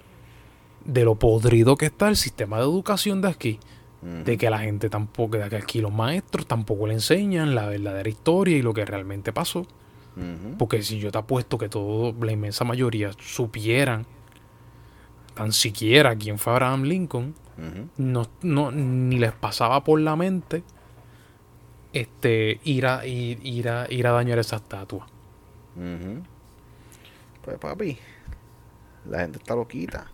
de 0.84 1.04
lo 1.04 1.14
podrido 1.14 1.76
que 1.76 1.86
está 1.86 2.08
el 2.08 2.16
sistema 2.16 2.58
de 2.58 2.64
educación 2.64 3.20
de 3.22 3.28
aquí. 3.28 3.58
De 4.24 4.36
que 4.36 4.50
la 4.50 4.58
gente 4.58 4.90
tampoco, 4.90 5.38
de 5.38 5.48
que 5.48 5.56
aquí 5.56 5.80
los 5.80 5.90
maestros 5.90 6.46
tampoco 6.46 6.86
le 6.86 6.92
enseñan 6.92 7.54
la 7.54 7.68
verdadera 7.68 8.06
historia 8.06 8.54
y 8.54 8.60
lo 8.60 8.74
que 8.74 8.84
realmente 8.84 9.32
pasó. 9.32 9.66
Porque 10.58 10.82
si 10.82 10.98
yo 10.98 11.10
te 11.10 11.16
apuesto 11.16 11.56
que 11.56 11.70
todo, 11.70 12.14
la 12.22 12.30
inmensa 12.30 12.64
mayoría 12.64 13.12
supieran 13.18 14.06
tan 15.34 15.52
siquiera 15.52 16.14
quién 16.16 16.38
fue 16.38 16.52
Abraham 16.52 16.82
Lincoln, 16.84 17.34
No, 17.96 18.26
no, 18.42 18.70
ni 18.72 19.18
les 19.18 19.32
pasaba 19.32 19.84
por 19.84 20.00
la 20.00 20.16
mente 20.16 20.64
este 21.92 22.60
ir 22.64 22.86
a, 22.86 23.06
ir, 23.06 23.38
ir 23.46 23.68
a, 23.68 23.86
ir 23.90 24.06
a 24.06 24.10
dañar 24.12 24.38
esa 24.38 24.56
estatua. 24.56 25.06
Pues 27.44 27.58
papi, 27.58 27.98
la 29.08 29.20
gente 29.20 29.38
está 29.38 29.54
loquita. 29.54 30.06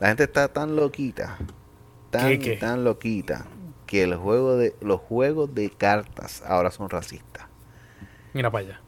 La 0.00 0.08
gente 0.08 0.24
está 0.24 0.48
tan 0.48 0.76
loquita, 0.76 1.36
tan 2.10 2.28
¿Qué, 2.28 2.38
qué? 2.38 2.56
tan 2.56 2.84
loquita 2.84 3.46
que 3.86 4.02
el 4.02 4.14
juego 4.14 4.56
de 4.56 4.74
los 4.80 5.00
juegos 5.00 5.54
de 5.54 5.70
cartas 5.70 6.42
ahora 6.46 6.70
son 6.70 6.88
racistas. 6.88 7.46
Mira 8.32 8.50
para 8.50 8.66
allá. 8.66 8.80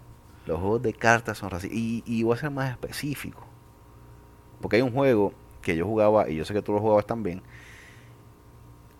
Los 0.47 0.59
juegos 0.59 0.83
de 0.83 0.93
cartas 0.95 1.39
son 1.39 1.51
racistas. 1.51 1.77
Y, 1.77 2.03
y 2.07 2.23
voy 2.23 2.35
a 2.35 2.41
ser 2.41 2.51
más 2.51 2.71
específico. 2.71 3.47
Porque 4.61 4.77
hay 4.77 4.83
un 4.83 4.93
juego 4.93 5.35
que 5.61 5.77
yo 5.77 5.87
jugaba, 5.87 6.29
y 6.31 6.37
yo 6.37 6.45
sé 6.45 6.55
que 6.55 6.63
tú 6.63 6.73
lo 6.73 6.81
jugabas 6.81 7.07
también. 7.07 7.43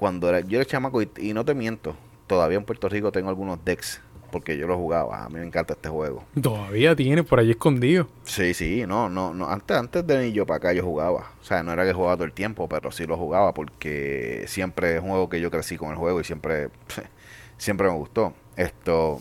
Cuando 0.03 0.29
era, 0.29 0.41
yo 0.41 0.59
era 0.59 0.65
chamaco, 0.69 1.01
y, 1.01 1.09
y 1.19 1.33
no 1.33 1.45
te 1.45 1.55
miento, 1.55 1.95
todavía 2.27 2.59
en 2.59 2.65
Puerto 2.65 2.89
Rico 2.89 3.13
tengo 3.13 3.29
algunos 3.29 3.65
decks, 3.65 4.01
porque 4.33 4.59
yo 4.59 4.67
lo 4.67 4.77
jugaba. 4.77 5.25
A 5.25 5.29
mí 5.29 5.37
me 5.39 5.47
encanta 5.47 5.75
este 5.75 5.89
juego. 5.89 6.25
Todavía 6.43 6.97
tiene 6.97 7.23
por 7.23 7.39
allí 7.39 7.53
escondido. 7.53 8.09
Sí, 8.25 8.53
sí, 8.53 8.83
no, 8.85 9.09
no, 9.09 9.33
no. 9.33 9.49
Antes, 9.49 9.77
antes 9.77 10.05
de 10.05 10.17
venir 10.17 10.33
yo 10.33 10.45
para 10.45 10.57
acá 10.57 10.73
yo 10.73 10.83
jugaba. 10.83 11.31
O 11.41 11.45
sea, 11.45 11.63
no 11.63 11.73
era 11.73 11.85
que 11.85 11.93
jugaba 11.93 12.17
todo 12.17 12.25
el 12.25 12.33
tiempo, 12.33 12.69
pero 12.69 12.91
sí 12.91 13.07
lo 13.07 13.17
jugaba 13.17 13.55
porque 13.55 14.45
siempre 14.49 14.97
es 14.97 15.03
un 15.03 15.11
juego 15.11 15.29
que 15.29 15.41
yo 15.41 15.53
crecí 15.53 15.77
con 15.77 15.91
el 15.91 15.97
juego 15.97 16.21
y 16.21 16.25
siempre, 16.25 16.71
siempre 17.57 17.87
me 17.89 17.95
gustó. 17.95 18.33
Esto, 18.57 19.21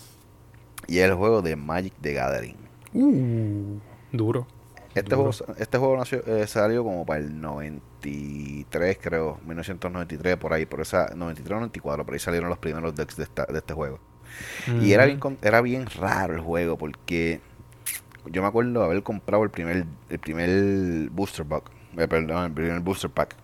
y 0.88 0.98
es 0.98 1.06
el 1.06 1.14
juego 1.14 1.44
de 1.44 1.56
Magic 1.58 1.94
the 2.02 2.14
Gathering. 2.14 2.58
Uh, 2.94 3.78
duro. 4.12 4.48
Este 4.96 5.16
Duro. 5.16 5.32
juego, 5.32 5.56
este 5.60 5.78
juego 5.78 5.96
nació- 5.98 6.24
eh, 6.26 6.48
salió 6.48 6.84
como 6.84 7.06
para 7.06 7.20
el 7.22 7.40
93, 8.06 8.98
creo, 9.02 9.40
1993, 9.46 10.38
por 10.38 10.54
ahí, 10.54 10.66
por 10.66 10.82
esa, 10.82 11.08
93 11.16 11.52
94, 11.58 12.06
por 12.06 12.14
ahí 12.14 12.20
salieron 12.20 12.50
los 12.50 12.58
primeros 12.58 12.96
decks 12.96 13.16
de, 13.18 13.24
esta- 13.24 13.46
de 13.46 13.58
este 13.60 13.74
juego. 13.74 14.00
Y 14.82 14.94
era 14.94 15.06
bien, 15.06 15.20
con- 15.20 15.38
era 15.42 15.62
bien 15.62 15.86
raro 15.88 16.34
el 16.34 16.40
juego 16.42 16.78
porque 16.78 17.42
yo 18.26 18.42
me 18.42 18.48
acuerdo 18.48 18.84
haber 18.84 19.04
comprado 19.04 19.44
el 19.44 19.50
primer, 19.50 19.86
el 20.10 20.20
primer 20.20 21.10
booster 21.10 21.46
pack, 21.46 21.70
eh, 21.98 22.08
perdón, 22.08 22.46
el 22.46 22.52
primer 22.52 22.80
booster 22.80 23.10
pack. 23.10 23.36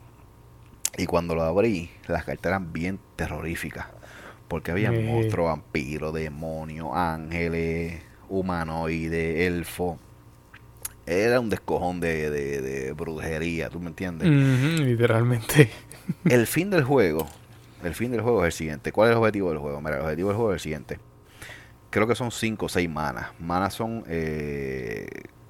Y 0.97 1.05
cuando 1.05 1.35
lo 1.35 1.43
abrí, 1.43 1.91
las 2.07 2.23
cartas 2.23 2.49
eran 2.51 2.73
bien 2.73 2.99
terroríficas. 3.15 3.87
Porque 4.47 4.71
había 4.71 4.91
Eh. 4.93 5.03
monstruos, 5.03 5.49
vampiros, 5.49 6.13
demonios, 6.13 6.89
ángeles, 6.93 8.01
humanoides, 8.29 9.45
elfo. 9.47 9.99
Era 11.07 11.39
un 11.39 11.49
descojón 11.49 11.99
de, 12.01 12.29
de, 12.29 12.61
de 12.61 12.91
brujería, 12.93 13.69
¿tú 13.69 13.79
me 13.79 13.87
entiendes? 13.87 14.27
Literalmente. 14.27 15.69
El 16.25 16.45
fin 16.47 16.69
del 16.69 16.83
juego, 16.83 17.25
el 17.83 17.95
fin 17.95 18.11
del 18.11 18.21
juego 18.21 18.41
es 18.45 18.47
el 18.47 18.51
siguiente. 18.57 18.91
¿Cuál 18.91 19.09
es 19.09 19.11
el 19.13 19.17
objetivo 19.19 19.49
del 19.49 19.57
juego? 19.59 19.81
Mira, 19.81 19.95
el 19.97 20.01
objetivo 20.03 20.29
del 20.29 20.37
juego 20.37 20.51
es 20.51 20.55
el 20.55 20.59
siguiente. 20.61 20.99
Creo 21.89 22.07
que 22.07 22.15
son 22.15 22.31
5 22.31 22.65
o 22.65 22.69
6 22.69 22.89
manas. 22.89 23.29
Manas 23.39 23.73
son 23.73 24.03
eh, 24.07 25.07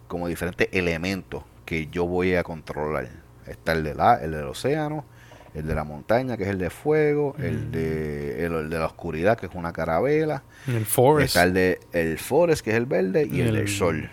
como 0.07 0.27
diferentes 0.27 0.67
elementos 0.71 1.43
que 1.65 1.87
yo 1.91 2.05
voy 2.07 2.35
a 2.35 2.43
controlar. 2.43 3.09
Está 3.47 3.73
el, 3.73 3.83
de 3.83 3.95
la, 3.95 4.15
el 4.15 4.31
del 4.31 4.45
océano, 4.45 5.05
el 5.53 5.65
de 5.67 5.75
la 5.75 5.83
montaña, 5.83 6.37
que 6.37 6.43
es 6.43 6.49
el 6.49 6.57
de 6.59 6.69
fuego, 6.69 7.35
el, 7.39 7.71
de, 7.71 8.45
el, 8.45 8.53
el 8.53 8.69
de 8.69 8.77
la 8.79 8.85
oscuridad, 8.87 9.37
que 9.39 9.45
es 9.47 9.53
una 9.55 9.73
carabela. 9.73 10.43
El 10.67 10.85
Forest. 10.85 11.35
Está 11.35 11.43
el 11.43 11.53
de 11.53 11.79
el 11.93 12.17
forest, 12.19 12.63
que 12.63 12.71
es 12.71 12.77
el 12.77 12.85
verde, 12.87 13.27
y, 13.31 13.37
Y 13.37 13.41
el, 13.41 13.47
el- 13.49 13.55
del 13.55 13.67
sol. 13.67 14.09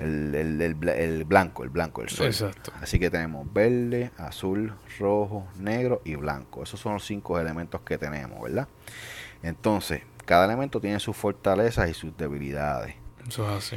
El, 0.00 0.34
el, 0.34 0.60
el 0.62 0.76
bla- 0.76 0.96
el 0.96 1.24
blanco, 1.24 1.62
el 1.62 1.70
blanco, 1.70 2.02
el 2.02 2.08
sol. 2.08 2.26
Exacto. 2.26 2.72
Así 2.80 2.98
que 2.98 3.10
tenemos 3.10 3.52
verde, 3.52 4.10
azul, 4.16 4.72
rojo, 4.98 5.46
negro 5.58 6.00
y 6.04 6.14
blanco. 6.16 6.62
Esos 6.62 6.80
son 6.80 6.94
los 6.94 7.04
cinco 7.04 7.38
elementos 7.38 7.80
que 7.82 7.98
tenemos, 7.98 8.42
¿verdad? 8.42 8.66
Entonces, 9.42 10.02
cada 10.24 10.44
elemento 10.44 10.80
tiene 10.80 11.00
sus 11.00 11.16
fortalezas 11.16 11.88
y 11.90 11.94
sus 11.94 12.16
debilidades. 12.16 12.94
Eso 13.28 13.48
es 13.50 13.56
así. 13.56 13.76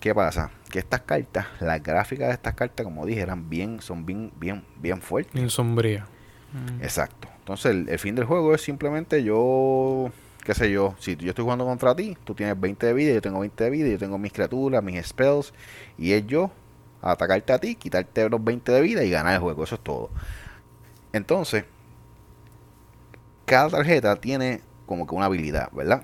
¿Qué 0.00 0.14
pasa? 0.14 0.50
Que 0.70 0.80
estas 0.80 1.02
cartas, 1.02 1.46
las 1.60 1.80
gráficas 1.82 2.28
de 2.28 2.34
estas 2.34 2.54
cartas, 2.54 2.84
como 2.84 3.06
dije, 3.06 3.20
eran 3.20 3.48
bien, 3.48 3.80
son 3.80 4.04
bien, 4.04 4.32
bien, 4.36 4.64
bien 4.80 5.00
fuertes. 5.00 5.32
Bien 5.32 5.48
sombría. 5.48 6.06
Mm. 6.52 6.82
Exacto. 6.82 7.28
Entonces, 7.38 7.70
el, 7.72 7.88
el 7.88 7.98
fin 7.98 8.14
del 8.14 8.24
juego 8.24 8.54
es 8.54 8.62
simplemente 8.62 9.22
yo, 9.22 10.10
qué 10.44 10.54
sé 10.54 10.70
yo, 10.70 10.94
si 10.98 11.16
yo 11.16 11.30
estoy 11.30 11.44
jugando 11.44 11.64
contra 11.64 11.94
ti, 11.94 12.16
tú 12.24 12.34
tienes 12.34 12.58
20 12.58 12.86
de 12.86 12.92
vida, 12.92 13.12
yo 13.14 13.22
tengo 13.22 13.40
20 13.40 13.64
de 13.64 13.70
vida, 13.70 13.88
yo 13.88 13.98
tengo 13.98 14.18
mis 14.18 14.32
criaturas, 14.32 14.82
mis 14.82 15.04
spells, 15.06 15.52
y 15.98 16.12
es 16.12 16.26
yo 16.26 16.50
atacarte 17.00 17.52
a 17.52 17.58
ti, 17.58 17.74
quitarte 17.74 18.28
los 18.28 18.42
20 18.42 18.72
de 18.72 18.80
vida 18.80 19.04
y 19.04 19.10
ganar 19.10 19.34
el 19.34 19.40
juego. 19.40 19.64
Eso 19.64 19.74
es 19.74 19.80
todo. 19.80 20.10
Entonces, 21.12 21.64
cada 23.44 23.68
tarjeta 23.68 24.16
tiene 24.16 24.60
como 24.86 25.06
que 25.06 25.14
una 25.14 25.26
habilidad, 25.26 25.70
¿verdad? 25.72 26.02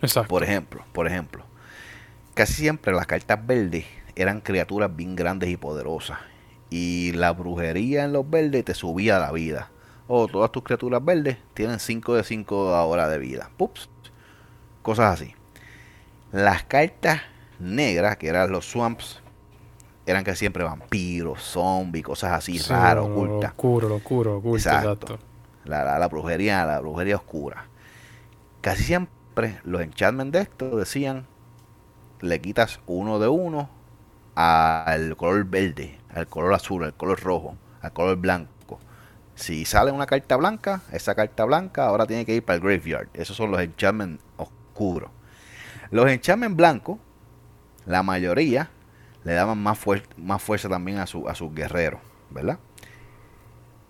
Exacto. 0.00 0.28
Por 0.28 0.44
ejemplo, 0.44 0.84
por 0.92 1.06
ejemplo, 1.06 1.44
casi 2.34 2.54
siempre 2.54 2.92
las 2.92 3.06
cartas 3.06 3.44
verdes 3.46 3.84
eran 4.14 4.40
criaturas 4.40 4.94
bien 4.94 5.16
grandes 5.16 5.50
y 5.50 5.56
poderosas. 5.56 6.18
Y 6.70 7.12
la 7.12 7.32
brujería 7.32 8.04
en 8.04 8.12
los 8.12 8.28
verdes 8.28 8.64
te 8.64 8.74
subía 8.74 9.18
la 9.18 9.32
vida. 9.32 9.70
O 10.08 10.28
todas 10.28 10.50
tus 10.52 10.64
criaturas 10.64 11.04
verdes 11.04 11.38
tienen 11.54 11.78
5 11.80 12.14
de 12.16 12.24
5 12.24 12.74
ahora 12.74 13.08
de 13.08 13.18
vida. 13.18 13.50
Pups. 13.56 13.90
Cosas 14.82 15.14
así. 15.20 15.34
Las 16.32 16.64
cartas 16.64 17.22
negras, 17.58 18.16
que 18.18 18.28
eran 18.28 18.50
los 18.50 18.66
swamps, 18.70 19.22
eran 20.06 20.24
que 20.24 20.36
siempre 20.36 20.64
vampiros, 20.64 21.42
zombies, 21.42 22.04
cosas 22.04 22.32
así 22.32 22.58
Sí, 22.58 22.72
raras, 22.72 23.04
ocultas. 23.04 23.52
Oscuro, 23.52 23.88
lo 23.88 23.96
oscuro, 23.96 24.36
oculto, 24.38 24.56
Exacto. 24.56 25.08
exacto. 25.08 25.20
La, 25.64 25.84
la, 25.84 25.98
la 25.98 26.08
brujería, 26.08 26.64
la 26.66 26.80
brujería 26.80 27.16
oscura. 27.16 27.66
Casi 28.60 28.84
siempre 28.84 29.60
los 29.64 29.80
enchantments 29.82 30.32
de 30.32 30.40
esto 30.42 30.76
decían, 30.76 31.26
le 32.20 32.40
quitas 32.40 32.80
uno 32.86 33.18
de 33.18 33.28
uno 33.28 33.70
al 34.34 35.16
color 35.16 35.44
verde, 35.46 36.00
al 36.10 36.28
color 36.28 36.54
azul, 36.54 36.84
al 36.84 36.94
color 36.96 37.20
rojo, 37.22 37.56
al 37.82 37.92
color 37.92 38.16
blanco. 38.18 38.52
Si 39.38 39.64
sale 39.64 39.92
una 39.92 40.06
carta 40.06 40.34
blanca, 40.36 40.82
esa 40.90 41.14
carta 41.14 41.44
blanca 41.44 41.86
ahora 41.86 42.06
tiene 42.06 42.26
que 42.26 42.34
ir 42.34 42.44
para 42.44 42.56
el 42.56 42.60
graveyard. 42.60 43.08
Esos 43.14 43.36
son 43.36 43.52
los 43.52 43.60
enchantments 43.60 44.20
oscuros. 44.36 45.10
Los 45.92 46.10
enchantments 46.10 46.56
blancos, 46.56 46.98
la 47.86 48.02
mayoría, 48.02 48.70
le 49.22 49.34
daban 49.34 49.62
más, 49.62 49.78
fuer- 49.78 50.02
más 50.16 50.42
fuerza 50.42 50.68
también 50.68 50.98
a, 50.98 51.06
su, 51.06 51.28
a 51.28 51.36
sus 51.36 51.54
guerreros, 51.54 52.00
¿verdad? 52.30 52.58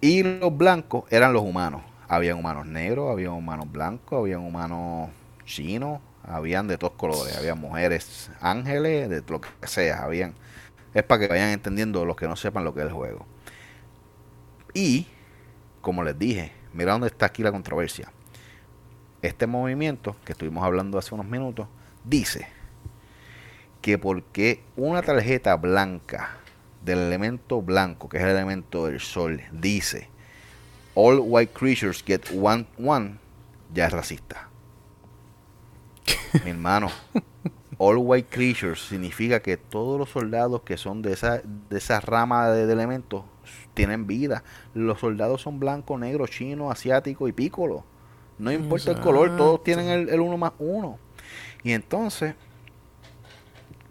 Y 0.03 0.23
los 0.23 0.55
blancos 0.55 1.05
eran 1.11 1.33
los 1.33 1.43
humanos. 1.43 1.81
Habían 2.09 2.37
humanos 2.39 2.67
negros, 2.67 3.11
habían 3.11 3.33
humanos 3.33 3.73
blancos, 3.73 4.19
habían 4.19 4.41
humanos 4.41 5.09
chinos, 5.47 6.01
habían 6.25 6.69
de 6.69 6.77
todos 6.77 6.93
colores. 6.93 7.37
Había 7.39 7.55
mujeres 7.55 8.31
ángeles, 8.43 9.09
de 9.09 9.23
lo 9.27 9.41
que 9.41 9.49
sea. 9.67 10.05
Habían. 10.05 10.35
Es 10.93 11.05
para 11.05 11.21
que 11.21 11.29
vayan 11.29 11.49
entendiendo 11.49 12.05
los 12.05 12.17
que 12.17 12.29
no 12.29 12.37
sepan 12.37 12.65
lo 12.65 12.75
que 12.75 12.81
es 12.81 12.87
el 12.87 12.93
juego. 12.93 13.27
Y, 14.75 15.07
como 15.89 16.05
les 16.05 16.19
dije, 16.19 16.53
mira 16.75 16.93
dónde 16.93 17.07
está 17.07 17.25
aquí 17.25 17.43
la 17.43 17.51
controversia. 17.51 18.13
Este 19.23 19.47
movimiento 19.47 20.17
que 20.23 20.33
estuvimos 20.33 20.63
hablando 20.63 20.99
hace 20.99 21.15
unos 21.15 21.25
minutos 21.25 21.67
dice 22.05 22.47
que 23.81 23.97
porque 23.97 24.63
una 24.77 25.01
tarjeta 25.01 25.57
blanca 25.57 26.37
del 26.85 26.99
elemento 26.99 27.63
blanco, 27.63 28.11
que 28.11 28.19
es 28.19 28.23
el 28.23 28.29
elemento 28.29 28.85
del 28.85 29.01
sol, 29.01 29.41
dice 29.51 30.11
All 30.95 31.23
white 31.25 31.55
creatures 31.55 32.05
get 32.05 32.21
one 32.39 32.67
one, 32.79 33.17
ya 33.73 33.87
es 33.87 33.93
racista. 33.95 34.51
Mi 36.45 36.51
hermano, 36.51 36.91
all 37.79 37.97
white 37.97 38.29
creatures 38.29 38.81
significa 38.81 39.41
que 39.41 39.57
todos 39.57 39.99
los 39.99 40.11
soldados 40.11 40.61
que 40.61 40.77
son 40.77 41.01
de 41.01 41.15
esa, 41.15 41.41
de 41.71 41.79
esa 41.79 41.99
rama 42.01 42.51
de, 42.51 42.71
elementos 42.71 43.25
tienen 43.79 44.09
vida. 44.09 44.43
Los 44.75 44.99
soldados 44.99 45.41
son 45.41 45.61
blanco, 45.61 45.97
negro, 45.97 46.27
chino, 46.27 46.71
asiático 46.71 47.29
y 47.29 47.33
pícolo. 47.33 47.85
No 48.39 48.51
importa 48.51 48.91
el 48.91 48.99
color, 48.99 49.37
todos 49.37 49.63
tienen 49.63 49.87
el, 49.87 50.09
el 50.09 50.21
uno 50.21 50.37
más 50.37 50.53
uno. 50.59 50.99
Y 51.63 51.73
entonces, 51.73 52.35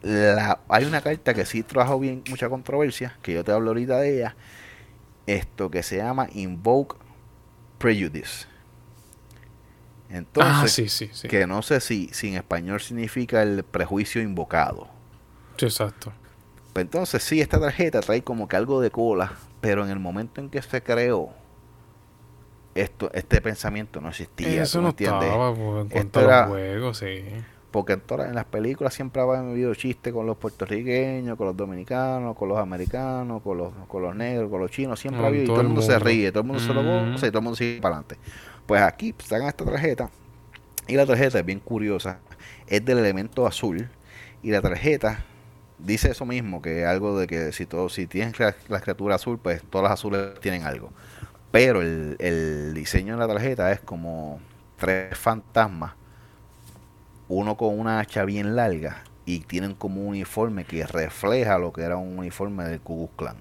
la, 0.02 0.60
hay 0.68 0.84
una 0.84 1.00
carta 1.00 1.34
que 1.34 1.46
sí 1.46 1.64
trajo 1.64 2.00
bien 2.00 2.22
mucha 2.30 2.50
controversia, 2.50 3.18
que 3.22 3.34
yo 3.34 3.46
te 3.46 3.54
hablo 3.54 3.70
ahorita 3.70 4.00
de 4.00 4.18
ella, 4.18 4.36
esto 5.26 5.72
que 5.72 5.84
se 5.84 5.98
llama 5.98 6.28
Invoke 6.34 6.98
Prejudice. 7.78 8.46
Entonces, 10.10 11.12
ah, 11.24 11.28
que 11.30 11.48
no 11.48 11.62
sé 11.62 11.80
si, 11.80 12.10
si 12.12 12.30
en 12.30 12.36
español 12.36 12.82
significa 12.82 13.42
el 13.42 13.64
prejuicio 13.64 14.22
invocado. 14.22 14.90
exacto. 15.58 16.12
Pues 16.74 16.86
entonces 16.86 17.24
sí, 17.24 17.42
esta 17.42 17.60
tarjeta 17.60 18.02
trae 18.02 18.22
como 18.22 18.48
que 18.48 18.56
algo 18.56 18.82
de 18.82 18.92
cola, 18.92 19.34
pero 19.62 19.84
en 19.84 19.92
el 19.92 20.00
momento 20.00 20.42
en 20.42 20.50
que 20.50 20.62
se 20.62 20.82
creó, 20.82 21.30
esto, 22.76 23.10
este 23.14 23.42
pensamiento 23.42 24.02
no 24.02 24.10
existía. 24.10 24.64
Eso 24.64 24.82
no 24.82 24.90
estaba, 24.90 25.54
pues, 25.54 25.84
en 25.84 25.90
cuanto 25.90 26.20
a 26.20 26.24
los 26.24 26.50
juegos, 26.50 26.98
sí. 26.98 27.24
Porque 27.72 27.94
en, 27.94 28.02
todas, 28.02 28.30
en 28.30 28.36
las 28.36 28.46
películas 28.46 28.94
siempre 28.94 29.22
habían 29.22 29.50
habido 29.50 29.74
chistes 29.76 30.14
con 30.14 30.26
los 30.26 30.38
puertorriqueños, 30.38 31.38
con 31.38 31.48
los 31.48 31.58
dominicanos, 31.58 32.36
con 32.36 32.50
los 32.50 32.58
americanos, 32.58 33.42
con 33.42 33.58
los, 33.58 33.74
con 33.88 34.02
los 34.02 34.16
negros, 34.16 34.50
con 34.50 34.62
los 34.62 34.72
chinos. 34.72 35.00
Siempre 35.00 35.24
ha 35.24 35.28
habido 35.28 35.44
y 35.44 35.48
todo 35.48 35.62
el 35.62 35.68
mundo, 35.68 35.82
se 35.82 36.00
ríe, 36.00 36.32
todo 36.32 36.42
el 36.42 36.48
mundo 36.48 36.62
se 36.64 36.74
lo 36.74 36.84
goza 36.84 37.28
y 37.28 37.30
todo 37.30 37.40
el 37.40 37.44
mundo 37.44 37.56
sigue 37.56 37.82
para 37.82 37.98
adelante. 37.98 38.18
Pues 38.66 38.82
aquí 38.82 39.14
sacan 39.24 39.48
esta 39.48 39.66
tarjeta 39.66 40.10
y 40.88 40.96
la 40.96 41.06
tarjeta 41.06 41.40
es 41.40 41.46
bien 41.46 41.60
curiosa. 41.60 42.20
Es 42.68 42.84
del 42.86 43.00
elemento 43.00 43.46
azul 43.46 43.90
y 44.42 44.52
la 44.52 44.62
tarjeta 44.62 45.26
dice 45.80 46.12
eso 46.12 46.26
mismo, 46.26 46.62
que 46.62 46.86
algo 46.86 47.20
de 47.20 47.28
que 47.28 47.52
si 47.52 47.66
todo, 47.66 47.90
si 47.90 48.08
tienes 48.08 48.40
la, 48.40 48.56
la 48.68 48.80
criatura 48.82 49.16
azul, 49.16 49.40
pues 49.40 49.64
todas 49.70 49.84
las 49.84 49.94
azules 49.94 50.40
tienen 50.40 50.64
algo. 50.64 50.92
Pero 51.52 51.82
el, 51.82 52.18
el 52.20 52.74
diseño 52.74 53.14
de 53.14 53.20
la 53.20 53.28
tarjeta 53.28 53.72
es 53.72 53.80
como 53.80 54.40
tres 54.78 55.18
fantasmas 55.18 55.94
uno 57.30 57.58
con 57.58 57.78
una 57.78 58.00
hacha 58.00 58.26
bien 58.26 58.56
larga 58.56 59.04
y 59.26 59.40
tienen 59.42 59.74
como 59.74 60.02
un 60.02 60.08
uniforme 60.10 60.66
que 60.66 60.86
refleja 60.88 61.58
lo 61.58 61.74
que 61.74 61.82
era 61.82 61.98
un 61.98 62.18
uniforme 62.18 62.64
del 62.66 62.80
Ku 62.80 63.10
Klux 63.16 63.36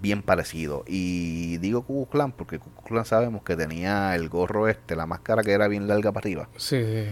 Bien 0.00 0.22
parecido. 0.22 0.84
Y 0.86 1.58
digo 1.58 1.82
Ku 1.82 2.08
Klan 2.08 2.30
porque 2.32 2.58
Ku 2.60 2.70
Klan 2.84 3.04
sabemos 3.04 3.42
que 3.42 3.56
tenía 3.56 4.14
el 4.14 4.28
gorro 4.28 4.68
este, 4.68 4.94
la 4.94 5.06
máscara 5.06 5.42
que 5.42 5.52
era 5.52 5.66
bien 5.66 5.88
larga 5.88 6.12
para 6.12 6.24
arriba. 6.24 6.48
Sí. 6.56 7.06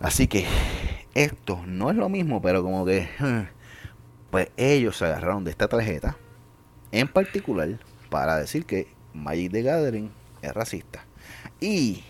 Así 0.00 0.26
que 0.26 0.44
esto 1.16 1.62
no 1.66 1.90
es 1.90 1.96
lo 1.96 2.08
mismo, 2.08 2.42
pero 2.42 2.62
como 2.62 2.84
que 2.84 3.08
pues 4.30 4.50
ellos 4.56 4.98
se 4.98 5.06
agarraron 5.06 5.44
de 5.44 5.50
esta 5.50 5.66
tarjeta 5.66 6.16
en 6.92 7.08
particular 7.08 7.68
para 8.10 8.36
decir 8.36 8.66
que 8.66 8.86
Magic 9.14 9.50
the 9.50 9.62
Gathering 9.62 10.10
es 10.42 10.52
racista. 10.52 11.04
Y 11.58 12.04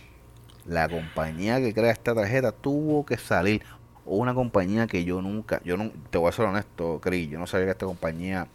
la 0.66 0.88
compañía 0.88 1.60
que 1.60 1.72
crea 1.72 1.92
esta 1.92 2.14
tarjeta 2.14 2.52
tuvo 2.52 3.06
que 3.06 3.16
salir. 3.16 3.62
Una 4.04 4.34
compañía 4.34 4.86
que 4.86 5.04
yo 5.04 5.22
nunca, 5.22 5.60
yo 5.64 5.76
no, 5.76 5.90
te 6.10 6.18
voy 6.18 6.28
a 6.28 6.32
ser 6.32 6.44
honesto, 6.44 7.00
Cris, 7.00 7.28
yo 7.28 7.38
no 7.38 7.46
sabía 7.46 7.66
que 7.66 7.72
esta 7.72 7.86
compañía, 7.86 8.46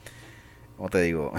¿cómo 0.77 0.89
te 0.89 1.01
digo? 1.01 1.33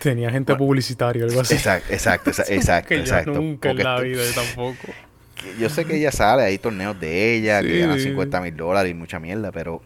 Tenía 0.00 0.30
gente 0.30 0.54
publicitaria, 0.54 1.24
algo 1.24 1.40
así. 1.40 1.54
Exacto, 1.54 1.92
exacto, 1.92 2.30
exacto. 2.30 2.88
que 2.88 3.00
exacto, 3.00 3.32
nunca 3.32 3.70
en 3.70 3.78
la 3.78 4.00
vida, 4.00 4.22
yo 4.22 4.34
tampoco. 4.34 4.92
Yo 5.58 5.68
sé 5.68 5.84
que 5.84 5.96
ella 5.96 6.10
sale, 6.12 6.42
hay 6.42 6.58
torneos 6.58 6.98
de 6.98 7.34
ella, 7.34 7.60
que 7.62 7.78
ganan 7.78 8.00
50 8.00 8.40
mil 8.40 8.56
dólares 8.56 8.90
y 8.90 8.94
mucha 8.94 9.18
mierda, 9.20 9.52
pero 9.52 9.82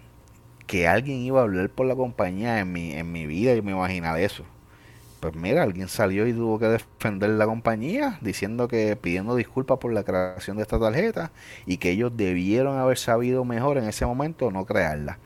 que 0.66 0.86
alguien 0.86 1.18
iba 1.18 1.40
a 1.40 1.44
hablar 1.44 1.70
por 1.70 1.86
la 1.86 1.96
compañía 1.96 2.61
en 2.61 2.72
mi, 2.72 2.92
en 2.92 3.11
mi 3.11 3.26
vida, 3.26 3.54
yo 3.54 3.62
me 3.62 3.72
imaginaba 3.72 4.20
eso. 4.20 4.44
Pues 5.20 5.34
mira, 5.34 5.64
alguien 5.64 5.88
salió 5.88 6.28
y 6.28 6.32
tuvo 6.32 6.61
que 6.61 6.66
defender 6.66 7.30
la 7.30 7.46
compañía 7.46 8.18
diciendo 8.20 8.68
que 8.68 8.94
pidiendo 8.94 9.34
disculpas 9.34 9.78
por 9.78 9.92
la 9.92 10.04
creación 10.04 10.56
de 10.59 10.62
esta 10.62 10.78
tarjeta 10.78 11.32
y 11.66 11.78
que 11.78 11.90
ellos 11.90 12.12
debieron 12.16 12.78
haber 12.78 12.98
sabido 12.98 13.44
mejor 13.44 13.78
en 13.78 13.88
ese 13.88 14.06
momento 14.06 14.50
no 14.52 14.64
crearla 14.64 15.18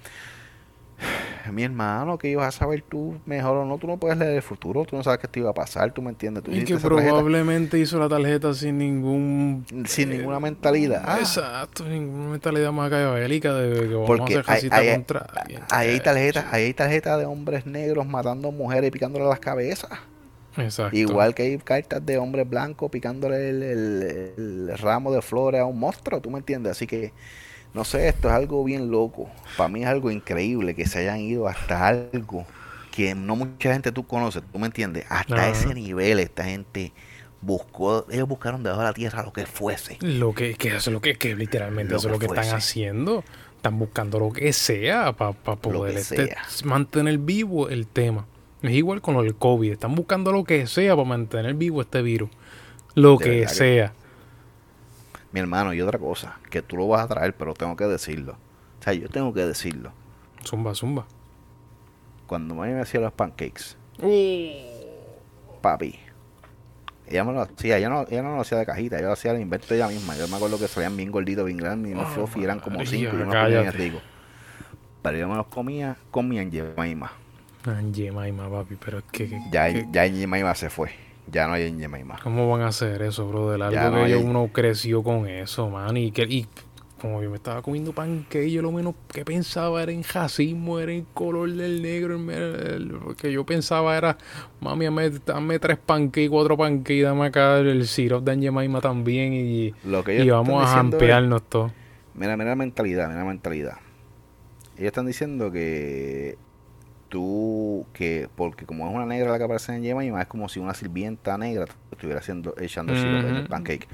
mi 1.53 1.65
hermano, 1.65 2.19
que 2.19 2.29
ibas 2.29 2.49
a 2.55 2.59
saber 2.59 2.83
tú 2.83 3.19
mejor 3.27 3.57
o 3.59 3.65
no, 3.65 3.79
tú 3.79 3.87
no 3.87 3.97
puedes 3.97 4.17
leer 4.19 4.37
el 4.37 4.43
futuro, 4.43 4.85
tú 4.85 4.97
no 4.97 5.03
sabes 5.03 5.19
qué 5.19 5.29
te 5.29 5.41
iba 5.41 5.51
a 5.51 5.55
pasar, 5.55 5.93
tú 5.93 6.03
me 6.03 6.11
entiendes. 6.11 6.43
y 6.49 6.65
que 6.65 6.77
probablemente 6.77 7.79
hizo 7.79 7.99
la 7.99 8.09
tarjeta 8.09 8.55
sin 8.55 8.79
ningún... 8.79 9.67
Sin 9.87 10.11
ninguna 10.11 10.41
mentalidad. 10.41 11.19
Exacto, 11.19 11.85
ninguna 11.85 12.31
mentalidad 12.31 12.73
más 12.73 12.91
bélica 12.91 13.55
de 13.55 13.89
que 13.89 13.95
vamos 13.95 14.21
a 14.21 14.53
hacer 14.53 14.73
hay, 14.73 14.93
contra 14.93 15.27
Ahí 15.71 15.89
hay 15.89 16.01
tarjetas, 16.01 16.47
hay 16.53 16.75
tarjetas 16.75 17.19
de 17.19 17.27
hombres 17.27 17.67
negros 17.67 18.07
matando 18.07 18.53
mujeres 18.53 18.89
y 18.89 18.91
picándole 18.91 19.27
las 19.27 19.41
cabezas. 19.41 19.91
Exacto. 20.57 20.97
Igual 20.97 21.35
que 21.35 21.43
hay 21.43 21.59
cartas 21.59 22.05
de 22.05 22.19
hombres 22.19 22.49
blancos 22.49 22.91
picándole 22.91 23.51
el 23.51 24.73
ramo 24.79 25.13
de 25.13 25.23
flores 25.23 25.61
a 25.61 25.65
un 25.65 25.79
monstruo, 25.79 26.21
tú 26.21 26.31
me 26.31 26.39
entiendes. 26.39 26.73
Así 26.73 26.87
que 26.87 27.13
no 27.75 27.85
sé, 27.85 28.09
esto 28.09 28.29
es 28.29 28.35
algo 28.35 28.63
bien 28.65 28.91
loco. 28.91 29.31
Para 29.57 29.69
mí 29.69 29.83
es 29.83 29.89
algo 29.89 30.11
increíble 30.11 30.75
que 30.75 30.87
se 30.87 31.01
hayan 31.01 31.21
ido 31.21 31.49
hasta 31.49 31.89
algo 31.89 32.47
que 32.91 33.15
no 33.15 33.37
mucha 33.37 33.73
gente 33.73 33.91
tú 33.91 34.07
conoces, 34.07 34.43
tú 34.53 34.59
me 34.59 34.67
entiendes. 34.67 35.05
Hasta 35.09 35.49
ese 35.49 35.75
nivel 35.75 36.19
esta 36.19 36.45
gente 36.45 36.93
buscó, 37.41 38.07
ellos 38.11 38.29
buscaron 38.29 38.63
debajo 38.63 38.83
de 38.83 38.87
la 38.87 38.93
tierra 38.93 39.23
lo 39.23 39.33
que 39.33 39.47
fuese. 39.47 39.97
Lo 40.01 40.35
que, 40.35 40.55
que 40.55 40.69
eso 40.69 40.91
es 40.91 40.95
lo 40.95 41.01
que, 41.01 41.17
que 41.17 41.35
literalmente 41.35 41.97
eso 41.97 42.09
es 42.09 42.13
lo 42.13 42.19
que 42.19 42.27
están 42.27 42.55
haciendo. 42.55 43.25
Están 43.57 43.79
buscando 43.79 44.19
lo 44.19 44.33
que 44.33 44.53
sea 44.53 45.13
para 45.13 45.33
poder 45.33 45.97
este, 45.97 46.37
mantener 46.65 47.19
vivo 47.19 47.69
el 47.69 47.87
tema. 47.87 48.27
Es 48.61 48.73
igual 48.73 49.01
con 49.01 49.15
lo 49.15 49.23
del 49.23 49.35
COVID. 49.35 49.73
Están 49.73 49.95
buscando 49.95 50.31
lo 50.33 50.45
que 50.45 50.67
sea 50.67 50.95
para 50.95 51.09
mantener 51.09 51.55
vivo 51.55 51.81
este 51.81 52.03
virus. 52.03 52.29
Lo 52.95 53.19
que 53.19 53.49
sea 53.49 53.95
mi 55.33 55.41
hermano, 55.41 55.73
y 55.73 55.81
otra 55.81 55.99
cosa, 55.99 56.39
que 56.51 56.63
tú 56.63 56.77
lo 56.77 56.87
vas 56.89 57.03
a 57.03 57.09
traer, 57.09 57.35
pero 57.35 57.55
tengo 57.55 57.75
que 57.77 57.85
decirlo. 57.85 58.33
O 58.81 58.83
sea, 58.83 58.93
yo 58.93 59.09
tengo 59.09 59.33
que 59.33 59.45
decirlo. 59.45 59.93
Zumba, 60.45 60.75
zumba. 60.75 61.07
Cuando 62.27 62.55
mami 62.55 62.73
me 62.73 62.81
hacía 62.81 63.01
los 63.01 63.13
pancakes, 63.13 63.77
uh. 64.01 65.61
papi, 65.61 65.99
ella 67.07 67.25
me 67.25 67.33
lo 67.33 67.43
hacía, 67.43 67.79
ella 67.79 67.89
no, 67.89 68.03
ella 68.09 68.23
no 68.23 68.37
lo 68.37 68.41
hacía 68.41 68.59
de 68.59 68.67
cajita, 68.67 68.97
ella 68.97 69.09
lo 69.09 69.13
hacía 69.13 69.33
al 69.33 69.41
invento 69.41 69.75
ella 69.75 69.89
misma. 69.89 70.17
Yo 70.17 70.29
me 70.29 70.37
acuerdo 70.37 70.59
que 70.59 70.69
salían 70.69 70.97
bien 70.97 71.11
gorditos, 71.11 71.45
bien 71.45 71.59
grandes, 71.59 71.93
y 71.93 71.95
no 71.95 72.03
oh, 72.03 72.41
eran 72.41 72.61
como 72.61 72.85
cinco, 72.87 72.95
y 72.95 73.01
yo 73.01 73.13
me 73.13 73.25
los 73.25 73.35
comía 73.35 73.71
rico. 73.71 74.01
Pero 75.03 75.19
yo 75.19 75.29
me 75.29 75.35
los 75.35 75.47
comía 75.47 75.97
con 76.11 76.29
mi 76.29 76.39
Angemaima. 76.39 77.13
Angemaima, 77.65 78.49
papi, 78.49 78.77
pero 78.77 78.99
es 78.99 79.05
que... 79.05 79.41
ya, 79.51 79.69
ya 79.69 80.03
Angemaima 80.03 80.55
se 80.55 80.71
fue. 80.71 80.91
Ya 81.31 81.47
no 81.47 81.55
hay 81.55 81.65
en 81.65 81.79
Yemaima. 81.79 82.19
¿Cómo 82.23 82.51
van 82.51 82.63
a 82.63 82.69
hacer 82.69 83.03
eso, 83.03 83.29
brother? 83.29 83.63
Algo 83.63 84.05
que 84.05 84.17
uno 84.17 84.51
creció 84.53 85.03
con 85.03 85.29
eso, 85.29 85.71
man. 85.71 85.97
Y, 85.97 86.11
que, 86.11 86.23
y 86.23 86.47
como 87.01 87.23
yo 87.23 87.31
me 87.31 87.37
estaba 87.37 87.63
comiendo 87.63 87.93
panque, 87.93 88.51
yo 88.51 88.63
lo 88.63 88.71
menos 88.71 88.95
que 89.13 89.25
pensaba 89.25 89.83
era 89.83 89.93
en 89.93 90.03
jacismo, 90.03 90.79
era 90.79 90.93
en 90.93 91.05
color 91.15 91.51
del 91.51 91.83
negro. 91.83 92.19
Lo 92.19 93.17
que 93.17 93.33
yo 93.33 93.47
pensaba 93.47 93.97
era, 93.97 94.19
mami, 94.61 94.87
dame, 95.25 95.59
tres 95.59 95.79
panque 95.79 96.25
y 96.25 96.29
cuatro 96.29 96.57
panque 96.57 96.95
y 96.95 97.01
dame 97.01 97.27
acá 97.27 97.59
el 97.59 97.87
syrup 97.87 98.25
de 98.25 98.39
Yemaima 98.39 98.81
también. 98.81 99.33
Y, 99.33 99.75
y 100.09 100.31
vamos 100.31 100.65
a 100.65 100.81
ampliarnos 100.81 101.43
todo. 101.49 101.73
Mira, 102.15 102.37
mira 102.37 102.51
la 102.51 102.57
mentalidad, 102.57 103.09
mira 103.09 103.21
la 103.21 103.29
mentalidad. 103.29 103.79
Ellos 104.77 104.87
están 104.87 105.07
diciendo 105.07 105.51
que 105.51 106.37
tú, 107.13 107.87
que 107.93 108.27
porque 108.35 108.65
como 108.65 108.89
es 108.89 108.95
una 108.95 109.05
negra 109.05 109.31
la 109.31 109.37
que 109.37 109.45
aparece 109.45 109.77
en 109.77 109.83
Yema, 109.83 110.23
es 110.23 110.27
como 110.29 110.49
si 110.49 110.59
una 110.61 110.73
sirvienta 110.73 111.37
negra 111.37 111.67
estuviera 111.91 112.21
haciendo, 112.21 112.55
echando 112.59 112.95
el 112.95 112.99
sirope 112.99 113.29
en 113.29 113.37
el 113.37 113.47
pancake. 113.49 113.87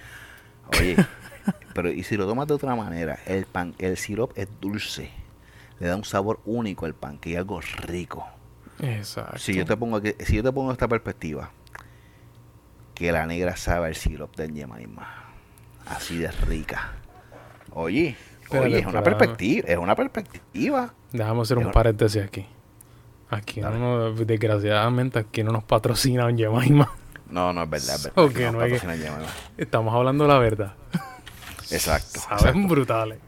Oye, 0.78 0.96
pero 1.74 1.90
y 1.90 2.04
si 2.04 2.16
lo 2.16 2.28
tomas 2.28 2.46
de 2.46 2.54
otra 2.54 2.76
manera, 2.76 3.18
el 3.26 3.44
pan, 3.44 3.74
el 3.80 3.96
sirope 3.96 4.42
es 4.42 4.48
dulce, 4.60 5.10
le 5.80 5.88
da 5.88 5.96
un 5.96 6.04
sabor 6.04 6.38
único 6.46 6.86
al 6.86 6.94
pancake, 6.94 7.36
algo 7.36 7.60
rico. 7.60 8.24
Exacto. 8.78 9.36
Si 9.38 9.52
yo 9.52 9.64
te 9.64 9.76
pongo 9.76 9.96
aquí, 9.96 10.14
si 10.20 10.36
yo 10.36 10.44
te 10.44 10.52
pongo 10.52 10.70
esta 10.70 10.86
perspectiva, 10.86 11.50
que 12.94 13.10
la 13.10 13.26
negra 13.26 13.56
sabe 13.56 13.88
el 13.88 13.96
sirope 13.96 14.46
de 14.46 14.54
Yema 14.54 14.78
así 15.86 16.18
de 16.18 16.30
rica. 16.30 16.92
Oye, 17.72 18.16
oye, 18.50 18.78
es 18.78 18.86
una 18.86 19.02
perspectiva, 19.02 19.66
es 19.66 19.76
una 19.76 19.96
perspectiva. 19.96 20.94
Déjame 21.12 21.42
hacer 21.42 21.58
un 21.58 21.72
paréntesis 21.72 22.22
aquí. 22.22 22.46
Aquí 23.30 23.60
no, 23.60 24.12
desgraciadamente 24.14 25.18
aquí 25.18 25.42
no 25.42 25.52
nos 25.52 25.64
patrocinan 25.64 26.36
Yemaima. 26.36 26.90
No, 27.30 27.52
no 27.52 27.62
es 27.62 27.68
verdad, 27.68 27.96
es 27.96 28.14
verdad. 28.14 28.52
no, 28.52 28.62
es 28.64 28.82
Estamos 29.58 29.94
hablando 29.94 30.26
la 30.26 30.38
verdad. 30.38 30.74
Exacto. 31.70 32.20
Saben 32.20 32.66
brutales. 32.66 33.18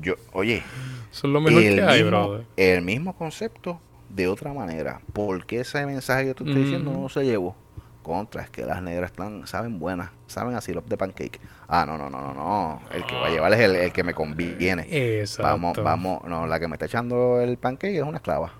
Yo, 0.00 0.14
oye. 0.32 0.64
Son 1.12 1.32
lo 1.32 1.40
mejor 1.40 1.62
que 1.62 1.82
hay, 1.82 2.02
brother. 2.02 2.44
El 2.56 2.82
mismo 2.82 3.16
concepto 3.16 3.80
de 4.08 4.26
otra 4.26 4.52
manera. 4.52 5.00
¿Por 5.12 5.46
qué 5.46 5.60
ese 5.60 5.86
mensaje 5.86 6.26
que 6.26 6.34
tú 6.34 6.44
estás 6.44 6.60
diciendo 6.60 6.90
no 6.92 7.08
se 7.08 7.24
llevó? 7.24 7.56
contra, 8.02 8.42
es 8.42 8.50
que 8.50 8.64
las 8.64 8.82
negras 8.82 9.10
están, 9.10 9.46
saben 9.46 9.78
buenas, 9.78 10.10
saben 10.26 10.54
a 10.54 10.60
sirope 10.60 10.88
de 10.88 10.96
pancake. 10.96 11.40
Ah, 11.68 11.84
no, 11.86 11.96
no, 11.98 12.10
no, 12.10 12.20
no, 12.20 12.34
no. 12.34 12.80
El 12.92 13.04
que 13.04 13.14
va 13.14 13.26
a 13.26 13.30
llevar 13.30 13.52
es 13.52 13.60
el, 13.60 13.76
el 13.76 13.92
que 13.92 14.02
me 14.02 14.14
conviene. 14.14 14.86
Exacto. 15.20 15.42
Vamos, 15.44 15.76
vamos, 15.76 16.24
no, 16.24 16.46
la 16.46 16.58
que 16.58 16.66
me 16.66 16.74
está 16.74 16.86
echando 16.86 17.40
el 17.40 17.56
pancake 17.58 17.96
es 17.96 18.02
una 18.02 18.16
esclava. 18.16 18.52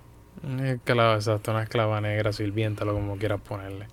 Esclava, 0.64 1.14
exacto, 1.16 1.50
una 1.50 1.62
esclava 1.62 2.00
negra, 2.00 2.32
sirvienta, 2.32 2.84
lo 2.84 2.94
como 2.94 3.16
quieras 3.16 3.40
ponerle. 3.40 3.86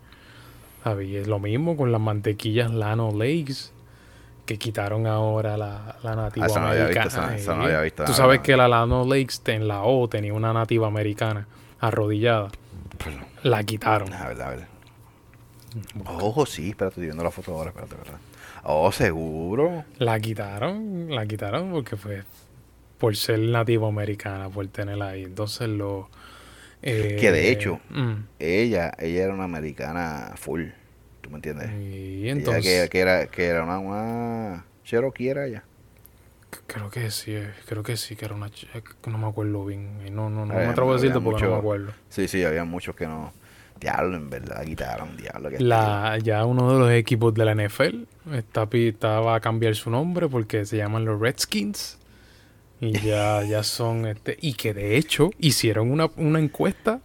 Y 1.04 1.18
es 1.18 1.28
lo 1.28 1.40
mismo 1.40 1.76
con 1.76 1.92
las 1.92 2.00
mantequillas 2.00 2.72
Lano 2.72 3.12
Lakes, 3.12 3.72
que 4.46 4.58
quitaron 4.58 5.06
ahora 5.06 5.58
la, 5.58 5.98
la 6.02 6.16
nativa 6.16 6.46
Ah, 6.46 6.60
no 6.60 6.70
visto, 6.70 7.20
americana. 7.20 7.76
no 7.76 7.82
visto 7.84 8.06
Tú 8.06 8.14
sabes 8.14 8.40
que 8.40 8.56
la 8.56 8.70
Lano 8.70 9.04
Lakes 9.06 9.40
en 9.48 9.68
la 9.68 9.82
O 9.82 10.08
tenía 10.08 10.34
una 10.34 10.54
nativa 10.54 10.88
americana 10.88 11.46
arrodillada. 11.82 12.50
Perdón. 12.98 13.26
La 13.44 13.64
quitaron. 13.64 14.14
A 14.14 14.30
ver, 14.30 14.42
a 14.42 14.50
ver. 14.50 14.68
Ojo, 16.06 16.46
sí, 16.46 16.70
espérate, 16.70 16.94
estoy 16.94 17.04
viendo 17.06 17.24
la 17.24 17.32
foto 17.32 17.54
ahora, 17.54 17.70
espérate, 17.72 17.96
¿verdad? 17.96 18.20
Oh, 18.64 18.92
seguro. 18.94 19.84
La 20.00 20.20
quitaron, 20.20 21.08
la 21.10 21.26
quitaron 21.26 21.72
porque 21.72 21.98
fue 21.98 22.24
por 22.98 23.16
ser 23.18 23.40
nativa 23.40 23.88
americana, 23.88 24.50
por 24.50 24.66
tenerla 24.68 25.10
ahí. 25.10 25.24
Entonces 25.24 25.68
lo... 25.68 26.10
eh, 26.82 27.18
Que 27.20 27.32
de 27.32 27.52
hecho, 27.52 27.80
mm, 27.90 28.14
Ella, 28.40 28.94
ella 29.00 29.24
era 29.26 29.34
una 29.34 29.46
americana 29.46 30.34
full. 30.36 30.66
¿Tú 31.22 31.30
me 31.30 31.38
entiendes? 31.38 31.70
y 31.72 32.24
Ella 32.24 32.32
entonces... 32.32 32.84
que, 32.84 32.90
que 32.90 33.00
era, 33.00 33.28
que 33.28 33.46
era 33.48 33.64
una, 33.64 33.80
una 33.80 34.66
Cherokee 34.86 35.30
era 35.30 35.46
ella. 35.46 35.64
Creo 36.66 36.90
que 36.90 37.12
sí, 37.12 37.34
eh, 37.36 37.52
creo 37.66 37.84
que 37.84 37.98
sí, 37.98 38.16
que 38.16 38.26
era 38.26 38.34
una 38.36 38.50
no 39.08 39.18
me 39.18 39.28
acuerdo 39.28 39.66
bien. 39.66 40.00
eh, 40.06 40.10
No, 40.12 40.30
no, 40.30 40.46
no 40.46 40.54
Había- 40.54 40.68
me 40.68 40.72
atrevo 40.72 40.92
a 40.92 40.96
decirte 40.96 41.20
porque 41.20 41.42
no 41.44 41.50
me 41.50 41.56
mucho- 41.56 41.60
acuerdo. 41.60 41.92
Sí, 42.10 42.28
sí, 42.28 42.44
había 42.44 42.64
muchos 42.64 42.96
que 42.96 43.06
no. 43.08 43.34
Diablo, 43.80 44.18
en 44.18 44.30
verdad, 44.30 44.64
quitaron, 44.66 45.16
diablo. 45.18 45.50
Que 45.50 45.60
La, 45.60 46.18
ya 46.24 46.46
uno 46.46 46.74
de 46.74 46.80
los 46.80 46.92
equipos 46.92 47.34
de 47.36 47.46
la 47.46 47.52
NFL 47.54 48.08
está, 48.34 48.68
está- 48.72 49.20
va 49.20 49.36
a 49.36 49.40
cambiar 49.40 49.76
su 49.76 49.90
nombre 49.92 50.28
porque 50.30 50.66
se 50.66 50.78
llaman 50.78 51.06
los 51.06 51.20
Redskins. 51.20 52.00
Y 52.80 52.92
ya, 53.00 53.44
ya 53.44 53.64
son 53.64 54.06
este. 54.06 54.38
Y 54.40 54.54
que 54.54 54.74
de 54.74 54.98
hecho 54.98 55.32
hicieron 55.40 55.92
una, 55.92 56.10
una 56.16 56.40
encuesta 56.40 57.02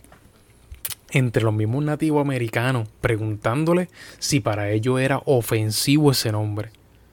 entre 1.12 1.42
los 1.42 1.52
mismos 1.52 1.84
nativos 1.84 2.20
americanos 2.20 2.88
preguntándole 3.00 3.88
si 4.18 4.40
para 4.40 4.70
ellos 4.70 5.00
era 5.00 5.22
ofensivo 5.24 6.10
ese 6.10 6.32
nombre. 6.32 6.70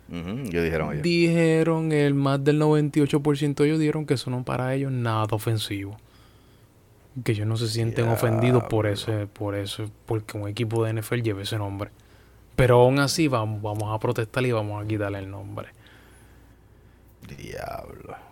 Ujú, 0.10 0.49
yo 0.49 0.64
dijeron 0.64 0.91
ellos. 0.91 1.03
Dijeron, 1.03 1.91
el 1.91 2.14
más 2.14 2.43
del 2.43 2.60
98% 2.60 3.55
de 3.55 3.66
ellos 3.66 3.80
dijeron 3.80 4.05
que 4.05 4.16
eso 4.16 4.32
no 4.32 4.43
para 4.43 4.74
ellos 4.74 4.91
nada 4.91 5.28
ofensivo. 5.32 5.97
Que 7.24 7.34
ellos 7.34 7.47
no 7.47 7.57
se 7.57 7.68
sienten 7.68 8.07
ofendidos 8.07 8.64
por 8.64 8.88
ese, 8.88 9.28
por 9.28 9.55
eso, 9.55 9.89
porque 10.05 10.38
un 10.38 10.47
equipo 10.47 10.84
de 10.84 10.93
NFL 10.93 11.22
lleve 11.22 11.43
ese 11.43 11.57
nombre. 11.57 11.91
Pero 12.55 12.82
aún 12.82 12.99
así 12.99 13.28
vamos, 13.28 13.62
vamos 13.62 13.93
a 13.93 13.99
protestar 13.99 14.45
y 14.45 14.51
vamos 14.51 14.84
a 14.84 14.88
quitarle 14.88 15.20
el 15.20 15.30
nombre. 15.30 15.70
Diablo. 17.38 18.29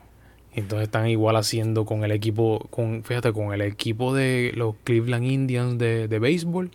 Entonces 0.57 0.87
están 0.87 1.07
igual 1.07 1.35
haciendo 1.35 1.85
con 1.85 2.03
el 2.03 2.11
equipo, 2.11 2.67
con, 2.71 3.03
fíjate, 3.03 3.31
con 3.31 3.53
el 3.53 3.61
equipo 3.61 4.13
de 4.13 4.51
los 4.55 4.73
Cleveland 4.83 5.23
Indians 5.25 5.77
de, 5.77 6.07
de 6.07 6.19
béisbol. 6.19 6.71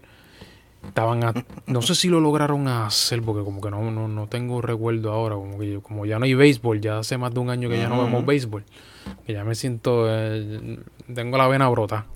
Estaban 0.87 1.25
a- 1.25 1.35
no 1.67 1.83
sé 1.83 1.95
si 1.97 2.09
lo 2.09 2.21
lograron 2.21 2.69
hacer, 2.69 3.23
porque 3.23 3.45
como 3.45 3.61
que 3.61 3.71
no, 3.71 3.91
no, 3.91 4.07
no 4.09 4.27
tengo 4.29 4.63
recuerdo 4.63 5.13
ahora, 5.13 5.35
como 5.35 5.59
que 5.59 5.73
yo- 5.73 5.83
como 5.83 6.07
ya 6.07 6.19
no 6.21 6.25
hay 6.27 6.35
béisbol, 6.35 6.81
ya 6.81 6.99
hace 7.01 7.19
más 7.19 7.35
de 7.35 7.41
un 7.41 7.51
año 7.51 7.69
que 7.69 7.77
ya 7.79 7.89
no 7.89 8.03
vemos 8.05 8.25
béisbol, 8.25 8.65
que 9.27 9.33
ya 9.33 9.45
me 9.45 9.55
siento, 9.57 10.07
eh, 10.09 10.79
tengo 11.13 11.37
la 11.37 11.49
vena 11.49 11.69
brota. 11.69 12.07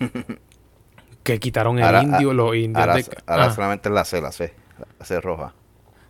que 1.22 1.38
quitaron 1.40 1.78
el 1.78 1.84
Ahora- 1.84 2.02
indio, 2.02 2.32
los 2.32 2.54
indios 2.56 2.80
Ahora, 2.80 2.94
de... 2.96 3.04
ahora 3.26 3.44
Ah, 3.46 3.50
solamente 3.54 3.90
la 3.90 4.04
C, 4.04 4.20
la 4.20 4.32
C. 4.32 4.52
La 4.98 5.04
C 5.04 5.20
roja. 5.20 5.54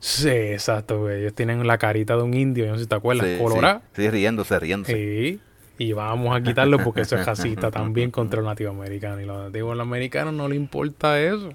Sí, 0.01 0.28
exacto, 0.28 1.01
güey. 1.01 1.20
Ellos 1.20 1.34
tienen 1.34 1.66
la 1.66 1.78
carita 1.78 2.16
de 2.16 2.22
un 2.22 2.34
indio, 2.34 2.64
yo 2.66 2.70
no 2.72 2.76
sé 2.78 2.84
si 2.84 2.88
te 2.88 2.94
acuerdas, 2.94 3.26
Sí, 3.26 3.36
colorada. 3.42 3.82
Sí, 3.94 4.03
sí, 4.03 4.11
riéndose, 4.11 4.59
riéndose. 4.59 4.92
Sí. 4.94 5.40
Y 5.80 5.92
vamos 5.92 6.36
a 6.36 6.40
quitarlo 6.42 6.78
porque 6.82 7.03
eso 7.03 7.14
es 7.16 7.24
racista 7.26 7.70
también 7.84 8.11
contra 8.11 8.40
los 8.40 8.46
nativos 8.49 8.74
americanos. 8.74 9.20
Y 9.22 9.24
los 9.26 9.44
nativos 9.44 9.78
americanos 9.78 10.34
no 10.34 10.49
le 10.49 10.57
importa 10.57 11.20
eso. 11.20 11.51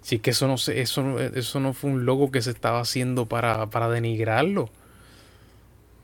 Si 0.00 0.16
es 0.16 0.20
que 0.22 0.30
eso 0.30 0.46
no 0.46 0.56
se, 0.58 0.80
eso, 0.80 1.02
no- 1.02 1.18
eso 1.18 1.58
no 1.60 1.72
fue 1.72 1.90
un 1.90 2.04
logo 2.06 2.30
que 2.30 2.40
se 2.40 2.50
estaba 2.50 2.80
haciendo 2.80 3.26
para, 3.26 3.66
para 3.66 3.88
denigrarlo. 3.88 4.70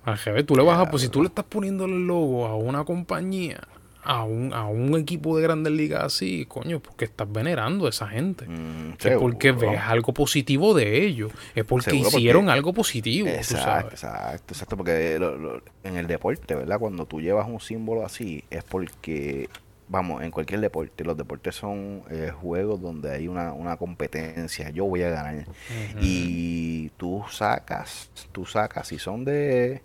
Al 0.05 0.19
revés, 0.19 0.45
tú 0.45 0.57
le 0.57 0.63
vas 0.63 0.79
a, 0.81 0.91
pues 0.91 1.03
si 1.03 1.09
tú 1.09 1.23
le 1.23 1.29
estás 1.29 1.45
poniendo 1.47 1.87
el 1.87 2.07
logo 2.07 2.47
a 2.47 2.57
una 2.57 2.85
compañía, 2.85 3.61
a 4.05 4.23
un, 4.25 4.53
a 4.53 4.67
un 4.67 4.95
equipo 4.99 5.37
de 5.37 5.43
grandes 5.43 5.73
ligas 5.73 6.05
así, 6.05 6.45
coño, 6.47 6.81
porque 6.81 7.07
estás 7.07 7.31
venerando 7.33 7.87
a 7.87 7.89
esa 7.89 8.07
gente. 8.07 8.47
Mm, 8.47 8.95
es 9.03 9.17
porque 9.19 9.53
ves 9.53 9.81
algo 9.81 10.13
positivo 10.13 10.75
de 10.75 11.05
ellos. 11.05 11.33
Es 11.55 11.65
porque 11.65 11.91
Seguro, 11.91 12.11
porque- 12.11 12.19
hicieron 12.21 12.51
algo 12.51 12.73
positivo. 12.73 13.27
tú 13.29 13.35
Exacto, 13.35 13.65
sabes. 13.65 13.93
exacto, 13.95 14.55
exacto, 14.55 14.77
porque 14.77 15.19
lo- 15.19 15.37
lo- 15.39 15.63
en 15.83 15.97
el 15.97 16.07
deporte, 16.07 16.55
¿verdad? 16.55 16.79
Cuando 16.79 17.07
tú 17.07 17.21
llevas 17.21 17.49
un 17.49 17.61
símbolo 17.61 18.05
así, 18.05 18.45
es 18.51 18.63
porque, 18.65 19.49
vamos, 19.89 20.23
en 20.23 20.31
cualquier 20.31 20.61
deporte, 20.61 21.03
los 21.05 21.17
deportes 21.17 21.55
son 21.55 22.03
eh, 22.11 22.31
juegos 22.35 22.81
donde 22.83 23.11
hay 23.13 23.29
una, 23.29 23.53
una 23.53 23.77
competencia, 23.77 24.71
yo 24.71 24.85
voy 24.87 25.03
a 25.03 25.11
ganar. 25.11 25.47
Y 26.01 26.91
tú 26.97 27.23
sacas, 27.31 28.11
tú 28.33 28.45
sacas, 28.47 28.89
si 28.89 28.99
son 28.99 29.25
de 29.25 29.83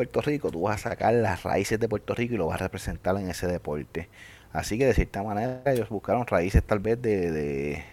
Puerto 0.00 0.22
Rico, 0.22 0.50
tú 0.50 0.62
vas 0.62 0.86
a 0.86 0.90
sacar 0.90 1.12
las 1.12 1.42
raíces 1.42 1.78
de 1.78 1.86
Puerto 1.86 2.14
Rico 2.14 2.32
y 2.32 2.38
lo 2.38 2.46
vas 2.46 2.58
a 2.58 2.64
representar 2.64 3.14
en 3.18 3.28
ese 3.28 3.46
deporte. 3.46 4.08
Así 4.50 4.78
que 4.78 4.86
de 4.86 4.94
cierta 4.94 5.22
manera 5.22 5.62
ellos 5.66 5.90
buscaron 5.90 6.26
raíces 6.26 6.62
tal 6.62 6.78
vez 6.78 7.02
de, 7.02 7.30
de, 7.30 7.84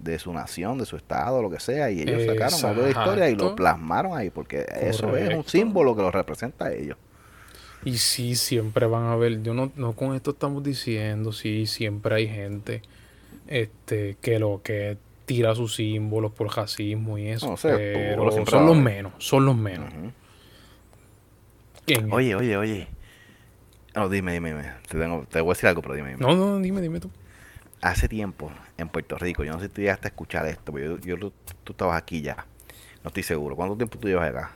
de 0.00 0.18
su 0.18 0.32
nación, 0.32 0.78
de 0.78 0.84
su 0.84 0.96
estado, 0.96 1.40
lo 1.40 1.50
que 1.50 1.60
sea, 1.60 1.92
y 1.92 2.00
ellos 2.02 2.24
sacaron 2.26 2.64
algo 2.64 2.82
de 2.82 2.90
historia 2.90 3.30
y 3.30 3.36
lo 3.36 3.54
plasmaron 3.54 4.18
ahí, 4.18 4.30
porque 4.30 4.66
eso 4.80 5.16
es 5.16 5.32
un 5.32 5.44
símbolo 5.44 5.94
que 5.94 6.02
lo 6.02 6.10
representa 6.10 6.66
a 6.66 6.72
ellos. 6.72 6.96
Y 7.84 7.98
sí, 7.98 8.34
siempre 8.34 8.86
van 8.86 9.04
a 9.04 9.14
ver, 9.14 9.42
yo 9.42 9.54
no, 9.54 9.70
no 9.76 9.92
con 9.92 10.16
esto 10.16 10.32
estamos 10.32 10.64
diciendo, 10.64 11.30
sí, 11.32 11.66
siempre 11.66 12.16
hay 12.16 12.26
gente 12.26 12.82
este 13.46 14.16
que 14.20 14.40
lo 14.40 14.60
que 14.64 14.96
tira 15.24 15.54
sus 15.54 15.76
símbolos 15.76 16.32
por 16.32 16.54
racismo 16.56 17.16
y 17.16 17.28
eso, 17.28 17.50
No 17.50 17.56
pero 17.62 18.44
son 18.44 18.66
los 18.66 18.76
menos, 18.76 19.12
son 19.18 19.46
los 19.46 19.56
menos. 19.56 19.92
¿Quién? 21.86 22.12
Oye, 22.12 22.34
oye, 22.34 22.56
oye. 22.56 22.88
No, 23.94 24.08
dime, 24.08 24.32
dime, 24.32 24.50
dime. 24.50 24.72
Te, 24.88 24.98
tengo- 24.98 25.24
te 25.30 25.40
voy 25.40 25.50
a 25.50 25.54
decir 25.54 25.68
algo, 25.68 25.82
pero 25.82 25.94
dime, 25.94 26.10
dime. 26.14 26.20
No, 26.20 26.34
no, 26.34 26.58
dime, 26.58 26.80
dime 26.80 27.00
tú. 27.00 27.10
hace 27.80 28.08
tiempo 28.08 28.50
en 28.78 28.88
Puerto 28.88 29.18
Rico, 29.18 29.44
yo 29.44 29.52
no 29.52 29.58
sé 29.60 29.66
si 29.66 29.72
tú 29.74 29.80
llegaste 29.82 30.06
a 30.06 30.10
escuchar 30.10 30.46
esto, 30.46 30.72
pero 30.72 30.98
yo, 30.98 31.16
yo- 31.18 31.32
tú 31.64 31.72
estabas 31.72 31.98
aquí 31.98 32.22
ya. 32.22 32.46
No 33.02 33.08
estoy 33.08 33.22
seguro. 33.22 33.54
¿Cuánto 33.56 33.76
tiempo 33.76 33.98
tú 33.98 34.08
llevas 34.08 34.30
acá? 34.30 34.52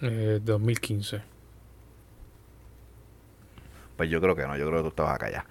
Eh, 0.00 0.40
2015. 0.42 1.20
Pues 3.96 4.10
yo 4.10 4.20
creo 4.20 4.34
que 4.34 4.46
no, 4.46 4.56
yo 4.56 4.66
creo 4.66 4.78
que 4.78 4.82
tú 4.84 4.88
estabas 4.88 5.14
acá 5.14 5.30
ya. 5.30 5.44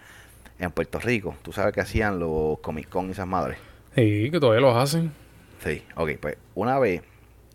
En 0.59 0.71
Puerto 0.71 0.99
Rico, 0.99 1.35
¿tú 1.43 1.51
sabes 1.51 1.73
que 1.73 1.81
hacían 1.81 2.19
los 2.19 2.59
Comic 2.59 2.89
Con 2.89 3.07
y 3.09 3.11
esas 3.11 3.27
madres? 3.27 3.57
Sí, 3.95 4.29
que 4.31 4.39
todavía 4.39 4.61
los 4.61 4.75
hacen. 4.75 5.11
Sí, 5.63 5.83
ok, 5.95 6.11
pues 6.19 6.37
una 6.55 6.79
vez, 6.79 7.01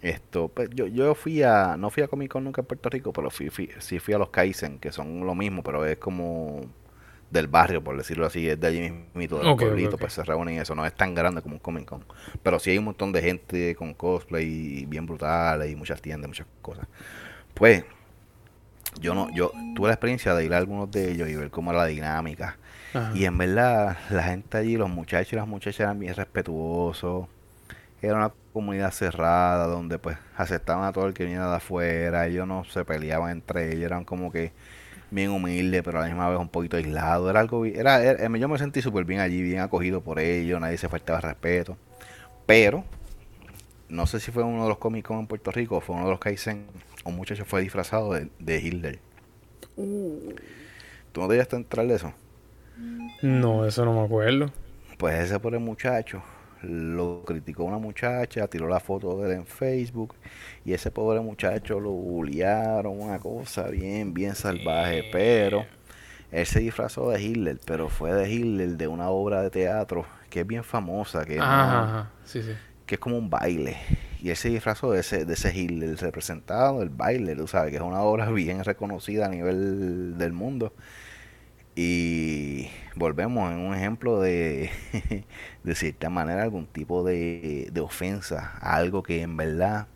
esto, 0.03 0.49
pues 0.49 0.71
yo, 0.75 0.87
yo 0.87 1.15
fui 1.15 1.43
a, 1.43 1.77
no 1.79 1.91
fui 1.91 2.03
a 2.03 2.09
Comic 2.09 2.33
Con 2.33 2.45
nunca 2.45 2.63
en 2.63 2.67
Puerto 2.67 2.89
Rico, 2.91 3.13
pero 3.13 3.31
fui, 3.31 3.51
fui- 3.51 3.71
sí 3.81 3.99
fui 3.99 4.15
a 4.15 4.19
los 4.19 4.31
Kaizen, 4.31 4.79
que 4.79 4.93
son 4.93 5.27
lo 5.27 5.35
mismo, 5.35 5.63
pero 5.63 5.85
es 5.87 5.99
como 5.99 6.61
del 7.31 7.49
barrio, 7.49 7.83
por 7.85 7.97
decirlo 7.97 8.27
así, 8.27 8.49
es 8.49 8.61
de 8.61 8.67
allí 8.69 8.81
mismito, 8.91 9.41
del 9.41 9.53
Ok, 9.53 9.63
ok, 9.63 9.83
pueblito, 9.83 9.99
pues 9.99 10.13
se 10.15 10.25
reúnen 10.25 10.57
y 10.57 10.59
eso, 10.59 10.75
no 10.75 10.87
es 10.87 10.95
tan 10.95 11.15
grande 11.15 11.43
como 11.43 11.57
un 11.57 11.61
Comic 11.61 11.87
Con, 11.87 12.05
pero 12.43 12.59
sí 12.59 12.71
hay 12.71 12.79
un 12.79 12.85
montón 12.87 13.13
de 13.13 13.23
gente 13.23 13.75
con 13.77 13.95
cosplay 13.95 14.87
bien 14.87 15.07
brutales 15.07 15.71
y 15.71 15.77
muchas 15.77 16.03
tiendas, 16.03 16.29
muchas 16.29 16.47
cosas. 16.63 16.89
Pues, 17.55 17.85
yo 19.01 19.15
no, 19.15 19.31
yo 19.31 19.53
tuve 19.75 19.89
la 19.89 19.95
experiencia 19.95 20.35
de 20.35 20.45
ir 20.45 20.55
a 20.55 20.59
algunos 20.59 20.91
de 20.91 21.13
ellos 21.13 21.29
y 21.29 21.37
ver 21.37 21.51
cómo 21.51 21.71
era 21.71 21.81
la 21.81 21.87
dinámica. 21.87 22.59
Ajá. 22.93 23.13
Y 23.13 23.25
en 23.25 23.39
verdad, 23.39 23.99
la 24.11 24.23
gente 24.25 24.59
allí, 24.59 24.77
los 24.77 24.91
muchachos 24.91 25.33
y 25.35 25.37
las 25.37 25.49
muchachas 25.49 25.81
eran 25.81 25.99
bien 25.99 26.15
respetuosos. 26.15 27.29
Era 28.03 28.17
una 28.17 28.33
comunidad 28.53 28.91
cerrada 28.93 29.67
donde 29.67 29.99
pues 29.99 30.19
aceptaban 30.37 30.85
a 30.85 30.93
todo 30.93 31.07
el 31.07 31.15
que 31.15 31.25
viniera 31.25 31.51
de 31.51 31.57
afuera. 31.57 32.27
Ellos 32.27 32.47
no 32.47 32.65
se 32.65 32.85
peleaban 32.85 33.31
entre 33.31 33.73
ellos, 33.73 33.85
eran 33.85 34.05
como 34.05 34.33
que 34.33 34.53
bien 35.11 35.31
humildes, 35.31 35.83
pero 35.85 35.99
a 35.99 36.03
la 36.03 36.09
misma 36.09 36.29
vez 36.31 36.39
un 36.41 36.49
poquito 36.51 36.77
aislados. 36.79 37.31
Era 37.31 37.41
algo, 37.41 37.65
era, 37.67 38.03
era- 38.05 38.39
yo 38.39 38.49
me 38.49 38.59
sentí 38.59 38.83
súper 38.83 39.05
bien 39.05 39.21
allí, 39.21 39.43
bien 39.43 39.61
acogido 39.61 40.03
por 40.03 40.19
ellos, 40.21 40.61
nadie 40.61 40.79
se 40.79 40.89
faltaba 40.89 41.21
respeto. 41.21 41.77
Pero, 42.47 42.85
no 43.89 44.07
sé 44.07 44.21
si 44.21 44.31
fue 44.31 44.43
uno 44.45 44.63
de 44.63 44.69
los 44.69 44.79
Comic 44.79 45.07
Con 45.07 45.19
en 45.21 45.27
Puerto 45.27 45.51
Rico 45.51 45.77
o 45.77 45.81
fue 45.81 45.97
uno 45.97 46.05
de 46.05 46.11
los 46.13 46.21
Kaizen, 46.21 46.67
un 47.05 47.17
muchacho 47.17 47.45
fue 47.45 47.61
disfrazado 47.61 48.13
de, 48.15 48.29
de 48.39 48.59
Hitler. 48.61 48.99
¿Tú 51.13 51.21
no 51.21 51.29
te 51.29 51.35
llegaste 51.35 51.57
a 51.57 51.59
entrar 51.59 51.87
de 51.87 51.95
eso? 51.97 52.13
No, 53.23 53.65
eso 53.67 53.85
no 53.85 53.95
me 53.95 54.01
acuerdo. 54.05 54.51
Pues 54.99 55.19
ese 55.19 55.41
pobre 55.41 55.59
muchacho 55.59 56.23
lo 56.63 57.25
criticó 57.27 57.65
una 57.65 57.79
muchacha, 57.79 58.49
tiró 58.49 58.69
la 58.69 58.81
foto 58.81 59.19
de 59.19 59.27
él 59.33 59.39
en 59.41 59.47
Facebook 59.47 60.15
y 60.65 60.73
ese 60.75 60.91
pobre 60.91 61.21
muchacho 61.21 61.81
lo 61.81 61.91
bullearon, 61.91 63.01
una 63.01 63.19
cosa 63.19 63.69
bien, 63.69 64.15
bien 64.15 64.35
salvaje, 64.35 65.05
pero 65.05 65.67
él 66.33 66.47
se 66.47 66.61
disfrazó 66.61 67.11
de 67.11 67.23
Hitler, 67.23 67.61
pero 67.67 67.89
fue 67.89 68.13
de 68.15 68.31
Hitler 68.33 68.71
de 68.77 68.89
una 68.89 69.11
obra 69.11 69.43
de 69.43 69.51
teatro 69.51 70.07
que 70.31 70.41
es 70.41 70.47
bien 70.47 70.65
famosa, 70.65 71.25
que, 71.27 71.45
no- 71.47 71.53
Ajá, 71.53 71.85
ajá. 71.85 72.13
Sí, 72.25 72.43
sí. 72.43 72.57
que 72.87 72.97
es 72.97 73.01
como 73.01 73.17
un 73.19 73.31
baile. 73.31 73.77
Y 74.21 74.31
él 74.31 74.37
se 74.37 74.49
disfrazó 74.51 74.93
de 74.93 75.01
ese, 75.01 75.25
de 75.25 75.35
ese 75.35 75.57
Hitler 75.57 75.97
representado, 75.97 76.83
el 76.83 76.91
baile, 76.91 77.35
tú 77.37 77.47
sabes, 77.47 77.71
que 77.71 77.77
es 77.77 77.83
una 77.83 78.03
obra 78.03 78.31
bien 78.31 78.65
reconocida 78.65 79.27
a 79.27 79.29
nivel 79.29 80.19
del 80.19 80.33
mundo. 80.33 80.75
Y 81.83 82.69
volvemos 82.97 83.51
en 83.53 83.59
un 83.61 83.75
ejemplo 83.75 84.21
de, 84.21 84.71
de 85.65 85.75
cierta 85.75 86.11
manera, 86.11 86.43
algún 86.43 86.67
tipo 86.67 87.05
de, 87.05 87.69
de 87.73 87.81
ofensa 87.81 88.59
a 88.61 88.77
algo 88.77 89.03
que 89.03 89.23
en 89.23 89.37
verdad 89.37 89.89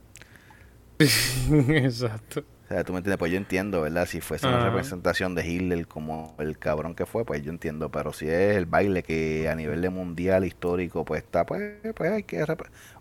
Exacto. 1.69 2.45
O 2.65 2.67
sea, 2.69 2.83
tú 2.83 2.93
me 2.93 2.99
entiendes, 2.99 3.19
pues 3.19 3.31
yo 3.31 3.37
entiendo, 3.37 3.83
¿verdad? 3.83 4.07
Si 4.07 4.23
fuese 4.23 4.47
una 4.49 4.59
representación 4.59 5.35
de 5.35 5.47
Hitler 5.47 5.87
como 5.87 6.35
el 6.39 6.59
cabrón 6.59 6.95
que 6.95 7.05
fue, 7.05 7.25
pues 7.27 7.43
yo 7.43 7.51
entiendo, 7.51 7.91
pero 7.91 8.15
si 8.15 8.27
es 8.27 8.57
el 8.57 8.65
baile 8.65 9.03
que 9.03 9.51
a 9.51 9.55
nivel 9.55 9.83
de 9.83 9.91
mundial 9.91 10.47
histórico, 10.47 11.05
pues 11.05 11.23
está, 11.25 11.45
pues, 11.45 11.75
pues 11.95 12.11
hay 12.11 12.23
que... 12.23 12.43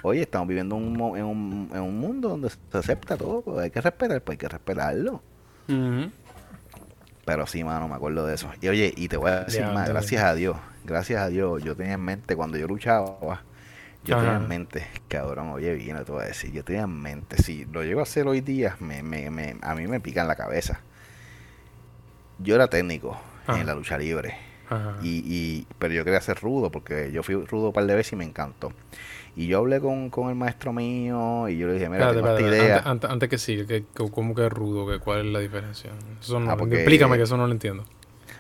Oye, 0.02 0.22
estamos 0.22 0.50
viviendo 0.50 0.76
un 0.76 0.96
en, 1.18 1.24
un, 1.24 1.70
en 1.74 1.82
un 1.82 1.98
mundo 1.98 2.28
donde 2.30 2.50
se 2.50 2.58
acepta 2.74 3.16
todo, 3.16 3.42
pues 3.42 3.60
hay 3.60 3.72
que 3.72 3.80
respetar, 3.80 4.22
pues 4.22 4.34
hay 4.36 4.38
que 4.38 4.50
respetarlo. 4.50 5.24
Ujú. 5.70 6.12
Pero 7.26 7.48
sí, 7.48 7.64
mano, 7.64 7.88
me 7.88 7.96
acuerdo 7.96 8.26
de 8.26 8.36
eso. 8.36 8.52
Y 8.62 8.68
oye, 8.68 8.94
y 8.96 9.08
te 9.08 9.18
voy 9.18 9.32
a 9.32 9.44
decir 9.46 9.68
más, 9.70 9.88
gracias 9.90 10.24
a 10.24 10.36
Dios, 10.36 10.58
gracias 10.84 11.22
a 11.22 11.30
Dios, 11.30 11.64
yo 11.64 11.76
tenía 11.76 11.94
en 11.94 12.02
mente, 12.04 12.36
cuando 12.36 12.58
yo 12.58 12.68
luchaba, 12.68 13.44
yo 14.04 14.18
tenía 14.18 14.38
en 14.38 14.48
mente, 14.48 14.88
cabrón, 15.10 15.50
oye, 15.52 15.74
bien, 15.76 16.04
te 16.06 16.12
voy 16.12 16.24
a 16.24 16.28
decir, 16.28 16.52
yo 16.52 16.64
tenía 16.64 16.84
en 16.84 17.02
mente, 17.02 17.42
si 17.42 17.66
lo 17.66 17.84
llego 17.84 18.02
a 18.02 18.04
hacer 18.04 18.28
hoy 18.28 18.42
día, 18.42 18.78
me, 18.80 19.04
me, 19.04 19.30
me- 19.32 19.58
a 19.62 19.76
mí 19.76 19.88
me 19.88 20.00
pica 20.02 20.22
en 20.22 20.28
la 20.30 20.36
cabeza. 20.36 20.82
Yo 22.38 22.56
era 22.56 22.68
técnico 22.70 23.20
Ajá. 23.48 23.60
en 23.60 23.68
la 23.68 23.76
lucha 23.76 23.98
libre, 23.98 24.36
Ajá. 24.70 24.98
y, 25.04 25.24
y, 25.26 25.68
pero 25.80 25.94
yo 25.94 26.04
quería 26.04 26.22
ser 26.22 26.40
rudo, 26.40 26.72
porque 26.72 27.12
yo 27.12 27.24
fui 27.24 27.36
rudo 27.36 27.68
un 27.68 27.74
par 27.74 27.86
de 27.86 27.96
veces 27.96 28.14
y 28.14 28.16
me 28.16 28.24
encantó. 28.26 28.72
Y 29.36 29.48
yo 29.48 29.58
hablé 29.60 29.80
con, 29.80 30.10
con 30.12 30.30
el 30.30 30.36
maestro 30.36 30.74
mío, 30.74 31.50
y 31.50 31.58
yo 31.58 31.68
le 31.68 31.74
dije, 31.74 31.90
mira, 31.90 32.12
tengo 32.14 32.20
esta 32.28 32.34
espérate, 32.40 32.58
idea. 32.64 32.76
Antes, 32.78 32.88
antes- 32.92 33.10
antes 33.10 33.30
que 33.30 33.38
siga, 33.40 33.66
que, 33.66 33.84
que- 33.96 34.10
¿cómo 34.12 34.36
que 34.36 34.46
es 34.46 34.52
rudo? 34.52 34.86
Que, 34.92 35.00
¿Cuál 35.00 35.26
es 35.28 35.34
la 35.34 35.40
diferencia? 35.40 35.90
Eso 36.22 36.40
no, 36.40 36.52
Ah, 36.52 36.58
porque- 36.58 36.76
Explícame 36.76 37.18
que 37.18 37.24
eso 37.24 37.36
no 37.38 37.48
lo 37.48 37.52
entiendo. 37.52 37.84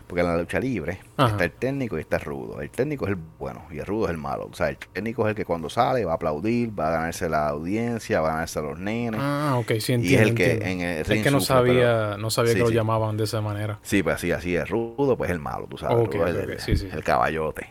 Porque 0.07 0.21
en 0.21 0.27
la 0.27 0.37
lucha 0.37 0.59
libre 0.59 0.99
Ajá. 1.17 1.31
está 1.31 1.45
el 1.45 1.51
técnico 1.53 1.97
y 1.97 2.01
está 2.01 2.17
el 2.17 2.23
rudo. 2.23 2.61
El 2.61 2.69
técnico 2.69 3.05
es 3.05 3.11
el 3.11 3.17
bueno 3.39 3.63
y 3.71 3.79
el 3.79 3.85
rudo 3.85 4.05
es 4.05 4.11
el 4.11 4.17
malo. 4.17 4.47
O 4.51 4.53
sea, 4.53 4.69
el 4.69 4.77
técnico 4.77 5.25
es 5.25 5.29
el 5.31 5.35
que 5.35 5.45
cuando 5.45 5.69
sale 5.69 6.03
va 6.05 6.11
a 6.11 6.15
aplaudir, 6.15 6.77
va 6.77 6.89
a 6.89 6.91
ganarse 6.91 7.29
la 7.29 7.47
audiencia, 7.47 8.19
va 8.21 8.29
a 8.29 8.31
ganarse 8.33 8.59
a 8.59 8.61
los 8.63 8.77
nenes. 8.79 9.19
Ah, 9.23 9.55
ok, 9.57 9.71
sí 9.79 9.93
y 9.93 9.95
entiendo. 9.95 10.21
es 10.23 10.29
el 10.29 10.35
que 10.35 10.51
entiendo. 10.53 10.65
en 10.65 10.81
el 10.81 10.97
Es 11.01 11.07
ring 11.07 11.23
que 11.23 11.31
no 11.31 11.39
sufre, 11.39 11.55
pero- 11.55 11.67
sabía, 11.73 12.17
no 12.17 12.29
sabía 12.29 12.51
Sí, 12.51 12.57
que 12.57 12.63
lo 12.63 12.69
sí. 12.69 12.73
llamaban 12.75 13.17
de 13.17 13.23
esa 13.23 13.41
manera. 13.41 13.79
Sí, 13.81 14.03
pues 14.03 14.15
así, 14.15 14.31
así 14.31 14.55
es. 14.55 14.69
Rudo, 14.69 15.17
pues 15.17 15.29
es 15.29 15.35
el 15.35 15.39
malo, 15.41 15.67
tú 15.67 15.77
sabes. 15.77 15.97
Ok, 15.97 16.13
rudo 16.15 16.27
es 16.27 16.35
ok, 16.35 16.43
el, 16.43 16.51
ok, 16.51 16.59
sí, 16.59 16.75
sí. 16.77 16.89
el 16.91 17.03
caballote. 17.03 17.69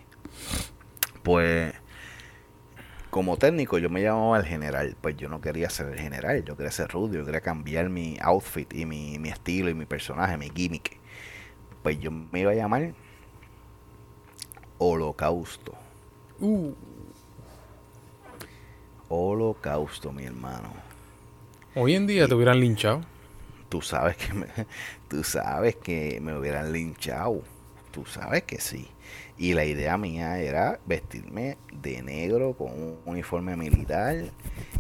Pues, 1.22 1.72
como 3.10 3.36
técnico, 3.36 3.78
yo 3.78 3.90
me 3.90 4.02
llamaba 4.02 4.38
el 4.38 4.44
general. 4.46 4.96
Pues 5.00 5.16
yo 5.16 5.28
no 5.28 5.40
quería 5.40 5.68
ser 5.70 5.88
el 5.88 5.98
general, 6.00 6.42
yo 6.44 6.56
quería 6.56 6.72
ser 6.72 6.88
rudo, 6.88 7.14
yo 7.14 7.24
quería 7.24 7.42
cambiar 7.42 7.90
mi 7.90 8.16
outfit 8.20 8.72
y 8.74 8.86
mi, 8.86 9.18
mi 9.18 9.28
estilo 9.28 9.68
y 9.68 9.74
mi 9.74 9.84
personaje, 9.84 10.36
mi 10.38 10.50
gimmick. 10.54 10.98
Pues 11.82 11.98
yo 12.00 12.10
me 12.10 12.40
iba 12.40 12.52
a 12.52 12.54
llamar 12.54 12.94
Holocausto. 14.78 15.74
Uh, 16.40 16.72
Holocausto, 19.08 20.12
mi 20.12 20.24
hermano. 20.24 20.70
hoy 21.74 21.94
en 21.94 22.06
día 22.06 22.26
te 22.26 22.34
hubieran 22.34 22.60
linchado. 22.60 23.02
Tú 23.68 23.80
sabes 23.80 24.16
que 24.16 24.32
me, 24.32 24.46
tú 25.08 25.22
sabes 25.24 25.76
que 25.76 26.20
me 26.20 26.36
hubieran 26.36 26.72
linchado. 26.72 27.42
Tú 27.90 28.06
sabes 28.06 28.44
que 28.44 28.60
sí. 28.60 28.88
Y 29.36 29.54
la 29.54 29.64
idea 29.64 29.96
mía 29.98 30.38
era 30.38 30.80
vestirme 30.86 31.58
de 31.72 32.02
negro 32.02 32.54
con 32.54 32.72
un 32.72 32.98
uniforme 33.04 33.56
militar 33.56 34.16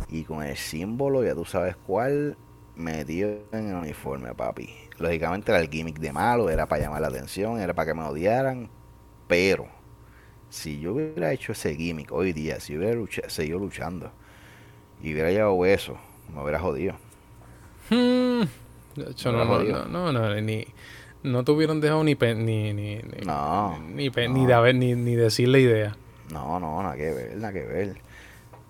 y 0.08 0.24
con 0.24 0.42
el 0.42 0.56
símbolo, 0.56 1.24
ya 1.24 1.34
tú 1.34 1.44
sabes 1.44 1.76
cuál, 1.86 2.36
metido 2.76 3.38
en 3.52 3.68
el 3.68 3.74
uniforme, 3.74 4.34
papi. 4.34 4.81
Lógicamente 4.98 5.50
era 5.52 5.60
el 5.60 5.68
gimmick 5.70 5.98
de 5.98 6.12
malo, 6.12 6.50
era 6.50 6.66
para 6.66 6.82
llamar 6.82 7.00
la 7.02 7.08
atención, 7.08 7.58
era 7.60 7.74
para 7.74 7.92
que 7.92 7.94
me 7.98 8.04
odiaran. 8.04 8.68
Pero 9.26 9.66
si 10.50 10.80
yo 10.80 10.92
hubiera 10.92 11.32
hecho 11.32 11.52
ese 11.52 11.74
gimmick 11.74 12.12
hoy 12.12 12.32
día, 12.32 12.60
si 12.60 12.76
hubiera 12.76 12.94
lucha- 12.94 13.28
seguido 13.28 13.58
luchando 13.58 14.10
y 15.02 15.12
hubiera 15.12 15.30
llevado 15.30 15.64
eso, 15.66 15.96
me 16.32 16.42
hubiera 16.42 16.58
jodido. 16.60 16.94
Hmm, 17.90 18.42
Me 18.96 19.04
no, 19.24 19.32
no, 19.32 19.62
no, 19.64 19.84
no, 19.86 20.12
no, 20.12 20.40
ni, 20.40 20.66
no 21.22 21.44
te 21.44 21.52
hubieran 21.52 21.80
dejado 21.80 22.04
ni, 22.04 22.14
pe- 22.14 22.34
ni, 22.34 22.72
ni, 22.72 22.96
ni, 22.96 23.24
No, 23.26 23.78
ni, 23.78 24.10
pe- 24.10 24.28
no. 24.28 24.34
ni, 24.34 24.46
de 24.46 24.54
haber- 24.54 24.74
ni, 24.76 24.94
ni 24.94 25.14
decir 25.16 25.48
la 25.48 25.58
idea. 25.58 25.96
No, 26.30 26.58
no, 26.60 26.82
nada 26.82 26.96
que 26.96 27.12
ver, 27.12 27.36
nada 27.36 27.52
que 27.52 27.64
ver. 27.64 27.96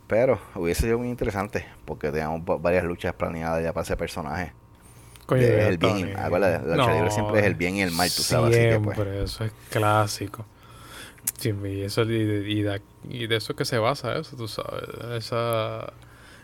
Pero 0.06 0.38
hubiese 0.54 0.82
sido 0.82 0.98
muy 0.98 1.08
interesante 1.08 1.66
porque 1.84 2.10
teníamos 2.10 2.42
va- 2.42 2.56
varias 2.58 2.84
luchas 2.84 3.14
planeadas 3.14 3.62
ya 3.62 3.72
para 3.72 3.82
ese 3.84 3.96
personaje. 3.96 4.52
Coño, 5.26 5.42
ya 5.42 5.68
el 5.68 5.78
bien, 5.78 5.96
bien. 6.06 6.18
acuérdate, 6.18 6.66
la 6.66 6.76
lucha 6.76 6.94
libre 6.94 7.10
siempre 7.10 7.40
es 7.40 7.46
el 7.46 7.54
bien 7.54 7.76
y 7.76 7.82
el 7.82 7.90
mal, 7.92 8.08
tú 8.14 8.22
sabes, 8.22 8.50
así 8.56 8.68
que, 8.68 8.80
pues. 8.80 8.96
Siempre, 8.96 9.22
eso 9.24 9.44
es 9.44 9.52
clásico. 9.70 10.44
Sí, 11.38 11.54
y, 11.64 11.82
eso, 11.82 12.02
y, 12.02 12.24
de, 12.24 12.48
y, 12.50 12.62
de, 12.62 12.82
y 13.08 13.26
de 13.28 13.36
eso 13.36 13.52
es 13.52 13.56
que 13.56 13.64
se 13.64 13.78
basa 13.78 14.16
eso, 14.18 14.36
tú 14.36 14.48
sabes. 14.48 14.82
Esa, 15.16 15.92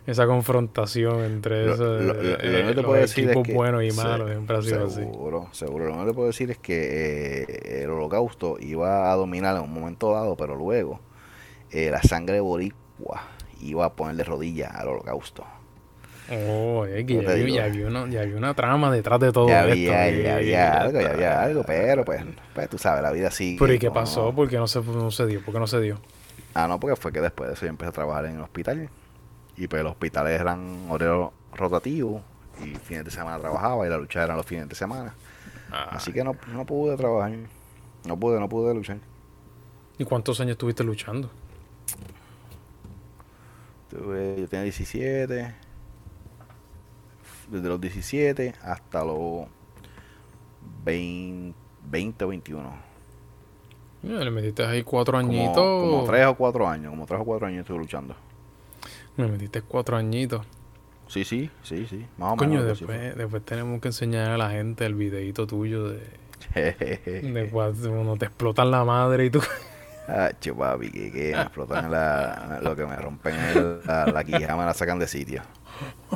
esa 0.07 0.27
confrontación 0.27 1.21
entre 1.25 1.67
Lo- 1.67 1.75
esos, 1.75 2.03
lo- 2.03 2.15
lo- 2.15 2.23
lo 2.23 2.31
eh, 2.31 2.37
único 2.63 2.69
que 2.69 2.75
te 2.75 2.75
los 2.77 2.85
puedo 2.85 3.01
decir 3.01 3.25
es 3.25 3.31
equipos 3.31 3.47
que- 3.47 3.53
buenos 3.55 3.83
y 3.83 3.91
se- 3.91 3.97
malos. 4.03 4.31
Siempre 4.31 4.57
ha 4.57 4.63
sido 4.63 4.87
así. 4.87 4.95
Seguro, 4.95 5.49
seguro. 5.53 5.85
Lo 5.87 5.91
único 5.95 6.05
que 6.07 6.11
te 6.13 6.15
puedo 6.15 6.27
decir 6.29 6.51
es 6.53 6.59
que 6.59 7.43
eh, 7.49 7.83
el 7.83 7.91
holocausto 7.91 8.57
iba 8.61 9.13
a 9.13 9.17
dominar 9.17 9.57
en 9.57 9.63
un 9.63 9.73
momento 9.75 10.13
dado, 10.13 10.37
pero 10.37 10.55
luego 10.57 11.01
eh, 11.71 11.91
la 11.91 12.03
sangre 12.03 12.41
boricua 12.41 13.23
iba 13.61 13.85
a 13.85 13.93
ponerle 13.93 14.25
rodillas 14.25 14.73
al 14.75 14.89
holocausto. 14.89 15.45
Oh, 16.31 16.85
es 16.85 17.07
que 17.07 17.23
ya, 17.23 17.33
digo. 17.35 17.57
ya 17.57 17.65
había 17.65 17.87
una, 17.87 18.07
ya 18.11 18.21
había 18.21 18.37
una 18.37 18.53
trama 18.53 18.91
detrás 18.91 19.19
de 19.21 19.33
todo 19.33 19.49
ya 19.49 19.61
esto. 19.67 19.73
había, 19.95 20.43
ya 20.43 20.81
algo, 20.83 21.01
ya 21.01 21.11
había 21.11 21.43
algo, 21.43 21.63
pero 21.65 22.05
pues, 22.05 22.23
pues 22.55 22.69
tú 22.69 22.77
sabes, 22.77 23.03
la 23.03 23.11
vida 23.13 23.31
sigue. 23.31 23.57
Pero 23.59 23.73
¿y 23.73 23.79
qué 23.79 23.91
pasó? 23.91 24.35
¿Por 24.35 24.49
qué 24.49 24.57
no 24.59 24.67
se, 24.67 24.83
no 24.83 25.11
se 25.11 25.27
dio? 25.27 25.43
¿Por 25.43 25.55
qué 25.55 25.61
no 25.61 25.67
se 25.67 25.81
dio? 25.81 25.99
Ah, 26.55 26.69
no, 26.69 26.79
porque 26.79 26.97
fue 26.97 27.13
que 27.13 27.21
después 27.23 27.49
de 27.49 27.55
eso 27.55 27.65
yo 27.65 27.71
empecé 27.71 27.89
a 27.89 27.93
trabajar 27.93 28.27
en 28.27 28.37
el 28.37 28.43
hospital. 28.43 28.91
Y 29.57 29.67
pues 29.69 29.83
los 29.83 29.93
hospitales 29.93 30.39
eran 30.41 30.87
horarios 30.91 31.31
rotativos. 31.57 32.23
Y 32.63 32.75
fines 32.75 33.05
de 33.05 33.11
semana 33.11 33.39
trabajaba 33.39 33.87
y 33.87 33.91
la 33.91 33.97
lucha 33.97 34.23
eran 34.23 34.37
los 34.37 34.45
fines 34.47 34.69
de 34.69 34.75
semana. 34.75 35.15
Ah, 35.71 35.89
Así 35.93 36.13
que 36.13 36.23
no, 36.25 36.37
no 36.53 36.67
pude 36.67 36.97
trabajar. 36.97 37.33
No 38.05 38.19
pude, 38.19 38.39
no 38.39 38.49
pude 38.49 38.75
luchar. 38.75 38.99
¿Y 39.99 40.05
cuántos 40.05 40.41
años 40.41 40.53
estuviste 40.53 40.85
luchando? 40.85 41.31
Tuve- 43.91 44.37
yo 44.41 44.49
tenía 44.49 44.65
17. 44.65 45.55
Desde 47.51 47.69
los 47.69 47.81
17 47.81 48.55
hasta 48.63 49.05
los 49.05 49.47
20, 50.85 51.57
20 51.91 52.25
o 52.25 52.29
21. 52.29 52.73
Ya, 54.03 54.13
le 54.21 54.31
metiste 54.31 54.65
ahí 54.65 54.83
cuatro 54.83 55.19
añitos. 55.19 55.55
como 55.57 56.05
3 56.05 56.27
o 56.27 56.35
4 56.37 56.69
años. 56.69 56.91
Como 56.91 57.07
3 57.07 57.21
o 57.21 57.25
4 57.25 57.47
años 57.47 57.61
estuve 57.63 57.79
luchando. 57.79 58.15
Me 59.17 59.27
metiste 59.27 59.63
cuatro 59.63 59.97
añitos. 59.97 60.47
Sí, 61.09 61.25
sí, 61.25 61.51
sí, 61.63 61.87
sí. 61.89 62.07
Más 62.19 62.35
o 62.35 62.37
Coño, 62.37 62.61
menos. 62.61 62.67
después, 62.67 63.17
después 63.17 63.45
tenemos 63.45 63.81
que 63.81 63.89
enseñar 63.89 64.31
a 64.31 64.37
la 64.39 64.51
gente 64.51 64.87
el 64.87 64.95
videito 64.95 65.47
tuyo 65.47 65.89
de, 65.89 66.01
de 66.55 67.49
cuando 67.51 68.17
te 68.17 68.27
explotan 68.27 68.71
la 68.71 68.85
madre 68.85 69.25
y 69.25 69.31
tú. 69.31 69.41
Ah, 70.07 70.31
che, 70.39 70.53
papi, 70.55 70.91
que, 70.91 71.11
que 71.11 71.33
me 71.35 71.43
explotan 71.43 71.91
la, 71.91 72.61
lo 72.63 72.77
que 72.77 72.87
me 72.87 72.95
rompen 72.97 73.35
el- 73.35 73.81
la, 73.85 74.07
la 74.07 74.23
quijada, 74.25 74.57
me 74.57 74.65
la 74.65 74.75
sacan 74.75 74.99
de 74.99 75.09
sitio. 75.09 75.43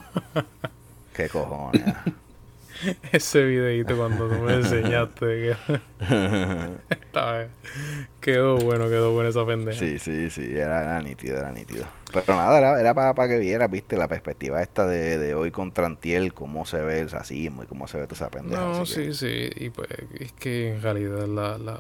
Qué 1.15 1.29
cojones. 1.29 1.83
Ese 3.13 3.45
videito 3.45 3.97
cuando 3.97 4.29
tú 4.29 4.35
me 4.43 4.55
enseñaste. 4.55 5.27
que- 5.27 5.57
Esta. 6.91 7.49
Quedó 8.21 8.57
bueno, 8.57 8.89
quedó 8.89 9.13
bueno 9.13 9.29
esa 9.29 9.47
pendeja. 9.47 9.79
Sí, 9.79 9.99
sí, 9.99 10.31
sí, 10.31 10.51
era, 10.57 10.83
era 10.83 11.01
nítido, 11.03 11.37
era 11.39 11.53
nítido. 11.53 11.85
Pero 12.13 12.35
nada, 12.35 12.59
era, 12.59 12.81
era 12.81 12.95
para, 12.95 13.29
que 13.29 13.39
vieras, 13.39 13.71
viste, 13.71 13.97
la 13.97 14.09
perspectiva 14.09 14.63
esta 14.63 14.87
de, 14.87 15.19
de 15.19 15.35
hoy 15.35 15.51
contra 15.51 15.87
Antiel, 15.87 16.35
cómo 16.35 16.65
se 16.67 16.81
ve 16.81 17.01
el 17.01 17.11
racismo 17.11 17.63
y 17.63 17.67
cómo 17.67 17.87
se 17.87 17.99
ve 17.99 18.05
toda 18.07 18.15
esa 18.17 18.31
pendeja. 18.31 18.63
No, 18.65 18.81
que- 18.81 18.87
sí, 18.87 19.15
sí. 19.15 19.51
Y 19.57 19.71
pues 19.71 19.89
es 20.19 20.33
que 20.33 20.73
en 20.75 20.83
realidad 20.83 21.27
la, 21.29 21.59
la, 21.59 21.79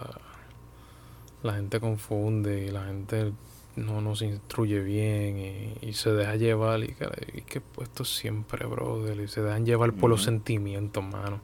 la 1.42 1.54
gente 1.54 1.80
confunde 1.80 2.64
y 2.66 2.70
la 2.70 2.84
gente 2.84 3.32
no 3.76 4.00
nos 4.00 4.22
instruye 4.22 4.80
bien 4.80 5.38
y, 5.38 5.88
y 5.88 5.92
se 5.94 6.12
deja 6.12 6.36
llevar. 6.36 6.82
Y, 6.84 6.88
cara, 6.88 7.16
y 7.32 7.42
que 7.42 7.62
esto 7.82 8.04
siempre, 8.04 8.66
brother. 8.66 9.20
Y 9.20 9.28
se 9.28 9.42
dejan 9.42 9.64
llevar 9.64 9.92
por 9.92 10.10
los 10.10 10.22
sentimientos, 10.22 11.02
mano. 11.04 11.40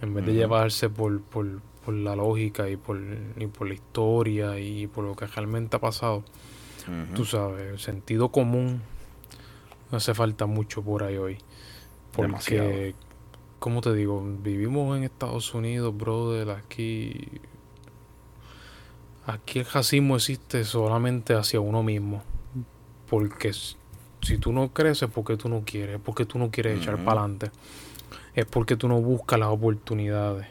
En 0.00 0.14
vez 0.14 0.26
de 0.26 0.34
llevarse 0.34 0.90
por, 0.90 1.22
por, 1.22 1.60
por 1.84 1.94
la 1.94 2.16
lógica 2.16 2.68
y 2.68 2.76
por, 2.76 3.00
y 3.36 3.46
por 3.46 3.68
la 3.68 3.74
historia 3.74 4.58
y 4.58 4.86
por 4.86 5.04
lo 5.04 5.14
que 5.14 5.26
realmente 5.26 5.76
ha 5.76 5.80
pasado. 5.80 6.24
Tú 7.14 7.24
sabes, 7.24 7.72
el 7.72 7.78
sentido 7.78 8.28
común 8.28 8.82
no 9.90 9.96
hace 9.96 10.12
falta 10.12 10.44
mucho 10.44 10.82
por 10.82 11.02
ahí 11.02 11.16
hoy. 11.16 11.38
Demasiado. 12.14 12.68
Porque, 12.68 12.94
como 13.58 13.80
te 13.80 13.94
digo, 13.94 14.22
vivimos 14.42 14.94
en 14.96 15.04
Estados 15.04 15.54
Unidos, 15.54 15.96
brother, 15.96 16.50
aquí 16.50 17.40
Aquí 19.26 19.60
el 19.60 19.66
racismo 19.66 20.16
existe 20.16 20.64
solamente 20.64 21.34
hacia 21.34 21.60
uno 21.60 21.82
mismo. 21.82 22.22
Porque 23.08 23.52
si 23.52 24.38
tú 24.38 24.52
no 24.52 24.72
creces, 24.72 25.08
porque 25.12 25.36
tú 25.36 25.48
no 25.48 25.62
quieres, 25.64 26.00
porque 26.02 26.26
tú 26.26 26.38
no 26.38 26.50
quieres 26.50 26.80
echar 26.80 27.02
para 27.04 27.20
adelante. 27.20 27.50
Es 28.34 28.46
porque 28.46 28.76
tú 28.76 28.88
no 28.88 29.00
buscas 29.00 29.38
las 29.38 29.48
oportunidades. 29.48 30.46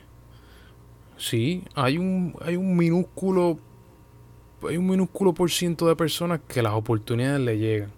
Sí, 1.18 1.64
hay 1.76 1.98
un, 1.98 2.36
hay 2.42 2.56
un 2.56 2.76
minúsculo, 2.76 3.60
hay 4.68 4.78
un 4.78 4.88
minúsculo 4.88 5.34
por 5.34 5.52
ciento 5.52 5.88
de 5.88 5.96
personas 5.96 6.40
que 6.48 6.62
las 6.62 6.74
oportunidades 6.74 7.42
le 7.42 7.58
llegan. 7.58 7.92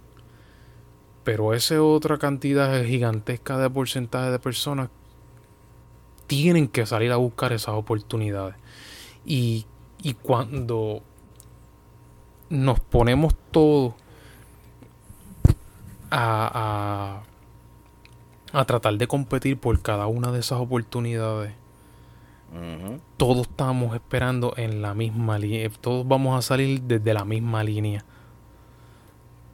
Pero 1.23 1.53
esa 1.53 1.81
otra 1.81 2.17
cantidad 2.17 2.83
gigantesca 2.83 3.57
de 3.57 3.69
porcentaje 3.69 4.29
de 4.29 4.39
personas 4.39 4.89
tienen 6.27 6.67
que 6.67 6.85
salir 6.85 7.11
a 7.11 7.15
buscar 7.15 7.53
esas 7.53 7.75
oportunidades. 7.75 8.55
Y, 9.25 9.65
y 10.05 10.13
cuando 10.13 11.01
nos 12.51 12.79
ponemos 12.79 13.33
todos 13.49 13.95
a, 16.11 17.23
a, 18.53 18.65
tratar 18.65 18.99
de 18.99 19.07
competir 19.07 19.57
por 19.57 19.81
cada 19.81 20.05
una 20.05 20.31
de 20.31 20.41
esas 20.41 20.59
oportunidades, 20.59 21.55
todos 23.17 23.47
estamos 23.47 23.95
esperando 23.95 24.53
en 24.57 24.83
la 24.83 24.93
misma 24.93 25.39
línea, 25.39 25.71
todos 25.81 26.07
vamos 26.07 26.37
a 26.37 26.43
salir 26.43 26.83
desde 26.83 27.11
la 27.11 27.25
misma 27.25 27.63
línea. 27.63 28.05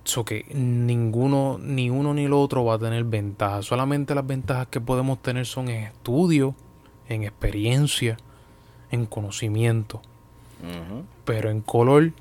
So 0.03 0.25
que 0.25 0.47
ninguno, 0.53 1.59
ni 1.61 1.89
uno 1.89 2.13
ni 2.13 2.25
el 2.25 2.33
otro 2.33 2.65
va 2.65 2.73
a 2.73 2.79
tener 2.79 3.05
ventaja. 3.05 3.61
Solamente 3.61 4.13
las 4.13 4.27
ventajas 4.27 4.67
que 4.67 4.81
podemos 4.81 5.21
tener 5.21 5.45
son 5.45 5.69
en 5.69 5.85
estudio, 5.85 6.55
en 7.07 7.23
experiencia, 7.23 8.17
en 8.89 9.05
conocimiento. 9.05 10.01
Pero 11.25 11.49
en 11.49 11.61
color. 11.61 12.11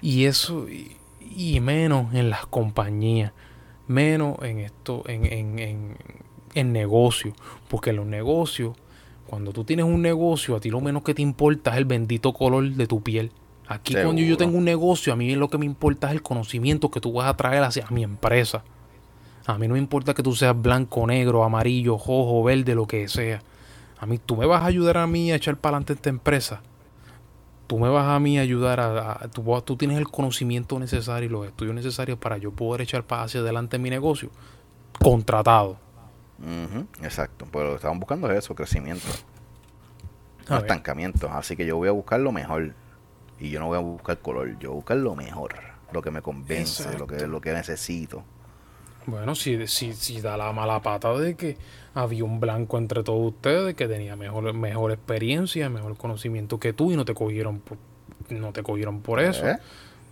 Y 0.00 0.24
eso. 0.24 0.66
Y, 0.68 1.60
menos 1.60 2.14
en 2.14 2.30
las 2.30 2.46
compañías. 2.46 3.32
Menos 3.86 4.36
en 4.42 4.58
esto. 4.60 5.02
En, 5.06 5.24
en, 5.24 5.58
en, 5.58 5.96
en 6.54 6.72
negocios. 6.72 7.34
Porque 7.68 7.90
en 7.90 7.96
los 7.96 8.06
negocios. 8.06 8.76
Cuando 9.26 9.52
tú 9.52 9.64
tienes 9.64 9.84
un 9.84 10.00
negocio, 10.00 10.56
a 10.56 10.60
ti 10.60 10.70
lo 10.70 10.80
menos 10.80 11.02
que 11.02 11.14
te 11.14 11.20
importa 11.20 11.72
es 11.72 11.76
el 11.76 11.84
bendito 11.84 12.32
color 12.32 12.70
de 12.70 12.86
tu 12.86 13.02
piel. 13.02 13.30
Aquí 13.68 13.92
cuando 13.92 14.22
yo 14.22 14.38
tengo 14.38 14.56
un 14.56 14.64
negocio, 14.64 15.12
a 15.12 15.16
mí 15.16 15.34
lo 15.34 15.50
que 15.50 15.58
me 15.58 15.66
importa 15.66 16.06
es 16.08 16.14
el 16.14 16.22
conocimiento 16.22 16.90
que 16.90 17.00
tú 17.00 17.12
vas 17.12 17.28
a 17.28 17.36
traer 17.36 17.62
hacia 17.62 17.86
mi 17.90 18.02
empresa. 18.02 18.64
A 19.44 19.58
mí 19.58 19.68
no 19.68 19.74
me 19.74 19.78
importa 19.78 20.14
que 20.14 20.22
tú 20.22 20.34
seas 20.34 20.60
blanco, 20.60 21.06
negro, 21.06 21.44
amarillo, 21.44 21.92
rojo, 21.92 22.42
verde, 22.42 22.74
lo 22.74 22.86
que 22.86 23.08
sea. 23.08 23.42
A 23.98 24.06
mí, 24.06 24.18
tú 24.18 24.36
me 24.36 24.46
vas 24.46 24.62
a 24.62 24.66
ayudar 24.66 24.96
a 24.96 25.06
mí 25.06 25.30
a 25.32 25.36
echar 25.36 25.56
para 25.56 25.76
adelante 25.76 25.94
esta 25.94 26.08
empresa. 26.08 26.62
Tú 27.68 27.78
me 27.78 27.88
vas 27.88 28.08
a 28.08 28.18
mí 28.18 28.38
a 28.38 28.42
ayudar 28.42 28.80
a... 28.80 29.28
tú, 29.28 29.76
tienes 29.76 29.98
el 29.98 30.08
conocimiento 30.08 30.78
necesario 30.78 31.28
y 31.28 31.32
los 31.32 31.46
estudios 31.46 31.74
necesarios 31.74 32.18
para 32.18 32.38
yo 32.38 32.50
poder 32.50 32.80
echar 32.80 33.04
para 33.04 33.24
hacia 33.24 33.40
adelante 33.40 33.78
mi 33.78 33.90
negocio. 33.90 34.30
Contratado. 34.98 35.76
exacto. 37.02 37.46
Pues 37.50 37.64
lo 37.64 37.70
que 37.72 37.76
estaban 37.76 38.00
buscando 38.00 38.30
es 38.32 38.38
eso, 38.38 38.54
crecimiento. 38.54 39.06
No 40.48 40.56
estancamiento. 40.56 41.30
Así 41.30 41.56
que 41.56 41.66
yo 41.66 41.76
voy 41.76 41.88
a 41.88 41.92
buscar 41.92 42.20
lo 42.20 42.32
mejor. 42.32 42.74
Y 43.38 43.50
yo 43.50 43.60
no 43.60 43.66
voy 43.66 43.76
a 43.76 43.80
buscar 43.80 44.18
color, 44.18 44.58
yo 44.58 44.70
voy 44.70 44.76
a 44.76 44.80
buscar 44.80 44.96
lo 44.96 45.14
mejor, 45.14 45.54
lo 45.92 46.02
que 46.02 46.10
me 46.10 46.22
convence, 46.22 46.98
lo 46.98 47.06
que, 47.06 47.26
lo 47.26 47.40
que 47.40 47.52
necesito. 47.52 48.24
Bueno, 49.06 49.34
si, 49.34 49.66
si, 49.68 49.92
si 49.94 50.20
da 50.20 50.36
la 50.36 50.52
mala 50.52 50.82
pata 50.82 51.14
de 51.14 51.36
que 51.36 51.56
había 52.02 52.24
un 52.24 52.40
blanco 52.40 52.78
entre 52.78 53.02
todos 53.02 53.34
ustedes 53.34 53.74
que 53.74 53.88
tenía 53.88 54.16
mejor, 54.16 54.52
mejor 54.54 54.92
experiencia, 54.92 55.68
mejor 55.68 55.96
conocimiento 55.96 56.58
que 56.58 56.72
tú 56.72 56.92
y 56.92 56.96
no 56.96 57.04
te 57.04 57.14
cogieron 57.14 57.60
por, 57.60 57.78
no 58.30 58.52
te 58.52 58.62
cogieron 58.62 59.00
por 59.00 59.20
eso. 59.20 59.46
¿Eh? 59.46 59.58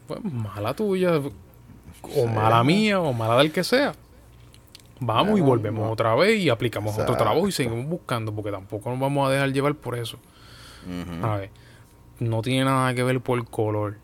Pues 0.06 0.22
mala 0.24 0.74
tuya, 0.74 1.20
o 2.16 2.26
mala 2.26 2.62
mía, 2.64 3.00
o 3.00 3.12
mala 3.12 3.38
del 3.38 3.52
que 3.52 3.64
sea. 3.64 3.94
Vamos 4.98 5.38
y 5.38 5.42
volvemos 5.42 5.92
otra 5.92 6.14
vez 6.14 6.38
y 6.40 6.48
aplicamos 6.48 6.98
otro 6.98 7.16
trabajo 7.16 7.46
y 7.46 7.52
seguimos 7.52 7.86
buscando, 7.86 8.32
porque 8.32 8.50
tampoco 8.50 8.90
nos 8.90 8.98
vamos 8.98 9.28
a 9.28 9.32
dejar 9.32 9.52
llevar 9.52 9.74
por 9.74 9.96
eso. 9.96 10.18
A 11.22 11.36
ver 11.36 11.50
no 12.18 12.42
tiene 12.42 12.64
nada 12.64 12.94
que 12.94 13.02
ver 13.02 13.20
por 13.20 13.38
el 13.38 13.44
color. 13.44 13.96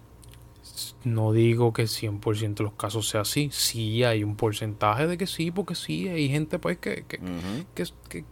No 1.05 1.33
digo 1.33 1.73
que 1.73 1.85
100% 1.85 2.55
de 2.55 2.65
los 2.65 2.73
casos 2.75 3.09
sea 3.09 3.23
así. 3.23 3.51
Sí 3.53 4.05
hay 4.05 4.25
un 4.25 4.37
porcentaje 4.37 5.07
de 5.07 5.19
que 5.19 5.27
sí, 5.27 5.51
porque 5.51 5.75
sí, 5.75 6.09
hay 6.09 6.29
gente 6.29 6.59
pues 6.59 6.79
que, 6.79 7.05
que, 7.07 7.21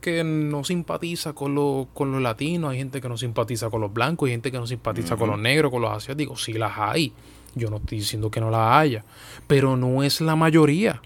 que, 0.00 0.24
no 0.24 0.64
simpatiza 0.64 1.32
con, 1.32 1.54
lo, 1.54 1.88
con 1.94 2.12
los 2.12 2.22
latinos, 2.22 2.72
hay 2.72 2.78
gente 2.78 3.00
que 3.00 3.08
no 3.08 3.16
simpatiza 3.16 3.70
con 3.70 3.80
los 3.80 3.92
blancos, 3.92 4.26
hay 4.26 4.32
gente 4.32 4.50
que 4.50 4.58
no 4.58 4.66
simpatiza 4.66 5.16
con 5.16 5.30
los 5.30 5.38
negros, 5.38 5.70
con 5.70 5.82
los 5.82 5.90
asiáticos. 5.90 6.44
Sí 6.44 6.52
las 6.52 6.76
hay. 6.76 7.12
Yo 7.54 7.68
no 7.70 7.78
estoy 7.78 7.98
diciendo 7.98 8.30
que 8.30 8.40
no 8.40 8.50
las 8.50 8.72
haya. 8.72 9.04
Pero 9.46 9.76
no 9.76 10.02
es 10.02 10.20
la 10.20 10.36
mayoría. 10.36 11.00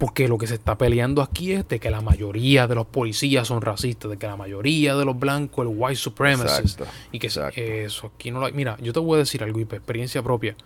Porque 0.00 0.28
lo 0.28 0.38
que 0.38 0.46
se 0.46 0.54
está 0.54 0.78
peleando 0.78 1.20
aquí 1.20 1.52
es 1.52 1.68
de 1.68 1.78
que 1.78 1.90
la 1.90 2.00
mayoría 2.00 2.66
de 2.66 2.74
los 2.74 2.86
policías 2.86 3.46
son 3.46 3.60
racistas, 3.60 4.10
de 4.10 4.16
que 4.16 4.26
la 4.26 4.34
mayoría 4.34 4.96
de 4.96 5.04
los 5.04 5.18
blancos, 5.18 5.66
el 5.66 5.74
white 5.76 5.96
supremacist. 5.96 6.80
y 7.12 7.18
que 7.18 7.26
eso 7.26 8.06
aquí 8.06 8.30
no 8.30 8.40
lo 8.40 8.46
hay. 8.46 8.54
Mira, 8.54 8.78
yo 8.80 8.94
te 8.94 8.98
voy 8.98 9.16
a 9.16 9.18
decir 9.18 9.42
algo 9.42 9.60
y 9.60 9.66
por 9.66 9.76
experiencia 9.76 10.22
propia. 10.22 10.56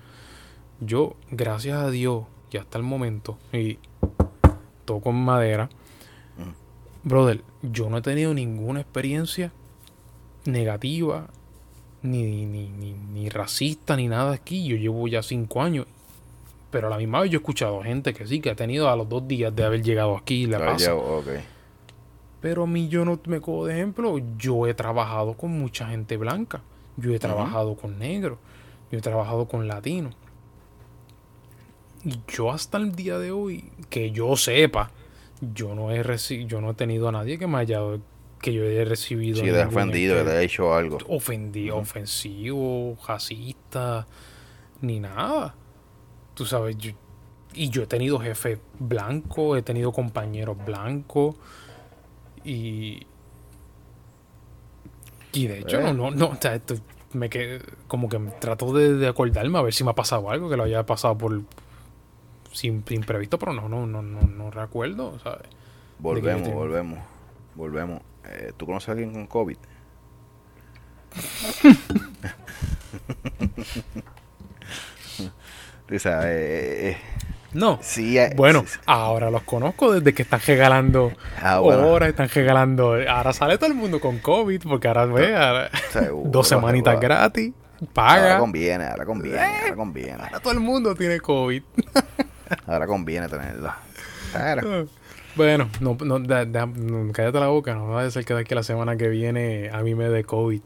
Yo, 0.79 1.17
gracias 1.33 1.77
a 1.79 1.91
Dios, 1.91 2.27
y 2.53 2.59
hasta 2.59 2.79
el 2.79 2.85
momento, 2.85 3.37
y 3.53 3.79
toco 4.85 5.11
en 5.11 5.25
madera, 5.25 5.69
mm. 6.39 7.09
brother, 7.09 7.43
yo 7.61 7.91
no 7.91 7.99
he 7.99 8.03
tenido 8.03 8.35
ninguna 8.35 8.83
experiencia 8.83 9.53
negativa, 10.45 11.27
ni, 12.03 12.47
ni, 12.47 12.69
ni, 12.69 12.93
ni 12.93 13.29
racista, 13.31 13.97
ni 13.97 14.07
nada 14.07 14.33
aquí. 14.33 14.65
Yo 14.65 14.77
llevo 14.77 15.09
ya 15.09 15.25
cinco 15.25 15.61
años 15.61 15.89
pero 16.75 16.89
a 16.89 16.91
la 16.91 16.99
misma 16.99 17.21
vez 17.21 17.31
yo 17.31 17.39
he 17.39 17.41
escuchado 17.41 17.81
gente 17.85 18.13
que 18.13 18.27
sí, 18.27 18.41
que 18.41 18.51
ha 18.51 18.57
tenido 18.57 18.91
a 18.91 18.97
los 18.97 19.09
dos 19.09 19.29
días 19.29 19.55
de 19.55 19.63
haber 19.63 19.81
llegado 19.81 20.17
aquí 20.17 20.47
la 20.47 20.59
pasa. 20.59 20.93
Pero 22.41 22.65
a 22.65 22.67
mí 22.67 22.89
yo 22.89 23.05
no 23.05 23.21
me 23.27 23.41
cojo 23.41 23.67
de 23.67 23.75
ejemplo. 23.75 24.19
Yo 24.37 24.67
he 24.67 24.75
trabajado 24.75 25.35
con 25.35 25.53
mucha 25.53 25.87
gente 25.87 26.17
blanca. 26.17 26.63
Yo 26.97 27.15
he 27.15 27.21
trabajado 27.21 27.77
con 27.77 28.01
negros. 28.01 28.39
Yo 28.91 28.99
he 28.99 29.01
trabajado 29.01 29.47
con 29.47 29.69
latinos. 29.69 30.17
Y 32.05 32.19
yo 32.27 32.51
hasta 32.51 32.79
el 32.79 32.97
día 32.97 33.21
de 33.21 33.31
hoy, 33.31 33.71
que 33.89 34.11
yo 34.11 34.35
sepa, 34.35 34.91
yo 35.55 35.77
no 35.77 35.93
he 35.93 36.03
yo 36.45 36.61
no 36.61 36.73
he 36.73 36.75
tenido 36.75 37.09
a 37.09 37.13
nadie 37.13 37.39
que 37.39 37.47
me 37.47 37.59
haya 37.59 37.79
que 38.43 38.53
yo 38.53 38.65
haya 38.65 38.85
recibido. 38.85 39.39
Sí, 39.39 39.47
de 39.47 39.65
ofendido, 39.65 40.25
le 40.25 40.41
he 40.41 40.43
hecho 40.43 40.75
algo. 40.75 40.99
Ofendido, 41.07 41.77
ofensivo, 41.77 42.99
racista, 43.07 44.09
ni 44.81 44.99
nada. 44.99 45.55
Tú 46.35 46.47
sabes, 46.47 46.77
y 47.55 47.71
yo 47.71 47.83
he 47.83 47.87
tenido 47.87 48.19
jefe 48.19 48.59
blanco, 48.79 49.57
he 49.57 49.63
tenido 49.63 49.93
compañeros 49.93 50.57
blancos 50.65 51.37
y... 52.45 53.07
Y 55.33 55.49
de 55.49 55.61
hecho, 55.61 55.81
no, 55.81 55.93
no, 55.93 56.13
no, 56.13 56.29
o 56.29 56.37
sea, 56.41 56.61
me 57.13 57.29
quedé, 57.29 57.61
como 57.89 58.09
que 58.09 58.19
trato 58.41 58.73
de, 58.73 59.09
acordarme 59.09 59.59
a 59.59 59.63
ver 59.63 59.75
si 59.75 59.83
me 59.83 59.91
ha 59.91 59.95
pasado 59.95 60.31
algo 60.31 60.49
que 60.49 60.57
lo 60.57 60.63
haya 60.63 60.87
pasado 60.87 61.19
por 61.19 61.43
sin 62.53 62.85
imprevisto, 62.91 63.37
pero 63.37 63.53
no, 63.53 63.69
no, 63.69 63.85
no, 63.85 64.01
no, 64.01 64.23
no 64.23 64.51
recuerdo, 64.53 65.19
¿sabes? 65.19 65.49
Volvemos, 65.99 66.53
volvemos, 66.53 67.01
volvemos. 67.57 68.01
Eh, 68.27 68.53
¿Tú 68.57 68.67
conoces 68.67 68.91
a 68.91 68.93
alguien 68.93 69.13
con 69.13 69.27
COVID? 69.27 69.57
O 75.93 75.99
sea, 75.99 76.23
eh, 76.25 76.91
eh, 76.91 76.97
no. 77.53 77.79
Sí, 77.83 78.19
eh, 78.19 78.33
bueno, 78.35 78.65
ahora 78.87 79.31
los 79.31 79.43
conozco 79.43 79.93
desde 79.93 80.13
que 80.13 80.23
están 80.23 80.41
regalando 80.45 81.13
ah, 81.41 81.55
ahora 81.55 82.09
están 82.09 82.29
regalando. 82.29 82.97
Ahora 83.09 83.33
sale 83.33 83.59
todo 83.59 83.69
el 83.69 83.75
mundo 83.75 84.01
con 84.01 84.19
COVID, 84.19 84.63
porque 84.63 84.89
ahora 84.89 85.07
ve, 85.07 85.69
dos 86.25 86.49
semanitas 86.49 86.99
gratis, 87.01 87.53
paga. 87.93 88.23
Ahora 88.23 88.39
conviene, 88.39 88.85
ahora 88.87 89.05
conviene, 89.05 89.39
ahora 89.41 89.77
conviene. 89.77 90.23
Ahora 90.23 90.41
todo 90.41 90.53
el 90.53 90.61
mundo 90.61 90.95
tiene 90.95 91.21
COVID. 91.21 91.63
ahora 92.67 92.87
conviene 92.87 93.29
tenerlo. 93.29 93.73
Bueno, 95.37 95.69
no, 95.81 95.97
no, 96.01 97.13
cállate 97.13 97.41
la 97.41 97.49
boca, 97.49 97.75
no 97.75 97.89
va 97.89 98.03
a 98.03 98.11
ser 98.11 98.25
que 98.25 98.35
de 98.35 98.41
aquí 98.41 98.55
la 98.55 98.63
semana 98.63 98.97
que 98.97 99.09
viene 99.09 99.71
a 99.73 99.83
mí 99.83 99.95
me 99.95 100.09
dé 100.09 100.25
COVID 100.25 100.61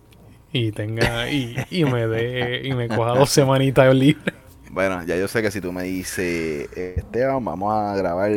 y 0.52 0.72
tenga 0.72 1.30
y, 1.30 1.56
y 1.70 1.84
me 1.84 2.06
dé 2.06 2.62
y 2.64 2.72
me 2.72 2.88
coja 2.88 3.10
dos 3.12 3.28
semanitas 3.30 3.94
libres. 3.94 4.34
Bueno, 4.70 5.02
ya 5.04 5.16
yo 5.16 5.28
sé 5.28 5.42
que 5.42 5.50
si 5.50 5.60
tú 5.60 5.72
me 5.72 5.84
dices, 5.84 6.68
Esteban, 6.76 7.44
vamos 7.44 7.72
a 7.74 7.96
grabar 7.96 8.30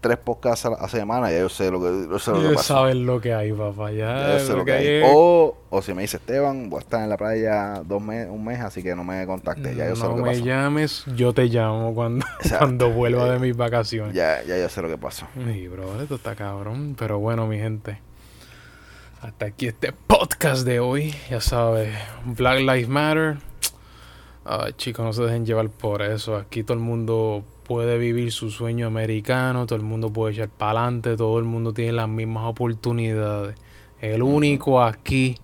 tres 0.00 0.18
podcasts 0.18 0.64
a 0.66 0.70
la 0.70 0.88
semana, 0.88 1.30
ya 1.32 1.40
yo 1.40 1.48
sé 1.48 1.70
lo 1.70 1.80
que, 1.80 2.06
yo 2.08 2.18
sé 2.18 2.30
lo 2.30 2.50
que 2.50 2.58
sabes 2.58 2.94
lo 2.94 3.20
que 3.20 3.34
hay, 3.34 3.52
papá. 3.52 3.90
Ya, 3.90 4.38
sé 4.38 4.52
lo 4.52 4.64
que, 4.64 4.72
hay. 4.72 5.02
O, 5.04 5.56
o 5.68 5.82
si 5.82 5.94
me 5.94 6.02
dice 6.02 6.18
Esteban, 6.18 6.70
voy 6.70 6.78
a 6.78 6.80
estar 6.80 7.02
en 7.02 7.08
la 7.08 7.16
playa 7.16 7.82
dos 7.84 8.00
meses, 8.00 8.28
un 8.30 8.44
mes, 8.44 8.60
así 8.60 8.82
que 8.82 8.94
no 8.94 9.02
me 9.02 9.26
contactes. 9.26 9.76
Ya 9.76 9.88
yo 9.88 9.96
sé 9.96 10.04
lo 10.04 10.16
que 10.16 10.22
me 10.22 10.42
llames, 10.42 11.04
yo 11.16 11.32
te 11.32 11.46
llamo 11.46 11.94
cuando, 11.94 12.24
cuando 12.58 12.90
vuelva 12.90 13.30
de 13.30 13.38
mis 13.38 13.56
vacaciones. 13.56 14.14
Ya, 14.14 14.42
ya 14.44 14.56
yo 14.56 14.68
sé 14.68 14.80
lo 14.82 14.88
que 14.88 14.98
pasó. 14.98 15.26
Sí, 15.34 15.66
bro, 15.68 16.00
esto 16.00 16.14
está 16.14 16.36
cabrón. 16.36 16.94
Pero 16.98 17.18
bueno, 17.18 17.46
mi 17.46 17.58
gente. 17.58 17.98
Hasta 19.22 19.46
aquí 19.46 19.66
este 19.66 19.92
podcast 19.92 20.64
de 20.64 20.78
hoy. 20.78 21.14
Ya 21.30 21.40
sabes, 21.40 21.92
Black 22.24 22.60
Lives 22.60 22.88
Matter. 22.88 23.38
Ay, 24.48 24.74
chicos, 24.74 25.04
no 25.04 25.12
se 25.12 25.22
dejen 25.24 25.44
llevar 25.44 25.68
por 25.70 26.02
eso. 26.02 26.36
Aquí 26.36 26.62
todo 26.62 26.74
el 26.74 26.82
mundo 26.82 27.42
puede 27.64 27.98
vivir 27.98 28.30
su 28.30 28.50
sueño 28.50 28.86
americano, 28.86 29.66
todo 29.66 29.76
el 29.76 29.84
mundo 29.84 30.12
puede 30.12 30.34
echar 30.34 30.48
para 30.50 30.82
adelante, 30.82 31.16
todo 31.16 31.40
el 31.40 31.44
mundo 31.44 31.72
tiene 31.72 31.92
las 31.92 32.08
mismas 32.08 32.44
oportunidades. 32.44 33.56
El 34.00 34.22
único 34.22 34.80
aquí 34.80 35.36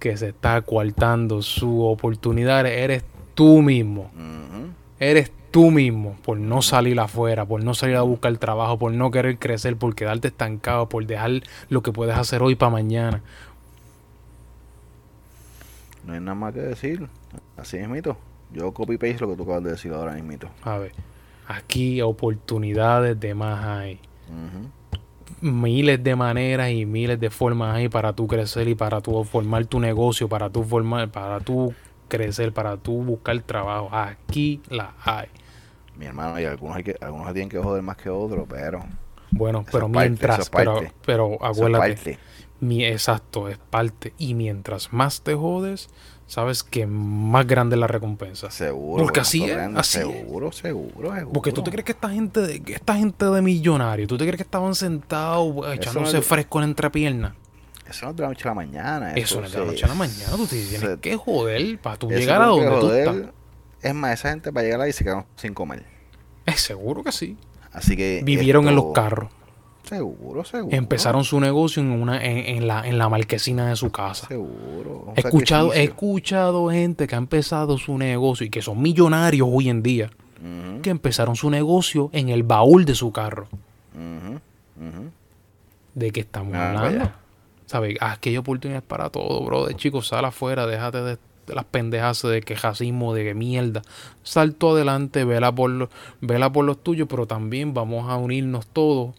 que 0.00 0.16
se 0.16 0.30
está 0.30 0.60
coartando 0.62 1.40
su 1.40 1.84
oportunidad 1.84 2.66
eres 2.66 3.04
tú 3.34 3.62
mismo. 3.62 4.10
Eres 4.98 5.30
tú 5.52 5.70
mismo 5.70 6.16
por 6.24 6.36
no 6.36 6.60
salir 6.60 6.98
afuera, 6.98 7.46
por 7.46 7.62
no 7.62 7.74
salir 7.74 7.94
a 7.94 8.02
buscar 8.02 8.36
trabajo, 8.38 8.76
por 8.76 8.92
no 8.92 9.12
querer 9.12 9.38
crecer, 9.38 9.76
por 9.76 9.94
quedarte 9.94 10.28
estancado, 10.28 10.88
por 10.88 11.06
dejar 11.06 11.42
lo 11.68 11.84
que 11.84 11.92
puedes 11.92 12.16
hacer 12.16 12.42
hoy 12.42 12.56
para 12.56 12.72
mañana. 12.72 13.22
No 16.04 16.14
hay 16.14 16.20
nada 16.20 16.34
más 16.34 16.54
que 16.54 16.60
decir. 16.60 17.06
Así 17.56 17.76
es, 17.76 17.88
mito. 17.88 18.16
Yo 18.52 18.72
copy 18.72 18.96
paste 18.96 19.18
lo 19.20 19.28
que 19.28 19.36
tú 19.36 19.42
acabas 19.42 19.64
de 19.64 19.70
decir 19.72 19.92
ahora 19.92 20.14
mismo. 20.14 20.50
A 20.62 20.78
ver, 20.78 20.92
aquí 21.46 22.00
oportunidades 22.02 23.18
de 23.18 23.34
más 23.34 23.64
hay. 23.64 24.00
Miles 25.40 26.02
de 26.02 26.16
maneras 26.16 26.70
y 26.70 26.84
miles 26.84 27.20
de 27.20 27.30
formas 27.30 27.76
hay 27.76 27.88
para 27.88 28.12
tú 28.12 28.26
crecer 28.26 28.68
y 28.68 28.74
para 28.74 29.00
tú 29.00 29.22
formar 29.24 29.66
tu 29.66 29.78
negocio, 29.78 30.28
para 30.28 30.50
tú 30.50 30.64
formar, 30.64 31.10
para 31.10 31.40
tú 31.40 31.74
crecer, 32.08 32.52
para 32.52 32.76
tú 32.76 33.02
buscar 33.02 33.38
trabajo. 33.42 33.90
Aquí 33.92 34.60
la 34.68 34.94
hay. 35.04 35.28
Mi 35.96 36.06
hermano, 36.06 36.40
y 36.40 36.44
algunos, 36.44 36.76
hay 36.76 36.84
que, 36.84 36.96
algunos 37.00 37.26
se 37.28 37.34
tienen 37.34 37.48
que 37.48 37.58
joder 37.58 37.82
más 37.82 37.96
que 37.96 38.08
otros, 38.08 38.46
pero. 38.48 38.84
Bueno, 39.30 39.60
Eso 39.60 39.70
pero 39.72 39.92
parte, 39.92 40.08
mientras, 40.08 40.48
pero, 40.48 40.80
pero 41.04 41.44
acuérdate, 41.44 41.94
parte. 41.94 42.18
mi, 42.60 42.84
exacto, 42.84 43.48
es 43.48 43.58
parte. 43.58 44.14
Y 44.16 44.34
mientras 44.34 44.92
más 44.92 45.22
te 45.22 45.34
jodes, 45.34 45.90
sabes 46.28 46.62
que 46.62 46.86
más 46.86 47.44
grande 47.46 47.74
es 47.74 47.80
la 47.80 47.88
recompensa. 47.88 48.50
Seguro. 48.52 49.02
Porque 49.02 49.18
así 49.20 49.42
es, 49.44 49.50
hablando, 49.50 49.80
así 49.80 49.98
es. 49.98 50.04
Seguro, 50.04 50.52
seguro, 50.52 51.12
seguro. 51.14 51.32
Porque 51.32 51.50
tú 51.50 51.62
te 51.64 51.70
crees 51.72 51.84
que 51.84 51.92
esta 51.92 52.10
gente 52.10 52.40
de, 52.42 52.62
que 52.62 52.74
esta 52.74 52.94
gente 52.94 53.24
de 53.24 53.42
millonarios, 53.42 54.06
tú 54.08 54.16
te 54.16 54.24
crees 54.24 54.36
que 54.36 54.42
estaban 54.44 54.76
sentados 54.76 55.66
eh, 55.66 55.74
echándose 55.74 56.18
no 56.18 56.22
fresco 56.22 56.58
en 56.60 56.64
entrepiernas. 56.66 57.32
Eso 57.88 58.04
no 58.04 58.10
es 58.10 58.16
de 58.18 58.22
la 58.22 58.28
noche 58.28 58.42
a 58.44 58.48
la 58.50 58.54
mañana. 58.54 59.14
Eso 59.14 59.40
no 59.40 59.46
es 59.46 59.52
de 59.52 59.58
la 59.58 59.64
noche 59.64 59.84
a 59.84 59.88
la 59.88 59.94
mañana. 59.94 60.36
Tú 60.36 60.46
te 60.46 60.56
tienes 60.62 60.80
se- 60.80 60.98
que 61.00 61.16
joder 61.16 61.78
para 61.80 61.96
tú 61.96 62.08
llegar 62.10 62.42
a 62.42 62.46
donde 62.46 62.66
tú 62.68 62.80
joder. 62.82 63.08
estás. 63.08 63.34
Es 63.80 63.94
más, 63.94 64.12
esa 64.12 64.30
gente 64.30 64.52
para 64.52 64.64
llegar 64.64 64.80
ahí 64.82 64.92
se 64.92 65.02
quedaron 65.04 65.24
sin 65.36 65.54
comer. 65.54 65.84
Es 66.44 66.60
seguro 66.60 67.02
que 67.02 67.12
sí. 67.12 67.36
Así 67.72 67.96
que. 67.96 68.20
Vivieron 68.24 68.68
en 68.68 68.76
los 68.76 68.92
carros. 68.92 69.30
Seguro, 69.88 70.44
seguro. 70.44 70.76
Empezaron 70.76 71.24
su 71.24 71.40
negocio 71.40 71.82
en 71.82 71.90
una 71.90 72.22
en, 72.24 72.56
en 72.56 72.66
la, 72.68 72.86
en 72.86 72.98
la 72.98 73.08
marquesina 73.08 73.68
de 73.68 73.76
su 73.76 73.90
casa. 73.90 74.26
Seguro. 74.28 75.12
He 75.16 75.20
escuchado, 75.20 75.72
he 75.72 75.84
escuchado 75.84 76.70
gente 76.70 77.06
que 77.06 77.14
ha 77.14 77.18
empezado 77.18 77.78
su 77.78 77.96
negocio 77.98 78.46
y 78.46 78.50
que 78.50 78.60
son 78.62 78.80
millonarios 78.82 79.48
hoy 79.50 79.68
en 79.68 79.82
día, 79.82 80.10
que 80.82 80.90
empezaron 80.90 81.36
su 81.36 81.50
negocio 81.50 82.10
en 82.12 82.28
el 82.28 82.42
baúl 82.42 82.84
de 82.84 82.94
su 82.94 83.10
carro. 83.12 83.48
ujú, 83.94 84.34
ujú. 84.86 85.10
¿De 85.94 86.10
qué 86.12 86.20
estamos 86.20 86.54
Ah, 86.54 86.70
hablando? 86.78 87.10
¿Sabes? 87.66 87.96
Aquí 88.00 88.30
hay 88.30 88.36
oportunidades 88.36 88.84
para 88.86 89.10
todo, 89.10 89.42
bro. 89.44 89.70
Chicos, 89.72 90.08
sal 90.08 90.24
afuera, 90.24 90.66
déjate 90.66 91.02
de, 91.02 91.18
las 91.48 91.64
pendejas 91.64 92.22
de 92.22 92.40
quejasismo, 92.42 93.14
de 93.14 93.24
que 93.24 93.34
mierda. 93.34 93.82
Salto 94.22 94.70
adelante, 94.70 95.24
vela 95.24 95.50
por, 95.52 95.70
lo- 95.70 95.90
vela 96.20 96.52
por 96.52 96.64
los 96.64 96.82
tuyos, 96.82 97.08
pero 97.10 97.26
también 97.26 97.74
vamos 97.74 98.08
a 98.08 98.16
unirnos 98.16 98.66
todos 98.66 99.14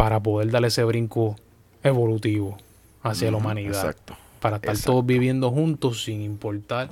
para 0.00 0.18
poder 0.18 0.50
darle 0.50 0.68
ese 0.68 0.82
brinco 0.82 1.36
evolutivo 1.82 2.56
hacia 3.02 3.30
la 3.30 3.36
humanidad. 3.36 3.84
Exacto. 3.84 4.16
Para 4.40 4.56
estar 4.56 4.70
exacto. 4.70 4.92
todos 4.92 5.06
viviendo 5.06 5.50
juntos 5.50 6.04
sin 6.04 6.22
importar 6.22 6.88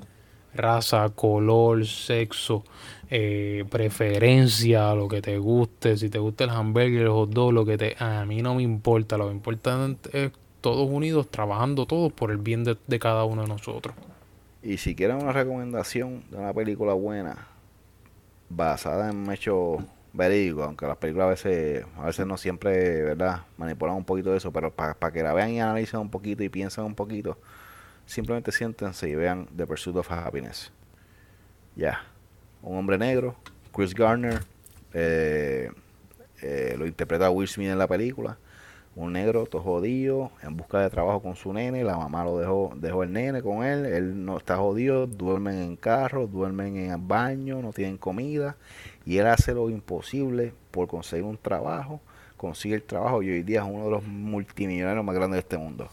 raza, 0.55 1.09
color, 1.15 1.87
sexo, 1.87 2.65
eh, 3.09 3.65
preferencia, 3.71 4.93
lo 4.95 5.09
que 5.09 5.23
te 5.23 5.39
guste, 5.39 5.97
si 5.97 6.11
te 6.11 6.19
gusta 6.19 6.45
el 6.45 6.51
hamburger, 6.51 7.01
el 7.01 7.09
hot 7.09 7.31
dog, 7.31 7.53
lo 7.55 7.65
que 7.65 7.79
te... 7.79 7.97
A 7.99 8.27
mí 8.27 8.43
no 8.43 8.57
me 8.57 8.63
importa, 8.63 9.17
lo 9.17 9.31
importante 9.31 10.27
es 10.27 10.33
todos 10.61 10.87
unidos, 10.91 11.29
trabajando 11.31 11.87
todos 11.87 12.13
por 12.13 12.31
el 12.31 12.37
bien 12.37 12.63
de, 12.63 12.77
de 12.87 12.99
cada 12.99 13.25
uno 13.25 13.41
de 13.41 13.49
nosotros. 13.49 13.95
Y 14.63 14.77
si 14.77 14.95
quieren 14.95 15.17
una 15.17 15.33
recomendación 15.33 16.25
de 16.31 16.37
una 16.37 16.53
película 16.53 16.93
buena, 16.93 17.49
basada 18.51 19.09
en 19.09 19.31
hechos 19.31 19.79
verídicos, 20.13 20.65
aunque 20.65 20.87
las 20.87 20.97
películas 20.97 21.27
a 21.27 21.31
veces, 21.31 21.85
a 21.97 22.07
veces 22.07 22.27
no 22.27 22.37
siempre, 22.37 23.03
¿verdad? 23.03 23.43
Manipulan 23.57 23.97
un 23.97 24.05
poquito 24.05 24.35
eso, 24.35 24.53
pero 24.53 24.73
para 24.73 25.13
que 25.13 25.23
la 25.23 25.33
vean 25.33 25.51
y 25.51 25.61
analicen 25.61 26.01
un 26.01 26.11
poquito 26.11 26.43
y 26.43 26.49
piensen 26.49 26.85
un 26.85 26.95
poquito, 26.95 27.39
simplemente 28.07 28.53
siéntense 28.53 29.09
y 29.09 29.15
vean 29.15 29.49
The 29.57 29.67
Pursuit 29.67 29.97
of 29.97 30.11
Happiness. 30.11 30.73
Ya. 31.77 32.03
Un 32.63 32.77
hombre 32.77 32.99
negro, 32.99 33.37
Chris 33.73 33.95
Garner, 33.95 34.41
eh, 34.93 35.71
eh, 36.43 36.75
lo 36.79 36.87
interpreta 36.87 37.31
Will 37.31 37.49
Smith 37.49 37.69
en 37.69 37.79
la 37.79 37.87
película. 37.87 38.39
Un 38.97 39.13
negro, 39.13 39.47
todo 39.47 39.63
jodido, 39.63 40.33
en 40.43 40.57
busca 40.57 40.81
de 40.81 40.91
trabajo 40.91 41.23
con 41.23 41.37
su 41.37 41.53
nene. 41.53 41.85
La 41.85 41.97
mamá 41.97 42.25
lo 42.25 42.37
dejó, 42.39 42.73
dejó 42.75 43.05
el 43.05 43.13
nene 43.13 43.43
con 43.43 43.63
él. 43.63 43.87
Él 43.87 44.25
no 44.25 44.39
está 44.39 44.57
jodido, 44.57 45.07
duermen 45.07 45.59
en 45.59 45.77
carros, 45.77 46.33
duermen 46.33 46.77
en 46.77 46.91
el 46.91 47.01
baño, 47.01 47.63
no 47.63 47.73
tienen 47.73 47.97
comida. 47.97 48.57
Y 49.09 49.17
él 49.17 49.27
hace 49.27 49.55
lo 49.55 49.71
imposible 49.71 50.53
por 50.71 50.87
conseguir 50.87 51.25
un 51.25 51.39
trabajo. 51.39 52.03
Consigue 52.37 52.75
el 52.75 52.83
trabajo 52.83 53.23
y 53.23 53.31
hoy 53.31 53.43
día 53.43 53.63
es 53.63 53.67
uno 53.67 53.87
de 53.87 53.91
los 53.91 54.05
multimillonarios 54.05 55.03
más 55.03 55.15
grandes 55.15 55.37
de 55.37 55.41
este 55.41 55.57
mundo. 55.57 55.89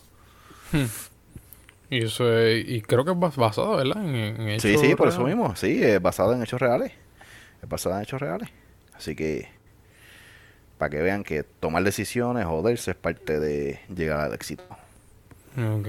Y 1.89 2.03
eso 2.03 2.37
es, 2.37 2.67
y 2.67 2.81
creo 2.81 3.05
que 3.05 3.11
es 3.11 3.17
bas- 3.17 3.37
basado, 3.37 3.77
¿verdad? 3.77 4.03
En, 4.03 4.15
en 4.49 4.59
Sí, 4.59 4.71
hechos 4.71 4.81
sí, 4.81 4.95
por 4.95 5.07
eso 5.07 5.23
mismo. 5.23 5.55
Sí, 5.55 5.81
es 5.81 6.01
basado 6.01 6.33
en 6.33 6.43
hechos 6.43 6.59
reales. 6.59 6.91
Es 7.63 7.69
basado 7.69 7.95
en 7.95 8.01
hechos 8.01 8.19
reales. 8.19 8.49
Así 8.93 9.15
que, 9.15 9.47
para 10.77 10.89
que 10.89 11.01
vean 11.01 11.23
que 11.23 11.43
tomar 11.43 11.83
decisiones, 11.83 12.45
joderse, 12.45 12.91
es 12.91 12.97
parte 12.97 13.39
de 13.39 13.79
llegar 13.95 14.19
al 14.19 14.33
éxito. 14.33 14.65
Ok. 15.57 15.87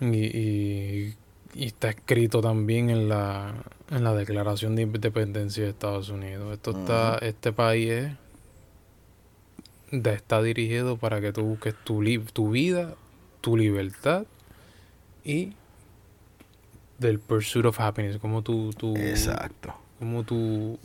Y, 0.00 0.06
y, 0.26 1.16
y 1.54 1.66
está 1.66 1.90
escrito 1.90 2.40
también 2.40 2.88
en 2.90 3.08
la, 3.08 3.54
en 3.90 4.04
la 4.04 4.14
Declaración 4.14 4.74
de 4.76 4.82
Independencia 4.82 5.62
de 5.64 5.70
Estados 5.70 6.08
Unidos. 6.08 6.52
Esto 6.52 6.70
está, 6.70 7.18
este 7.18 7.52
país 7.52 7.90
es, 7.90 8.12
está 10.04 10.42
dirigido 10.42 10.96
para 10.96 11.20
que 11.20 11.32
tú 11.32 11.42
busques 11.42 11.74
tu, 11.84 12.00
li- 12.02 12.18
tu 12.32 12.50
vida, 12.50 12.94
tu 13.42 13.56
libertad 13.56 14.24
y 15.24 15.52
del 16.98 17.18
pursuit 17.18 17.66
of 17.66 17.78
happiness. 17.80 18.16
Como 18.18 18.42
tú, 18.42 18.70
tú, 18.76 18.96
Exacto. 18.96 19.74
cómo 19.98 20.22
tú, 20.24 20.78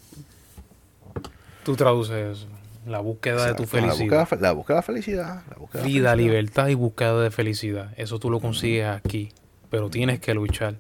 tú 1.64 1.76
traduces 1.76 2.38
eso. 2.40 2.48
La 2.86 3.00
búsqueda 3.00 3.46
de 3.48 3.54
tu 3.54 3.64
Exacto. 3.64 3.86
La 3.88 3.94
felicidad. 3.94 4.20
búsqueda, 4.22 4.42
la 4.42 4.52
búsqueda 4.54 4.76
de 4.76 4.80
la 4.80 4.84
felicidad. 4.84 5.44
La 5.50 5.56
búsqueda 5.58 5.82
de 5.84 5.88
Vida, 5.88 6.10
felicidad. 6.12 6.18
libertad 6.18 6.68
y 6.70 6.74
búsqueda 6.76 7.22
de 7.22 7.32
felicidad. 7.32 7.94
Eso 7.98 8.20
tú 8.20 8.30
lo 8.30 8.40
consigues 8.40 8.86
aquí. 8.88 9.32
Pero 9.70 9.90
tienes 9.90 10.20
que 10.20 10.34
luchar. 10.34 10.76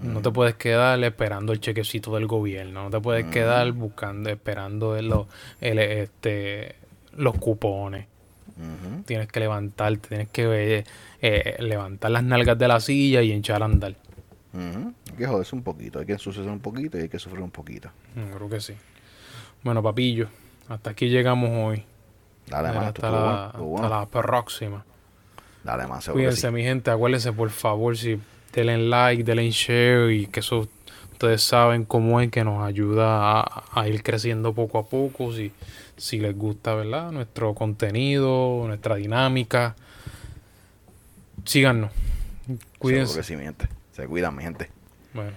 No 0.00 0.20
te 0.20 0.30
puedes 0.30 0.54
quedar 0.56 1.02
esperando 1.04 1.52
el 1.52 1.60
chequecito 1.60 2.14
del 2.14 2.26
gobierno. 2.26 2.84
No 2.84 2.90
te 2.90 3.00
puedes 3.00 3.26
quedar 3.26 3.70
buscando, 3.72 4.28
esperando 4.28 4.96
el, 4.96 5.08
lo- 5.08 5.28
el, 5.60 5.78
este, 5.78 6.74
los 7.16 7.34
cupones. 7.36 8.06
Ujú. 8.56 9.02
Tienes 9.04 9.28
que 9.28 9.40
levantarte, 9.40 10.08
tienes 10.08 10.28
que 10.30 10.78
eh, 10.78 10.84
eh, 11.22 11.56
levantar 11.60 12.10
las 12.10 12.22
nalgas 12.22 12.58
de 12.58 12.68
la 12.68 12.80
silla 12.80 13.22
y 13.22 13.32
echar 13.32 13.62
a 13.62 13.66
andar. 13.66 13.94
Ujú. 14.52 14.92
Hay 15.10 15.16
que 15.16 15.26
joderse 15.26 15.56
un 15.56 15.62
poquito, 15.62 16.00
hay 16.00 16.06
que 16.06 16.12
ensuciarse 16.12 16.50
un 16.50 16.60
poquito 16.60 16.98
y 16.98 17.02
hay 17.02 17.08
que 17.08 17.18
sufrir 17.18 17.40
un 17.42 17.50
poquito. 17.50 17.88
Mm, 18.14 18.34
Creo 18.36 18.48
que 18.48 18.60
sí. 18.60 18.74
Bueno, 19.62 19.82
papillo, 19.82 20.28
hasta 20.68 20.90
aquí 20.90 21.08
llegamos 21.08 21.50
hoy. 21.52 21.82
Dale 22.46 22.68
hasta, 22.68 23.10
la, 23.10 23.52
bueno. 23.58 23.86
hasta 23.86 23.98
la 24.00 24.06
próxima. 24.06 24.84
Dale 25.64 25.86
más, 25.86 26.04
seguro 26.04 26.20
Cuídense, 26.22 26.48
sí. 26.48 26.52
mi 26.54 26.62
gente. 26.62 26.90
Acuérdense, 26.90 27.32
por 27.32 27.50
favor, 27.50 27.96
si 27.96 28.20
denle 28.52 28.78
like, 28.78 29.24
denle 29.24 29.50
share 29.50 30.12
y 30.12 30.26
que 30.26 30.40
eso 30.40 30.68
ustedes 31.12 31.42
saben 31.42 31.84
cómo 31.84 32.20
es 32.20 32.30
que 32.30 32.44
nos 32.44 32.62
ayuda 32.66 33.40
a, 33.40 33.64
a 33.72 33.88
ir 33.88 34.02
creciendo 34.02 34.52
poco 34.52 34.78
a 34.78 34.86
poco. 34.86 35.32
Si, 35.32 35.52
si 35.96 36.18
les 36.18 36.36
gusta, 36.36 36.74
¿verdad? 36.74 37.10
Nuestro 37.12 37.54
contenido, 37.54 38.62
nuestra 38.66 38.96
dinámica. 38.96 39.74
Síganos. 41.44 41.90
Seguro 42.46 42.60
Cuídense. 42.78 43.16
que 43.16 43.22
sí, 43.22 43.36
mi 43.36 43.44
gente. 43.44 43.68
Se 43.92 44.06
cuidan, 44.06 44.36
mi 44.36 44.42
gente. 44.42 44.70
Bueno. 45.14 45.36